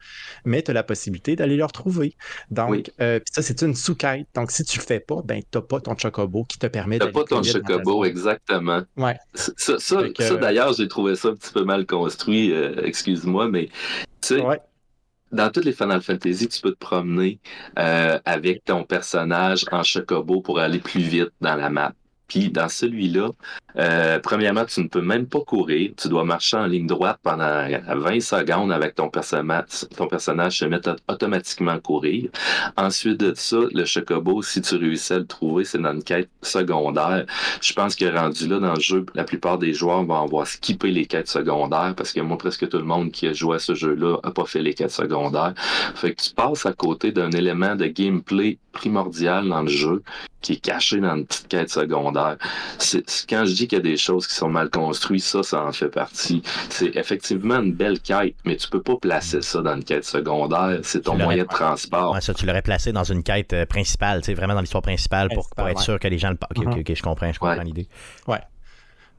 Mais 0.44 0.62
tu 0.62 0.72
as 0.72 0.74
la 0.74 0.82
possibilité 0.82 1.36
d'aller 1.36 1.56
le 1.56 1.64
retrouver. 1.64 2.16
Donc, 2.50 2.90
euh, 3.00 3.20
ça, 3.30 3.42
c'est 3.42 3.62
une 3.62 3.74
sous-quête. 3.74 4.26
Donc, 4.34 4.50
si 4.50 4.64
tu 4.64 4.78
le 4.78 4.84
fais 4.84 5.00
pas, 5.00 5.22
ben, 5.24 5.40
tu 5.40 5.58
n'as 5.58 5.62
pas 5.62 5.80
ton 5.80 5.96
chocobo 5.96 6.44
qui 6.44 6.58
te 6.58 6.66
permet 6.66 6.98
de. 6.98 7.06
Tu 7.06 7.12
pas 7.12 7.24
ton 7.24 7.42
chocobo, 7.42 8.04
exactement. 8.04 8.82
Ouais. 8.96 9.16
Ça, 9.34 9.78
ça, 9.78 10.36
d'ailleurs, 10.36 10.72
j'ai 10.72 10.88
trouvé 10.88 11.14
ça 11.14 11.28
un 11.28 11.36
petit 11.36 11.52
peu 11.52 11.64
mal 11.64 11.86
construit. 11.86 12.52
Euh, 12.52 12.82
excuse-moi, 12.84 13.48
mais 13.48 13.68
tu 14.20 14.38
sais, 14.38 14.42
dans 15.32 15.50
toutes 15.50 15.64
les 15.64 15.72
Final 15.72 16.02
Fantasy, 16.02 16.48
tu 16.48 16.60
peux 16.60 16.72
te 16.72 16.78
promener 16.78 17.40
euh, 17.78 18.20
avec 18.24 18.64
ton 18.64 18.84
personnage 18.84 19.64
en 19.72 19.82
chocobo 19.82 20.40
pour 20.42 20.58
aller 20.60 20.80
plus 20.80 21.00
vite 21.02 21.30
dans 21.40 21.56
la 21.56 21.70
map. 21.70 21.94
Puis 22.28 22.50
dans 22.50 22.68
celui-là, 22.68 23.30
euh, 23.78 24.18
premièrement, 24.18 24.64
tu 24.64 24.82
ne 24.82 24.88
peux 24.88 25.00
même 25.00 25.26
pas 25.26 25.40
courir. 25.40 25.92
Tu 25.96 26.08
dois 26.08 26.24
marcher 26.24 26.56
en 26.56 26.66
ligne 26.66 26.86
droite 26.86 27.18
pendant 27.22 27.66
20 27.68 28.20
secondes 28.20 28.72
avec 28.72 28.94
ton 28.94 29.08
personnage. 29.08 29.86
Ton 29.96 30.06
personnage 30.06 30.58
se 30.58 30.64
met 30.64 30.80
automatiquement 31.08 31.72
à 31.72 31.78
courir. 31.78 32.30
Ensuite 32.76 33.18
de 33.18 33.32
ça, 33.34 33.58
le 33.72 33.84
chocobo, 33.84 34.42
si 34.42 34.60
tu 34.60 34.76
réussis 34.76 35.14
à 35.14 35.18
le 35.18 35.26
trouver, 35.26 35.64
c'est 35.64 35.78
dans 35.78 35.92
une 35.92 36.02
quête 36.02 36.30
secondaire. 36.42 37.24
Je 37.60 37.72
pense 37.72 37.96
que 37.96 38.04
rendu 38.04 38.48
là 38.48 38.58
dans 38.58 38.74
le 38.74 38.80
jeu, 38.80 39.06
la 39.14 39.24
plupart 39.24 39.58
des 39.58 39.72
joueurs 39.72 40.04
vont 40.04 40.22
avoir 40.22 40.46
skippé 40.46 40.90
les 40.90 41.06
quêtes 41.06 41.28
secondaires 41.28 41.94
parce 41.96 42.12
que 42.12 42.20
moi, 42.20 42.38
presque 42.38 42.68
tout 42.68 42.78
le 42.78 42.84
monde 42.84 43.10
qui 43.10 43.26
a 43.26 43.32
joué 43.32 43.56
à 43.56 43.58
ce 43.58 43.74
jeu-là 43.74 44.18
n'a 44.24 44.30
pas 44.30 44.44
fait 44.44 44.62
les 44.62 44.74
quêtes 44.74 44.90
secondaires. 44.90 45.54
Fait 45.94 46.14
que 46.14 46.22
tu 46.22 46.34
passes 46.34 46.66
à 46.66 46.72
côté 46.72 47.12
d'un 47.12 47.30
élément 47.30 47.74
de 47.76 47.86
gameplay 47.86 48.58
primordial 48.72 49.48
dans 49.48 49.62
le 49.62 49.68
jeu 49.68 50.02
qui 50.40 50.54
est 50.54 50.60
caché 50.60 51.00
dans 51.00 51.16
une 51.16 51.24
petite 51.24 51.48
quête 51.48 51.70
secondaire. 51.70 52.11
C'est, 52.78 53.04
quand 53.28 53.44
je 53.44 53.52
dis 53.52 53.68
qu'il 53.68 53.78
y 53.78 53.80
a 53.80 53.84
des 53.84 53.96
choses 53.96 54.26
qui 54.26 54.34
sont 54.34 54.48
mal 54.48 54.70
construites, 54.70 55.22
ça, 55.22 55.42
ça 55.42 55.64
en 55.64 55.72
fait 55.72 55.88
partie. 55.88 56.42
C'est 56.70 56.96
effectivement 56.96 57.60
une 57.60 57.72
belle 57.72 58.00
quête, 58.00 58.34
mais 58.44 58.56
tu 58.56 58.68
peux 58.68 58.82
pas 58.82 58.96
placer 58.96 59.42
ça 59.42 59.62
dans 59.62 59.76
une 59.76 59.84
quête 59.84 60.04
secondaire. 60.04 60.80
C'est 60.82 61.02
ton 61.02 61.16
moyen 61.16 61.44
de 61.44 61.48
transport. 61.48 62.12
Ouais, 62.12 62.20
ça, 62.20 62.34
tu 62.34 62.46
l'aurais 62.46 62.62
placé 62.62 62.92
dans 62.92 63.04
une 63.04 63.22
quête 63.22 63.52
euh, 63.52 63.66
principale, 63.66 64.20
vraiment 64.34 64.54
dans 64.54 64.60
l'histoire 64.60 64.82
principale 64.82 65.28
pour, 65.34 65.68
être 65.68 65.80
sûr 65.80 65.98
que 65.98 66.08
les 66.08 66.18
gens 66.18 66.30
le. 66.30 66.34
Ok, 66.34 66.66
ok, 66.66 66.76
mm-hmm. 66.78 66.96
je 66.96 67.02
comprends, 67.02 67.32
je 67.32 67.38
comprends 67.38 67.62
l'idée. 67.62 67.88
Ouais. 68.26 68.40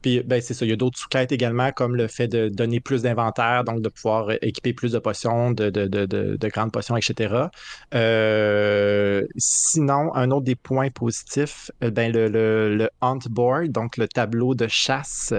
Puis, 0.04 0.22
ben, 0.22 0.38
c'est 0.42 0.52
ça. 0.52 0.66
Il 0.66 0.68
y 0.68 0.72
a 0.72 0.76
d'autres 0.76 0.98
sous-quêtes 0.98 1.32
également, 1.32 1.72
comme 1.72 1.96
le 1.96 2.08
fait 2.08 2.28
de 2.28 2.50
donner 2.50 2.78
plus 2.78 3.00
d'inventaire, 3.00 3.64
donc 3.64 3.80
de 3.80 3.88
pouvoir 3.88 4.32
équiper 4.42 4.74
plus 4.74 4.92
de 4.92 4.98
potions, 4.98 5.50
de, 5.50 5.70
de, 5.70 6.48
grandes 6.48 6.72
potions, 6.72 6.94
etc. 6.94 7.34
Euh, 7.94 9.26
sinon, 9.38 10.14
un 10.14 10.30
autre 10.30 10.44
des 10.44 10.56
points 10.56 10.90
positifs, 10.90 11.70
euh, 11.82 11.90
ben, 11.90 12.12
le, 12.12 12.28
le, 12.28 12.90
hunt 13.00 13.18
board, 13.30 13.68
donc 13.68 13.96
le 13.96 14.06
tableau 14.06 14.54
de 14.54 14.66
chasse. 14.68 15.32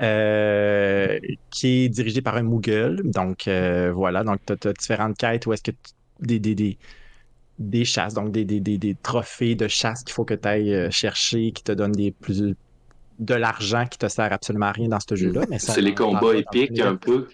Euh, 0.00 1.18
qui 1.50 1.84
est 1.84 1.88
dirigé 1.90 2.22
par 2.22 2.36
un 2.36 2.42
Moogle. 2.42 3.02
Donc, 3.04 3.46
voilà. 3.92 4.24
Donc, 4.24 4.40
tu 4.46 4.66
as, 4.66 4.72
différentes 4.72 5.18
quêtes 5.18 5.44
où 5.44 5.52
est-ce 5.52 5.62
que 5.62 5.72
des, 6.20 6.38
des, 6.38 6.78
des, 7.58 7.84
chasses, 7.84 8.14
donc 8.14 8.32
des, 8.32 8.46
des, 8.46 8.60
des, 8.60 8.94
trophées 9.02 9.56
de 9.56 9.68
chasse 9.68 10.04
qu'il 10.04 10.14
faut 10.14 10.24
que 10.24 10.32
tu 10.32 10.48
ailles 10.48 10.90
chercher, 10.90 11.52
qui 11.52 11.62
te 11.62 11.72
donnent 11.72 11.92
des 11.92 12.12
plus, 12.12 12.54
de 13.18 13.34
l'argent 13.34 13.86
qui 13.86 13.98
te 13.98 14.08
sert 14.08 14.32
absolument 14.32 14.66
à 14.66 14.72
rien 14.72 14.88
dans 14.88 15.00
ce 15.00 15.14
jeu-là. 15.14 15.42
C'est 15.58 15.80
les 15.80 15.94
combats 15.94 16.34
épiques 16.34 16.80
un 16.80 16.96
peu. 16.96 17.28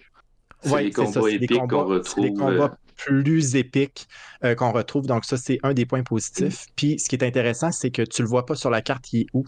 C'est 0.61 0.83
les 0.83 0.91
combats 0.91 1.29
épiques 1.29 1.67
qu'on 1.67 1.85
retrouve. 1.85 2.23
les 2.23 2.33
combats 2.33 2.63
euh, 2.63 2.93
plus 2.95 3.55
épiques 3.55 4.07
euh, 4.43 4.55
qu'on 4.55 4.71
retrouve. 4.71 5.07
Donc, 5.07 5.25
ça, 5.25 5.37
c'est 5.37 5.59
un 5.63 5.73
des 5.73 5.85
points 5.85 6.03
positifs. 6.03 6.67
Puis, 6.75 6.99
ce 6.99 7.09
qui 7.09 7.15
est 7.15 7.23
intéressant, 7.23 7.71
c'est 7.71 7.91
que 7.91 8.01
tu 8.01 8.21
le 8.21 8.27
vois 8.27 8.45
pas 8.45 8.55
sur 8.55 8.69
la 8.69 8.81
carte, 8.81 9.11
il 9.13 9.21
est 9.21 9.27
où. 9.33 9.45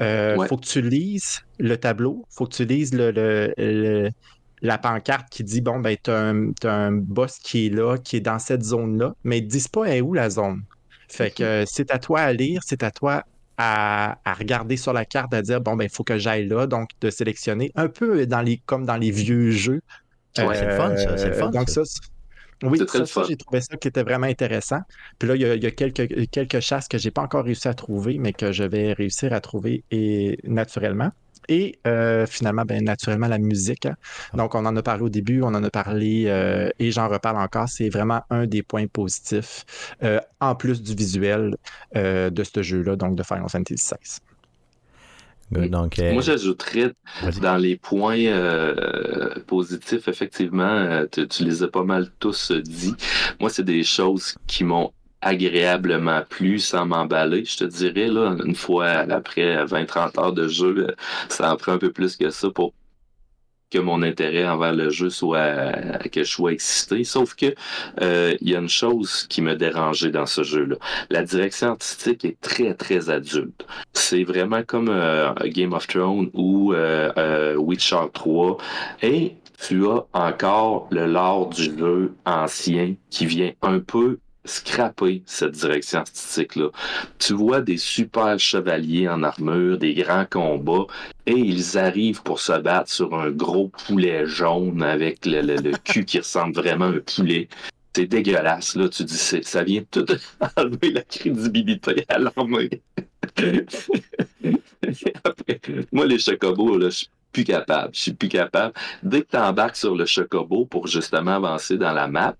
Il 0.00 0.04
euh, 0.04 0.46
faut 0.46 0.56
que 0.56 0.66
tu 0.66 0.82
lises 0.82 1.42
le 1.58 1.76
tableau. 1.76 2.24
Il 2.30 2.34
faut 2.34 2.46
que 2.46 2.54
tu 2.54 2.64
lises 2.64 2.92
le, 2.94 4.10
la 4.62 4.78
pancarte 4.78 5.28
qui 5.30 5.44
dit 5.44 5.60
bon, 5.60 5.78
ben, 5.78 5.96
tu 6.02 6.10
as, 6.10 6.34
un 6.68 6.92
boss 6.92 7.38
qui 7.38 7.66
est 7.66 7.70
là, 7.70 7.96
qui 7.98 8.16
est 8.16 8.20
dans 8.20 8.38
cette 8.38 8.64
zone-là, 8.64 9.14
mais 9.24 9.38
ils 9.38 9.44
ne 9.44 9.50
disent 9.50 9.68
pas 9.68 9.84
est 9.84 10.00
où 10.00 10.14
la 10.14 10.30
zone? 10.30 10.62
Fait 11.08 11.30
que 11.30 11.64
c'est 11.66 11.92
à 11.92 11.98
toi 11.98 12.20
à 12.20 12.32
lire, 12.32 12.62
c'est 12.64 12.82
à 12.82 12.90
toi 12.90 13.22
à, 13.58 14.18
regarder 14.38 14.76
sur 14.76 14.92
la 14.92 15.04
carte, 15.04 15.32
à 15.34 15.42
dire 15.42 15.60
bon, 15.60 15.76
ben, 15.76 15.84
il 15.84 15.90
faut 15.90 16.04
que 16.04 16.18
j'aille 16.18 16.46
là, 16.46 16.66
donc 16.66 16.90
de 17.00 17.10
sélectionner 17.10 17.72
un 17.74 17.88
peu 17.88 18.26
dans 18.26 18.42
les, 18.42 18.58
comme 18.66 18.84
dans 18.84 18.96
les 18.96 19.10
vieux 19.10 19.50
jeux. 19.50 19.80
Ouais, 20.38 20.54
c'est 20.54 20.66
le 20.66 20.76
fun, 20.76 20.96
ça. 20.96 21.16
C'est 21.16 21.28
le 21.28 21.34
fun. 21.34 21.50
Donc, 21.50 21.70
ça, 21.70 21.82
oui, 22.62 22.78
ça, 22.86 23.22
j'ai 23.28 23.36
trouvé 23.36 23.60
ça 23.60 23.76
qui 23.76 23.88
était 23.88 24.02
vraiment 24.02 24.26
intéressant. 24.26 24.80
Puis 25.18 25.28
là, 25.28 25.36
il 25.36 25.62
y 25.62 25.66
a, 25.66 25.70
quelques, 25.70 26.30
quelques 26.30 26.60
chasses 26.60 26.88
que 26.88 26.96
j'ai 26.98 27.10
pas 27.10 27.22
encore 27.22 27.44
réussi 27.44 27.68
à 27.68 27.74
trouver, 27.74 28.18
mais 28.18 28.32
que 28.32 28.52
je 28.52 28.64
vais 28.64 28.92
réussir 28.92 29.32
à 29.32 29.40
trouver 29.40 29.84
et 29.90 30.38
naturellement. 30.44 31.10
Et 31.48 31.78
euh, 31.86 32.26
finalement, 32.26 32.64
ben, 32.64 32.82
naturellement, 32.84 33.28
la 33.28 33.38
musique. 33.38 33.86
Hein. 33.86 33.96
Ah. 34.32 34.36
Donc, 34.36 34.54
on 34.54 34.64
en 34.66 34.76
a 34.76 34.82
parlé 34.82 35.02
au 35.02 35.08
début, 35.08 35.42
on 35.42 35.48
en 35.48 35.62
a 35.62 35.70
parlé 35.70 36.24
euh, 36.26 36.68
et 36.78 36.90
j'en 36.90 37.08
reparle 37.08 37.36
encore. 37.36 37.68
C'est 37.68 37.88
vraiment 37.88 38.22
un 38.30 38.46
des 38.46 38.62
points 38.62 38.86
positifs, 38.86 39.64
euh, 40.02 40.20
en 40.40 40.54
plus 40.54 40.82
du 40.82 40.94
visuel 40.94 41.56
de 41.94 42.44
ce 42.44 42.62
jeu-là, 42.62 42.96
donc 42.96 43.16
de 43.16 43.22
Final 43.22 43.48
Fantasy 43.48 43.74
XVI. 43.74 44.20
Donc, 45.68 45.98
Moi, 45.98 46.22
j'ajouterais 46.22 46.92
dans 47.40 47.56
les 47.56 47.76
points 47.76 48.32
positifs, 49.46 50.08
effectivement, 50.08 51.04
tu, 51.10 51.26
tu, 51.28 51.44
les 51.44 51.62
as 51.62 51.68
pas 51.68 51.84
mal 51.84 52.10
tous 52.18 52.50
dit. 52.52 52.94
Moi, 53.40 53.48
c'est 53.50 53.64
des 53.64 53.84
choses 53.84 54.34
qui 54.46 54.64
m'ont 54.64 54.92
agréablement 55.26 56.22
plus 56.28 56.60
sans 56.60 56.86
m'emballer. 56.86 57.44
Je 57.44 57.58
te 57.58 57.64
dirais, 57.64 58.06
là, 58.06 58.36
une 58.44 58.54
fois 58.54 58.88
après 59.10 59.64
20-30 59.64 60.20
heures 60.20 60.32
de 60.32 60.46
jeu, 60.48 60.94
ça 61.28 61.52
en 61.52 61.56
prend 61.56 61.72
un 61.72 61.78
peu 61.78 61.92
plus 61.92 62.16
que 62.16 62.30
ça 62.30 62.48
pour 62.50 62.72
que 63.68 63.78
mon 63.78 64.02
intérêt 64.02 64.46
envers 64.46 64.72
le 64.72 64.90
jeu 64.90 65.10
soit 65.10 65.72
que 66.12 66.22
je 66.22 66.30
sois 66.30 66.52
excité. 66.52 67.02
Sauf 67.02 67.34
que 67.34 67.54
euh, 68.00 68.36
il 68.40 68.50
y 68.50 68.54
a 68.54 68.60
une 68.60 68.68
chose 68.68 69.26
qui 69.28 69.42
me 69.42 69.56
dérangeait 69.56 70.12
dans 70.12 70.26
ce 70.26 70.44
jeu-là. 70.44 70.76
La 71.10 71.24
direction 71.24 71.70
artistique 71.70 72.24
est 72.24 72.40
très 72.40 72.74
très 72.74 73.10
adulte. 73.10 73.66
C'est 73.92 74.22
vraiment 74.22 74.62
comme 74.62 74.88
euh, 74.88 75.34
Game 75.46 75.72
of 75.72 75.88
Thrones 75.88 76.30
ou 76.34 76.72
euh, 76.72 77.56
Witcher 77.56 78.06
3 78.12 78.58
et 79.02 79.34
tu 79.66 79.86
as 79.88 80.04
encore 80.12 80.86
le 80.92 81.06
lore 81.06 81.48
du 81.48 81.64
jeu 81.76 82.14
ancien 82.24 82.94
qui 83.10 83.26
vient 83.26 83.52
un 83.62 83.80
peu 83.80 84.18
scraper 84.46 85.22
cette 85.26 85.52
direction 85.52 86.00
artistique-là. 86.00 86.70
Tu 87.18 87.34
vois 87.34 87.60
des 87.60 87.76
super 87.76 88.38
chevaliers 88.38 89.08
en 89.08 89.22
armure, 89.22 89.78
des 89.78 89.94
grands 89.94 90.26
combats, 90.28 90.86
et 91.26 91.32
ils 91.32 91.78
arrivent 91.78 92.22
pour 92.22 92.40
se 92.40 92.58
battre 92.58 92.90
sur 92.90 93.14
un 93.14 93.30
gros 93.30 93.68
poulet 93.68 94.26
jaune 94.26 94.82
avec 94.82 95.26
le, 95.26 95.76
cul 95.78 96.04
qui 96.04 96.18
ressemble 96.18 96.54
vraiment 96.54 96.86
à 96.86 96.88
un 96.88 97.00
poulet. 97.00 97.48
C'est 97.94 98.06
dégueulasse, 98.06 98.76
là. 98.76 98.88
Tu 98.88 99.04
dis, 99.04 99.16
ça 99.16 99.64
vient 99.64 99.82
tout 99.90 100.06
enlever 100.56 100.90
la 100.90 101.02
crédibilité 101.02 102.04
à 102.08 102.18
l'armée. 102.18 102.82
moi, 105.92 106.06
les 106.06 106.18
chocobos, 106.18 106.78
là, 106.78 106.90
je 106.90 106.96
suis 106.96 107.08
plus 107.32 107.44
capable. 107.44 107.94
Je 107.94 108.00
suis 108.00 108.12
plus 108.12 108.28
capable. 108.28 108.74
Dès 109.02 109.22
que 109.22 109.30
tu 109.30 109.36
embarques 109.36 109.76
sur 109.76 109.94
le 109.94 110.06
chocobo 110.06 110.66
pour 110.66 110.86
justement 110.86 111.32
avancer 111.32 111.76
dans 111.76 111.92
la 111.92 112.08
map, 112.08 112.34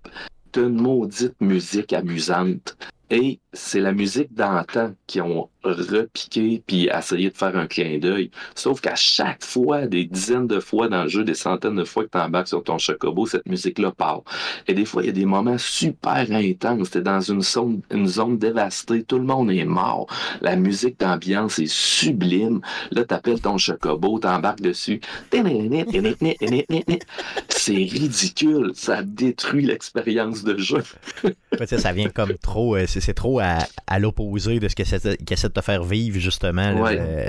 une 0.57 0.81
maudite 0.81 1.39
musique 1.39 1.93
amusante. 1.93 2.77
Et 3.09 3.39
c'est 3.57 3.79
la 3.79 3.91
musique 3.91 4.33
d'antan 4.33 4.93
qui 5.07 5.19
ont 5.19 5.49
repiqué 5.63 6.63
puis 6.65 6.89
essayé 6.95 7.29
de 7.29 7.37
faire 7.37 7.57
un 7.57 7.67
clin 7.67 7.97
d'œil. 7.97 8.31
Sauf 8.55 8.81
qu'à 8.81 8.95
chaque 8.95 9.43
fois, 9.43 9.87
des 9.87 10.05
dizaines 10.05 10.47
de 10.47 10.59
fois 10.59 10.87
dans 10.87 11.03
le 11.03 11.09
jeu, 11.09 11.23
des 11.23 11.33
centaines 11.33 11.75
de 11.75 11.83
fois 11.83 12.05
que 12.05 12.09
tu 12.11 12.17
embarques 12.17 12.47
sur 12.47 12.63
ton 12.63 12.77
chocobo, 12.77 13.25
cette 13.25 13.47
musique-là 13.47 13.91
part. 13.91 14.21
Et 14.67 14.73
des 14.73 14.85
fois, 14.85 15.03
il 15.03 15.07
y 15.07 15.09
a 15.09 15.13
des 15.13 15.25
moments 15.25 15.57
super 15.57 16.31
intenses. 16.31 16.91
T'es 16.91 17.01
dans 17.01 17.19
une 17.19 17.41
zone, 17.41 17.81
une 17.91 18.37
dévastée, 18.37 19.03
tout 19.03 19.17
le 19.17 19.25
monde 19.25 19.51
est 19.51 19.65
mort. 19.65 20.07
La 20.41 20.55
musique 20.55 20.99
d'ambiance 20.99 21.59
est 21.59 21.71
sublime. 21.71 22.61
Là, 22.91 23.03
t'appelles 23.05 23.41
ton 23.41 23.57
chocobo, 23.57 24.19
t'embarques 24.19 24.61
dessus. 24.61 25.01
C'est 27.49 27.73
ridicule. 27.73 28.71
Ça 28.75 29.03
détruit 29.03 29.65
l'expérience 29.65 30.43
de 30.43 30.57
jeu. 30.57 30.83
ça 31.65 31.91
vient 31.91 32.09
comme 32.09 32.37
trop, 32.37 32.75
euh, 32.75 32.85
c'est 32.87 33.13
trop 33.13 33.39
à, 33.87 33.99
l'opposé 33.99 34.59
de 34.59 34.67
ce 34.67 34.75
qu'essaie 34.75 34.97
essaie 35.29 35.47
de 35.47 35.53
te 35.53 35.61
faire 35.61 35.83
vivre, 35.83 36.19
justement, 36.19 36.73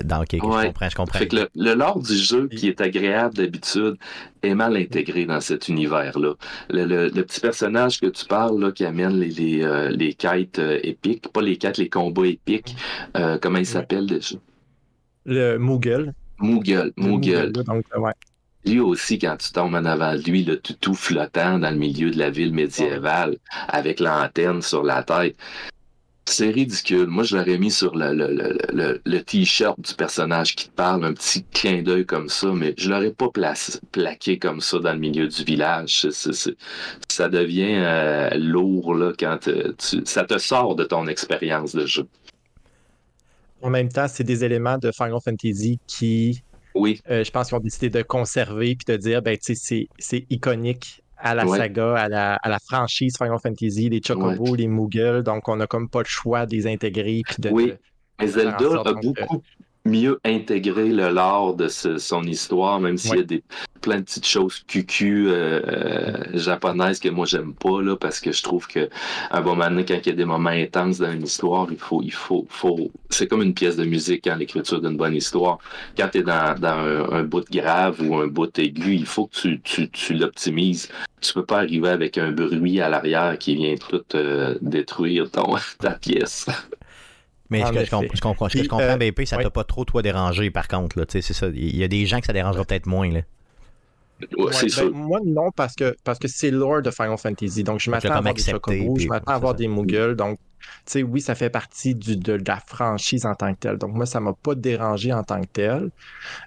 dans 0.05 0.25
quelque 0.25 0.45
je 0.45 0.67
comprends, 0.67 0.89
je 0.89 0.97
comprends. 0.97 1.19
le, 1.21 1.49
le 1.55 1.75
lore 1.75 2.01
du 2.01 2.17
jeu, 2.17 2.49
qui 2.49 2.69
est 2.69 2.81
agréable 2.81 3.35
d'habitude, 3.35 3.97
est 4.43 4.55
mal 4.55 4.77
intégré 4.77 5.27
dans 5.27 5.41
cet 5.41 5.69
univers-là. 5.69 6.35
Le, 6.71 7.11
petit 7.23 7.41
personnage 7.41 8.01
que 8.01 8.07
tu 8.07 8.25
parles, 8.25 8.61
là, 8.61 8.73
qui 8.73 8.85
amène 8.85 9.19
les, 9.19 9.31
les, 9.31 9.63
euh, 9.63 9.91
les 9.91 10.15
quêtes 10.15 10.59
euh, 10.59 10.79
épiques, 10.83 11.29
pas 11.33 11.43
les 11.43 11.57
quêtes, 11.57 11.79
les 11.79 11.89
combats 11.89 12.27
épiques, 12.27 12.77
euh, 13.17 13.39
comment 13.41 13.59
il 13.59 13.67
s'appelle 13.67 14.07
déjà? 14.07 14.37
Le 15.25 15.59
Moogle. 15.59 16.15
Moogle, 16.39 16.93
Moogle. 16.97 17.53
Lui 18.65 18.81
aussi, 18.81 19.19
quand 19.19 19.37
tu 19.37 19.53
tombes 19.53 19.75
en 19.75 19.85
avant 19.85 20.15
de 20.15 20.23
lui, 20.23 20.45
le 20.45 20.59
tout 20.59 20.95
flottant 20.95 21.59
dans 21.59 21.71
le 21.71 21.77
milieu 21.77 22.11
de 22.11 22.19
la 22.19 22.31
ville 22.31 22.53
médiévale, 22.53 23.37
avec 23.69 24.01
l'antenne 24.01 24.63
sur 24.63 24.83
la 24.83 25.03
tête, 25.03 25.37
c'est 26.33 26.51
ridicule. 26.51 27.07
Moi, 27.07 27.25
je 27.25 27.37
l'aurais 27.37 27.59
mis 27.59 27.71
sur 27.71 27.97
le, 27.97 28.13
le, 28.13 29.01
le, 29.05 29.23
t-shirt 29.23 29.81
du 29.81 29.95
personnage 29.95 30.55
qui 30.57 30.69
te 30.69 30.75
parle, 30.75 31.05
un 31.05 31.13
petit 31.13 31.45
clin 31.45 31.83
d'œil 31.83 32.07
comme 32.07 32.29
ça, 32.29 32.53
mais 32.53 32.75
je 32.77 32.91
l'aurais 32.91 33.13
pas 33.13 33.29
placé, 33.31 33.79
plaqué 33.93 34.39
comme 34.39 34.61
ça 34.61 34.79
dans 34.79 34.93
le 34.93 34.99
milieu 34.99 35.29
du 35.29 35.45
village. 35.45 36.09
ça 37.09 37.29
devient 37.29 37.77
euh, 37.77 38.31
lourd 38.37 38.95
là, 38.95 39.13
quand 39.19 39.39
tu, 39.39 40.03
ça 40.05 40.25
te 40.25 40.39
sort 40.39 40.77
de 40.77 40.85
ton 40.85 41.07
expérience 41.07 41.75
de 41.75 41.87
jeu. 41.87 42.07
En 43.63 43.71
même 43.71 43.89
temps, 43.89 44.07
c'est 44.09 44.25
des 44.25 44.45
éléments 44.45 44.79
de 44.79 44.93
Final 44.93 45.19
Fantasy 45.25 45.81
qui, 45.87 46.43
oui. 46.75 47.01
Euh, 47.11 47.25
je 47.25 47.31
pense 47.31 47.49
qu'ils 47.49 47.57
ont 47.57 47.61
décidé 47.61 47.91
de 47.91 48.03
conserver 48.03 48.77
puis 48.77 48.85
de 48.87 48.97
dire, 48.97 49.23
ben, 49.23 49.37
c'est 49.41 50.27
iconique 50.31 51.03
à 51.21 51.35
la 51.35 51.47
saga, 51.47 51.95
à 51.95 52.09
la, 52.09 52.35
à 52.35 52.49
la, 52.49 52.59
franchise 52.59 53.17
Final 53.17 53.39
Fantasy, 53.43 53.89
les 53.89 54.01
Chocobos, 54.03 54.55
les 54.55 54.69
Moogle. 54.69 55.23
Donc, 55.23 55.49
on 55.49 55.57
n'a 55.57 55.67
comme 55.67 55.89
pas 55.89 56.01
le 56.01 56.07
choix 56.07 56.47
de 56.47 56.55
les 56.55 56.67
intégrer. 56.67 57.23
de, 57.39 57.51
oui, 57.51 57.75
mais 58.21 58.27
Zelda 58.27 58.81
a 58.85 58.93
beaucoup 58.93 59.43
mieux 59.89 60.21
intégré 60.25 60.89
le 60.89 61.11
lore 61.11 61.55
de 61.55 61.69
son 61.69 62.23
histoire, 62.25 62.81
même 62.81 62.99
s'il 62.99 63.17
y 63.17 63.21
a 63.21 63.23
des, 63.23 63.43
plein 63.81 63.99
de 63.99 64.03
petites 64.03 64.27
choses 64.27 64.63
cucu 64.67 65.29
euh, 65.29 65.61
euh, 65.67 66.39
japonaises 66.39 66.99
que 66.99 67.09
moi 67.09 67.27
j'aime 67.27 67.55
pas 67.55 67.81
là, 67.83 67.97
parce 67.97 68.21
que 68.21 68.33
je 68.33 68.43
trouve 68.43 68.67
que 68.67 68.89
un 69.31 69.41
moment 69.41 69.69
quand 69.87 69.99
il 70.05 70.07
y 70.07 70.11
a 70.11 70.15
des 70.15 70.25
moments 70.25 70.51
intenses 70.51 70.99
dans 70.99 71.13
une 71.13 71.23
histoire, 71.23 71.67
il 71.71 71.79
faut, 71.79 72.03
il 72.03 72.13
faut, 72.13 72.47
faut. 72.49 72.91
C'est 73.11 73.27
comme 73.27 73.43
une 73.43 73.55
pièce 73.55 73.77
de 73.77 73.85
musique 73.85 74.25
quand 74.25 74.37
l'écriture 74.37 74.81
d'une 74.81 74.97
bonne 74.97 75.15
histoire. 75.15 75.59
Quand 75.97 76.09
tu 76.09 76.19
es 76.19 76.23
dans, 76.23 76.59
dans 76.59 77.13
un, 77.13 77.23
bout 77.23 77.45
grave 77.51 78.01
ou 78.03 78.17
un 78.17 78.27
bout 78.27 78.57
aigu, 78.59 78.95
il 78.95 79.07
faut 79.07 79.27
que 79.27 79.37
tu, 79.37 79.61
tu, 79.61 79.89
tu 79.91 80.15
l'optimises. 80.15 80.89
Tu 81.21 81.33
peux 81.33 81.45
pas 81.45 81.59
arriver 81.59 81.89
avec 81.89 82.17
un 82.19 82.31
bruit 82.31 82.81
à 82.81 82.89
l'arrière 82.89 83.37
qui 83.39 83.57
vient 83.57 83.75
tout 83.77 84.05
euh, 84.15 84.57
détruire 84.61 85.31
ton, 85.31 85.57
ta 85.79 85.93
pièce. 85.93 86.47
Mais 87.51 87.65
ce 87.65 87.73
que 87.73 87.85
je, 87.85 88.21
comprends, 88.21 88.49
je 88.49 88.69
comprends, 88.69 88.97
BP, 88.97 89.25
ça 89.25 89.39
t'a 89.39 89.51
pas 89.51 89.65
trop 89.65 89.85
toi 89.85 90.03
dérangé 90.03 90.51
par 90.51 90.69
contre. 90.69 91.05
C'est 91.09 91.23
ça. 91.23 91.47
Il 91.49 91.77
y 91.77 91.85
a 91.85 91.89
des 91.89 92.07
gens 92.07 92.21
que 92.21 92.27
ça 92.27 92.33
dérangera 92.33 92.65
peut-être 92.65 92.87
moins. 92.87 93.11
Là. 93.11 93.21
Ben, 94.21 94.91
moi, 94.93 95.21
non, 95.25 95.51
parce 95.53 95.77
que 95.77 95.97
parce 96.03 96.19
que 96.19 96.27
c'est 96.29 96.51
lore 96.51 96.83
de 96.83 96.91
Final 96.91 97.19
Fantasy. 97.19 97.63
Donc, 97.63 97.79
je 97.81 97.91
m'attends 97.91 98.11
à 98.11 98.17
avoir 98.17 98.35
des 98.35 98.43
Chocobos, 98.43 98.99
je 98.99 99.07
m'attends 99.07 99.33
à 99.33 99.35
avoir 99.37 99.55
des 99.55 99.69
Muggles. 99.69 100.17
Donc, 100.17 100.39
tu 100.61 100.67
sais, 100.87 101.03
oui, 101.03 101.21
ça 101.21 101.35
fait 101.35 101.51
partie 101.51 101.95
du, 101.95 102.17
de, 102.17 102.41
la 102.47 102.57
franchise 102.57 103.27
en 103.27 103.35
tant 103.35 103.55
que 103.55 103.61
telle. 103.61 103.79
Donc, 103.79 103.93
moi, 103.93 104.07
ça 104.07 104.19
m'a 104.19 104.33
pas 104.33 104.55
dérangé 104.55 105.13
en 105.13 105.23
tant 105.23 105.41
que 105.41 105.47
tel. 105.53 105.91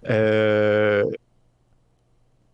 Euh, 0.10 1.04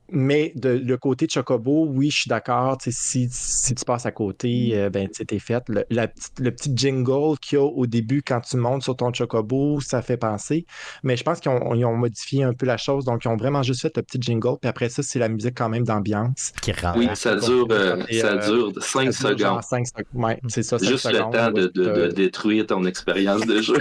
mais 0.10 0.53
de, 0.55 0.70
le 0.70 0.97
côté 0.97 1.26
de 1.26 1.32
Chocobo, 1.32 1.86
oui, 1.86 2.10
je 2.10 2.22
suis 2.22 2.30
d'accord. 2.30 2.78
Si, 2.80 3.28
si 3.30 3.76
tu 3.76 3.86
passes 3.86 4.05
à 4.05 4.12
côté, 4.12 4.72
mm. 4.72 4.78
euh, 4.78 4.89
ben, 4.89 5.10
tu 5.10 5.36
es 5.36 5.39
fait. 5.39 5.64
Le, 5.68 5.84
le 5.89 6.51
petit 6.51 6.72
jingle 6.74 7.38
qu'il 7.39 7.58
y 7.58 7.62
a 7.62 7.66
au 7.66 7.86
début 7.86 8.22
quand 8.22 8.41
tu 8.41 8.58
montes 8.58 8.84
sur 8.84 8.95
ton 8.95 9.12
Chocobo, 9.14 9.82
ça 9.82 10.01
fait 10.01 10.18
penser. 10.18 10.66
Mais 11.03 11.18
je 11.18 11.24
pense 11.24 11.39
qu'ils 11.39 11.51
ont, 11.51 11.97
modifié 11.97 12.43
un 12.43 12.53
peu 12.53 12.66
la 12.66 12.78
chose. 12.78 13.05
Donc, 13.05 13.26
ils 13.26 13.28
ont 13.28 13.38
vraiment 13.38 13.64
juste 13.64 13.82
fait 13.82 13.95
le 13.97 14.03
petit 14.03 14.20
jingle. 14.22 14.58
Puis 14.62 14.70
après 14.70 14.89
ça, 14.89 15.03
c'est 15.03 15.20
la 15.20 15.30
musique 15.30 15.58
quand 15.58 15.70
même 15.70 15.84
d'ambiance. 15.84 16.53
Qui 16.62 16.72
Oui, 16.95 17.10
ça 17.16 17.36
dure, 17.36 17.68
euh, 17.72 18.03
ça 18.12 18.34
euh, 18.34 18.72
dure 18.72 18.84
5 18.84 19.12
secondes. 19.12 19.64
5 19.64 19.88
secondes. 19.88 20.36
c'est 20.47 20.64
ça. 20.64 20.78
Juste 20.78 21.12
le 21.12 21.20
temps 21.20 21.51
de, 21.51 21.68
de, 21.68 22.08
détruire 22.08 22.68
ton 22.68 22.86
expérience 22.86 23.45
de 23.45 23.62
jeu. 23.62 23.78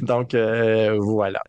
donc, 0.02 0.34
voilà. 0.98 1.42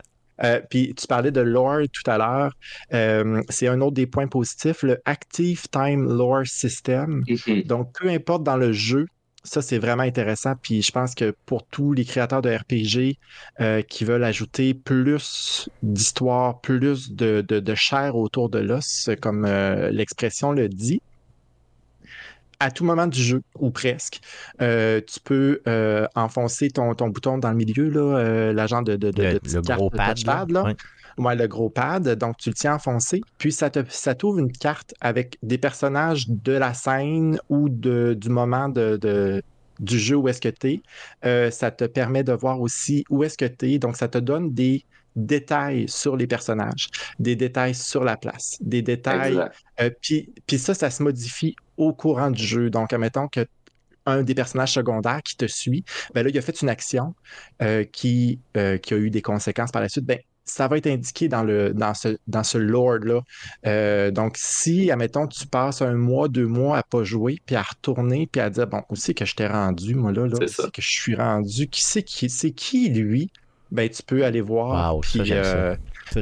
Euh, 0.44 0.62
puis 0.70 0.94
tu 0.96 1.08
parlais 1.08 1.32
de 1.32 1.42
lore 1.42 1.82
tout 1.92 2.10
à 2.10 2.18
l'heure. 2.18 2.54
Euh, 2.94 3.42
c'est 3.50 3.68
un 3.68 3.82
autre 3.82 3.96
des 3.96 4.08
points 4.08 4.28
positifs, 4.28 4.84
le 4.84 5.00
Active 5.06 5.68
Time 5.72 6.08
Lore 6.08 6.46
System. 6.46 7.24
Mm-hmm. 7.28 7.68
Donc, 7.68 7.94
peu 8.00 8.10
importe 8.10 8.44
dans 8.44 8.58
le 8.58 8.72
jeu, 8.72 9.08
ça, 9.44 9.62
c'est 9.62 9.80
vraiment 9.80 10.04
intéressant. 10.04 10.54
Puis 10.62 10.82
je 10.84 10.92
pense 10.92 11.16
que 11.16 11.36
pour 11.46 11.66
tous 11.66 11.94
les 11.94 12.06
créateurs 12.06 12.42
de 12.42 12.50
RPG 12.50 13.18
euh, 13.60 13.82
qui 13.82 14.06
veulent 14.06 14.24
ajouter 14.24 14.74
plus 14.74 15.70
d'histoire, 15.82 16.62
plus 16.62 17.12
de, 17.12 17.42
de, 17.42 17.76
chair 17.76 18.16
autour 18.16 18.50
de 18.50 18.60
l'os, 18.60 19.10
comme 19.20 19.48
l'expression 19.92 20.52
le 20.52 20.70
dit, 20.70 21.02
à 22.62 22.70
tout 22.70 22.86
moment 22.86 23.08
du 23.08 23.22
jeu, 23.22 23.42
ou 23.60 23.72
presque, 23.72 24.22
euh, 24.62 25.02
tu 25.02 25.20
peux 25.20 25.62
euh, 25.68 26.06
enfoncer 26.14 26.70
ton, 26.70 26.94
ton, 26.94 27.10
bouton 27.10 27.40
dans 27.40 27.50
le 27.50 27.56
milieu, 27.56 27.90
là, 27.90 28.18
euh, 28.18 28.54
l'agent 28.54 28.84
de, 28.84 28.96
de, 28.96 29.10
de, 29.10 29.24
le, 29.24 29.62
gros 29.62 29.90
pad, 29.90 30.20
là. 30.52 30.76
Ouais. 31.18 31.36
le 31.36 31.48
gros 31.48 31.72
pad. 31.72 32.08
Donc, 32.20 32.38
tu 32.38 32.50
le 32.50 32.54
tiens 32.54 32.76
enfoncé. 32.76 33.22
Puis, 33.40 33.52
ça, 33.52 33.72
te, 33.72 33.80
ça 33.90 34.14
t'ouvre 34.14 34.38
une 34.38 34.52
carte 34.52 34.94
avec 35.02 35.40
des 35.42 35.58
personnages 35.58 36.30
de 36.30 36.52
la 36.52 36.76
scène 36.76 37.40
ou 37.50 37.68
de, 37.68 38.14
du 38.14 38.30
moment 38.30 38.70
de, 38.70 39.42
du 39.80 39.98
jeu 39.98 40.18
où 40.18 40.28
est-ce 40.28 40.42
que 40.42 40.50
tu 40.50 40.82
es. 41.24 41.52
ça 41.52 41.72
te 41.72 41.86
permet 41.86 42.24
de 42.24 42.34
voir 42.34 42.62
aussi 42.62 43.06
où 43.10 43.24
est-ce 43.24 43.40
que 43.40 43.46
tu 43.46 43.72
es. 43.72 43.80
Donc, 43.80 43.98
ça 43.98 44.08
te 44.08 44.20
donne 44.20 44.54
des 44.54 44.86
détails 45.16 45.90
sur 45.90 46.16
les 46.16 46.28
personnages, 46.28 46.90
des 47.18 47.36
détails 47.36 47.74
sur 47.74 48.04
la 48.04 48.18
place, 48.18 48.60
des 48.62 48.84
détails. 48.84 49.40
puis, 50.00 50.32
puis 50.46 50.60
ça, 50.60 50.76
ça 50.76 50.92
se 50.92 51.02
modifie 51.02 51.56
au 51.82 51.94
courant 51.94 52.30
du 52.30 52.44
jeu. 52.44 52.70
Donc, 52.70 52.94
admettons 52.94 53.28
que 53.28 53.46
un 54.06 54.24
des 54.24 54.36
personnages 54.36 54.74
secondaires 54.74 55.22
qui 55.24 55.36
te 55.36 55.46
suit, 55.46 55.84
ben 56.14 56.24
là, 56.24 56.30
il 56.30 56.38
a 56.38 56.42
fait 56.42 56.62
une 56.62 56.70
action 56.70 57.14
euh, 57.62 57.84
qui, 57.84 58.40
euh, 58.58 58.78
qui 58.78 58.94
a 58.94 58.98
eu 58.98 59.10
des 59.10 59.22
conséquences 59.22 59.72
par 59.72 59.82
la 59.82 59.90
suite. 59.90 60.06
Ben, 60.06 60.20
ça 60.44 60.68
va 60.68 60.78
être 60.78 60.88
indiqué 60.88 61.28
dans, 61.28 61.44
le, 61.44 61.74
dans 61.74 61.94
ce, 61.94 62.18
dans 62.28 62.44
ce 62.44 62.58
lore-là. 62.58 63.22
Euh, 63.66 64.12
donc, 64.12 64.36
si, 64.38 64.92
admettons, 64.92 65.28
tu 65.28 65.48
passes 65.48 65.82
un 65.82 65.94
mois, 65.94 66.28
deux 66.30 66.48
mois 66.48 66.78
à 66.78 66.84
pas 66.84 67.04
jouer, 67.04 67.38
puis 67.46 67.56
à 67.56 67.62
retourner, 67.62 68.28
puis 68.32 68.42
à 68.42 68.50
dire, 68.50 68.68
bon, 68.68 68.82
où 68.90 68.96
c'est 68.96 69.14
que 69.14 69.26
je 69.26 69.36
t'ai 69.36 69.48
rendu, 69.48 69.96
moi, 69.96 70.12
là, 70.12 70.28
là? 70.28 70.38
C'est 70.48 70.72
que 70.72 70.82
je 70.82 70.90
suis 70.90 71.16
rendu, 71.16 71.68
qui 71.68 71.84
c'est 71.84 72.04
qui, 72.04 72.30
c'est 72.30 72.52
qui, 72.52 72.90
lui? 72.90 73.32
Ben, 73.72 73.90
tu 73.90 74.04
peux 74.04 74.26
aller 74.26 74.42
voir. 74.42 74.96
Wow, 74.96 75.00
puis, 75.00 75.22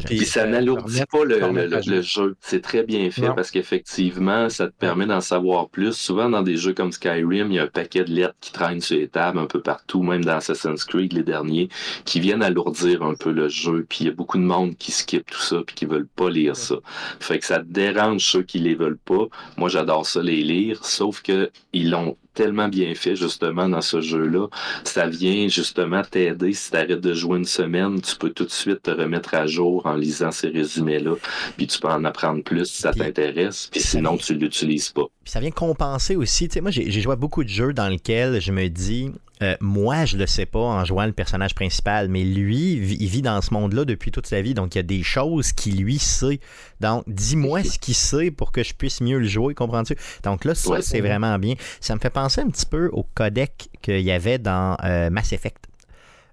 Puis 0.06 0.26
ça 0.26 0.46
n'alourdit 0.46 1.02
pas 1.12 1.26
le, 1.26 2.02
jeu. 2.04 2.36
C'est 2.42 2.62
très 2.62 2.84
bien 2.84 3.10
fait 3.10 3.34
parce 3.36 3.50
qu'effectivement, 3.50 4.50
ça 4.50 4.68
te 4.68 4.74
permet 4.74 5.08
d'en 5.08 5.20
savoir 5.20 5.68
plus. 5.70 5.94
Souvent, 5.94 6.30
dans 6.30 6.44
des 6.44 6.58
jeux 6.58 6.74
comme 6.74 6.92
Skyrim, 6.92 7.52
il 7.52 7.56
y 7.56 7.60
a 7.60 7.64
un 7.64 7.68
paquet 7.68 8.04
de 8.04 8.12
lettres 8.12 8.36
qui 8.40 8.52
traînent 8.52 8.82
sur 8.82 8.98
les 8.98 9.08
tables 9.08 9.40
un 9.40 9.48
peu 9.48 9.62
partout, 9.62 10.04
même 10.04 10.24
dans 10.24 10.34
Assassin's 10.34 10.86
Creed, 10.86 11.14
les 11.14 11.24
derniers, 11.24 11.70
qui 12.06 12.20
viennent 12.20 12.44
alourdir 12.44 13.02
un 13.02 13.16
peu 13.16 13.32
le 13.32 13.50
jeu. 13.50 13.84
Puis 13.90 14.02
il 14.02 14.08
y 14.08 14.10
a 14.10 14.14
beaucoup 14.14 14.38
de 14.38 14.44
monde 14.44 14.78
qui 14.78 14.92
skip 14.92 15.26
tout 15.26 15.42
ça 15.42 15.64
puis 15.66 15.76
qui 15.76 15.86
veulent 15.88 16.08
pas 16.08 16.30
lire 16.30 16.56
ça. 16.56 16.76
Fait 17.20 17.40
que 17.40 17.46
ça 17.46 17.64
dérange 17.66 18.24
ceux 18.26 18.44
qui 18.44 18.60
les 18.60 18.76
veulent 18.76 19.00
pas. 19.00 19.28
Moi, 19.58 19.70
j'adore 19.70 20.06
ça 20.06 20.22
les 20.22 20.44
lire, 20.44 20.86
sauf 20.86 21.24
que 21.24 21.50
ils 21.74 21.90
l'ont 21.90 22.16
tellement 22.34 22.68
bien 22.68 22.94
fait 22.96 23.16
justement 23.16 23.68
dans 23.68 23.82
ce 23.82 24.02
jeu-là. 24.02 24.48
Ça 24.84 25.08
vient 25.08 25.48
justement 25.48 26.02
t'aider. 26.04 26.54
Si 26.54 26.72
tu 26.72 26.78
arrêtes 26.78 27.02
de 27.02 27.14
jouer 27.14 27.38
une 27.38 27.46
semaine, 27.46 28.02
tu 28.02 28.16
peux 28.16 28.30
tout 28.30 28.46
de 28.46 28.52
suite 28.52 28.84
te 28.84 28.92
remettre 28.92 29.34
à 29.34 29.48
jour 29.48 29.86
en 29.86 29.96
lisant 29.96 30.32
ces 30.32 30.50
résumés-là. 30.50 31.16
Puis 31.58 31.68
tu 31.68 31.80
peux 31.80 31.90
en 31.90 32.06
apprendre 32.06 32.44
plus 32.44 32.66
si 32.66 32.82
ça 32.82 32.94
t'intéresse. 32.94 33.70
Puis 33.72 33.82
sinon, 33.82 34.18
tu 34.18 34.36
l'utilises 34.36 34.90
pas. 34.90 35.08
Puis 35.30 35.34
ça 35.34 35.42
vient 35.42 35.52
compenser 35.52 36.16
aussi. 36.16 36.48
Tu 36.48 36.56
sais, 36.56 36.62
moi, 36.62 36.72
j'ai 36.72 36.90
joué 36.90 37.14
à 37.14 37.16
beaucoup 37.16 37.44
de 37.44 37.50
jeux 37.50 37.72
dans 37.72 37.88
lesquels 37.88 38.42
je 38.42 38.52
me 38.52 38.68
dis, 38.68 39.12
euh, 39.44 39.56
moi, 39.62 40.06
je 40.06 40.18
le 40.18 40.26
sais 40.26 40.48
pas 40.48 40.58
en 40.58 40.84
jouant 40.86 41.06
le 41.06 41.12
personnage 41.12 41.54
principal, 41.54 42.10
mais 42.10 42.24
lui, 42.24 42.74
il 42.74 43.08
vit 43.08 43.22
dans 43.22 43.40
ce 43.44 43.54
monde-là 43.54 43.86
depuis 43.86 44.10
toute 44.10 44.26
sa 44.26 44.42
vie, 44.42 44.56
donc 44.56 44.74
il 44.74 44.80
y 44.80 44.82
a 44.82 44.84
des 44.84 45.04
choses 45.04 45.52
qu'il 45.52 45.84
lui 45.84 46.00
sait. 46.00 46.40
Donc, 46.82 47.04
dis-moi 47.06 47.64
ce 47.64 47.78
qu'il 47.78 47.94
sait 47.94 48.32
pour 48.32 48.52
que 48.52 48.64
je 48.64 48.74
puisse 48.74 49.02
mieux 49.02 49.20
le 49.20 49.28
jouer, 49.28 49.54
comprends-tu? 49.54 49.96
Donc 50.24 50.46
là, 50.46 50.56
ça, 50.56 50.82
c'est 50.82 51.02
vraiment 51.02 51.38
bien. 51.38 51.54
Ça 51.80 51.94
me 51.94 52.00
fait 52.00 52.10
penser 52.10 52.42
un 52.42 52.50
petit 52.50 52.66
peu 52.66 52.90
au 52.92 53.04
codec 53.14 53.70
qu'il 53.84 54.02
y 54.02 54.12
avait 54.12 54.40
dans 54.40 54.78
euh, 54.84 55.12
Mass 55.12 55.32
Effect. 55.32 55.68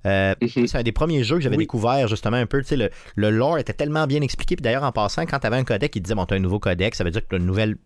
Euh, 0.07 0.35
mhm. 0.41 0.67
c'est 0.69 0.79
un 0.79 0.83
des 0.83 0.93
premiers 0.93 1.23
jeux 1.23 1.37
que 1.37 1.43
j'avais 1.43 1.59
découvert 1.59 2.09
justement 2.09 2.39
un 2.39 2.47
peu. 2.47 2.63
Le, 2.71 2.89
le 3.15 3.31
lore 3.31 3.59
était 3.59 3.75
tellement 3.75 4.07
bien 4.07 4.23
expliqué. 4.23 4.57
Puis 4.57 4.63
d'ailleurs, 4.63 4.85
en 4.85 4.93
passant, 4.93 5.27
quand 5.27 5.39
tu 5.39 5.47
avais 5.47 5.57
un 5.57 5.65
codec, 5.65 5.95
il 5.97 6.01
disait 6.01 6.15
Bon, 6.15 6.25
tu 6.25 6.33
as 6.33 6.39
un 6.39 6.41
nouveau 6.41 6.61
codec, 6.61 6.95
ça 6.95 7.05
veut 7.05 7.11
dire 7.11 7.21
que 7.21 7.29
tu 7.29 7.35
as 7.35 7.39
une 7.39 7.45
nouvelle 7.45 7.77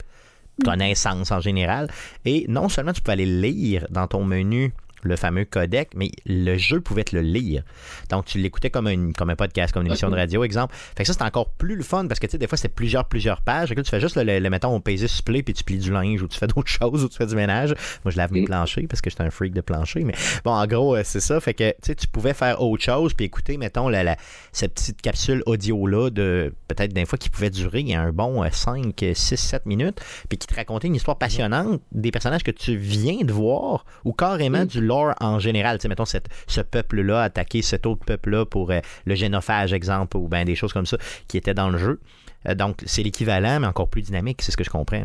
connaissance 0.65 1.31
en 1.31 1.41
général. 1.41 1.89
Et 2.25 2.47
non 2.49 2.69
seulement 2.69 2.93
tu 2.93 3.01
peux 3.03 3.13
aller 3.13 3.27
lire 3.27 3.87
dans 3.91 4.07
ton 4.07 4.25
menu 4.25 4.73
le 5.03 5.17
fameux 5.17 5.45
codec, 5.45 5.91
mais 5.95 6.11
le 6.27 6.57
jeu 6.57 6.81
pouvait 6.81 7.05
te 7.05 7.15
le 7.15 7.23
lire. 7.23 7.63
Donc, 8.09 8.27
tu 8.27 8.39
l'écoutais 8.39 8.71
comme, 8.71 8.89
une, 8.89 9.13
comme 9.13 9.31
un 9.31 9.37
podcast, 9.37 9.73
comme 9.73 9.83
une 9.83 9.89
émission 9.89 10.11
de 10.11 10.17
radio, 10.17 10.45
exemple. 10.45 10.75
Fait 10.97 11.05
que 11.05 11.07
ça, 11.07 11.13
c'est 11.13 11.25
encore 11.25 11.51
plus 11.51 11.77
le 11.77 11.83
fun 11.83 12.07
parce 12.07 12.21
que, 12.21 12.27
tu 12.27 12.33
sais, 12.33 12.39
des 12.39 12.47
fois, 12.47 12.59
c'est 12.59 12.69
plusieurs, 12.69 13.07
plusieurs 13.07 13.41
pages. 13.43 13.75
que 13.75 13.81
tu 13.81 13.91
fais 13.91 14.01
juste 14.01 14.17
le, 14.17 14.39
le, 14.39 14.51
mettons, 14.51 14.75
on 14.75 14.81
pèse 14.81 15.07
supplé, 15.07 15.43
puis 15.43 15.55
tu 15.55 15.65
plies 15.65 15.79
du 15.79 15.93
linge 15.93 16.23
ou 16.23 16.29
tu 16.29 16.39
fais 16.39 16.47
d'autres 16.47 16.69
choses 16.81 17.05
ou 17.05 17.09
tu 17.09 17.17
fais 17.17 17.27
du 17.27 17.35
ménage. 17.35 17.75
Moi, 18.05 18.13
je 18.13 18.17
lave 18.17 18.33
mes 18.33 18.43
mm. 18.43 18.47
planchers 18.47 18.87
parce 18.89 19.01
que 19.01 19.11
j'étais 19.11 19.23
un 19.23 19.31
freak 19.31 19.53
de 19.53 19.61
plancher. 19.61 20.05
Mais 20.05 20.15
bon, 20.45 20.53
en 20.53 20.67
gros, 20.67 20.97
euh, 20.97 21.03
c'est 21.05 21.21
ça. 21.21 21.41
Fait 21.41 21.55
que, 21.55 21.71
tu 21.71 21.77
sais, 21.83 21.95
tu 21.95 22.07
pouvais 22.07 22.35
faire 22.35 22.61
autre 22.63 22.83
chose 22.83 23.15
puis 23.15 23.27
écouter, 23.27 23.57
mettons, 23.57 23.89
la, 23.89 24.17
cette 24.53 24.75
petite 24.75 25.01
capsule 25.01 25.43
audio-là 25.47 26.11
de 26.11 26.53
peut-être 26.69 26.93
des 26.93 27.05
fois 27.05 27.19
qui 27.19 27.31
pouvait 27.31 27.51
durer 27.51 27.95
un 27.95 28.13
bon 28.13 28.43
5, 28.51 28.95
6, 29.15 29.37
7 29.37 29.67
minutes, 29.67 30.01
puis 30.29 30.39
qui 30.39 30.47
te 30.47 30.55
racontait 30.55 30.89
une 30.89 30.95
histoire 30.95 31.19
passionnante 31.19 31.81
des 31.93 32.11
personnages 32.11 32.43
que 32.43 32.51
tu 32.51 32.77
viens 32.77 33.25
de 33.25 33.33
voir 33.33 33.85
ou 34.05 34.13
carrément 34.13 34.65
mm. 34.65 34.69
Du 34.91 35.15
en 35.21 35.39
général. 35.39 35.79
Tu 35.79 35.83
sais, 35.83 35.89
mettons, 35.89 36.05
cette, 36.05 36.29
ce 36.47 36.61
peuple-là 36.61 37.23
attaquer 37.23 37.63
cet 37.63 37.87
autre 37.87 38.05
peuple-là 38.05 38.45
pour 38.45 38.71
euh, 38.71 38.81
le 39.05 39.15
génophage, 39.15 39.73
exemple, 39.73 40.17
ou 40.17 40.29
bien 40.29 40.45
des 40.45 40.55
choses 40.55 40.73
comme 40.73 40.87
ça 40.87 40.97
qui 41.29 41.37
étaient 41.37 41.55
dans 41.55 41.71
le 41.71 41.79
jeu. 41.79 42.01
Euh, 42.49 42.55
donc, 42.55 42.83
c'est 42.87 43.03
l'équivalent, 43.03 43.61
mais 43.61 43.67
encore 43.67 43.89
plus 43.89 44.03
dynamique, 44.03 44.43
c'est 44.43 44.53
ce 44.53 44.57
que 44.57 44.65
je 44.65 44.71
comprends. 44.71 45.05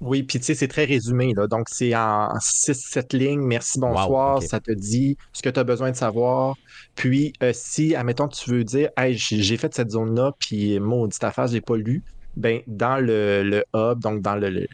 Oui, 0.00 0.22
puis 0.22 0.38
tu 0.38 0.46
sais, 0.46 0.54
c'est 0.54 0.68
très 0.68 0.86
résumé. 0.86 1.34
Là. 1.34 1.46
Donc, 1.46 1.68
c'est 1.68 1.94
en 1.94 2.28
6-7 2.38 3.16
lignes. 3.16 3.42
Merci, 3.42 3.78
bonsoir. 3.78 4.42
Ça 4.42 4.58
te 4.58 4.72
dit 4.72 5.16
ce 5.32 5.42
que 5.42 5.50
tu 5.50 5.60
as 5.60 5.64
besoin 5.64 5.90
de 5.90 5.96
savoir. 5.96 6.56
Puis, 6.94 7.34
euh, 7.42 7.52
si, 7.54 7.94
admettons, 7.94 8.28
tu 8.28 8.50
veux 8.50 8.64
dire, 8.64 8.88
hey, 8.96 9.16
j'ai 9.16 9.56
fait 9.58 9.74
cette 9.74 9.90
zone-là, 9.90 10.32
puis 10.38 10.80
maudite 10.80 11.22
affaire, 11.22 11.48
je 11.48 11.54
n'ai 11.54 11.60
pas 11.60 11.76
lu, 11.76 12.02
ben, 12.36 12.60
dans 12.66 12.96
le, 12.96 13.42
le 13.42 13.64
hub, 13.74 14.00
donc 14.00 14.22
dans 14.22 14.36
le, 14.36 14.48
le 14.48 14.66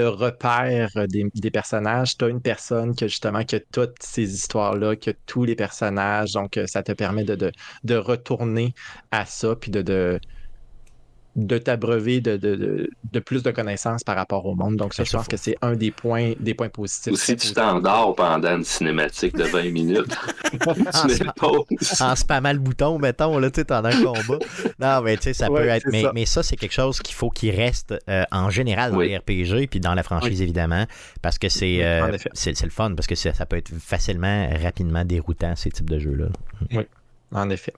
repère 0.00 0.90
des, 1.08 1.50
personnages. 1.50 2.16
Tu 2.16 2.24
as 2.24 2.28
une 2.28 2.40
personne 2.40 2.94
qui 2.94 3.08
justement 3.08 3.44
qui 3.44 3.56
a 3.56 3.60
toutes 3.72 3.96
ces 4.00 4.34
histoires-là, 4.34 4.96
qui 4.96 5.10
a 5.10 5.14
tous 5.26 5.44
les 5.44 5.54
personnages. 5.56 6.32
Donc, 6.32 6.56
euh, 6.56 6.66
ça 6.66 6.82
te 6.82 6.92
permet 6.92 7.24
de, 7.24 7.52
de, 7.84 7.94
retourner 7.94 8.74
à 9.10 9.26
ça, 9.26 9.54
puis 9.56 9.70
de, 9.70 9.82
de, 9.82 10.20
de 11.34 11.56
t'abreuver 11.56 12.20
de, 12.20 12.36
de, 12.36 12.90
de, 13.10 13.20
plus 13.20 13.42
de 13.42 13.50
connaissances 13.50 14.04
par 14.04 14.16
rapport 14.16 14.44
au 14.44 14.54
monde. 14.54 14.76
Donc, 14.76 14.92
ça, 14.92 15.04
je 15.04 15.12
pense 15.12 15.26
que 15.28 15.38
c'est 15.38 15.56
un 15.62 15.74
des 15.74 15.90
points, 15.90 16.32
des 16.38 16.52
points 16.52 16.68
positifs. 16.68 17.12
Ou 17.12 17.16
si 17.16 17.36
tu 17.36 17.52
t'endors 17.52 18.14
pendant 18.14 18.56
une 18.56 18.64
cinématique 18.64 19.34
de 19.34 19.44
20 19.44 19.70
minutes, 19.72 20.14
tu 20.52 21.24
mets 21.24 21.32
pause. 21.34 21.64
En 22.00 22.14
spammant 22.16 22.52
le 22.52 22.58
bouton, 22.58 22.98
mettons, 22.98 23.38
là, 23.38 23.50
tu 23.50 23.60
sais, 23.60 23.64
pendant 23.64 23.88
le 23.88 24.04
combat. 24.04 24.44
Non, 24.78 25.02
mais 25.02 25.16
tu 25.16 25.24
sais, 25.24 25.32
ça 25.32 25.48
peut 25.48 25.66
être. 25.66 25.86
Mais 25.90 26.02
ça. 26.02 26.12
mais 26.14 26.26
ça, 26.26 26.42
c'est 26.42 26.56
quelque 26.56 26.74
chose 26.74 27.00
qu'il 27.00 27.14
faut 27.14 27.30
qu'il 27.30 27.54
reste 27.54 27.94
euh, 28.10 28.24
en 28.30 28.50
général 28.50 28.92
dans 28.92 29.00
les 29.00 29.16
RPG, 29.16 29.68
puis 29.70 29.80
dans 29.80 29.94
la 29.94 30.02
franchise, 30.02 30.42
évidemment, 30.42 30.86
parce 31.22 31.38
que 31.38 31.48
c'est 31.48 31.82
euh, 31.82 32.16
c'est 32.34 32.62
le 32.62 32.70
fun, 32.70 32.94
parce 32.94 33.06
que 33.06 33.14
ça 33.14 33.46
peut 33.46 33.56
être 33.56 33.72
facilement, 33.78 34.50
rapidement 34.62 35.04
déroutant, 35.04 35.56
ces 35.56 35.70
types 35.70 35.88
de 35.88 35.98
jeux-là. 35.98 36.26
Oui, 36.72 36.86
en 37.32 37.48
effet. 37.48 37.72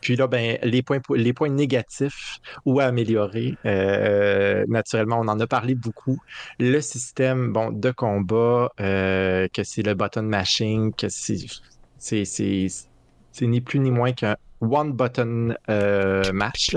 Puis 0.00 0.16
là, 0.16 0.26
ben, 0.26 0.58
les, 0.62 0.82
points, 0.82 1.00
les 1.14 1.32
points 1.32 1.48
négatifs 1.48 2.38
ou 2.64 2.80
à 2.80 2.84
améliorer, 2.84 3.56
euh, 3.66 4.64
naturellement, 4.68 5.20
on 5.20 5.28
en 5.28 5.38
a 5.40 5.46
parlé 5.46 5.74
beaucoup. 5.74 6.18
Le 6.58 6.80
système 6.80 7.52
bon, 7.52 7.70
de 7.70 7.90
combat, 7.90 8.70
euh, 8.80 9.48
que 9.52 9.62
c'est 9.64 9.82
le 9.82 9.94
button 9.94 10.22
mashing, 10.22 10.92
que 10.94 11.08
c'est, 11.08 11.38
c'est, 11.98 12.68
ni 13.42 13.60
plus 13.60 13.80
ni 13.80 13.90
moins 13.90 14.12
qu'un 14.12 14.36
one 14.60 14.92
button 14.92 15.54
euh, 15.68 16.32
match, 16.32 16.76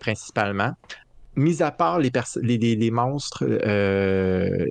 principalement. 0.00 0.74
Mis 1.36 1.62
à 1.62 1.70
part 1.70 2.00
les, 2.00 2.10
les, 2.42 2.58
les, 2.58 2.90
monstres, 2.90 3.44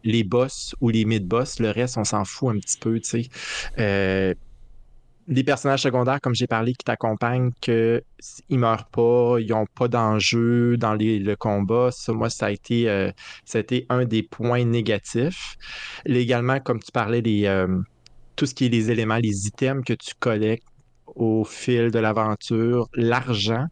les 0.03 0.23
boss 0.23 0.75
ou 0.81 0.89
les 0.89 1.05
mid-boss, 1.05 1.59
le 1.59 1.71
reste, 1.71 1.97
on 1.97 2.03
s'en 2.03 2.25
fout 2.25 2.55
un 2.55 2.59
petit 2.59 2.77
peu, 2.77 2.99
tu 2.99 3.29
sais 3.77 4.35
les 5.29 5.43
personnages 5.43 5.83
secondaires, 5.83 6.19
comme 6.21 6.33
j'ai 6.33 6.47
parlé, 6.47 6.73
qui 6.73 6.83
t'accompagnent, 6.83 7.51
qu'ils 7.61 8.01
ne 8.49 8.57
meurent 8.57 8.87
pas, 8.87 9.37
ils 9.39 9.49
n'ont 9.49 9.67
pas 9.67 9.87
d'enjeu 9.87 10.75
dans 10.75 10.95
le 10.95 11.35
combat. 11.35 11.89
Ça, 11.91 12.13
moi, 12.13 12.31
ça 12.31 12.47
a, 12.47 12.51
été, 12.51 12.89
euh, 12.89 13.11
ça 13.45 13.59
a 13.59 13.61
été 13.61 13.85
un 13.89 14.05
des 14.05 14.23
points 14.23 14.65
négatifs. 14.65 15.55
Légalement, 16.05 16.59
comme 16.59 16.79
tu 16.79 16.91
parlais, 16.91 17.21
les, 17.21 17.45
euh, 17.45 17.79
tout 18.35 18.47
ce 18.47 18.55
qui 18.55 18.65
est 18.65 18.69
les 18.69 18.89
éléments, 18.89 19.17
les 19.17 19.45
items 19.47 19.83
que 19.85 19.93
tu 19.93 20.15
collectes 20.19 20.65
au 21.05 21.43
fil 21.43 21.91
de 21.91 21.99
l'aventure, 21.99 22.89
l'argent, 22.95 23.67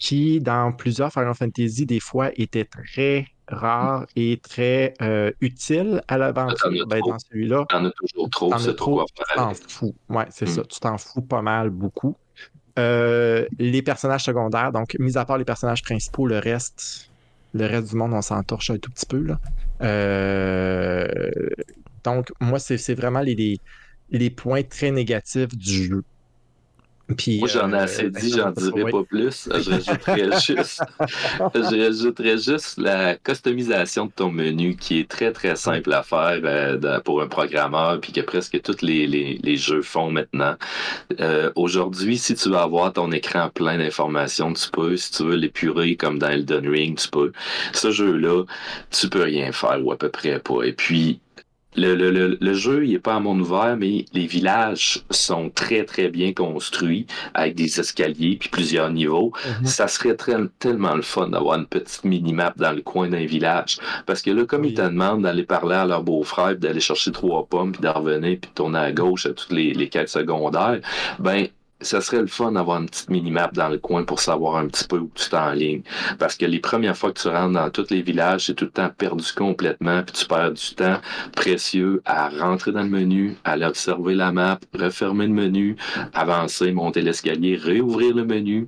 qui, 0.00 0.40
dans 0.40 0.72
plusieurs 0.72 1.12
Final 1.12 1.34
Fantasy, 1.34 1.86
des 1.86 2.00
fois, 2.00 2.30
était 2.34 2.64
très 2.64 3.26
rare 3.48 4.06
et 4.16 4.38
très 4.42 4.94
euh, 5.02 5.30
utile 5.40 6.02
à 6.08 6.18
l'aventure. 6.18 6.86
Ben, 6.86 7.00
dans 7.00 7.18
celui-là. 7.18 7.64
T'en 7.68 7.84
as 7.84 7.90
toujours 7.90 8.30
trop, 8.30 8.58
c'est 8.58 8.76
trop. 8.76 9.04
Tu 9.04 9.36
t'en 9.36 9.54
fous. 9.54 9.94
Ouais, 10.08 10.26
c'est 10.30 10.46
ça. 10.46 10.62
Hmm. 10.62 10.66
Tu 10.66 10.80
t'en 10.80 10.98
fous 10.98 11.22
pas 11.22 11.42
mal, 11.42 11.70
beaucoup. 11.70 12.16
Euh, 12.78 13.46
les 13.58 13.82
personnages 13.82 14.24
secondaires, 14.24 14.70
donc, 14.70 14.94
mis 15.00 15.18
à 15.18 15.24
part 15.24 15.38
les 15.38 15.44
personnages 15.44 15.82
principaux, 15.82 16.26
le 16.26 16.38
reste, 16.38 17.10
le 17.52 17.66
reste 17.66 17.90
du 17.90 17.96
monde, 17.96 18.12
on 18.14 18.22
s'en 18.22 18.42
torche 18.42 18.70
un 18.70 18.78
tout 18.78 18.90
petit 18.90 19.06
peu. 19.06 19.20
Là. 19.20 19.40
Euh, 19.82 21.30
donc, 22.04 22.30
moi, 22.40 22.58
c'est 22.60 22.94
vraiment 22.94 23.20
les, 23.20 23.58
les 24.10 24.30
points 24.30 24.62
très 24.62 24.92
négatifs 24.92 25.56
du 25.56 25.84
jeu. 25.84 26.04
Moi, 27.08 27.48
j'en 27.48 27.72
ai 27.72 27.74
euh, 27.74 27.84
assez 27.84 28.10
dit, 28.10 28.32
j'en 28.36 28.50
dirai 28.50 28.90
pas 28.90 29.02
plus. 29.02 29.48
Je 29.54 29.70
rajouterais 31.84 32.38
juste, 32.38 32.76
la 32.76 33.16
customisation 33.16 34.06
de 34.06 34.12
ton 34.14 34.30
menu 34.30 34.76
qui 34.76 35.00
est 35.00 35.08
très, 35.08 35.32
très 35.32 35.56
simple 35.56 35.90
à 35.94 36.02
faire 36.02 36.40
euh, 36.44 37.00
pour 37.00 37.22
un 37.22 37.26
programmeur 37.26 37.98
puis 38.00 38.12
que 38.12 38.20
presque 38.20 38.60
tous 38.60 38.82
les, 38.82 39.56
jeux 39.56 39.80
font 39.80 40.10
maintenant. 40.10 40.56
Euh, 41.20 41.50
aujourd'hui, 41.56 42.18
si 42.18 42.34
tu 42.34 42.50
veux 42.50 42.58
avoir 42.58 42.92
ton 42.92 43.10
écran 43.10 43.48
plein 43.48 43.78
d'informations, 43.78 44.52
tu 44.52 44.68
peux. 44.70 44.96
Si 44.96 45.10
tu 45.12 45.24
veux 45.24 45.36
l'épurer 45.36 45.96
comme 45.96 46.18
dans 46.18 46.28
Elden 46.28 46.68
Ring, 46.68 46.98
tu 46.98 47.08
peux. 47.08 47.32
Ce 47.72 47.90
jeu-là, 47.90 48.44
tu 48.90 49.08
peux 49.08 49.22
rien 49.22 49.50
faire 49.52 49.80
ou 49.82 49.92
à 49.92 49.96
peu 49.96 50.10
près 50.10 50.38
pas. 50.40 50.62
Et 50.64 50.74
puis, 50.74 51.20
le, 51.78 52.52
jeu, 52.54 52.84
il 52.84 52.92
n'est 52.92 52.98
pas 52.98 53.14
à 53.14 53.20
monde 53.20 53.40
ouvert, 53.40 53.76
mais 53.78 54.04
les 54.12 54.26
villages 54.26 55.02
sont 55.10 55.50
très, 55.50 55.84
très 55.84 56.08
bien 56.08 56.32
construits 56.32 57.06
avec 57.34 57.54
des 57.54 57.80
escaliers 57.80 58.36
puis 58.38 58.48
plusieurs 58.48 58.90
niveaux. 58.90 59.32
Mhm. 59.60 59.66
Ça 59.66 59.88
serait 59.88 60.14
très, 60.14 60.36
tellement 60.58 60.94
le 60.94 61.02
fun 61.02 61.28
d'avoir 61.28 61.58
une 61.58 61.66
petite 61.66 62.04
mini-map 62.04 62.54
dans 62.56 62.72
le 62.72 62.82
coin 62.82 63.08
d'un 63.08 63.26
village. 63.26 63.78
Parce 64.06 64.22
que 64.22 64.30
là, 64.30 64.44
comme 64.44 64.64
ils 64.64 64.74
te 64.74 64.82
demandent 64.82 65.22
d'aller 65.22 65.44
parler 65.44 65.76
à 65.76 65.86
leur 65.86 66.02
beau-frère, 66.02 66.56
d'aller 66.56 66.80
chercher 66.80 67.12
trois 67.12 67.46
pommes, 67.46 67.72
puis 67.72 67.82
d'en 67.82 67.92
revenir, 67.92 68.38
puis 68.40 68.50
de 68.50 68.54
tourner 68.54 68.78
à 68.78 68.92
gauche 68.92 69.26
à 69.26 69.30
toutes 69.30 69.52
les, 69.52 69.72
les 69.74 69.88
quêtes 69.88 70.08
secondaires, 70.08 70.80
ben, 71.18 71.48
ça 71.80 72.00
serait 72.00 72.20
le 72.20 72.26
fun 72.26 72.52
d'avoir 72.52 72.80
une 72.80 72.88
petite 72.88 73.10
minimap 73.10 73.54
dans 73.54 73.68
le 73.68 73.78
coin 73.78 74.04
pour 74.04 74.20
savoir 74.20 74.56
un 74.56 74.66
petit 74.66 74.84
peu 74.84 74.98
où 74.98 75.10
tu 75.14 75.28
es 75.30 75.34
en 75.34 75.52
ligne. 75.52 75.82
Parce 76.18 76.36
que 76.36 76.44
les 76.44 76.58
premières 76.58 76.96
fois 76.96 77.12
que 77.12 77.20
tu 77.20 77.28
rentres 77.28 77.52
dans 77.52 77.70
tous 77.70 77.90
les 77.90 78.02
villages, 78.02 78.46
c'est 78.46 78.54
tout 78.54 78.64
le 78.64 78.70
temps 78.70 78.90
perdu 78.96 79.24
complètement, 79.34 80.02
puis 80.02 80.12
tu 80.12 80.26
perds 80.26 80.52
du 80.52 80.74
temps 80.74 80.98
précieux 81.36 82.02
à 82.04 82.28
rentrer 82.28 82.72
dans 82.72 82.82
le 82.82 82.88
menu, 82.88 83.36
aller 83.44 83.64
observer 83.64 84.14
la 84.14 84.32
map, 84.32 84.58
refermer 84.74 85.26
le 85.26 85.32
menu, 85.32 85.76
avancer, 86.14 86.72
monter 86.72 87.00
l'escalier, 87.00 87.56
réouvrir 87.56 88.14
le 88.14 88.24
menu. 88.24 88.66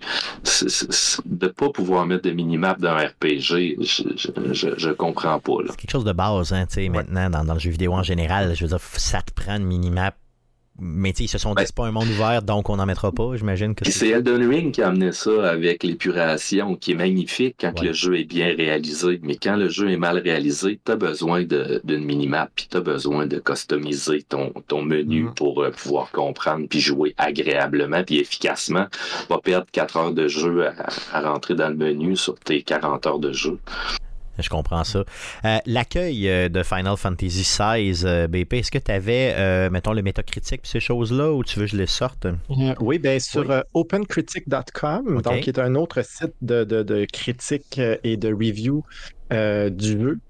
de 1.24 1.46
ne 1.46 1.50
pas 1.50 1.70
pouvoir 1.70 2.06
mettre 2.06 2.24
de 2.24 2.30
minimap 2.30 2.80
dans 2.80 2.90
un 2.90 3.06
RPG, 3.06 3.76
je, 3.80 4.74
je, 4.76 4.90
comprends 4.90 5.38
pas. 5.40 5.52
C'est 5.68 5.76
quelque 5.76 5.90
chose 5.90 6.04
de 6.04 6.12
base, 6.12 6.52
hein, 6.52 6.66
sais 6.68 6.88
maintenant, 6.88 7.28
dans, 7.30 7.44
dans, 7.44 7.54
le 7.54 7.60
jeu 7.60 7.70
vidéo 7.70 7.92
en 7.92 8.02
général. 8.02 8.54
Je 8.54 8.64
veux 8.64 8.68
dire, 8.68 8.80
ça 8.80 9.22
te 9.22 9.32
prend 9.32 9.56
une 9.56 9.64
minimap 9.64 10.14
mais 10.80 11.10
ils 11.10 11.28
se 11.28 11.38
sont 11.38 11.54
dit, 11.54 11.62
c'est 11.66 11.74
pas 11.74 11.86
un 11.86 11.92
monde 11.92 12.08
ouvert, 12.08 12.42
donc 12.42 12.70
on 12.70 12.76
n'en 12.76 12.86
mettra 12.86 13.12
pas, 13.12 13.36
j'imagine 13.36 13.74
que 13.74 13.88
c'est. 13.90 14.08
Elden 14.08 14.48
Ring 14.48 14.72
qui 14.72 14.82
a 14.82 14.88
amené 14.88 15.12
ça 15.12 15.50
avec 15.50 15.82
l'épuration, 15.84 16.74
qui 16.74 16.92
est 16.92 16.94
magnifique 16.94 17.56
quand 17.60 17.80
le 17.80 17.92
jeu 17.92 18.18
est 18.18 18.24
bien 18.24 18.54
réalisé. 18.54 19.20
Mais 19.22 19.36
quand 19.36 19.56
le 19.56 19.68
jeu 19.68 19.90
est 19.90 19.96
mal 19.96 20.18
réalisé, 20.18 20.80
tu 20.84 20.92
as 20.92 20.96
besoin 20.96 21.42
d'une 21.42 22.04
minimap, 22.04 22.50
puis 22.54 22.68
tu 22.70 22.76
as 22.76 22.80
besoin 22.80 23.26
de 23.26 23.38
customiser 23.38 24.22
ton, 24.22 24.52
ton 24.68 24.82
menu 24.82 25.24
mm. 25.24 25.34
pour 25.34 25.62
euh, 25.62 25.70
pouvoir 25.70 26.10
comprendre, 26.10 26.66
puis 26.68 26.80
jouer 26.80 27.14
agréablement, 27.18 28.02
puis 28.04 28.18
efficacement. 28.18 28.86
Pas 29.28 29.38
perdre 29.38 29.66
4 29.72 29.96
heures 29.96 30.12
de 30.12 30.28
jeu 30.28 30.66
à, 30.66 30.74
à 31.12 31.20
rentrer 31.30 31.54
dans 31.54 31.68
le 31.68 31.76
menu 31.76 32.16
sur 32.16 32.38
tes 32.38 32.62
40 32.62 33.06
heures 33.06 33.18
de 33.18 33.32
jeu. 33.32 33.58
Je 34.42 34.48
comprends 34.48 34.84
ça. 34.84 35.04
Euh, 35.44 35.58
l'accueil 35.66 36.28
euh, 36.28 36.48
de 36.48 36.62
Final 36.62 36.96
Fantasy 36.96 37.42
XVI, 37.42 38.04
euh, 38.04 38.26
BP, 38.26 38.54
est-ce 38.54 38.70
que 38.70 38.78
tu 38.78 38.90
avais, 38.90 39.70
mettons, 39.70 39.92
le 39.92 40.02
métacritique 40.02 40.62
ces 40.64 40.80
choses-là, 40.80 41.32
ou 41.32 41.44
tu 41.44 41.58
veux 41.58 41.66
que 41.66 41.72
je 41.72 41.76
les 41.76 41.86
sorte? 41.86 42.26
oui, 42.80 42.98
bien 42.98 43.18
sur 43.18 43.64
opencritic.com, 43.74 45.22
donc 45.22 45.40
qui 45.40 45.50
est 45.50 45.58
un 45.58 45.74
autre 45.74 46.02
site 46.04 46.34
de, 46.42 46.64
de, 46.64 46.82
de 46.82 47.06
critique 47.12 47.80
et 48.04 48.16
de 48.16 48.28
review 48.28 48.84
du 49.30 50.00
jeu. 50.00 50.20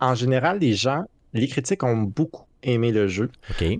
en 0.00 0.14
général, 0.14 0.58
les 0.60 0.74
gens, 0.74 1.04
les 1.32 1.48
critiques 1.48 1.82
ont 1.82 2.02
beaucoup 2.02 2.45
aimé 2.62 2.92
le 2.92 3.08
jeu. 3.08 3.30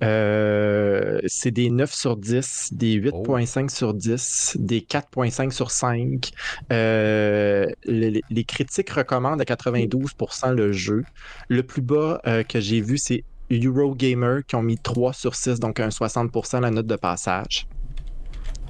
Euh, 0.03 1.21
c'est 1.27 1.51
des 1.51 1.71
9 1.71 1.93
sur 1.93 2.17
10, 2.17 2.71
des 2.73 3.01
8.5 3.01 3.69
sur 3.69 3.95
10, 3.95 4.57
des 4.61 4.81
4.5 4.81 5.51
sur 5.51 5.71
5. 5.71 6.31
Euh, 6.73 7.67
les, 7.85 8.45
critiques 8.45 8.91
recommandent 8.91 9.41
à 9.41 9.45
92% 9.45 10.53
le 10.53 10.73
jeu. 10.73 11.05
Le 11.49 11.63
plus 11.63 11.83
bas 11.83 12.21
euh, 12.27 12.43
que 12.43 12.61
j'ai 12.61 12.81
vu, 12.81 12.99
c'est 12.99 13.25
Eurogamer 13.51 14.41
qui 14.47 14.57
ont 14.57 14.63
mis 14.63 14.79
3 14.79 15.13
sur 15.13 15.35
6, 15.35 15.61
donc 15.61 15.81
un 15.81 15.89
60% 15.89 16.61
la 16.61 16.71
note 16.71 16.87
de 16.87 16.97
passage. 16.97 17.67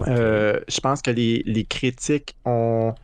je 0.00 0.80
pense 0.80 1.02
que 1.02 1.10
les, 1.10 1.42
les 1.46 1.64
critiques 1.64 2.36
ont 2.44 2.94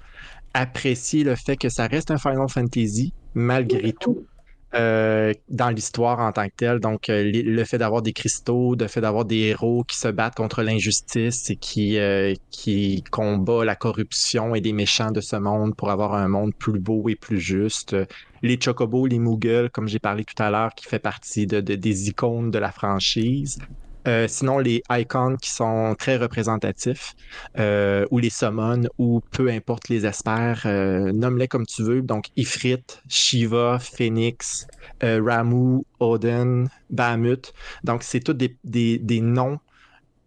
apprécié 0.54 1.24
le 1.24 1.34
fait 1.34 1.56
que 1.56 1.70
ça 1.70 1.86
reste 1.86 2.10
un 2.10 2.18
Final 2.18 2.48
Fantasy 2.48 3.12
malgré 3.34 3.92
tout. 3.92 4.26
Euh, 4.74 5.34
dans 5.50 5.68
l'histoire 5.68 6.20
en 6.20 6.32
tant 6.32 6.48
que 6.48 6.54
telle. 6.56 6.80
Donc, 6.80 7.10
euh, 7.10 7.30
le 7.30 7.64
fait 7.64 7.76
d'avoir 7.76 8.00
des 8.00 8.14
cristaux, 8.14 8.74
le 8.74 8.88
fait 8.88 9.02
d'avoir 9.02 9.26
des 9.26 9.36
héros 9.40 9.84
qui 9.84 9.98
se 9.98 10.08
battent 10.08 10.34
contre 10.34 10.62
l'injustice 10.62 11.50
et 11.50 11.56
qui, 11.56 11.98
euh, 11.98 12.34
qui 12.50 13.04
combat 13.10 13.66
la 13.66 13.76
corruption 13.76 14.54
et 14.54 14.62
des 14.62 14.72
méchants 14.72 15.10
de 15.10 15.20
ce 15.20 15.36
monde 15.36 15.76
pour 15.76 15.90
avoir 15.90 16.14
un 16.14 16.26
monde 16.26 16.54
plus 16.58 16.80
beau 16.80 17.06
et 17.10 17.16
plus 17.16 17.38
juste. 17.38 17.94
Les 18.40 18.58
chocobos, 18.58 19.06
les 19.06 19.18
Mughals, 19.18 19.68
comme 19.68 19.88
j'ai 19.88 19.98
parlé 19.98 20.24
tout 20.24 20.42
à 20.42 20.50
l'heure, 20.50 20.70
qui 20.74 20.86
fait 20.86 20.98
partie 20.98 21.46
de, 21.46 21.60
des 21.60 22.08
icônes 22.08 22.50
de 22.50 22.58
la 22.58 22.72
franchise. 22.72 23.58
Euh, 24.08 24.26
sinon, 24.28 24.58
les 24.58 24.82
icons 24.90 25.36
qui 25.36 25.50
sont 25.50 25.94
très 25.98 26.16
représentatifs, 26.16 27.14
euh, 27.58 28.04
ou 28.10 28.18
les 28.18 28.30
summons, 28.30 28.88
ou 28.98 29.20
peu 29.30 29.48
importe 29.48 29.88
les 29.88 30.06
espères, 30.06 30.62
euh, 30.66 31.12
nomme-les 31.12 31.48
comme 31.48 31.66
tu 31.66 31.82
veux. 31.82 32.02
Donc, 32.02 32.26
Ifrit, 32.36 32.82
Shiva, 33.08 33.78
Phoenix, 33.78 34.66
Ramu, 35.02 35.82
Odin, 36.00 36.64
Bahamut. 36.90 37.52
Donc, 37.84 38.02
c'est 38.02 38.20
tous 38.20 38.34
des, 38.34 38.56
des, 38.64 38.98
des, 38.98 39.20
noms 39.20 39.58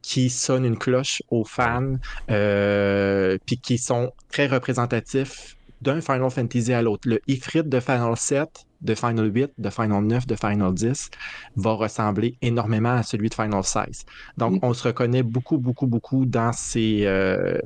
qui 0.02 0.30
sonnent 0.30 0.65
une 0.65 0.77
cloche 0.77 1.22
aux 1.30 1.45
fans, 1.45 1.95
puis 2.27 3.57
qui 3.57 3.77
sont 3.77 4.11
très 4.30 4.47
représentatifs 4.47 5.55
d'un 5.81 6.02
Final 6.02 6.30
Fantasy 6.30 6.73
à 6.73 6.81
l'autre. 6.81 7.07
Le 7.07 7.19
Ifrit 7.27 7.64
de 7.64 7.80
Final 7.80 8.15
7 8.15 8.65
de 8.81 8.93
Final 8.93 9.31
8, 9.34 9.53
de 9.57 9.69
Final 9.69 10.03
9, 10.03 10.27
de 10.27 10.35
Final 10.35 10.73
10 10.73 11.10
va 11.56 11.72
ressembler 11.73 12.38
énormément 12.41 12.93
à 12.93 13.03
celui 13.03 13.30
de 13.30 13.34
Final 13.34 13.64
16. 13.64 14.06
Donc, 14.38 14.53
mm. 14.53 14.60
on 14.61 14.73
se 14.73 14.88
reconnaît 14.88 15.23
beaucoup, 15.23 15.57
beaucoup, 15.57 15.88
beaucoup 15.88 16.26
dans 16.26 16.53
ces. 16.53 17.02
Euh, 17.06 17.57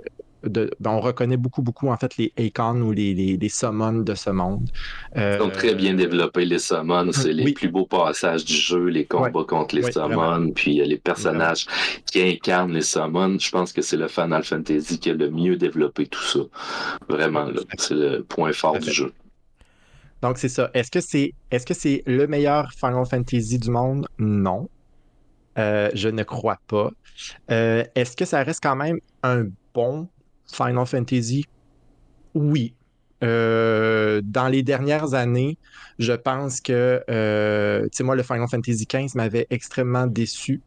ben, 0.44 0.70
on 0.86 0.99
reconnaît 0.99 1.38
beaucoup, 1.38 1.61
beaucoup, 1.61 1.90
en 1.90 1.98
fait, 1.98 2.18
les 2.18 2.34
icons 2.38 2.82
ou 2.82 2.91
les, 2.91 3.14
les, 3.14 3.49
summons 3.49 3.99
de 3.99 4.16
ce 4.16 4.30
monde. 4.30 4.70
Ils 5.16 5.38
sont 5.38 5.49
très 5.49 5.76
bien 5.76 5.94
développés, 5.94 6.45
les 6.45 6.60
summons. 6.60 7.11
C'est 7.11 7.34
les 7.34 7.53
plus 7.53 7.70
beaux 7.70 7.86
passages 7.86 8.45
du 8.45 8.53
jeu, 8.53 8.86
les 8.86 9.06
combats 9.06 9.44
contre 9.44 9.76
les 9.76 9.91
summons, 9.91 10.52
puis 10.52 10.76
les 10.76 10.98
personnages 10.98 11.66
qui 12.11 12.22
incarnent 12.22 12.74
les 12.74 12.82
summons. 12.82 13.38
Je 13.40 13.52
pense 13.52 13.74
que 13.74 13.82
c'est 13.82 13.98
le 13.98 14.07
Final 14.07 14.44
Fantasy 14.44 14.99
qui 14.99 15.10
a 15.10 15.14
le 15.14 15.30
mieux 15.30 15.57
développé 15.57 16.07
tout 16.07 16.24
ça. 16.24 16.40
Vraiment, 17.10 17.48
c'est 17.78 17.95
le 17.95 18.24
point 18.24 18.53
fort 18.53 18.80
du 18.80 18.91
jeu. 18.91 19.11
Donc, 20.22 20.38
c'est 20.38 20.49
ça. 20.49 20.70
Est-ce 20.74 20.91
que 20.91 20.99
c'est 20.99 21.34
est 21.52 21.70
-ce 21.70 21.74
c'est 21.74 22.03
le 22.06 22.28
meilleur 22.28 22.72
Final 22.74 23.06
Fantasy 23.06 23.57
du 23.57 23.72
monde? 23.72 24.07
Non. 24.18 24.70
Euh, 25.57 25.90
je 25.94 26.10
ne 26.10 26.24
crois 26.24 26.60
pas. 26.68 26.91
Euh, 27.52 27.84
est-ce 27.95 28.16
que 28.16 28.26
ça 28.26 28.44
reste 28.44 28.61
quand 28.61 28.76
même 28.76 28.99
un 29.24 29.45
bon 29.74 30.07
Final 30.52 30.86
Fantasy? 30.86 31.46
Oui. 32.34 32.74
Euh, 33.22 34.22
dans 34.24 34.48
les 34.48 34.64
dernières 34.64 35.14
années, 35.14 35.58
je 35.98 36.14
pense 36.14 36.62
que, 36.62 37.04
tu 37.08 37.90
sais, 37.98 38.04
moi, 38.04 38.16
le 38.16 38.24
Final 38.24 38.48
Fantasy 38.50 38.86
XV 38.86 39.16
m'avait 39.16 39.48
extrêmement 39.50 40.08
déçu. 40.08 40.62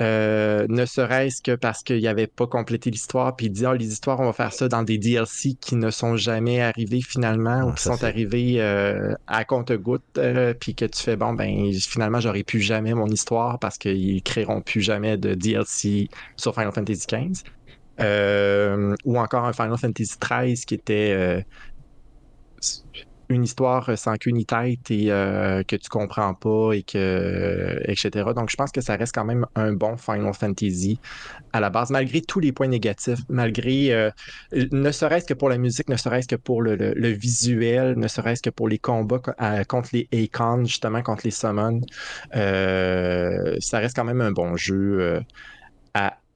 Euh, 0.00 0.66
ne 0.68 0.86
serait-ce 0.86 1.40
que 1.40 1.54
parce 1.54 1.84
qu'il 1.84 2.02
n'avait 2.02 2.26
pas 2.26 2.46
complété 2.46 2.90
l'histoire, 2.90 3.36
puis 3.36 3.46
il 3.46 3.50
dit, 3.50 3.64
ah, 3.64 3.74
les 3.74 3.86
histoires, 3.86 4.18
on 4.20 4.24
va 4.24 4.32
faire 4.32 4.52
ça 4.52 4.68
dans 4.68 4.82
des 4.82 4.98
DLC 4.98 5.54
qui 5.60 5.76
ne 5.76 5.90
sont 5.90 6.16
jamais 6.16 6.60
arrivés 6.60 7.00
finalement, 7.00 7.64
ou 7.64 7.68
ah, 7.70 7.74
qui 7.76 7.82
sont 7.82 8.02
arrivés 8.02 8.56
euh, 8.58 9.14
à 9.28 9.44
compte-goutte, 9.44 10.02
euh, 10.18 10.52
puis 10.52 10.74
que 10.74 10.84
tu 10.84 11.00
fais, 11.00 11.16
bon, 11.16 11.34
ben, 11.34 11.72
finalement, 11.72 12.18
j'aurais 12.18 12.42
pu 12.42 12.60
jamais 12.60 12.92
mon 12.94 13.06
histoire 13.06 13.58
parce 13.60 13.78
qu'ils 13.78 14.22
créeront 14.22 14.62
plus 14.62 14.80
jamais 14.80 15.16
de 15.16 15.34
DLC 15.34 16.08
sur 16.36 16.54
Final 16.54 16.72
Fantasy 16.72 17.06
XV. 17.06 17.44
Ou 17.98 19.18
encore 19.18 19.44
un 19.44 19.52
Final 19.52 19.78
Fantasy 19.78 20.16
XIII 20.20 20.56
qui 20.56 20.74
était 20.74 21.44
une 23.28 23.44
histoire 23.44 23.96
sans 23.96 24.16
queue 24.16 24.30
ni 24.30 24.44
tête 24.44 24.90
et 24.90 25.10
euh, 25.10 25.62
que 25.62 25.76
tu 25.76 25.88
comprends 25.88 26.34
pas 26.34 26.72
et 26.72 26.82
que 26.82 27.80
etc. 27.84 28.10
Donc 28.34 28.50
je 28.50 28.56
pense 28.56 28.70
que 28.70 28.80
ça 28.80 28.96
reste 28.96 29.14
quand 29.14 29.24
même 29.24 29.46
un 29.54 29.72
bon 29.72 29.96
Final 29.96 30.34
Fantasy 30.34 30.98
à 31.52 31.60
la 31.60 31.70
base, 31.70 31.90
malgré 31.90 32.20
tous 32.20 32.40
les 32.40 32.52
points 32.52 32.68
négatifs, 32.68 33.20
malgré 33.28 33.92
euh, 33.92 34.10
ne 34.52 34.90
serait-ce 34.90 35.26
que 35.26 35.34
pour 35.34 35.48
la 35.48 35.58
musique, 35.58 35.88
ne 35.88 35.96
serait-ce 35.96 36.28
que 36.28 36.36
pour 36.36 36.62
le, 36.62 36.74
visuel, 37.08 37.98
ne 37.98 38.08
serait-ce 38.08 38.42
que 38.42 38.50
pour 38.50 38.68
les 38.68 38.78
combats 38.78 39.20
contre 39.68 39.90
les 39.92 40.08
Akons, 40.12 40.64
justement 40.64 41.02
contre 41.02 41.22
les 41.24 41.30
summons. 41.30 41.80
Euh, 42.34 43.56
ça 43.60 43.78
reste 43.78 43.96
quand 43.96 44.04
même 44.04 44.20
un 44.20 44.32
bon 44.32 44.56
jeu 44.56 45.20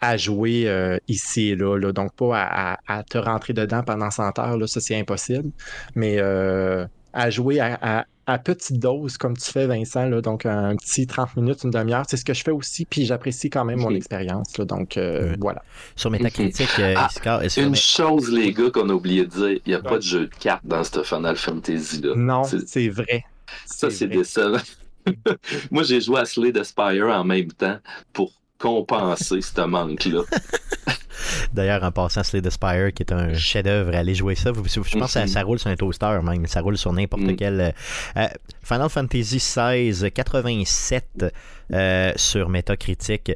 à 0.01 0.17
jouer 0.17 0.65
euh, 0.67 0.99
ici 1.09 1.51
et 1.51 1.57
là, 1.57 1.79
Donc, 1.93 2.15
pas 2.15 2.79
à, 2.87 3.03
te 3.03 3.19
rentrer 3.19 3.53
dedans 3.53 3.83
pendant 3.83 4.11
100 4.11 4.39
heures, 4.39 4.57
là, 4.57 4.67
ça 4.67 4.81
c'est 4.81 4.99
impossible. 4.99 5.51
Mais 5.95 6.17
euh, 6.19 6.87
à 7.13 7.31
jouer 7.31 7.61
à, 7.61 8.07
petite 8.45 8.79
dose, 8.79 9.17
comme 9.17 9.37
tu 9.37 9.51
fais, 9.51 9.67
Vincent, 9.67 10.07
là, 10.07 10.21
donc 10.21 10.45
un 10.45 10.77
petit 10.77 11.07
30 11.07 11.37
minutes, 11.37 11.65
une 11.65 11.71
demi-heure, 11.71 12.05
c'est 12.07 12.19
ce 12.19 12.25
que 12.27 12.35
je 12.35 12.43
fais 12.43 12.51
aussi, 12.51 12.85
puis 12.85 13.07
j'apprécie 13.07 13.49
quand 13.49 13.65
même 13.65 13.81
mon 13.81 13.95
expérience. 13.95 14.53
Donc, 14.53 14.97
euh, 14.97 15.35
voilà. 15.41 15.63
Sur 15.97 16.11
Metacritic, 16.11 16.69
ah, 16.79 17.09
Une 17.57 17.75
chose, 17.75 18.31
les 18.31 18.53
gars, 18.53 18.71
qu'on 18.71 18.91
a 18.91 18.93
oublié 18.93 19.25
de 19.25 19.31
dire, 19.31 19.61
il 19.65 19.69
n'y 19.69 19.75
a 19.75 19.81
pas 19.81 19.97
de 19.97 20.03
jeu 20.03 20.27
de 20.27 20.35
cartes 20.35 20.67
dans 20.67 20.85
ce 20.85 21.03
Final 21.03 21.37
Fantasy-là. 21.37 22.15
Non, 22.17 22.45
c'est 22.45 22.89
vrai. 22.89 23.25
Ça, 23.65 23.89
c'est 23.91 24.09
décevant. 24.09 24.59
Moi, 25.71 25.83
j'ai 25.83 26.01
joué 26.01 26.21
à 26.21 26.25
Slay 26.25 26.53
Spire 26.65 27.07
en 27.07 27.25
même 27.25 27.51
temps 27.53 27.79
pour 28.13 28.33
compenser 28.59 29.41
ce 29.41 29.61
manque-là. 29.61 30.23
D'ailleurs, 31.53 31.83
en 31.83 31.91
passant 31.91 32.23
Slay 32.23 32.43
Spire, 32.51 32.93
qui 32.93 33.03
est 33.03 33.13
un 33.13 33.35
chef-d'œuvre, 33.35 33.95
allez 33.95 34.15
jouer 34.15 34.35
ça. 34.35 34.53
Je 34.55 34.99
pense 34.99 35.15
que 35.15 35.27
ça, 35.27 35.43
roule 35.43 35.59
sur 35.59 35.71
un 35.71 35.77
toaster 35.77 36.21
même. 36.23 36.47
Ça 36.47 36.61
roule 36.61 36.79
sur 36.79 36.93
n'importe 36.93 37.23
mm. 37.23 37.37
quel. 37.37 37.61
Euh, 37.61 37.71
euh, 38.17 38.27
Final 38.63 38.89
Fantasy 38.89 39.39
XVI 39.39 40.11
87 40.13 41.33
euh, 41.73 42.13
sur 42.17 42.49
Metacritic. 42.49 43.33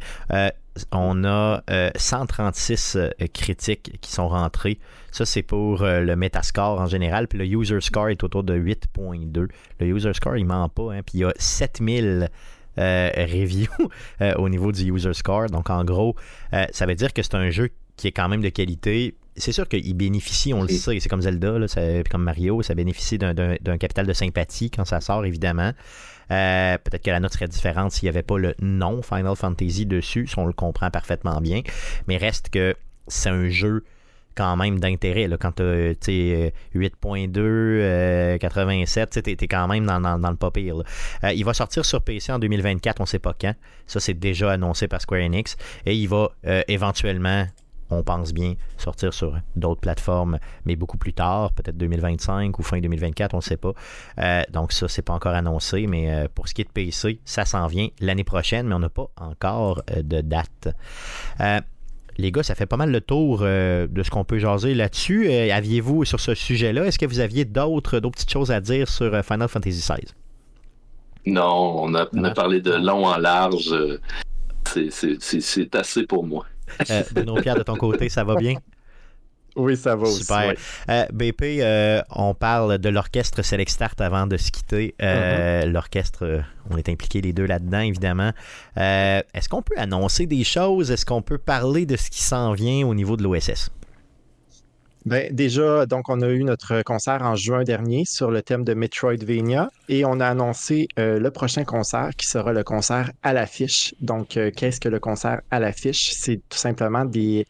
on 0.90 1.24
a 1.24 1.62
136 1.96 2.98
critiques 3.32 3.98
qui 4.00 4.10
sont 4.10 4.28
rentrées. 4.28 4.78
Ça, 5.10 5.26
c'est 5.26 5.42
pour 5.42 5.82
le 5.82 6.14
Metascore 6.14 6.80
en 6.80 6.86
général. 6.86 7.28
Puis 7.28 7.38
le 7.38 7.46
User 7.46 7.80
Score 7.80 8.08
est 8.08 8.22
autour 8.24 8.44
de 8.44 8.54
8.2. 8.54 9.48
Le 9.80 9.86
User 9.86 10.12
Score, 10.14 10.36
il 10.36 10.46
ment 10.46 10.68
pas. 10.68 10.92
Hein. 10.94 11.02
Puis 11.02 11.18
il 11.18 11.20
y 11.20 11.24
a 11.24 11.32
7000 11.36 12.30
review 12.76 13.68
au 14.36 14.48
niveau 14.48 14.72
du 14.72 14.90
user 14.92 15.14
score. 15.14 15.46
Donc, 15.46 15.70
en 15.70 15.84
gros, 15.84 16.16
ça 16.72 16.86
veut 16.86 16.94
dire 16.94 17.12
que 17.12 17.22
c'est 17.22 17.34
un 17.34 17.50
jeu 17.50 17.70
qui 17.96 18.08
est 18.08 18.12
quand 18.12 18.28
même 18.28 18.42
de 18.42 18.48
qualité. 18.48 19.14
C'est 19.36 19.52
sûr 19.52 19.66
qu'il 19.66 19.94
bénéficie, 19.94 20.52
on 20.52 20.62
le 20.62 20.68
sait, 20.68 21.00
c'est 21.00 21.08
comme 21.08 21.22
Zelda, 21.22 21.58
là, 21.58 21.66
comme 22.10 22.22
Mario, 22.22 22.62
ça 22.62 22.74
bénéficie 22.74 23.18
d'un 23.18 23.78
capital 23.78 24.06
de 24.06 24.12
sympathie 24.12 24.70
quand 24.70 24.84
ça 24.84 25.00
sort, 25.00 25.24
évidemment. 25.24 25.72
Euh, 26.30 26.78
peut-être 26.78 27.02
que 27.02 27.10
la 27.10 27.20
note 27.20 27.32
serait 27.32 27.48
différente 27.48 27.92
s'il 27.92 28.06
n'y 28.06 28.10
avait 28.10 28.22
pas 28.22 28.38
le 28.38 28.54
nom 28.60 29.02
Final 29.02 29.36
Fantasy 29.36 29.86
dessus, 29.86 30.26
si 30.26 30.38
on 30.38 30.46
le 30.46 30.52
comprend 30.52 30.90
parfaitement 30.90 31.40
bien. 31.40 31.62
Mais 32.06 32.16
reste 32.16 32.48
que 32.48 32.74
c'est 33.08 33.28
un 33.28 33.48
jeu 33.48 33.84
quand 34.34 34.56
même 34.56 34.78
d'intérêt. 34.78 35.28
Quand 35.40 35.52
tu 35.52 35.62
as 35.62 36.52
8.2, 36.74 38.38
87, 38.38 39.22
tu 39.22 39.30
es, 39.30 39.36
quand 39.48 39.68
même 39.68 39.86
dans, 39.86 40.30
le 40.30 40.36
pas 40.36 40.50
pire. 40.50 40.82
Euh, 41.24 41.32
il 41.32 41.44
va 41.44 41.54
sortir 41.54 41.84
sur 41.84 42.02
PC 42.02 42.32
en 42.32 42.38
2024, 42.38 43.00
on 43.00 43.04
ne 43.04 43.06
sait 43.06 43.18
pas 43.18 43.34
quand. 43.38 43.54
Ça, 43.86 44.00
c'est 44.00 44.14
déjà 44.14 44.52
annoncé 44.52 44.88
par 44.88 45.00
Square 45.00 45.22
Enix. 45.22 45.56
Et 45.86 45.94
il 45.94 46.08
va 46.08 46.30
euh, 46.46 46.62
éventuellement 46.68 47.46
on 47.92 48.02
pense 48.02 48.32
bien 48.32 48.54
sortir 48.78 49.12
sur 49.12 49.38
d'autres 49.54 49.80
plateformes, 49.80 50.38
mais 50.64 50.76
beaucoup 50.76 50.98
plus 50.98 51.12
tard, 51.12 51.52
peut-être 51.52 51.76
2025 51.76 52.58
ou 52.58 52.62
fin 52.62 52.80
2024, 52.80 53.34
on 53.34 53.38
ne 53.38 53.42
sait 53.42 53.56
pas. 53.56 53.72
Euh, 54.18 54.42
donc 54.50 54.72
ça, 54.72 54.88
c'est 54.88 55.02
pas 55.02 55.12
encore 55.12 55.34
annoncé, 55.34 55.86
mais 55.86 56.12
euh, 56.12 56.26
pour 56.34 56.48
ce 56.48 56.54
qui 56.54 56.62
est 56.62 56.64
de 56.64 56.70
PC, 56.70 57.20
ça 57.24 57.44
s'en 57.44 57.66
vient 57.66 57.88
l'année 58.00 58.24
prochaine, 58.24 58.66
mais 58.68 58.74
on 58.74 58.80
n'a 58.80 58.88
pas 58.88 59.08
encore 59.16 59.82
euh, 59.90 60.02
de 60.02 60.20
date. 60.20 60.68
Les 62.18 62.32
gars, 62.32 62.42
ça 62.42 62.54
fait 62.54 62.66
pas 62.66 62.76
mal 62.76 62.90
le 62.90 63.00
tour 63.00 63.40
de 63.40 64.02
ce 64.02 64.10
qu'on 64.10 64.24
peut 64.24 64.38
jaser 64.38 64.74
là-dessus. 64.74 65.30
Aviez-vous 65.30 66.04
sur 66.04 66.20
ce 66.20 66.34
sujet-là, 66.34 66.84
est-ce 66.84 66.98
que 66.98 67.06
vous 67.06 67.20
aviez 67.20 67.44
d'autres, 67.44 68.00
petites 68.00 68.30
choses 68.30 68.50
à 68.50 68.60
dire 68.60 68.88
sur 68.88 69.24
Final 69.24 69.48
Fantasy 69.48 69.78
XVI? 69.78 70.04
Non, 71.26 71.84
on 71.84 71.94
a, 71.94 72.30
parlé 72.34 72.60
de 72.60 72.72
long 72.72 73.06
en 73.06 73.16
large. 73.18 73.74
C'est 74.64 75.74
assez 75.74 76.06
pour 76.06 76.26
moi. 76.26 76.46
Euh, 76.90 77.02
Benoît 77.14 77.40
Pierre, 77.42 77.56
de 77.56 77.62
ton 77.62 77.76
côté, 77.76 78.08
ça 78.08 78.24
va 78.24 78.36
bien? 78.36 78.54
Oui, 79.56 79.76
ça 79.76 79.96
va 79.96 80.06
Super. 80.06 80.52
aussi. 80.52 80.56
Euh, 80.88 81.04
BP, 81.12 81.60
euh, 81.60 82.00
on 82.10 82.34
parle 82.34 82.78
de 82.78 82.88
l'orchestre 82.88 83.42
Select 83.42 83.70
Start 83.70 84.00
avant 84.00 84.26
de 84.26 84.36
se 84.36 84.50
quitter. 84.50 84.94
Mm-hmm. 85.00 85.70
L'orchestre, 85.70 86.42
on 86.70 86.76
est 86.76 86.88
impliqués 86.88 87.20
les 87.20 87.32
deux 87.32 87.46
là-dedans, 87.46 87.80
évidemment. 87.80 88.32
Est-ce 88.76 89.48
qu'on 89.48 89.62
peut 89.62 89.76
annoncer 89.76 90.26
des 90.26 90.44
choses? 90.44 90.90
Est-ce 90.90 91.06
qu'on 91.06 91.22
peut 91.22 91.38
parler 91.38 91.86
de 91.86 91.96
ce 91.96 92.10
qui 92.10 92.22
s'en 92.22 92.52
vient 92.52 92.86
au 92.86 92.94
niveau 92.94 93.16
de 93.16 93.22
l'OSS? 93.22 93.70
Ben, 95.04 95.34
déjà, 95.34 95.84
donc, 95.86 96.08
on 96.08 96.20
a 96.20 96.28
eu 96.28 96.44
notre 96.44 96.82
concert 96.82 97.22
en 97.22 97.34
juin 97.34 97.64
dernier 97.64 98.04
sur 98.04 98.30
le 98.30 98.40
thème 98.40 98.62
de 98.62 98.72
Metroidvania 98.72 99.68
et 99.88 100.04
on 100.04 100.20
a 100.20 100.28
annoncé 100.28 100.86
euh, 100.98 101.18
le 101.18 101.30
prochain 101.32 101.64
concert 101.64 102.10
qui 102.16 102.28
sera 102.28 102.52
le 102.52 102.62
concert 102.62 103.10
à 103.24 103.32
l'affiche. 103.32 103.94
Donc, 104.00 104.36
euh, 104.36 104.52
qu'est-ce 104.56 104.78
que 104.78 104.88
le 104.88 105.00
concert 105.00 105.40
à 105.50 105.58
l'affiche? 105.58 106.12
C'est 106.12 106.40
tout 106.48 106.58
simplement 106.58 107.04
des, 107.04 107.46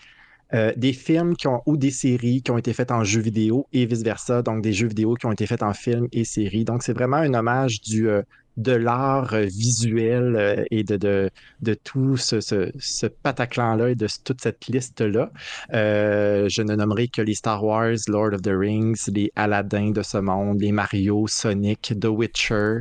euh, 0.54 0.72
des 0.76 0.92
films 0.92 1.36
qui 1.36 1.48
ont, 1.48 1.62
ou 1.66 1.76
des 1.76 1.90
séries 1.90 2.42
qui 2.42 2.50
ont 2.50 2.58
été 2.58 2.72
faites 2.72 2.90
en 2.90 3.04
jeux 3.04 3.20
vidéo 3.20 3.66
et 3.72 3.86
vice-versa. 3.86 4.42
Donc, 4.42 4.62
des 4.62 4.72
jeux 4.72 4.88
vidéo 4.88 5.14
qui 5.14 5.26
ont 5.26 5.32
été 5.32 5.46
faits 5.46 5.62
en 5.62 5.72
films 5.72 6.08
et 6.12 6.24
séries. 6.24 6.64
Donc, 6.64 6.82
c'est 6.82 6.92
vraiment 6.92 7.16
un 7.16 7.34
hommage 7.34 7.80
du, 7.80 8.08
de 8.56 8.72
l'art 8.72 9.32
euh, 9.32 9.44
visuel 9.44 10.36
euh, 10.36 10.64
et 10.70 10.84
de, 10.84 10.96
de, 10.96 11.30
de 11.60 11.74
tout 11.74 12.16
ce, 12.16 12.40
ce, 12.40 12.70
ce 12.78 13.06
pataclan-là 13.06 13.90
et 13.90 13.94
de 13.94 14.06
toute 14.24 14.40
cette 14.42 14.66
liste-là. 14.66 15.30
Euh, 15.72 16.48
je 16.48 16.62
ne 16.62 16.74
nommerai 16.74 17.08
que 17.08 17.22
les 17.22 17.34
Star 17.34 17.64
Wars, 17.64 17.96
Lord 18.08 18.34
of 18.34 18.42
the 18.42 18.52
Rings, 18.52 19.08
les 19.08 19.32
Aladdin 19.36 19.90
de 19.90 20.02
ce 20.02 20.18
monde, 20.18 20.60
les 20.60 20.72
Mario, 20.72 21.26
Sonic, 21.26 21.94
The 21.98 22.06
Witcher, 22.06 22.80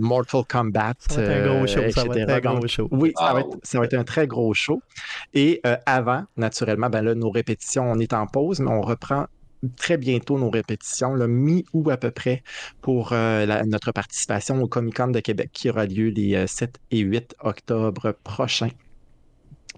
Mortal 0.00 0.42
Kombat, 0.48 0.94
ça 1.08 1.22
va 1.22 1.22
être 1.22 1.30
un 1.30 1.56
gros 1.56 1.66
show, 1.66 1.80
etc. 1.80 1.92
Ça 1.92 2.04
va 2.04 2.18
être 2.18 2.46
un 2.46 2.54
gros 2.54 2.66
show. 2.66 2.88
Oui, 2.90 3.12
ça 3.16 3.32
va, 3.32 3.40
être, 3.40 3.58
ça 3.62 3.78
va, 3.78 3.84
être, 3.84 3.94
un 3.94 4.04
très 4.04 4.26
gros 4.26 4.54
show. 4.54 4.82
Et 5.34 5.60
avant, 5.86 6.24
naturellement, 6.36 6.90
ben 6.90 7.02
là, 7.02 7.14
nos 7.14 7.30
répétitions, 7.30 7.90
on 7.90 7.98
est 7.98 8.12
en 8.12 8.26
pause, 8.26 8.60
mais 8.60 8.70
on 8.70 8.80
reprend 8.80 9.26
très 9.76 9.96
bientôt 9.96 10.38
nos 10.38 10.50
répétitions, 10.50 11.14
mi-août 11.28 11.90
à 11.90 11.96
peu 11.96 12.10
près, 12.10 12.42
pour 12.80 13.12
euh, 13.12 13.64
notre 13.66 13.92
participation 13.92 14.60
au 14.62 14.68
Comic 14.68 14.96
Con 14.96 15.08
de 15.08 15.20
Québec 15.20 15.50
qui 15.52 15.70
aura 15.70 15.86
lieu 15.86 16.08
les 16.08 16.46
7 16.46 16.76
euh, 16.76 16.96
et 16.96 16.98
8 17.00 17.36
octobre 17.40 18.16
prochains. 18.24 18.70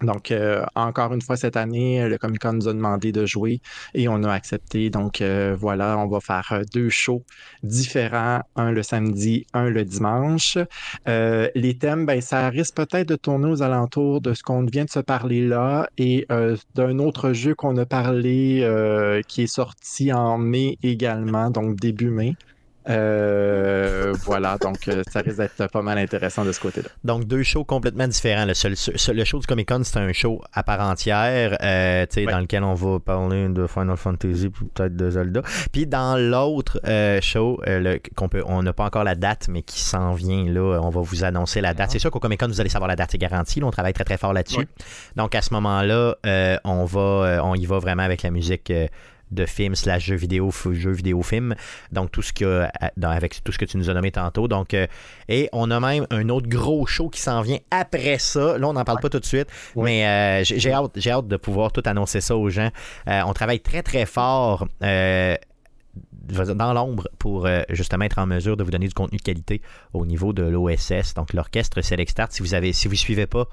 Donc, 0.03 0.31
euh, 0.33 0.65
encore 0.75 1.13
une 1.13 1.23
fois, 1.23 1.37
cette 1.37 1.57
année, 1.57 2.07
le 2.09 2.19
Comic 2.19 2.41
Con 2.43 2.55
nous 2.55 2.69
a 2.69 2.73
demandé 2.73 3.13
de 3.13 3.27
jouer 3.27 3.61
et 3.95 4.09
on 4.09 4.23
a 4.25 4.33
accepté. 4.33 4.91
Donc, 4.91 5.21
euh, 5.21 5.57
voilà, 5.59 5.97
on 5.99 6.09
va 6.09 6.21
faire 6.21 6.49
euh, 6.53 6.63
deux 6.73 6.89
shows 6.89 7.23
différents, 7.63 8.43
un 8.57 8.73
le 8.73 8.83
samedi, 8.83 9.47
un 9.55 9.71
le 9.71 9.85
dimanche. 9.85 10.59
les 11.07 11.79
thèmes, 11.79 12.07
ben, 12.07 12.21
ça 12.21 12.49
risque 12.49 12.75
peut-être 12.75 13.09
de 13.09 13.17
tourner 13.17 13.49
aux 13.49 13.63
alentours 13.63 14.21
de 14.21 14.35
ce 14.35 14.43
qu'on 14.43 14.65
vient 14.65 14.85
de 14.85 14.91
se 14.91 15.01
parler 15.01 15.47
là 15.47 15.89
et 15.99 16.27
d'un 16.75 16.99
autre 16.99 17.33
jeu 17.33 17.55
qu'on 17.55 17.77
a 17.77 17.87
parlé 17.87 19.23
qui 19.29 19.43
est 19.43 19.47
sorti 19.47 20.13
en 20.13 20.39
mai 20.39 20.79
également, 20.83 21.51
donc 21.51 21.77
début 21.77 22.11
mai. 22.11 22.37
Euh, 22.89 24.13
voilà, 24.25 24.59
donc 24.59 24.89
euh, 24.89 25.03
ça 25.11 25.21
risque 25.21 25.39
d'être 25.39 25.71
pas 25.71 25.83
mal 25.83 25.97
intéressant 25.99 26.45
de 26.45 26.53
ce 26.53 26.61
côté-là. 26.61 26.89
Donc 27.03 27.25
deux 27.25 27.43
shows 27.43 27.65
complètement 27.65 28.07
différents. 28.07 28.45
Le, 28.45 29.13
le 29.13 29.25
show 29.25 29.39
du 29.39 29.47
Comic 29.47 29.69
Con, 29.69 29.81
c'est 29.85 29.99
un 29.99 30.13
show 30.13 30.43
à 30.53 30.63
part 30.63 30.81
entière, 30.81 31.57
euh, 31.63 32.05
dans 32.31 32.41
lequel 32.41 32.63
on 32.63 32.75
va 32.75 33.01
parler 33.01 33.49
de 33.49 33.67
Final 33.67 33.97
Fantasy, 33.97 34.51
peut-être 34.51 34.97
de 34.97 35.11
Zelda. 35.11 35.43
Puis 35.73 35.87
dans 35.87 36.19
l'autre 36.19 36.81
show, 37.23 37.61
qu'on 38.17 38.29
peut, 38.29 38.43
on 38.47 38.63
n'a 38.63 38.73
pas 38.73 38.85
encore 38.85 39.05
la 39.05 39.15
date, 39.15 39.49
mais 39.49 39.63
qui 39.63 39.81
s'en 39.81 40.13
vient 40.13 40.45
là, 40.45 40.81
on 40.83 40.91
va 40.91 41.01
vous 41.01 41.25
annoncer 41.25 41.61
la 41.61 41.75
date. 41.75 41.91
C'est 41.93 41.99
sûr 41.99 42.11
qu'au 42.11 42.21
Comic 42.21 42.41
Con, 42.41 42.49
vous 42.49 42.61
allez 42.61 42.71
savoir 42.71 42.89
la 42.89 42.97
date, 42.97 43.11
c'est 43.13 43.19
garanti. 43.19 43.63
on 43.63 43.71
travaille 43.71 43.95
très 43.95 44.05
très 44.05 44.19
fort 44.19 44.33
là-dessus. 44.33 44.69
Donc 45.17 45.35
à 45.35 45.43
ce 45.43 45.55
moment-là, 45.55 46.17
on 46.65 46.85
va, 46.85 47.41
on 47.45 47.55
y 47.55 47.67
va 47.67 47.79
vraiment 47.79 48.03
avec 48.03 48.23
la 48.23 48.31
musique 48.31 48.71
de 49.35 49.47
films 49.47 49.75
slash 49.75 50.07
jeux 50.07 50.17
vidéo, 50.17 50.51
jeux 50.73 50.93
vidéo 50.93 51.23
films. 51.23 51.55
Donc 51.93 52.11
tout 52.11 52.23
ce 52.23 52.33
que 52.33 52.67
avec 53.03 53.43
tout 53.45 53.53
ce 53.53 53.59
que 53.59 53.65
tu 53.65 53.77
nous 53.77 53.91
as 53.91 53.95
nommé 53.95 54.11
tantôt. 54.11 54.49
Donc 54.49 54.75
euh, 54.75 54.87
et 55.29 55.49
on 55.53 55.71
a 55.71 55.81
même 55.81 56.07
un 56.11 56.29
autre 56.29 56.49
gros 56.49 56.87
show 56.87 57.09
qui 57.09 57.21
s'en 57.21 57.43
vient 57.43 57.59
après 57.71 58.19
ça. 58.19 58.59
Là 58.59 58.69
on 58.69 58.73
n'en 58.73 58.85
parle 58.85 59.01
pas 59.01 59.11
tout 59.11 59.21
de 59.21 59.25
suite, 59.25 59.49
mais 59.77 60.07
euh, 60.07 60.45
j'ai 60.45 60.73
hâte, 60.73 60.93
j'ai 60.97 61.11
hâte 61.11 61.29
de 61.29 61.37
pouvoir 61.37 61.73
tout 61.73 61.83
annoncer 61.85 62.21
ça 62.21 62.37
aux 62.37 62.51
gens. 62.51 62.71
Euh, 63.09 63.23
on 63.27 63.33
travaille 63.33 63.61
très 63.61 63.83
très 63.83 64.07
fort. 64.07 64.67
dans 64.81 66.73
l'ombre 66.73 67.09
pour 67.19 67.47
justement 67.69 68.05
être 68.05 68.19
en 68.19 68.27
mesure 68.27 68.57
de 68.57 68.65
vous 68.65 68.71
donner 68.71 68.89
du 68.89 68.95
contenu 68.95 69.19
de 69.19 69.23
qualité 69.23 69.61
au 69.93 70.07
niveau 70.07 70.33
de 70.33 70.43
l'OSS, 70.43 71.15
donc 71.15 71.33
l'orchestre 71.33 71.83
Select 71.83 72.11
Start. 72.11 72.33
Si 72.33 72.43
vous 72.43 72.55
avez, 72.55 72.73
si 72.73 72.89
vous 72.89 72.95
suivez 72.95 73.27
pas 73.27 73.47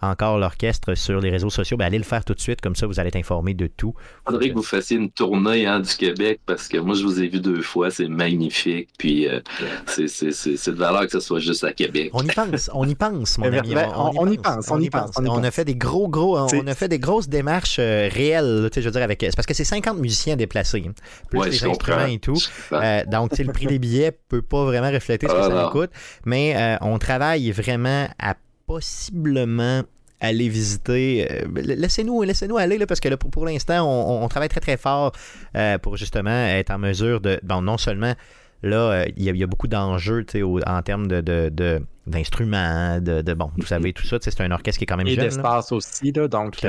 encore 0.00 0.38
l'orchestre 0.38 0.94
sur 0.94 1.20
les 1.20 1.30
réseaux 1.30 1.50
sociaux, 1.50 1.76
ben 1.76 1.86
allez 1.86 1.98
le 1.98 2.04
faire 2.04 2.24
tout 2.24 2.34
de 2.34 2.40
suite, 2.40 2.60
comme 2.60 2.76
ça 2.76 2.86
vous 2.86 3.00
allez 3.00 3.08
être 3.08 3.16
informé 3.16 3.54
de 3.54 3.66
tout. 3.66 3.94
Il 3.98 4.32
faudrait 4.32 4.50
que 4.50 4.54
vous 4.54 4.62
fassiez 4.62 4.96
une 4.96 5.10
tournée 5.10 5.66
hein, 5.66 5.80
du 5.80 5.94
Québec 5.94 6.40
parce 6.46 6.68
que 6.68 6.78
moi 6.78 6.94
je 6.94 7.02
vous 7.02 7.20
ai 7.20 7.28
vu 7.28 7.40
deux 7.40 7.62
fois, 7.62 7.90
c'est 7.90 8.08
magnifique, 8.08 8.88
puis 8.98 9.28
euh, 9.28 9.40
c'est 9.86 10.06
de 10.06 10.76
valeur 10.76 11.06
que 11.06 11.12
ce 11.12 11.20
soit 11.20 11.40
juste 11.40 11.64
à 11.64 11.72
Québec. 11.72 12.10
On 12.12 12.22
y 12.22 12.28
pense, 12.28 12.70
on 12.74 12.88
y 12.88 12.94
pense, 12.94 13.38
mon 13.38 13.46
ami. 13.46 13.74
On, 13.94 14.30
y 14.30 14.38
pense, 14.38 14.70
on, 14.70 14.80
y 14.80 14.90
pense, 14.90 15.10
on, 15.16 15.42
a 15.42 15.50
fait 15.50 15.64
des 15.64 15.74
gros, 15.74 16.08
gros, 16.08 16.38
on 16.38 16.66
a 16.66 16.74
fait 16.74 16.88
des 16.88 16.98
grosses 16.98 17.28
démarches 17.28 17.78
euh, 17.78 18.08
réelles, 18.12 18.70
je 18.74 18.80
veux 18.80 18.90
dire, 18.90 19.02
avec, 19.02 19.24
parce 19.34 19.46
que 19.46 19.54
c'est 19.54 19.64
50 19.64 19.98
musiciens 19.98 20.36
déplacés, 20.36 20.84
hein, 20.86 20.92
plus 21.30 21.44
les 21.44 21.64
instruments 21.64 22.06
et 22.06 22.18
tout. 22.18 22.38
Euh, 22.72 23.04
donc, 23.06 23.36
le 23.38 23.52
prix 23.52 23.66
des 23.66 23.78
billets 23.78 24.12
peut 24.12 24.42
pas 24.42 24.64
vraiment 24.64 24.90
refléter 24.90 25.26
ce 25.26 25.32
que 25.32 25.38
ah, 25.38 25.48
ça 25.48 25.62
nous 25.64 25.70
coûte, 25.70 25.90
mais 26.24 26.78
on 26.80 26.98
travaille 26.98 27.50
vraiment 27.50 28.08
à 28.18 28.34
possiblement 28.68 29.82
aller 30.20 30.48
visiter. 30.48 31.26
Euh, 31.30 31.46
laissez-nous 31.54 32.22
laissez 32.22 32.48
aller 32.56 32.78
là, 32.78 32.86
parce 32.86 33.00
que 33.00 33.12
pour, 33.14 33.46
l'instant, 33.46 33.84
on, 33.88 34.28
travaille 34.28 34.48
très 34.48 34.60
très 34.60 34.76
fort 34.76 35.12
euh, 35.56 35.78
pour 35.78 35.96
justement 35.96 36.30
être 36.30 36.70
en 36.70 36.78
mesure 36.78 37.20
de. 37.20 37.40
Bon, 37.42 37.62
non 37.62 37.78
seulement 37.78 38.14
là, 38.62 38.76
euh, 38.76 39.04
il 39.16 39.24
y, 39.36 39.42
a 39.42 39.46
beaucoup 39.46 39.68
d'enjeux 39.68 40.26
en 40.66 40.82
termes 40.82 41.06
de, 41.06 41.80
d'instruments, 42.06 43.00
de, 43.00 43.22
de, 43.22 43.34
bon, 43.34 43.50
vous 43.56 43.66
savez, 43.66 43.92
tout 43.92 44.04
ça, 44.04 44.18
c'est 44.20 44.40
un 44.40 44.50
orchestre 44.50 44.78
qui 44.78 44.84
est 44.84 44.86
quand 44.86 44.96
même 44.96 45.06
Et 45.06 45.14
jeune. 45.14 45.24
Et 45.24 45.28
d'espace 45.28 45.72
aussi, 45.72 46.12
là, 46.12 46.28
donc 46.28 46.64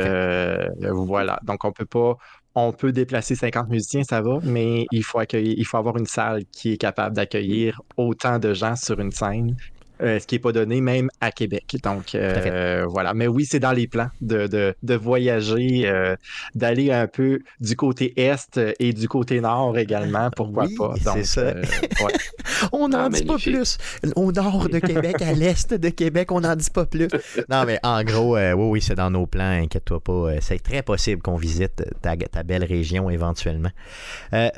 voilà. 0.92 1.40
Donc 1.44 1.66
on 1.66 1.72
peut 1.72 1.86
pas, 1.86 2.16
on 2.56 2.72
peut 2.72 2.92
déplacer 2.92 3.36
50 3.36 3.70
musiciens, 3.70 4.04
ça 4.04 4.22
va, 4.22 4.38
mais 4.44 4.86
il 4.92 5.04
faut 5.04 5.20
accueillir, 5.20 5.56
il 5.58 5.66
faut 5.66 5.78
avoir 5.78 5.98
une 5.98 6.06
salle 6.06 6.44
qui 6.52 6.74
est 6.74 6.78
capable 6.78 7.16
d'accueillir 7.16 7.82
autant 7.98 8.38
de 8.38 8.54
gens 8.54 8.76
sur 8.76 9.00
une 9.00 9.12
scène 9.12 9.56
euh, 10.02 10.18
ce 10.20 10.28
qui 10.28 10.36
n'est 10.36 10.40
pas 10.40 10.54
donné 10.54 10.80
même 10.80 11.10
à 11.20 11.32
Québec. 11.32 11.76
Donc 11.84 12.16
euh, 12.16 12.86
voilà. 12.88 13.14
Mais 13.14 13.28
oui, 13.28 13.46
c'est 13.46 13.60
dans 13.60 13.72
les 13.72 13.88
plans 13.88 14.10
de, 14.22 14.48
de, 14.48 14.74
de 14.82 14.96
voyager, 14.96 15.82
euh, 15.86 16.16
d'aller 16.56 16.92
un 16.92 17.08
peu 17.08 17.40
du 17.60 17.76
côté 17.76 18.14
est 18.20 18.60
et 18.80 18.94
du 18.94 19.08
côté 19.10 19.42
nord 19.42 19.78
également, 19.78 20.30
pourquoi 20.32 20.68
pas? 20.78 20.94
C'est 21.14 21.26
ça. 21.26 21.54
Ouais. 21.54 22.14
on 22.72 22.88
n'en 22.88 23.06
ah, 23.06 23.10
dit 23.10 23.26
pas 23.26 23.38
plus. 23.38 23.78
Au 24.16 24.32
nord 24.32 24.70
de 24.70 24.80
Québec, 24.80 25.22
à 25.22 25.34
l'est 25.34 25.74
de 25.74 25.90
Québec, 25.90 26.32
on 26.32 26.42
n'en 26.42 26.56
dit 26.56 26.70
pas 26.70 26.86
plus. 26.86 27.10
Non, 27.50 27.66
mais 27.66 27.80
en 27.84 28.04
gros, 28.04 28.38
oui, 28.38 28.54
oui, 28.54 28.82
c'est 28.82 28.96
dans 28.96 29.12
nos 29.12 29.28
plans, 29.28 29.62
inquiète-toi 29.64 30.00
pas. 30.00 30.40
C'est 30.40 30.64
très 30.64 30.82
possible 30.82 31.22
qu'on 31.22 31.36
visite 31.36 31.84
ta, 32.02 32.16
ta, 32.16 32.44
belle 32.44 32.64
région 32.64 33.10
éventuellement. 33.10 33.72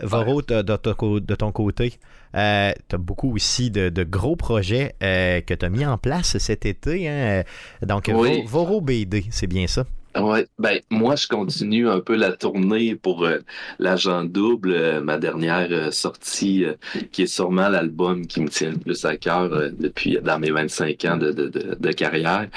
Voro, 0.03 0.41
de, 0.41 0.61
de, 0.61 1.35
ton 1.35 1.51
côté, 1.51 1.93
Euh, 2.35 2.71
tu 2.87 2.95
as 2.95 2.97
beaucoup 2.97 3.33
aussi 3.33 3.71
de, 3.71 4.03
gros 4.03 4.35
projets 4.35 4.95
euh, 5.03 5.41
que 5.41 5.53
tu 5.53 5.65
as 5.65 5.69
mis 5.69 5.85
en 5.85 5.97
place 5.97 6.37
cet 6.37 6.65
été. 6.65 7.07
Hein? 7.07 7.43
Donc, 7.81 8.09
Voro 8.09 8.81
BD, 8.81 9.25
c'est 9.31 9.47
bien 9.47 9.67
ça? 9.67 9.85
Ouais, 10.19 10.45
ben 10.59 10.81
moi 10.89 11.15
je 11.15 11.25
continue 11.25 11.87
un 11.87 12.01
peu 12.01 12.15
la 12.15 12.33
tournée 12.33 12.95
pour 12.95 13.23
euh, 13.23 13.37
l'agent 13.79 14.25
double, 14.25 14.73
euh, 14.73 14.99
ma 14.99 15.17
dernière 15.17 15.69
euh, 15.71 15.89
sortie 15.91 16.65
qui 17.13 17.21
est 17.23 17.27
sûrement 17.27 17.69
l'album 17.69 18.27
qui 18.27 18.41
me 18.41 18.49
tient 18.49 18.71
le 18.71 18.77
plus 18.77 19.05
à 19.05 19.15
cœur 19.15 19.49
depuis 19.71 20.19
dans 20.21 20.37
mes 20.37 20.51
25 20.51 21.05
ans 21.05 21.15
de, 21.15 21.31
de, 21.31 21.47
de, 21.47 21.91
carrière. 21.93 22.47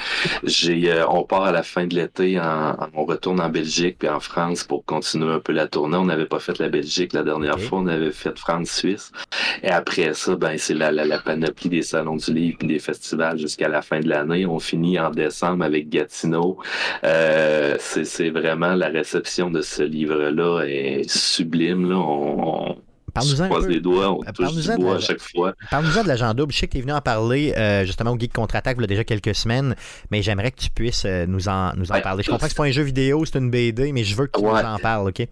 J'ai 0.43 1.01
on 1.09 1.23
part 1.23 1.43
à 1.43 1.53
la 1.53 1.63
fin 1.63 1.87
de 1.87 1.95
l'été, 1.95 2.37
on 2.93 3.05
retourne 3.05 3.39
en 3.39 3.49
Belgique 3.49 3.97
puis 3.99 4.09
en 4.09 4.19
France 4.19 4.65
pour 4.65 4.83
continuer 4.83 5.31
un 5.31 5.39
peu 5.39 5.53
la 5.53 5.67
tournée. 5.67 5.95
On 5.95 6.05
n'avait 6.05 6.25
pas 6.25 6.39
fait 6.39 6.59
la 6.59 6.67
Belgique 6.67 7.13
la 7.13 7.23
dernière 7.23 7.59
fois, 7.59 7.79
on 7.79 7.87
avait 7.87 8.11
fait 8.11 8.37
France-Suisse. 8.37 9.13
Et 9.63 9.69
après 9.69 10.13
ça, 10.13 10.35
ben 10.35 10.57
c'est 10.57 10.73
la, 10.73 10.91
la, 10.91 11.05
la, 11.05 11.19
panoplie 11.19 11.69
des 11.69 11.83
salons 11.83 12.17
du 12.17 12.33
livre 12.33 12.57
et 12.61 12.67
des 12.67 12.79
festivals 12.79 13.37
jusqu'à 13.37 13.69
la 13.69 13.81
fin 13.81 14.01
de 14.01 14.09
l'année. 14.09 14.45
On 14.45 14.59
finit 14.59 14.99
en 14.99 15.09
décembre 15.09 15.63
avec 15.63 15.87
Gatineau. 15.89 16.57
Euh, 17.03 17.44
euh, 17.45 17.77
c'est 17.79 18.29
vraiment 18.29 18.75
la 18.75 18.87
réception 18.87 19.49
de 19.49 19.61
ce 19.61 19.83
livre-là 19.83 20.63
est 20.65 21.09
sublime. 21.09 21.89
Là. 21.89 21.97
On, 21.97 22.77
on 23.15 23.45
croise 23.45 23.67
les 23.67 23.79
doigts, 23.79 24.11
on 24.11 24.23
touche 24.23 24.53
du 24.55 24.75
bois 24.77 24.95
à 24.95 24.99
chaque 24.99 25.21
fois. 25.21 25.53
Parle-nous-en 25.71 26.03
de 26.03 26.07
l'agent 26.07 26.33
double. 26.33 26.51
Je 26.51 26.59
sais 26.59 26.67
que 26.67 26.73
tu 26.73 26.79
es 26.79 26.81
venu 26.81 26.91
en 26.93 27.01
parler 27.01 27.53
euh, 27.55 27.85
justement 27.85 28.11
au 28.11 28.19
Geek 28.19 28.33
Contre-Attaque 28.33 28.75
il 28.77 28.81
y 28.81 28.83
a 28.83 28.87
déjà 28.87 29.03
quelques 29.03 29.35
semaines, 29.35 29.75
mais 30.11 30.21
j'aimerais 30.21 30.51
que 30.51 30.59
tu 30.59 30.69
puisses 30.69 31.05
euh, 31.05 31.25
nous 31.25 31.47
en, 31.47 31.73
nous 31.75 31.91
en 31.91 32.01
parler. 32.01 32.23
Je 32.23 32.29
comprends 32.29 32.47
que 32.47 32.51
c'est 32.51 32.57
pas 32.57 32.65
un 32.65 32.71
jeu 32.71 32.83
vidéo, 32.83 33.23
c'est 33.25 33.37
une 33.37 33.49
BD, 33.49 33.91
mais 33.93 34.03
je 34.03 34.15
veux 34.15 34.27
que 34.27 34.37
tu 34.37 34.45
nous 34.45 34.51
en 34.51 34.77
parles, 34.79 35.07
OK? 35.07 35.27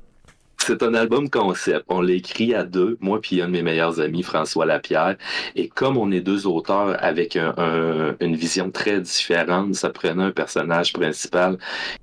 C'est 0.65 0.81
un 0.81 0.94
album 0.94 1.30
concept. 1.30 1.84
On 1.90 1.99
l'a 1.99 2.14
écrit 2.14 2.56
à 2.56 2.64
deux, 2.64 2.98
moi 3.02 3.19
puis 3.19 3.41
un 3.41 3.48
de 3.48 3.52
mes 3.52 3.61
meilleurs 3.61 3.99
amis, 3.99 4.23
François 4.23 4.65
Lapierre. 4.65 5.18
Et 5.57 5.68
comme 5.68 5.98
on 5.98 6.10
est 6.10 6.22
deux 6.22 6.48
auteurs 6.48 6.95
avec 7.03 7.38
une 7.38 8.35
vision 8.38 8.72
très 8.72 9.02
différente, 9.02 9.76
ça 9.76 9.90
prenait 9.90 10.23
un 10.23 10.31
personnage 10.31 10.94
principal 10.94 11.57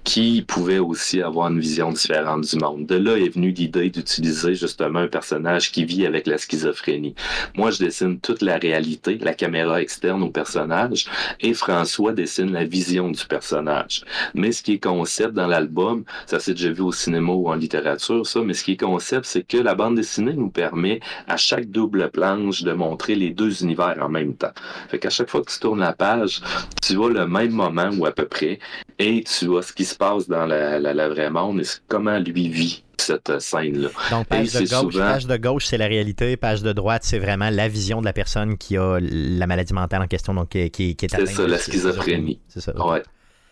qui 0.05 0.43
pouvait 0.43 0.79
aussi 0.79 1.23
avoir 1.23 1.49
une 1.49 1.59
vision 1.59 1.91
différente 1.91 2.43
du 2.43 2.59
monde. 2.59 2.85
De 2.85 2.97
là 2.97 3.17
est 3.17 3.35
venue 3.35 3.51
l'idée 3.51 3.89
d'utiliser 3.89 4.55
justement 4.55 4.99
un 4.99 5.09
personnage 5.09 5.73
qui 5.73 5.87
vit 5.87 6.05
avec 6.05 6.27
la 6.27 6.37
schizophrénie. 6.37 7.15
Moi, 7.57 7.71
je 7.71 7.79
dessine 7.79 8.21
toute 8.21 8.43
la 8.43 8.59
réalité, 8.59 9.17
la 9.23 9.33
caméra 9.33 9.81
externe 9.81 10.23
au 10.23 10.29
personnage, 10.29 11.07
et 11.41 11.55
François 11.55 12.13
dessine 12.13 12.53
la 12.53 12.65
vision 12.65 13.11
du 13.11 13.25
personnage. 13.25 14.05
Mais 14.35 14.53
ce 14.53 14.63
qui 14.63 14.75
est 14.75 14.85
concept 14.85 15.33
dans 15.33 15.47
l'album, 15.47 16.05
ça 16.27 16.39
s'est 16.41 16.53
déjà 16.53 16.73
vu 16.73 16.83
au 16.83 16.93
cinéma 16.93 17.33
ou 17.33 17.49
en 17.49 17.55
littérature, 17.55 18.27
ça, 18.27 18.41
mais 18.51 18.55
ce 18.55 18.65
qui 18.65 18.73
est 18.73 18.77
concept, 18.77 19.27
c'est 19.27 19.45
que 19.45 19.59
la 19.59 19.77
bande 19.77 19.95
dessinée 19.95 20.33
nous 20.33 20.51
permet 20.51 20.99
à 21.29 21.37
chaque 21.37 21.71
double 21.71 22.11
planche 22.11 22.63
de 22.63 22.73
montrer 22.73 23.15
les 23.15 23.31
deux 23.31 23.63
univers 23.63 23.97
en 24.03 24.09
même 24.09 24.35
temps. 24.35 24.51
Fait 24.89 24.99
qu'à 24.99 25.09
chaque 25.09 25.31
fois 25.31 25.43
que 25.43 25.53
tu 25.53 25.61
tournes 25.61 25.79
la 25.79 25.93
page, 25.93 26.43
tu 26.83 26.97
vois 26.97 27.13
le 27.13 27.29
même 27.29 27.53
moment 27.53 27.91
ou 27.97 28.07
à 28.07 28.11
peu 28.11 28.27
près, 28.27 28.59
et 28.99 29.23
tu 29.23 29.47
vois 29.47 29.63
ce 29.63 29.73
qui 29.73 29.85
se 29.85 29.95
passe 29.95 30.27
dans 30.27 30.47
la, 30.47 30.81
la, 30.81 31.09
vraie 31.09 31.31
monde 31.31 31.61
et 31.61 31.65
comment 31.87 32.19
lui 32.19 32.49
vit 32.49 32.83
cette 32.97 33.39
scène-là. 33.39 33.91
Donc, 34.11 34.27
page, 34.27 34.53
de 34.53 34.69
gauche, 34.69 34.97
page 34.97 35.27
de 35.29 35.37
gauche, 35.37 35.67
c'est 35.67 35.79
la 35.79 35.87
réalité. 35.87 36.37
Page 36.37 36.65
de 36.65 36.73
droite, 36.73 37.03
c'est 37.05 37.21
vraiment 37.21 37.51
la 37.51 37.69
vision 37.69 38.01
de 38.01 38.05
la 38.05 38.13
personne 38.13 38.59
qui 38.59 38.77
a 38.77 38.99
la 39.01 39.47
maladie 39.47 39.75
mentale 39.75 40.03
en 40.03 40.09
question, 40.09 40.35
donc 40.35 40.49
qui, 40.49 40.71
qui, 40.73 40.91
est 40.91 41.09
C'est 41.09 41.27
ça, 41.27 41.47
la 41.47 41.57
schizophrénie. 41.57 42.41
C'est 42.49 42.61
ça. 42.61 42.75
Ouais. 42.85 43.05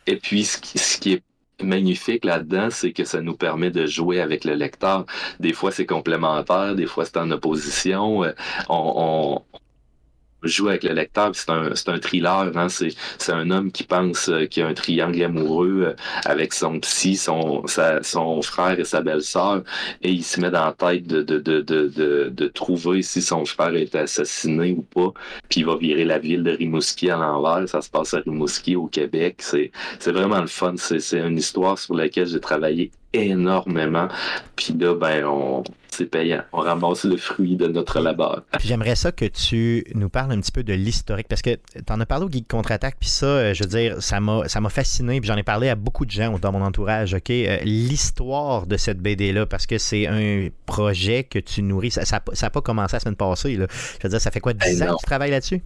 Et 0.08 0.16
puis, 0.16 0.44
ce 0.44 0.58
qui, 0.58 0.76
ce 0.76 0.98
qui 0.98 1.12
est 1.12 1.22
magnifique 1.62 2.24
là-dedans, 2.24 2.68
c'est 2.70 2.92
que 2.92 3.04
ça 3.04 3.20
nous 3.20 3.36
permet 3.36 3.70
de 3.70 3.86
jouer 3.86 4.20
avec 4.20 4.44
le 4.44 4.54
lecteur. 4.54 5.06
Des 5.40 5.52
fois, 5.52 5.72
c'est 5.72 5.86
complémentaire, 5.86 6.74
des 6.74 6.86
fois, 6.86 7.04
c'est 7.04 7.16
en 7.16 7.30
opposition. 7.30 8.24
Euh, 8.24 8.32
on, 8.68 9.42
joue 10.42 10.68
avec 10.68 10.84
le 10.84 10.92
lecteur. 10.92 11.30
C'est 11.34 11.50
un, 11.50 11.74
c'est 11.74 11.88
un 11.88 11.98
thriller. 11.98 12.50
Hein? 12.56 12.68
C'est, 12.68 12.90
c'est 13.18 13.32
un 13.32 13.50
homme 13.50 13.72
qui 13.72 13.84
pense 13.84 14.28
euh, 14.28 14.46
qu'il 14.46 14.62
y 14.62 14.66
a 14.66 14.68
un 14.68 14.74
triangle 14.74 15.22
amoureux 15.22 15.84
euh, 15.88 15.94
avec 16.24 16.52
son 16.54 16.78
psy, 16.80 17.16
son, 17.16 17.66
sa, 17.66 18.02
son 18.02 18.40
frère 18.42 18.78
et 18.78 18.84
sa 18.84 19.00
belle-sœur. 19.00 19.62
Et 20.02 20.10
il 20.10 20.24
se 20.24 20.40
met 20.40 20.50
dans 20.50 20.66
la 20.66 20.72
tête 20.72 21.06
de, 21.06 21.22
de, 21.22 21.38
de, 21.38 21.60
de, 21.60 22.28
de, 22.32 22.46
trouver 22.48 23.02
si 23.02 23.20
son 23.22 23.44
frère 23.44 23.74
est 23.74 23.94
assassiné 23.94 24.72
ou 24.72 24.82
pas. 24.82 25.12
Puis 25.48 25.60
il 25.60 25.66
va 25.66 25.76
virer 25.76 26.04
la 26.04 26.18
ville 26.18 26.42
de 26.42 26.52
Rimouski 26.52 27.10
à 27.10 27.16
l'envers. 27.16 27.68
Ça 27.68 27.80
se 27.80 27.90
passe 27.90 28.14
à 28.14 28.20
Rimouski, 28.20 28.76
au 28.76 28.86
Québec. 28.86 29.36
C'est, 29.38 29.70
c'est 29.98 30.12
vraiment 30.12 30.40
le 30.40 30.46
fun. 30.46 30.74
C'est, 30.76 31.00
c'est 31.00 31.20
une 31.20 31.38
histoire 31.38 31.78
sur 31.78 31.94
laquelle 31.94 32.26
j'ai 32.26 32.40
travaillé 32.40 32.90
énormément. 33.12 34.08
Puis 34.56 34.74
là, 34.78 34.94
ben, 34.94 35.24
on, 35.24 35.62
c'est 35.90 36.06
payant. 36.06 36.42
On 36.52 36.58
ramasse 36.58 37.04
le 37.04 37.16
fruit 37.16 37.56
de 37.56 37.66
notre 37.66 38.00
labeur. 38.00 38.42
J'aimerais 38.60 38.96
ça 38.96 39.12
que 39.12 39.24
tu 39.24 39.84
nous 39.94 40.08
parles 40.08 40.32
un 40.32 40.40
petit 40.40 40.52
peu 40.52 40.62
de 40.62 40.72
l'historique, 40.72 41.28
parce 41.28 41.42
que 41.42 41.50
tu 41.54 41.92
en 41.92 42.00
as 42.00 42.06
parlé 42.06 42.24
au 42.26 42.30
Geek 42.30 42.48
Contre-Attaque, 42.48 42.96
puis 43.00 43.08
ça, 43.08 43.26
euh, 43.26 43.54
je 43.54 43.64
veux 43.64 43.68
dire, 43.68 44.02
ça 44.02 44.20
m'a, 44.20 44.48
ça 44.48 44.60
m'a 44.60 44.68
fasciné, 44.68 45.20
puis 45.20 45.28
j'en 45.28 45.36
ai 45.36 45.42
parlé 45.42 45.68
à 45.68 45.74
beaucoup 45.74 46.06
de 46.06 46.10
gens 46.10 46.38
dans 46.38 46.52
mon 46.52 46.62
entourage, 46.62 47.14
OK? 47.14 47.30
Euh, 47.30 47.58
l'histoire 47.64 48.66
de 48.66 48.76
cette 48.76 48.98
BD-là, 48.98 49.46
parce 49.46 49.66
que 49.66 49.78
c'est 49.78 50.06
un 50.06 50.48
projet 50.66 51.24
que 51.24 51.38
tu 51.38 51.62
nourris. 51.62 51.90
Ça 51.90 52.00
n'a 52.00 52.22
ça, 52.32 52.50
pas 52.50 52.60
commencé 52.60 52.96
la 52.96 53.00
semaine 53.00 53.16
passée, 53.16 53.56
là. 53.56 53.66
Je 53.70 54.02
veux 54.02 54.08
dire, 54.10 54.20
ça 54.20 54.30
fait 54.30 54.40
quoi, 54.40 54.52
10 54.52 54.78
ben 54.78 54.88
ans 54.88 54.94
que 54.94 55.00
tu 55.00 55.06
travailles 55.06 55.30
là-dessus? 55.30 55.62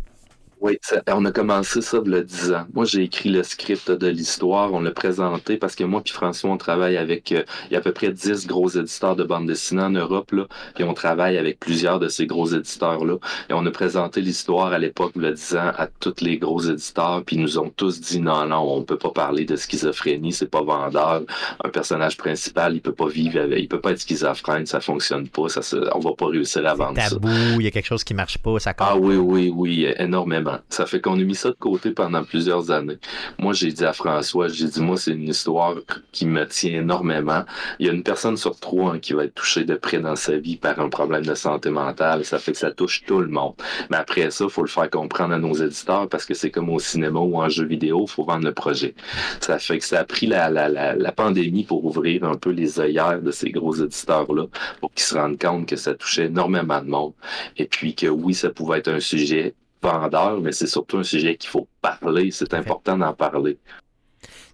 Oui, 0.63 0.79
on 1.09 1.25
a 1.25 1.33
commencé 1.33 1.83
ça 1.83 1.97
a 1.97 2.21
10 2.21 2.53
ans. 2.53 2.67
Moi, 2.73 2.85
j'ai 2.85 3.03
écrit 3.03 3.31
le 3.31 3.43
script 3.43 3.91
de 3.91 4.07
l'histoire, 4.07 4.73
on 4.73 4.81
l'a 4.81 4.93
présenté 4.93 5.57
parce 5.57 5.75
que 5.75 5.83
moi 5.83 6.03
puis 6.05 6.13
François, 6.13 6.51
on 6.51 6.57
travaille 6.57 6.97
avec, 6.97 7.33
euh, 7.33 7.43
il 7.69 7.73
y 7.73 7.77
a 7.77 7.81
à 7.81 7.83
peu 7.83 7.91
près 7.91 8.13
10 8.13 8.47
gros 8.47 8.69
éditeurs 8.69 9.17
de 9.17 9.25
bande 9.25 9.49
dessinée 9.49 9.83
en 9.83 9.91
Europe, 9.91 10.31
là, 10.31 10.47
et 10.79 10.85
on 10.85 10.95
travaille 10.95 11.37
avec 11.37 11.59
plusieurs 11.59 11.99
de 11.99 12.07
ces 12.07 12.29
gros 12.29 12.47
éditeurs-là. 12.47 13.17
Et 13.51 13.55
on 13.55 13.67
a 13.67 13.71
présenté 13.73 14.21
l'histoire 14.21 14.73
à 14.73 14.79
l'époque, 14.79 15.15
a 15.21 15.33
10 15.33 15.57
ans, 15.57 15.73
à 15.77 15.89
tous 15.89 16.21
les 16.21 16.39
gros 16.39 16.61
éditeurs, 16.61 17.25
puis 17.27 17.35
ils 17.35 17.43
nous 17.43 17.59
ont 17.59 17.71
tous 17.71 18.01
dit 18.01 18.21
non, 18.21 18.47
non, 18.47 18.61
on 18.61 18.85
peut 18.85 18.99
pas 18.99 19.11
parler 19.11 19.45
de 19.45 19.57
schizophrénie, 19.57 20.33
c'est 20.33 20.51
pas 20.51 20.63
vendeur. 20.63 21.23
Un 21.65 21.71
personnage 21.71 22.17
principal, 22.17 22.77
il 22.77 22.81
peut 22.81 22.95
pas 22.95 23.09
vivre 23.09 23.41
avec, 23.41 23.59
il 23.59 23.67
peut 23.67 23.81
pas 23.81 23.91
être 23.91 24.01
schizophrène, 24.01 24.67
ça 24.67 24.81
fonctionne 24.81 25.27
pas, 25.29 25.49
ça 25.49 25.61
on 25.97 25.99
va 25.99 26.13
pas 26.13 26.27
réussir 26.27 26.65
à 26.67 26.75
vendre 26.75 26.95
tabou, 26.95 27.29
il 27.59 27.63
y 27.63 27.67
a 27.67 27.73
quelque 27.73 27.87
chose 27.87 28.05
qui 28.05 28.15
marche 28.15 28.39
pas, 28.39 28.61
ça 28.61 28.73
Ah 28.79 28.97
oui, 28.97 29.17
oui, 29.17 29.53
oui, 29.53 29.89
énormément. 29.99 30.52
Ça 30.69 30.87
fait 30.87 31.01
qu'on 31.01 31.15
a 31.15 31.23
mis 31.23 31.35
ça 31.35 31.51
de 31.51 31.55
côté 31.55 31.91
pendant 31.91 32.25
plusieurs 32.25 32.71
années. 32.71 32.99
Moi, 33.39 33.53
j'ai 33.53 33.73
dit 33.73 33.85
à 33.85 33.93
François, 33.93 34.49
j'ai 34.49 34.67
dit, 34.67 34.81
moi, 34.81 34.97
c'est 34.97 35.13
une 35.13 35.29
histoire 35.29 35.75
qui 36.13 36.27
me 36.27 36.47
tient 36.47 36.81
énormément. 36.81 37.45
Il 37.79 37.87
y 37.87 37.89
a 37.89 37.93
une 37.93 38.03
personne 38.03 38.37
sur 38.37 38.59
trois 38.59 38.95
hein, 38.95 38.99
qui 38.99 39.13
va 39.13 39.25
être 39.25 39.35
touchée 39.35 39.65
de 39.65 39.75
près 39.75 39.99
dans 39.99 40.17
sa 40.17 40.37
vie 40.37 40.57
par 40.57 40.79
un 40.81 40.89
problème 40.89 41.25
de 41.25 41.35
santé 41.35 41.71
mentale. 41.71 42.25
Ça 42.25 42.39
fait 42.39 42.53
que 42.53 42.59
ça 42.59 42.71
touche 42.71 43.05
tout 43.07 43.21
le 43.21 43.29
monde. 43.29 43.55
Mais 43.91 43.97
après 43.97 44.31
ça, 44.31 44.45
il 44.45 44.51
faut 44.51 44.63
le 44.63 44.69
faire 44.69 44.91
comprendre 44.91 45.35
à 45.35 45.39
nos 45.39 45.55
éditeurs 45.55 46.09
parce 46.09 46.25
que 46.25 46.35
c'est 46.35 46.51
comme 46.51 46.71
au 46.71 46.79
cinéma 46.79 47.21
ou 47.21 47.37
en 47.37 47.49
jeu 47.49 47.65
vidéo, 47.65 48.05
il 48.09 48.11
faut 48.11 48.25
vendre 48.25 48.45
le 48.45 48.55
projet. 48.55 48.95
Ça 49.41 49.59
fait 49.59 49.79
que 49.79 49.85
ça 49.85 50.01
a 50.01 50.05
pris 50.05 50.27
la, 50.27 50.51
la, 50.51 50.69
la, 50.69 50.95
la 50.95 51.13
pandémie 51.13 51.65
pour 51.65 51.85
ouvrir 51.85 52.25
un 52.25 52.37
peu 52.37 52.51
les 52.51 52.81
œillères 52.81 53.21
de 53.23 53.31
ces 53.31 53.51
gros 53.51 53.75
éditeurs-là 53.75 54.47
pour 54.81 54.93
qu'ils 54.93 55.05
se 55.05 55.15
rendent 55.15 55.41
compte 55.41 55.67
que 55.67 55.77
ça 55.77 55.95
touchait 55.95 56.27
énormément 56.27 56.81
de 56.81 56.89
monde. 56.89 57.13
Et 57.57 57.67
puis 57.67 57.95
que 57.95 58.07
oui, 58.07 58.35
ça 58.35 58.51
pouvait 58.51 58.79
être 58.79 58.89
un 58.89 59.01
sujet 59.01 59.55
vendeur, 59.83 60.41
mais 60.41 60.53
c'est 60.53 60.67
surtout 60.67 60.99
un 60.99 61.05
sujet 61.05 61.37
qu'il 61.37 61.51
faut 61.51 61.69
parler. 61.81 62.31
C'est 62.31 62.55
important 62.55 62.97
d'en 62.97 63.13
parler. 63.13 63.59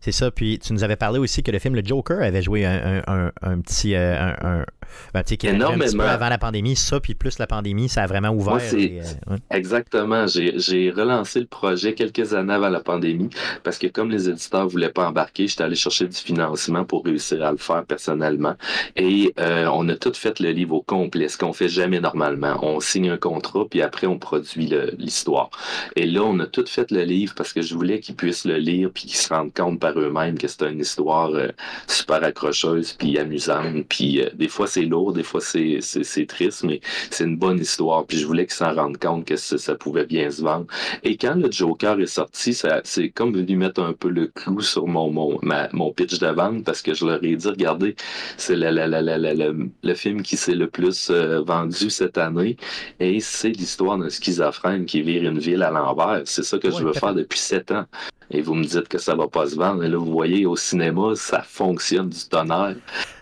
C'est 0.01 0.13
ça. 0.13 0.31
Puis 0.31 0.59
tu 0.59 0.73
nous 0.73 0.85
avais 0.85 0.97
parlé 0.97 1.19
aussi 1.19 1.43
que 1.43 1.51
le 1.51 1.59
film 1.59 1.75
Le 1.75 1.85
Joker 1.85 2.23
avait 2.23 2.43
joué 2.43 2.65
un, 2.65 3.61
petit. 3.61 3.95
Euh, 3.95 4.17
un, 4.19 4.61
un, 4.61 4.65
petit 5.12 5.39
Énormément. 5.47 6.05
avant 6.05 6.28
la 6.28 6.39
pandémie. 6.39 6.77
Ça, 6.77 7.01
puis 7.01 7.15
plus 7.15 7.39
la 7.39 7.47
pandémie, 7.47 7.89
ça 7.89 8.02
a 8.02 8.06
vraiment 8.06 8.31
ouvert. 8.31 8.59
Euh, 8.73 9.36
exactement. 9.51 10.27
J'ai 10.27 10.90
relancé 10.90 11.40
le 11.40 11.47
projet 11.47 11.94
quelques 11.94 12.35
années 12.35 12.55
avant 12.55 12.69
la 12.69 12.81
pandémie 12.81 13.31
parce 13.65 13.78
que 13.78 13.86
comme 13.86 14.10
les 14.10 14.28
éditeurs 14.28 14.65
ne 14.65 14.70
voulaient 14.70 14.90
pas 14.90 15.09
embarquer, 15.09 15.47
j'étais 15.48 15.65
allé 15.65 15.77
chercher 15.77 16.06
du 16.06 16.16
financement 16.16 16.85
pour 16.85 17.05
réussir 17.05 17.44
à 17.44 17.51
le 17.51 17.56
faire 17.59 17.85
personnellement. 17.85 18.55
Et 18.97 19.32
euh, 19.39 19.69
on 19.73 19.89
a 19.89 19.97
tout 19.97 20.12
fait 20.15 20.40
le 20.40 20.51
livre 20.51 20.74
au 20.74 20.82
complet, 20.82 21.28
ce 21.28 21.39
qu'on 21.39 21.52
fait 21.52 21.69
jamais 21.69 22.01
normalement. 22.01 22.59
On 22.62 22.81
signe 22.81 23.10
un 23.10 23.16
contrat, 23.16 23.65
puis 23.69 23.82
après, 23.82 24.06
on 24.06 24.19
produit 24.19 24.73
l'histoire. 24.98 25.51
Et 25.97 26.06
là, 26.06 26.23
on 26.23 26.39
a 26.40 26.47
tout 26.47 26.66
fait 26.66 26.90
le 26.90 27.02
livre 27.02 27.35
parce 27.36 27.52
que 27.52 27.62
je 27.62 27.74
voulais 27.74 28.01
qu'ils 28.01 28.16
puissent 28.16 28.44
le 28.44 28.56
lire 28.56 28.90
puis 28.93 29.05
qu'ils 29.05 29.16
se 29.16 29.32
rendent 29.32 29.55
compte 29.55 29.81
par 29.81 29.98
eux-mêmes 29.98 30.39
que 30.39 30.48
c'est 30.48 30.69
une 30.69 30.81
histoire 30.81 31.31
euh, 31.31 31.48
super 31.86 32.23
accrocheuse 32.23 32.93
puis 32.93 33.19
amusante. 33.19 33.86
Puis 33.89 34.23
des 34.35 34.48
fois 34.48 34.66
c'est 34.66 34.78
lourd, 34.85 35.13
des 35.13 35.23
fois 35.23 35.41
c'est, 35.41 35.79
c'est, 35.81 36.27
triste, 36.27 36.65
mais 36.65 36.81
c'est 37.11 37.25
une 37.25 37.37
bonne 37.37 37.59
histoire. 37.59 38.07
Puis 38.07 38.19
je 38.19 38.27
voulais 38.27 38.47
qu'ils 38.47 38.55
s'en 38.55 38.75
rendent 38.75 38.99
compte 38.99 39.25
que 39.25 39.37
ça, 39.37 39.75
pouvait 39.75 40.07
bien 40.07 40.31
se 40.31 40.43
vendre. 40.43 40.67
Et 41.03 41.17
quand 41.17 41.35
le 41.35 41.51
Joker 41.51 42.01
est 42.01 42.07
sorti, 42.07 42.55
ça, 42.55 42.81
c'est 42.85 43.11
comme 43.11 43.33
venu 43.35 43.57
mettre 43.57 43.83
un 43.83 43.93
peu 43.93 44.09
le 44.09 44.27
clou 44.27 44.61
sur 44.61 44.87
mon, 44.87 45.11
mon, 45.11 45.39
mon 45.73 45.93
pitch 45.93 46.19
de 46.19 46.27
vente 46.29 46.65
parce 46.65 46.83
que 46.83 46.95
je 46.95 47.05
leur 47.07 47.23
ai 47.23 47.37
dit, 47.37 47.49
regardez, 47.49 47.95
c'est 48.37 48.57
le, 48.57 48.71
le, 48.71 49.71
le 49.83 49.95
film 49.95 50.23
qui 50.23 50.37
s'est 50.37 50.55
le 50.55 50.69
plus 50.69 51.11
euh, 51.11 51.41
vendu 51.43 51.91
cette 51.91 52.19
année 52.19 52.57
et 53.01 53.21
c'est 53.21 53.51
l'histoire 53.51 53.99
d'un 53.99 54.11
schizophrène 54.11 54.85
qui 54.87 55.03
vire 55.03 55.29
une 55.29 55.39
ville 55.39 55.63
à 55.63 55.71
l'envers. 55.71 56.23
C'est 56.25 56.45
ça 56.45 56.59
que 56.59 56.71
je 56.71 56.83
veux 56.83 56.93
faire 56.93 57.15
depuis 57.15 57.39
sept 57.39 57.71
ans 57.71 57.85
et 58.31 58.43
vous 58.43 58.55
me 58.55 58.65
dites 58.65 58.89
que 58.89 58.99
ça 58.99 59.15
va 59.15 59.29
pas 59.29 59.47
se 59.47 59.57
vendre. 59.57 59.85
Et 59.85 59.89
là, 59.89 59.99
vous 59.99 60.11
voyez, 60.11 60.47
au 60.47 60.57
cinéma, 60.57 61.15
ça 61.15 61.43
fonctionne 61.43 62.09
du 62.09 62.29
tonnerre. 62.29 62.77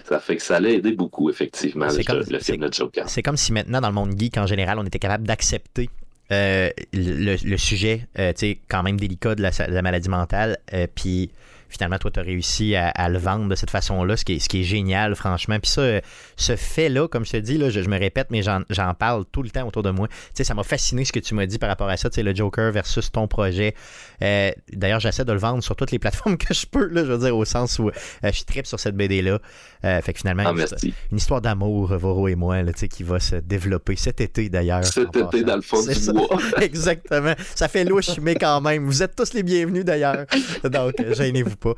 Ça 0.08 0.20
fait 0.20 0.36
que 0.36 0.42
ça 0.42 0.60
l'a 0.60 0.70
aidé 0.70 0.92
beaucoup, 0.92 1.30
effectivement, 1.30 1.86
le, 1.86 2.04
comme, 2.04 2.22
le 2.28 2.38
film 2.38 2.58
de 2.58 2.72
Joker. 2.72 3.08
C'est 3.08 3.22
comme 3.22 3.36
si 3.36 3.52
maintenant, 3.52 3.80
dans 3.80 3.88
le 3.88 3.94
monde 3.94 4.16
geek 4.16 4.38
en 4.38 4.46
général, 4.46 4.78
on 4.78 4.84
était 4.84 5.00
capable 5.00 5.26
d'accepter 5.26 5.90
euh, 6.30 6.70
le, 6.92 7.36
le, 7.44 7.56
sujet, 7.56 8.06
euh, 8.18 8.32
tu 8.32 8.38
sais, 8.38 8.58
quand 8.68 8.82
même 8.82 8.98
délicat 8.98 9.34
de 9.34 9.42
la, 9.42 9.50
de 9.50 9.72
la 9.72 9.82
maladie 9.82 10.08
mentale, 10.08 10.58
euh, 10.72 10.86
puis 10.92 11.30
finalement, 11.68 11.98
toi, 11.98 12.10
tu 12.10 12.20
as 12.20 12.22
réussi 12.22 12.74
à, 12.74 13.08
le 13.08 13.18
vendre 13.18 13.48
de 13.48 13.54
cette 13.54 13.70
façon-là, 13.70 14.16
ce 14.16 14.24
qui, 14.24 14.34
est, 14.34 14.38
ce 14.38 14.48
qui 14.48 14.60
est 14.60 14.64
génial, 14.64 15.14
franchement. 15.14 15.58
Puis 15.60 15.70
ça, 15.70 15.80
euh, 15.80 16.00
ce 16.36 16.56
fait-là, 16.56 17.08
comme 17.08 17.24
je 17.24 17.32
te 17.32 17.36
dis, 17.36 17.58
là, 17.58 17.70
je, 17.70 17.80
me 17.80 17.98
répète, 17.98 18.28
mais 18.30 18.42
j'en 18.42 18.94
parle 18.94 19.24
tout 19.30 19.42
le 19.42 19.50
temps 19.50 19.66
autour 19.66 19.82
de 19.82 19.90
moi. 19.90 20.08
Tu 20.08 20.14
sais, 20.34 20.44
ça 20.44 20.54
m'a 20.54 20.62
fasciné 20.62 21.04
ce 21.04 21.12
que 21.12 21.20
tu 21.20 21.34
m'as 21.34 21.46
dit 21.46 21.58
par 21.58 21.68
rapport 21.68 21.88
à 21.88 21.96
ça, 21.96 22.10
tu 22.10 22.16
sais, 22.16 22.22
le 22.22 22.34
Joker 22.34 22.72
versus 22.72 23.10
ton 23.10 23.28
projet. 23.28 23.74
Euh, 24.22 24.50
d'ailleurs, 24.72 25.00
j'essaie 25.00 25.24
de 25.24 25.32
le 25.32 25.38
vendre 25.38 25.62
sur 25.62 25.76
toutes 25.76 25.90
les 25.90 25.98
plateformes 25.98 26.36
que 26.38 26.52
je 26.54 26.66
peux, 26.66 26.86
là, 26.86 27.04
je 27.04 27.12
veux 27.12 27.18
dire, 27.18 27.36
au 27.36 27.44
sens 27.44 27.78
où 27.78 27.88
euh, 27.88 28.32
je 28.32 28.44
tripe 28.44 28.66
sur 28.66 28.80
cette 28.80 28.96
BD-là. 28.96 29.40
fait 29.82 30.12
que 30.12 30.18
finalement, 30.18 30.44
ah, 30.46 30.76
une, 31.12 31.16
histoire 31.16 31.40
d'amour, 31.40 31.96
Voro 31.96 32.28
et 32.28 32.34
moi, 32.34 32.62
là, 32.62 32.72
qui 32.72 33.02
va 33.02 33.20
se 33.20 33.36
développer 33.36 33.96
cet 33.96 34.20
été, 34.20 34.48
d'ailleurs. 34.48 34.84
Cet 34.84 35.16
été, 35.16 35.42
dans 35.42 35.56
le 35.56 35.62
fond 35.62 35.82
du 35.82 36.12
bois. 36.12 36.38
Exactement. 36.60 37.34
Ça 37.54 37.68
fait 37.68 37.84
louche, 37.84 38.18
mais 38.20 38.34
quand 38.34 38.60
même. 38.60 38.84
Vous 38.84 39.02
êtes 39.02 39.14
tous 39.16 39.32
les 39.32 39.42
bienvenus, 39.42 39.84
d'ailleurs. 39.84 40.26
Donc, 40.64 40.94
gênez-vous 41.12 41.56
pas. 41.56 41.74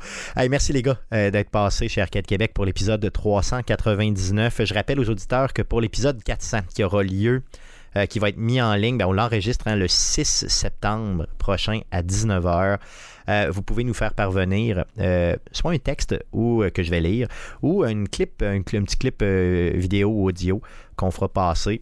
merci 0.49 0.73
les 0.73 0.81
gars 0.81 0.99
euh, 1.13 1.31
d'être 1.31 1.49
passés 1.49 1.87
chez 1.87 2.01
Arcade 2.01 2.25
Québec 2.25 2.51
pour 2.53 2.65
l'épisode 2.65 3.11
399. 3.11 4.61
Je 4.63 4.73
rappelle 4.73 4.99
aux 4.99 5.09
auditeurs 5.09 5.53
que 5.53 5.61
pour 5.61 5.81
l'épisode 5.81 6.21
400 6.23 6.59
qui 6.73 6.83
aura 6.83 7.03
lieu, 7.03 7.43
euh, 7.95 8.05
qui 8.05 8.19
va 8.19 8.29
être 8.29 8.37
mis 8.37 8.61
en 8.61 8.75
ligne, 8.75 8.97
ben, 8.97 9.05
on 9.05 9.13
l'enregistre 9.13 9.67
hein, 9.67 9.75
le 9.75 9.87
6 9.87 10.47
septembre 10.47 11.27
prochain 11.37 11.81
à 11.91 12.01
19h. 12.01 12.77
Euh, 13.27 13.51
vous 13.51 13.61
pouvez 13.61 13.83
nous 13.83 13.93
faire 13.93 14.13
parvenir 14.13 14.85
soit 15.51 15.71
un 15.71 15.77
texte 15.77 16.15
ou, 16.31 16.63
que 16.73 16.81
je 16.81 16.89
vais 16.89 16.99
lire 16.99 17.27
ou 17.61 17.85
une 17.85 18.09
clip, 18.09 18.41
un, 18.41 18.61
petit 18.61 18.97
clip 18.97 19.23
vidéo 19.23 20.09
ou 20.09 20.27
audio 20.27 20.61
qu'on 20.95 21.11
fera 21.11 21.29
passer 21.29 21.81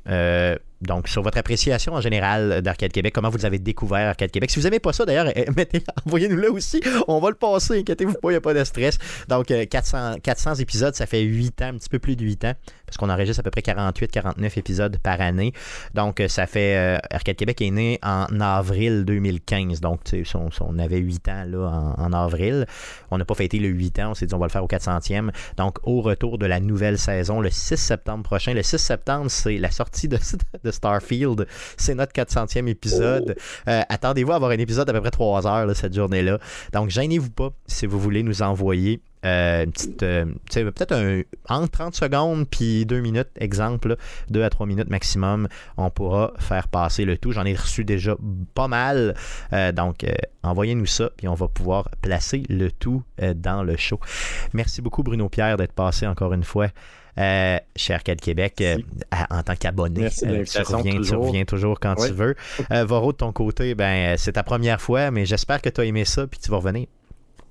donc, 0.82 1.08
sur 1.08 1.24
votre 1.24 1.38
appréciation 1.38 1.94
en 1.94 2.02
général 2.02 2.62
d'Arcade 2.62 2.92
Québec, 2.92 3.14
comment 3.14 3.30
vous 3.30 3.46
avez 3.46 3.58
découvert 3.58 4.10
Arcade 4.10 4.30
Québec? 4.30 4.52
Si 4.52 4.60
vous 4.60 4.64
n'aimez 4.64 4.80
pas 4.80 4.94
ça, 4.94 5.06
d'ailleurs, 5.06 5.32
mettez, 5.56 5.84
envoyez-nous-le 6.06 6.52
aussi. 6.52 6.82
On 7.08 7.20
va 7.20 7.30
le 7.30 7.36
passer, 7.36 7.80
inquiétez-vous 7.80 8.14
pas, 8.14 8.30
il 8.30 8.34
n'y 8.34 8.38
a 8.38 8.42
pas 8.42 8.54
de 8.54 8.64
stress. 8.64 8.98
Donc, 9.28 9.48
400, 9.48 9.98
euh, 9.98 10.16
400 10.22 10.56
épisodes, 10.56 10.96
ça 10.96 11.06
fait 11.08 11.22
8 11.22 11.62
ans, 11.64 11.68
un 11.70 11.78
petit 11.78 11.90
peu 11.90 12.00
plus 12.00 12.16
de 12.16 12.24
8 12.24 12.46
ans, 12.46 12.54
parce 12.88 12.98
qu'on 12.98 13.10
enregistre 13.10 13.42
à 13.42 13.44
peu 13.44 13.52
près 13.52 13.62
48-49 13.62 14.58
épisodes 14.58 14.98
par 15.04 15.20
année. 15.20 15.54
Donc, 15.94 16.22
euh, 16.22 16.28
ça 16.30 16.48
fait. 16.48 16.78
Euh, 16.78 16.98
Arcade 17.12 17.36
Québec 17.36 17.62
est 17.62 17.70
né 17.70 18.00
en 18.02 18.40
avril 18.40 19.04
2015. 19.06 19.82
Donc, 19.82 20.00
on, 20.34 20.50
on, 20.62 20.80
avait 20.80 20.98
8 20.98 21.28
ans 21.28 21.44
là, 21.46 21.94
en, 21.98 22.14
avril. 22.14 22.66
On 23.12 23.18
n'a 23.18 23.26
pas 23.26 23.36
fêté 23.36 23.60
le 23.60 23.68
8 23.68 24.00
ans, 24.00 24.12
on 24.12 24.14
s'est 24.14 24.26
dit 24.26 24.34
on 24.34 24.40
va 24.40 24.46
le 24.46 24.52
faire 24.52 24.64
au 24.64 24.68
400e. 24.68 25.32
Donc, 25.58 25.80
au 25.84 26.02
retour 26.02 26.38
de 26.38 26.46
la 26.46 26.62
nouvelle 26.62 26.98
saison, 26.98 27.42
le 27.42 27.50
6 27.50 27.76
septembre 27.76 28.24
prochain. 28.24 28.54
Le 28.54 28.64
6 28.64 28.78
septembre, 28.78 29.30
c'est 29.30 29.58
la 29.58 29.70
sortie 29.70 30.08
de 30.08 30.18
Starfield. 30.72 31.46
C'est 31.76 31.96
notre 31.96 32.14
400e 32.14 32.68
épisode. 32.68 33.36
Euh, 33.68 33.82
attendez-vous 33.90 34.32
à 34.32 34.36
avoir 34.36 34.52
un 34.52 34.60
épisode 34.60 34.88
d'à 34.88 34.94
peu 34.94 35.02
près 35.02 35.12
3 35.12 35.46
heures 35.46 35.76
cette 35.76 35.94
journée-là. 35.94 36.40
Donc, 36.72 36.90
gênez-vous 36.90 37.32
pas 37.32 37.50
si 37.68 37.86
vous 37.86 38.00
voulez 38.00 38.24
nous 38.24 38.42
envoyer 38.42 39.02
euh, 39.28 39.64
une 39.66 39.72
petite, 39.72 40.04
euh, 40.04 40.26
peut-être 40.54 40.94
un, 40.94 41.22
entre 41.50 41.72
30 41.72 41.96
secondes 41.96 42.48
puis 42.50 42.86
2 42.86 43.00
minutes, 43.00 43.30
exemple, 43.40 43.98
2 44.30 44.44
à 44.44 44.50
3 44.50 44.66
minutes 44.66 44.90
maximum, 44.90 45.48
on 45.78 45.90
pourra 45.90 46.34
faire 46.40 46.68
passer 46.68 47.06
le 47.06 47.18
tout. 47.18 47.32
J'en 47.32 47.46
ai 47.46 47.54
reçu 47.54 47.84
déjà 47.84 48.16
pas 48.54 48.68
mal. 48.68 49.16
donc, 49.74 50.06
envoyez-nous 50.44 50.86
ça, 50.86 51.10
puis 51.18 51.28
on 51.28 51.34
va 51.34 51.48
pouvoir 51.48 51.90
placer 52.02 52.44
le 52.50 52.72
tout 52.72 53.04
dans 53.36 53.64
le 53.64 53.78
show. 53.78 54.00
Merci 54.54 54.82
beaucoup, 54.82 55.04
Bruno 55.04 55.30
Pierre, 55.30 55.58
d'être 55.58 55.74
passé 55.74 56.08
encore 56.08 56.34
une 56.34 56.44
fois 56.44 56.68
euh, 57.18 57.58
chez 57.76 57.96
Arcade 57.96 58.22
Québec 58.22 58.62
euh, 58.62 58.78
en 59.32 59.42
tant 59.42 59.56
qu'abonné. 59.56 60.06
Euh, 60.06 60.44
tu, 60.44 60.62
reviens, 60.62 61.02
tu 61.02 61.16
reviens 61.16 61.46
toujours 61.46 61.80
quand 61.80 61.96
tu 61.96 62.12
veux. 62.14 62.36
Voro, 62.86 63.12
de 63.12 63.18
ton 63.18 63.32
côté, 63.32 63.74
ben, 63.74 64.16
c'est 64.18 64.34
ta 64.34 64.44
première 64.44 64.80
fois, 64.80 65.10
mais 65.10 65.26
j'espère 65.26 65.62
que 65.62 65.70
tu 65.70 65.82
as 65.82 65.86
aimé 65.86 66.06
ça 66.06 66.28
puis 66.28 66.40
tu 66.40 66.52
vas 66.52 66.58
revenir. 66.58 66.88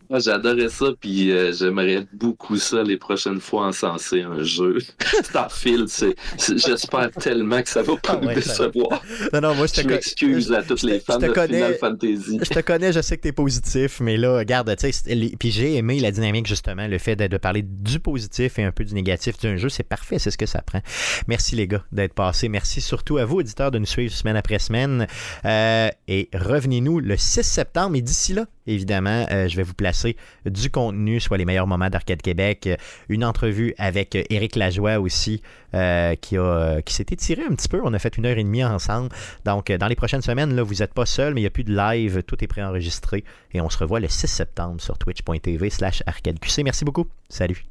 Moi, 0.09 0.21
j'adorais 0.21 0.69
ça, 0.69 0.87
puis 1.01 1.33
euh, 1.33 1.53
j'aimerais 1.53 2.07
beaucoup 2.13 2.57
ça 2.57 2.83
les 2.83 2.97
prochaines 2.97 3.41
fois 3.41 3.67
encenser 3.67 4.23
un 4.23 4.43
jeu. 4.43 4.79
Starfield, 5.23 5.89
c'est, 5.89 6.15
j'espère 6.39 7.11
tellement 7.11 7.63
que 7.63 7.69
ça 7.69 7.83
va 7.83 7.97
pas 7.97 8.19
ah 8.21 8.21
nous 8.23 8.35
décevoir. 8.35 9.03
Non, 9.33 9.41
non, 9.41 9.55
moi, 9.55 9.67
je, 9.67 9.81
te 9.81 9.87
m'excuse 9.87 10.53
à 10.53 10.63
toutes 10.63 10.83
les 10.83 11.01
fans 11.01 11.19
de 11.19 11.33
Final 11.33 11.75
Fantasy. 11.79 12.39
Je 12.43 12.51
te 12.51 12.61
connais, 12.61 12.93
je 12.93 13.01
sais 13.01 13.17
que 13.17 13.23
tu 13.23 13.29
es 13.29 13.33
positif, 13.33 14.01
mais 14.01 14.17
là, 14.17 14.39
regarde, 14.39 14.75
tu 14.77 14.93
sais, 14.93 15.31
puis 15.39 15.51
j'ai 15.51 15.77
aimé 15.77 15.99
la 16.01 16.11
dynamique, 16.11 16.47
justement, 16.47 16.87
le 16.87 16.99
fait 16.99 17.17
de, 17.17 17.27
de, 17.27 17.37
parler 17.37 17.63
du 17.63 17.99
positif 17.99 18.59
et 18.59 18.65
un 18.65 18.73
peu 18.73 18.85
du 18.85 18.95
négatif 18.95 19.39
d'un 19.39 19.57
jeu, 19.57 19.69
c'est 19.69 19.83
parfait, 19.83 20.19
c'est 20.19 20.31
ce 20.31 20.39
que 20.39 20.47
ça 20.47 20.63
prend. 20.63 20.81
Merci, 21.27 21.57
les 21.57 21.67
gars, 21.67 21.85
d'être 21.93 22.15
passés. 22.15 22.49
Merci 22.49 22.81
surtout 22.81 23.19
à 23.19 23.25
vous, 23.25 23.37
auditeurs, 23.37 23.71
de 23.71 23.79
nous 23.79 23.87
suivre 23.87 24.13
semaine 24.13 24.37
après 24.37 24.59
semaine. 24.59 25.07
Euh, 25.45 25.89
et 26.09 26.29
revenez-nous 26.33 27.01
le 27.01 27.17
6 27.17 27.43
septembre, 27.43 27.97
et 27.97 28.03
d'ici 28.03 28.35
là, 28.35 28.47
évidemment, 28.67 29.27
euh, 29.31 29.49
je 29.49 29.57
vais 29.57 29.63
vous 29.63 29.75
placer 29.75 29.96
du 30.45 30.71
contenu, 30.71 31.21
soit 31.21 31.39
les 31.39 31.45
meilleurs 31.45 31.67
moments 31.67 31.91
d'Arcade 31.91 32.23
Québec, 32.23 32.69
une 33.09 33.25
entrevue 33.25 33.75
avec 33.79 34.17
Éric 34.31 34.57
Lajoie 34.57 34.99
aussi, 34.99 35.43
euh, 35.75 36.15
qui, 36.17 36.37
qui 36.85 36.95
s'est 36.95 37.07
étiré 37.11 37.43
un 37.43 37.55
petit 37.55 37.69
peu. 37.69 37.81
On 37.85 37.93
a 37.95 37.99
fait 37.99 38.17
une 38.17 38.27
heure 38.27 38.39
et 38.39 38.45
demie 38.45 38.65
ensemble. 38.65 39.09
Donc, 39.45 39.71
dans 39.73 39.89
les 39.89 39.97
prochaines 39.97 40.23
semaines, 40.23 40.55
là, 40.55 40.63
vous 40.63 40.77
n'êtes 40.77 40.95
pas 40.95 41.07
seul, 41.07 41.35
mais 41.35 41.41
il 41.41 41.45
n'y 41.45 41.49
a 41.49 41.51
plus 41.51 41.65
de 41.65 41.77
live, 41.77 42.23
tout 42.23 42.43
est 42.43 42.49
préenregistré. 42.49 43.25
Et 43.53 43.61
on 43.61 43.71
se 43.71 43.79
revoit 43.79 44.01
le 44.01 44.09
6 44.09 44.27
septembre 44.27 44.81
sur 44.81 44.99
twitch.tv 44.99 45.71
slash 45.71 46.03
arcadeqc. 46.07 46.63
Merci 46.65 46.85
beaucoup. 46.85 47.07
Salut. 47.29 47.65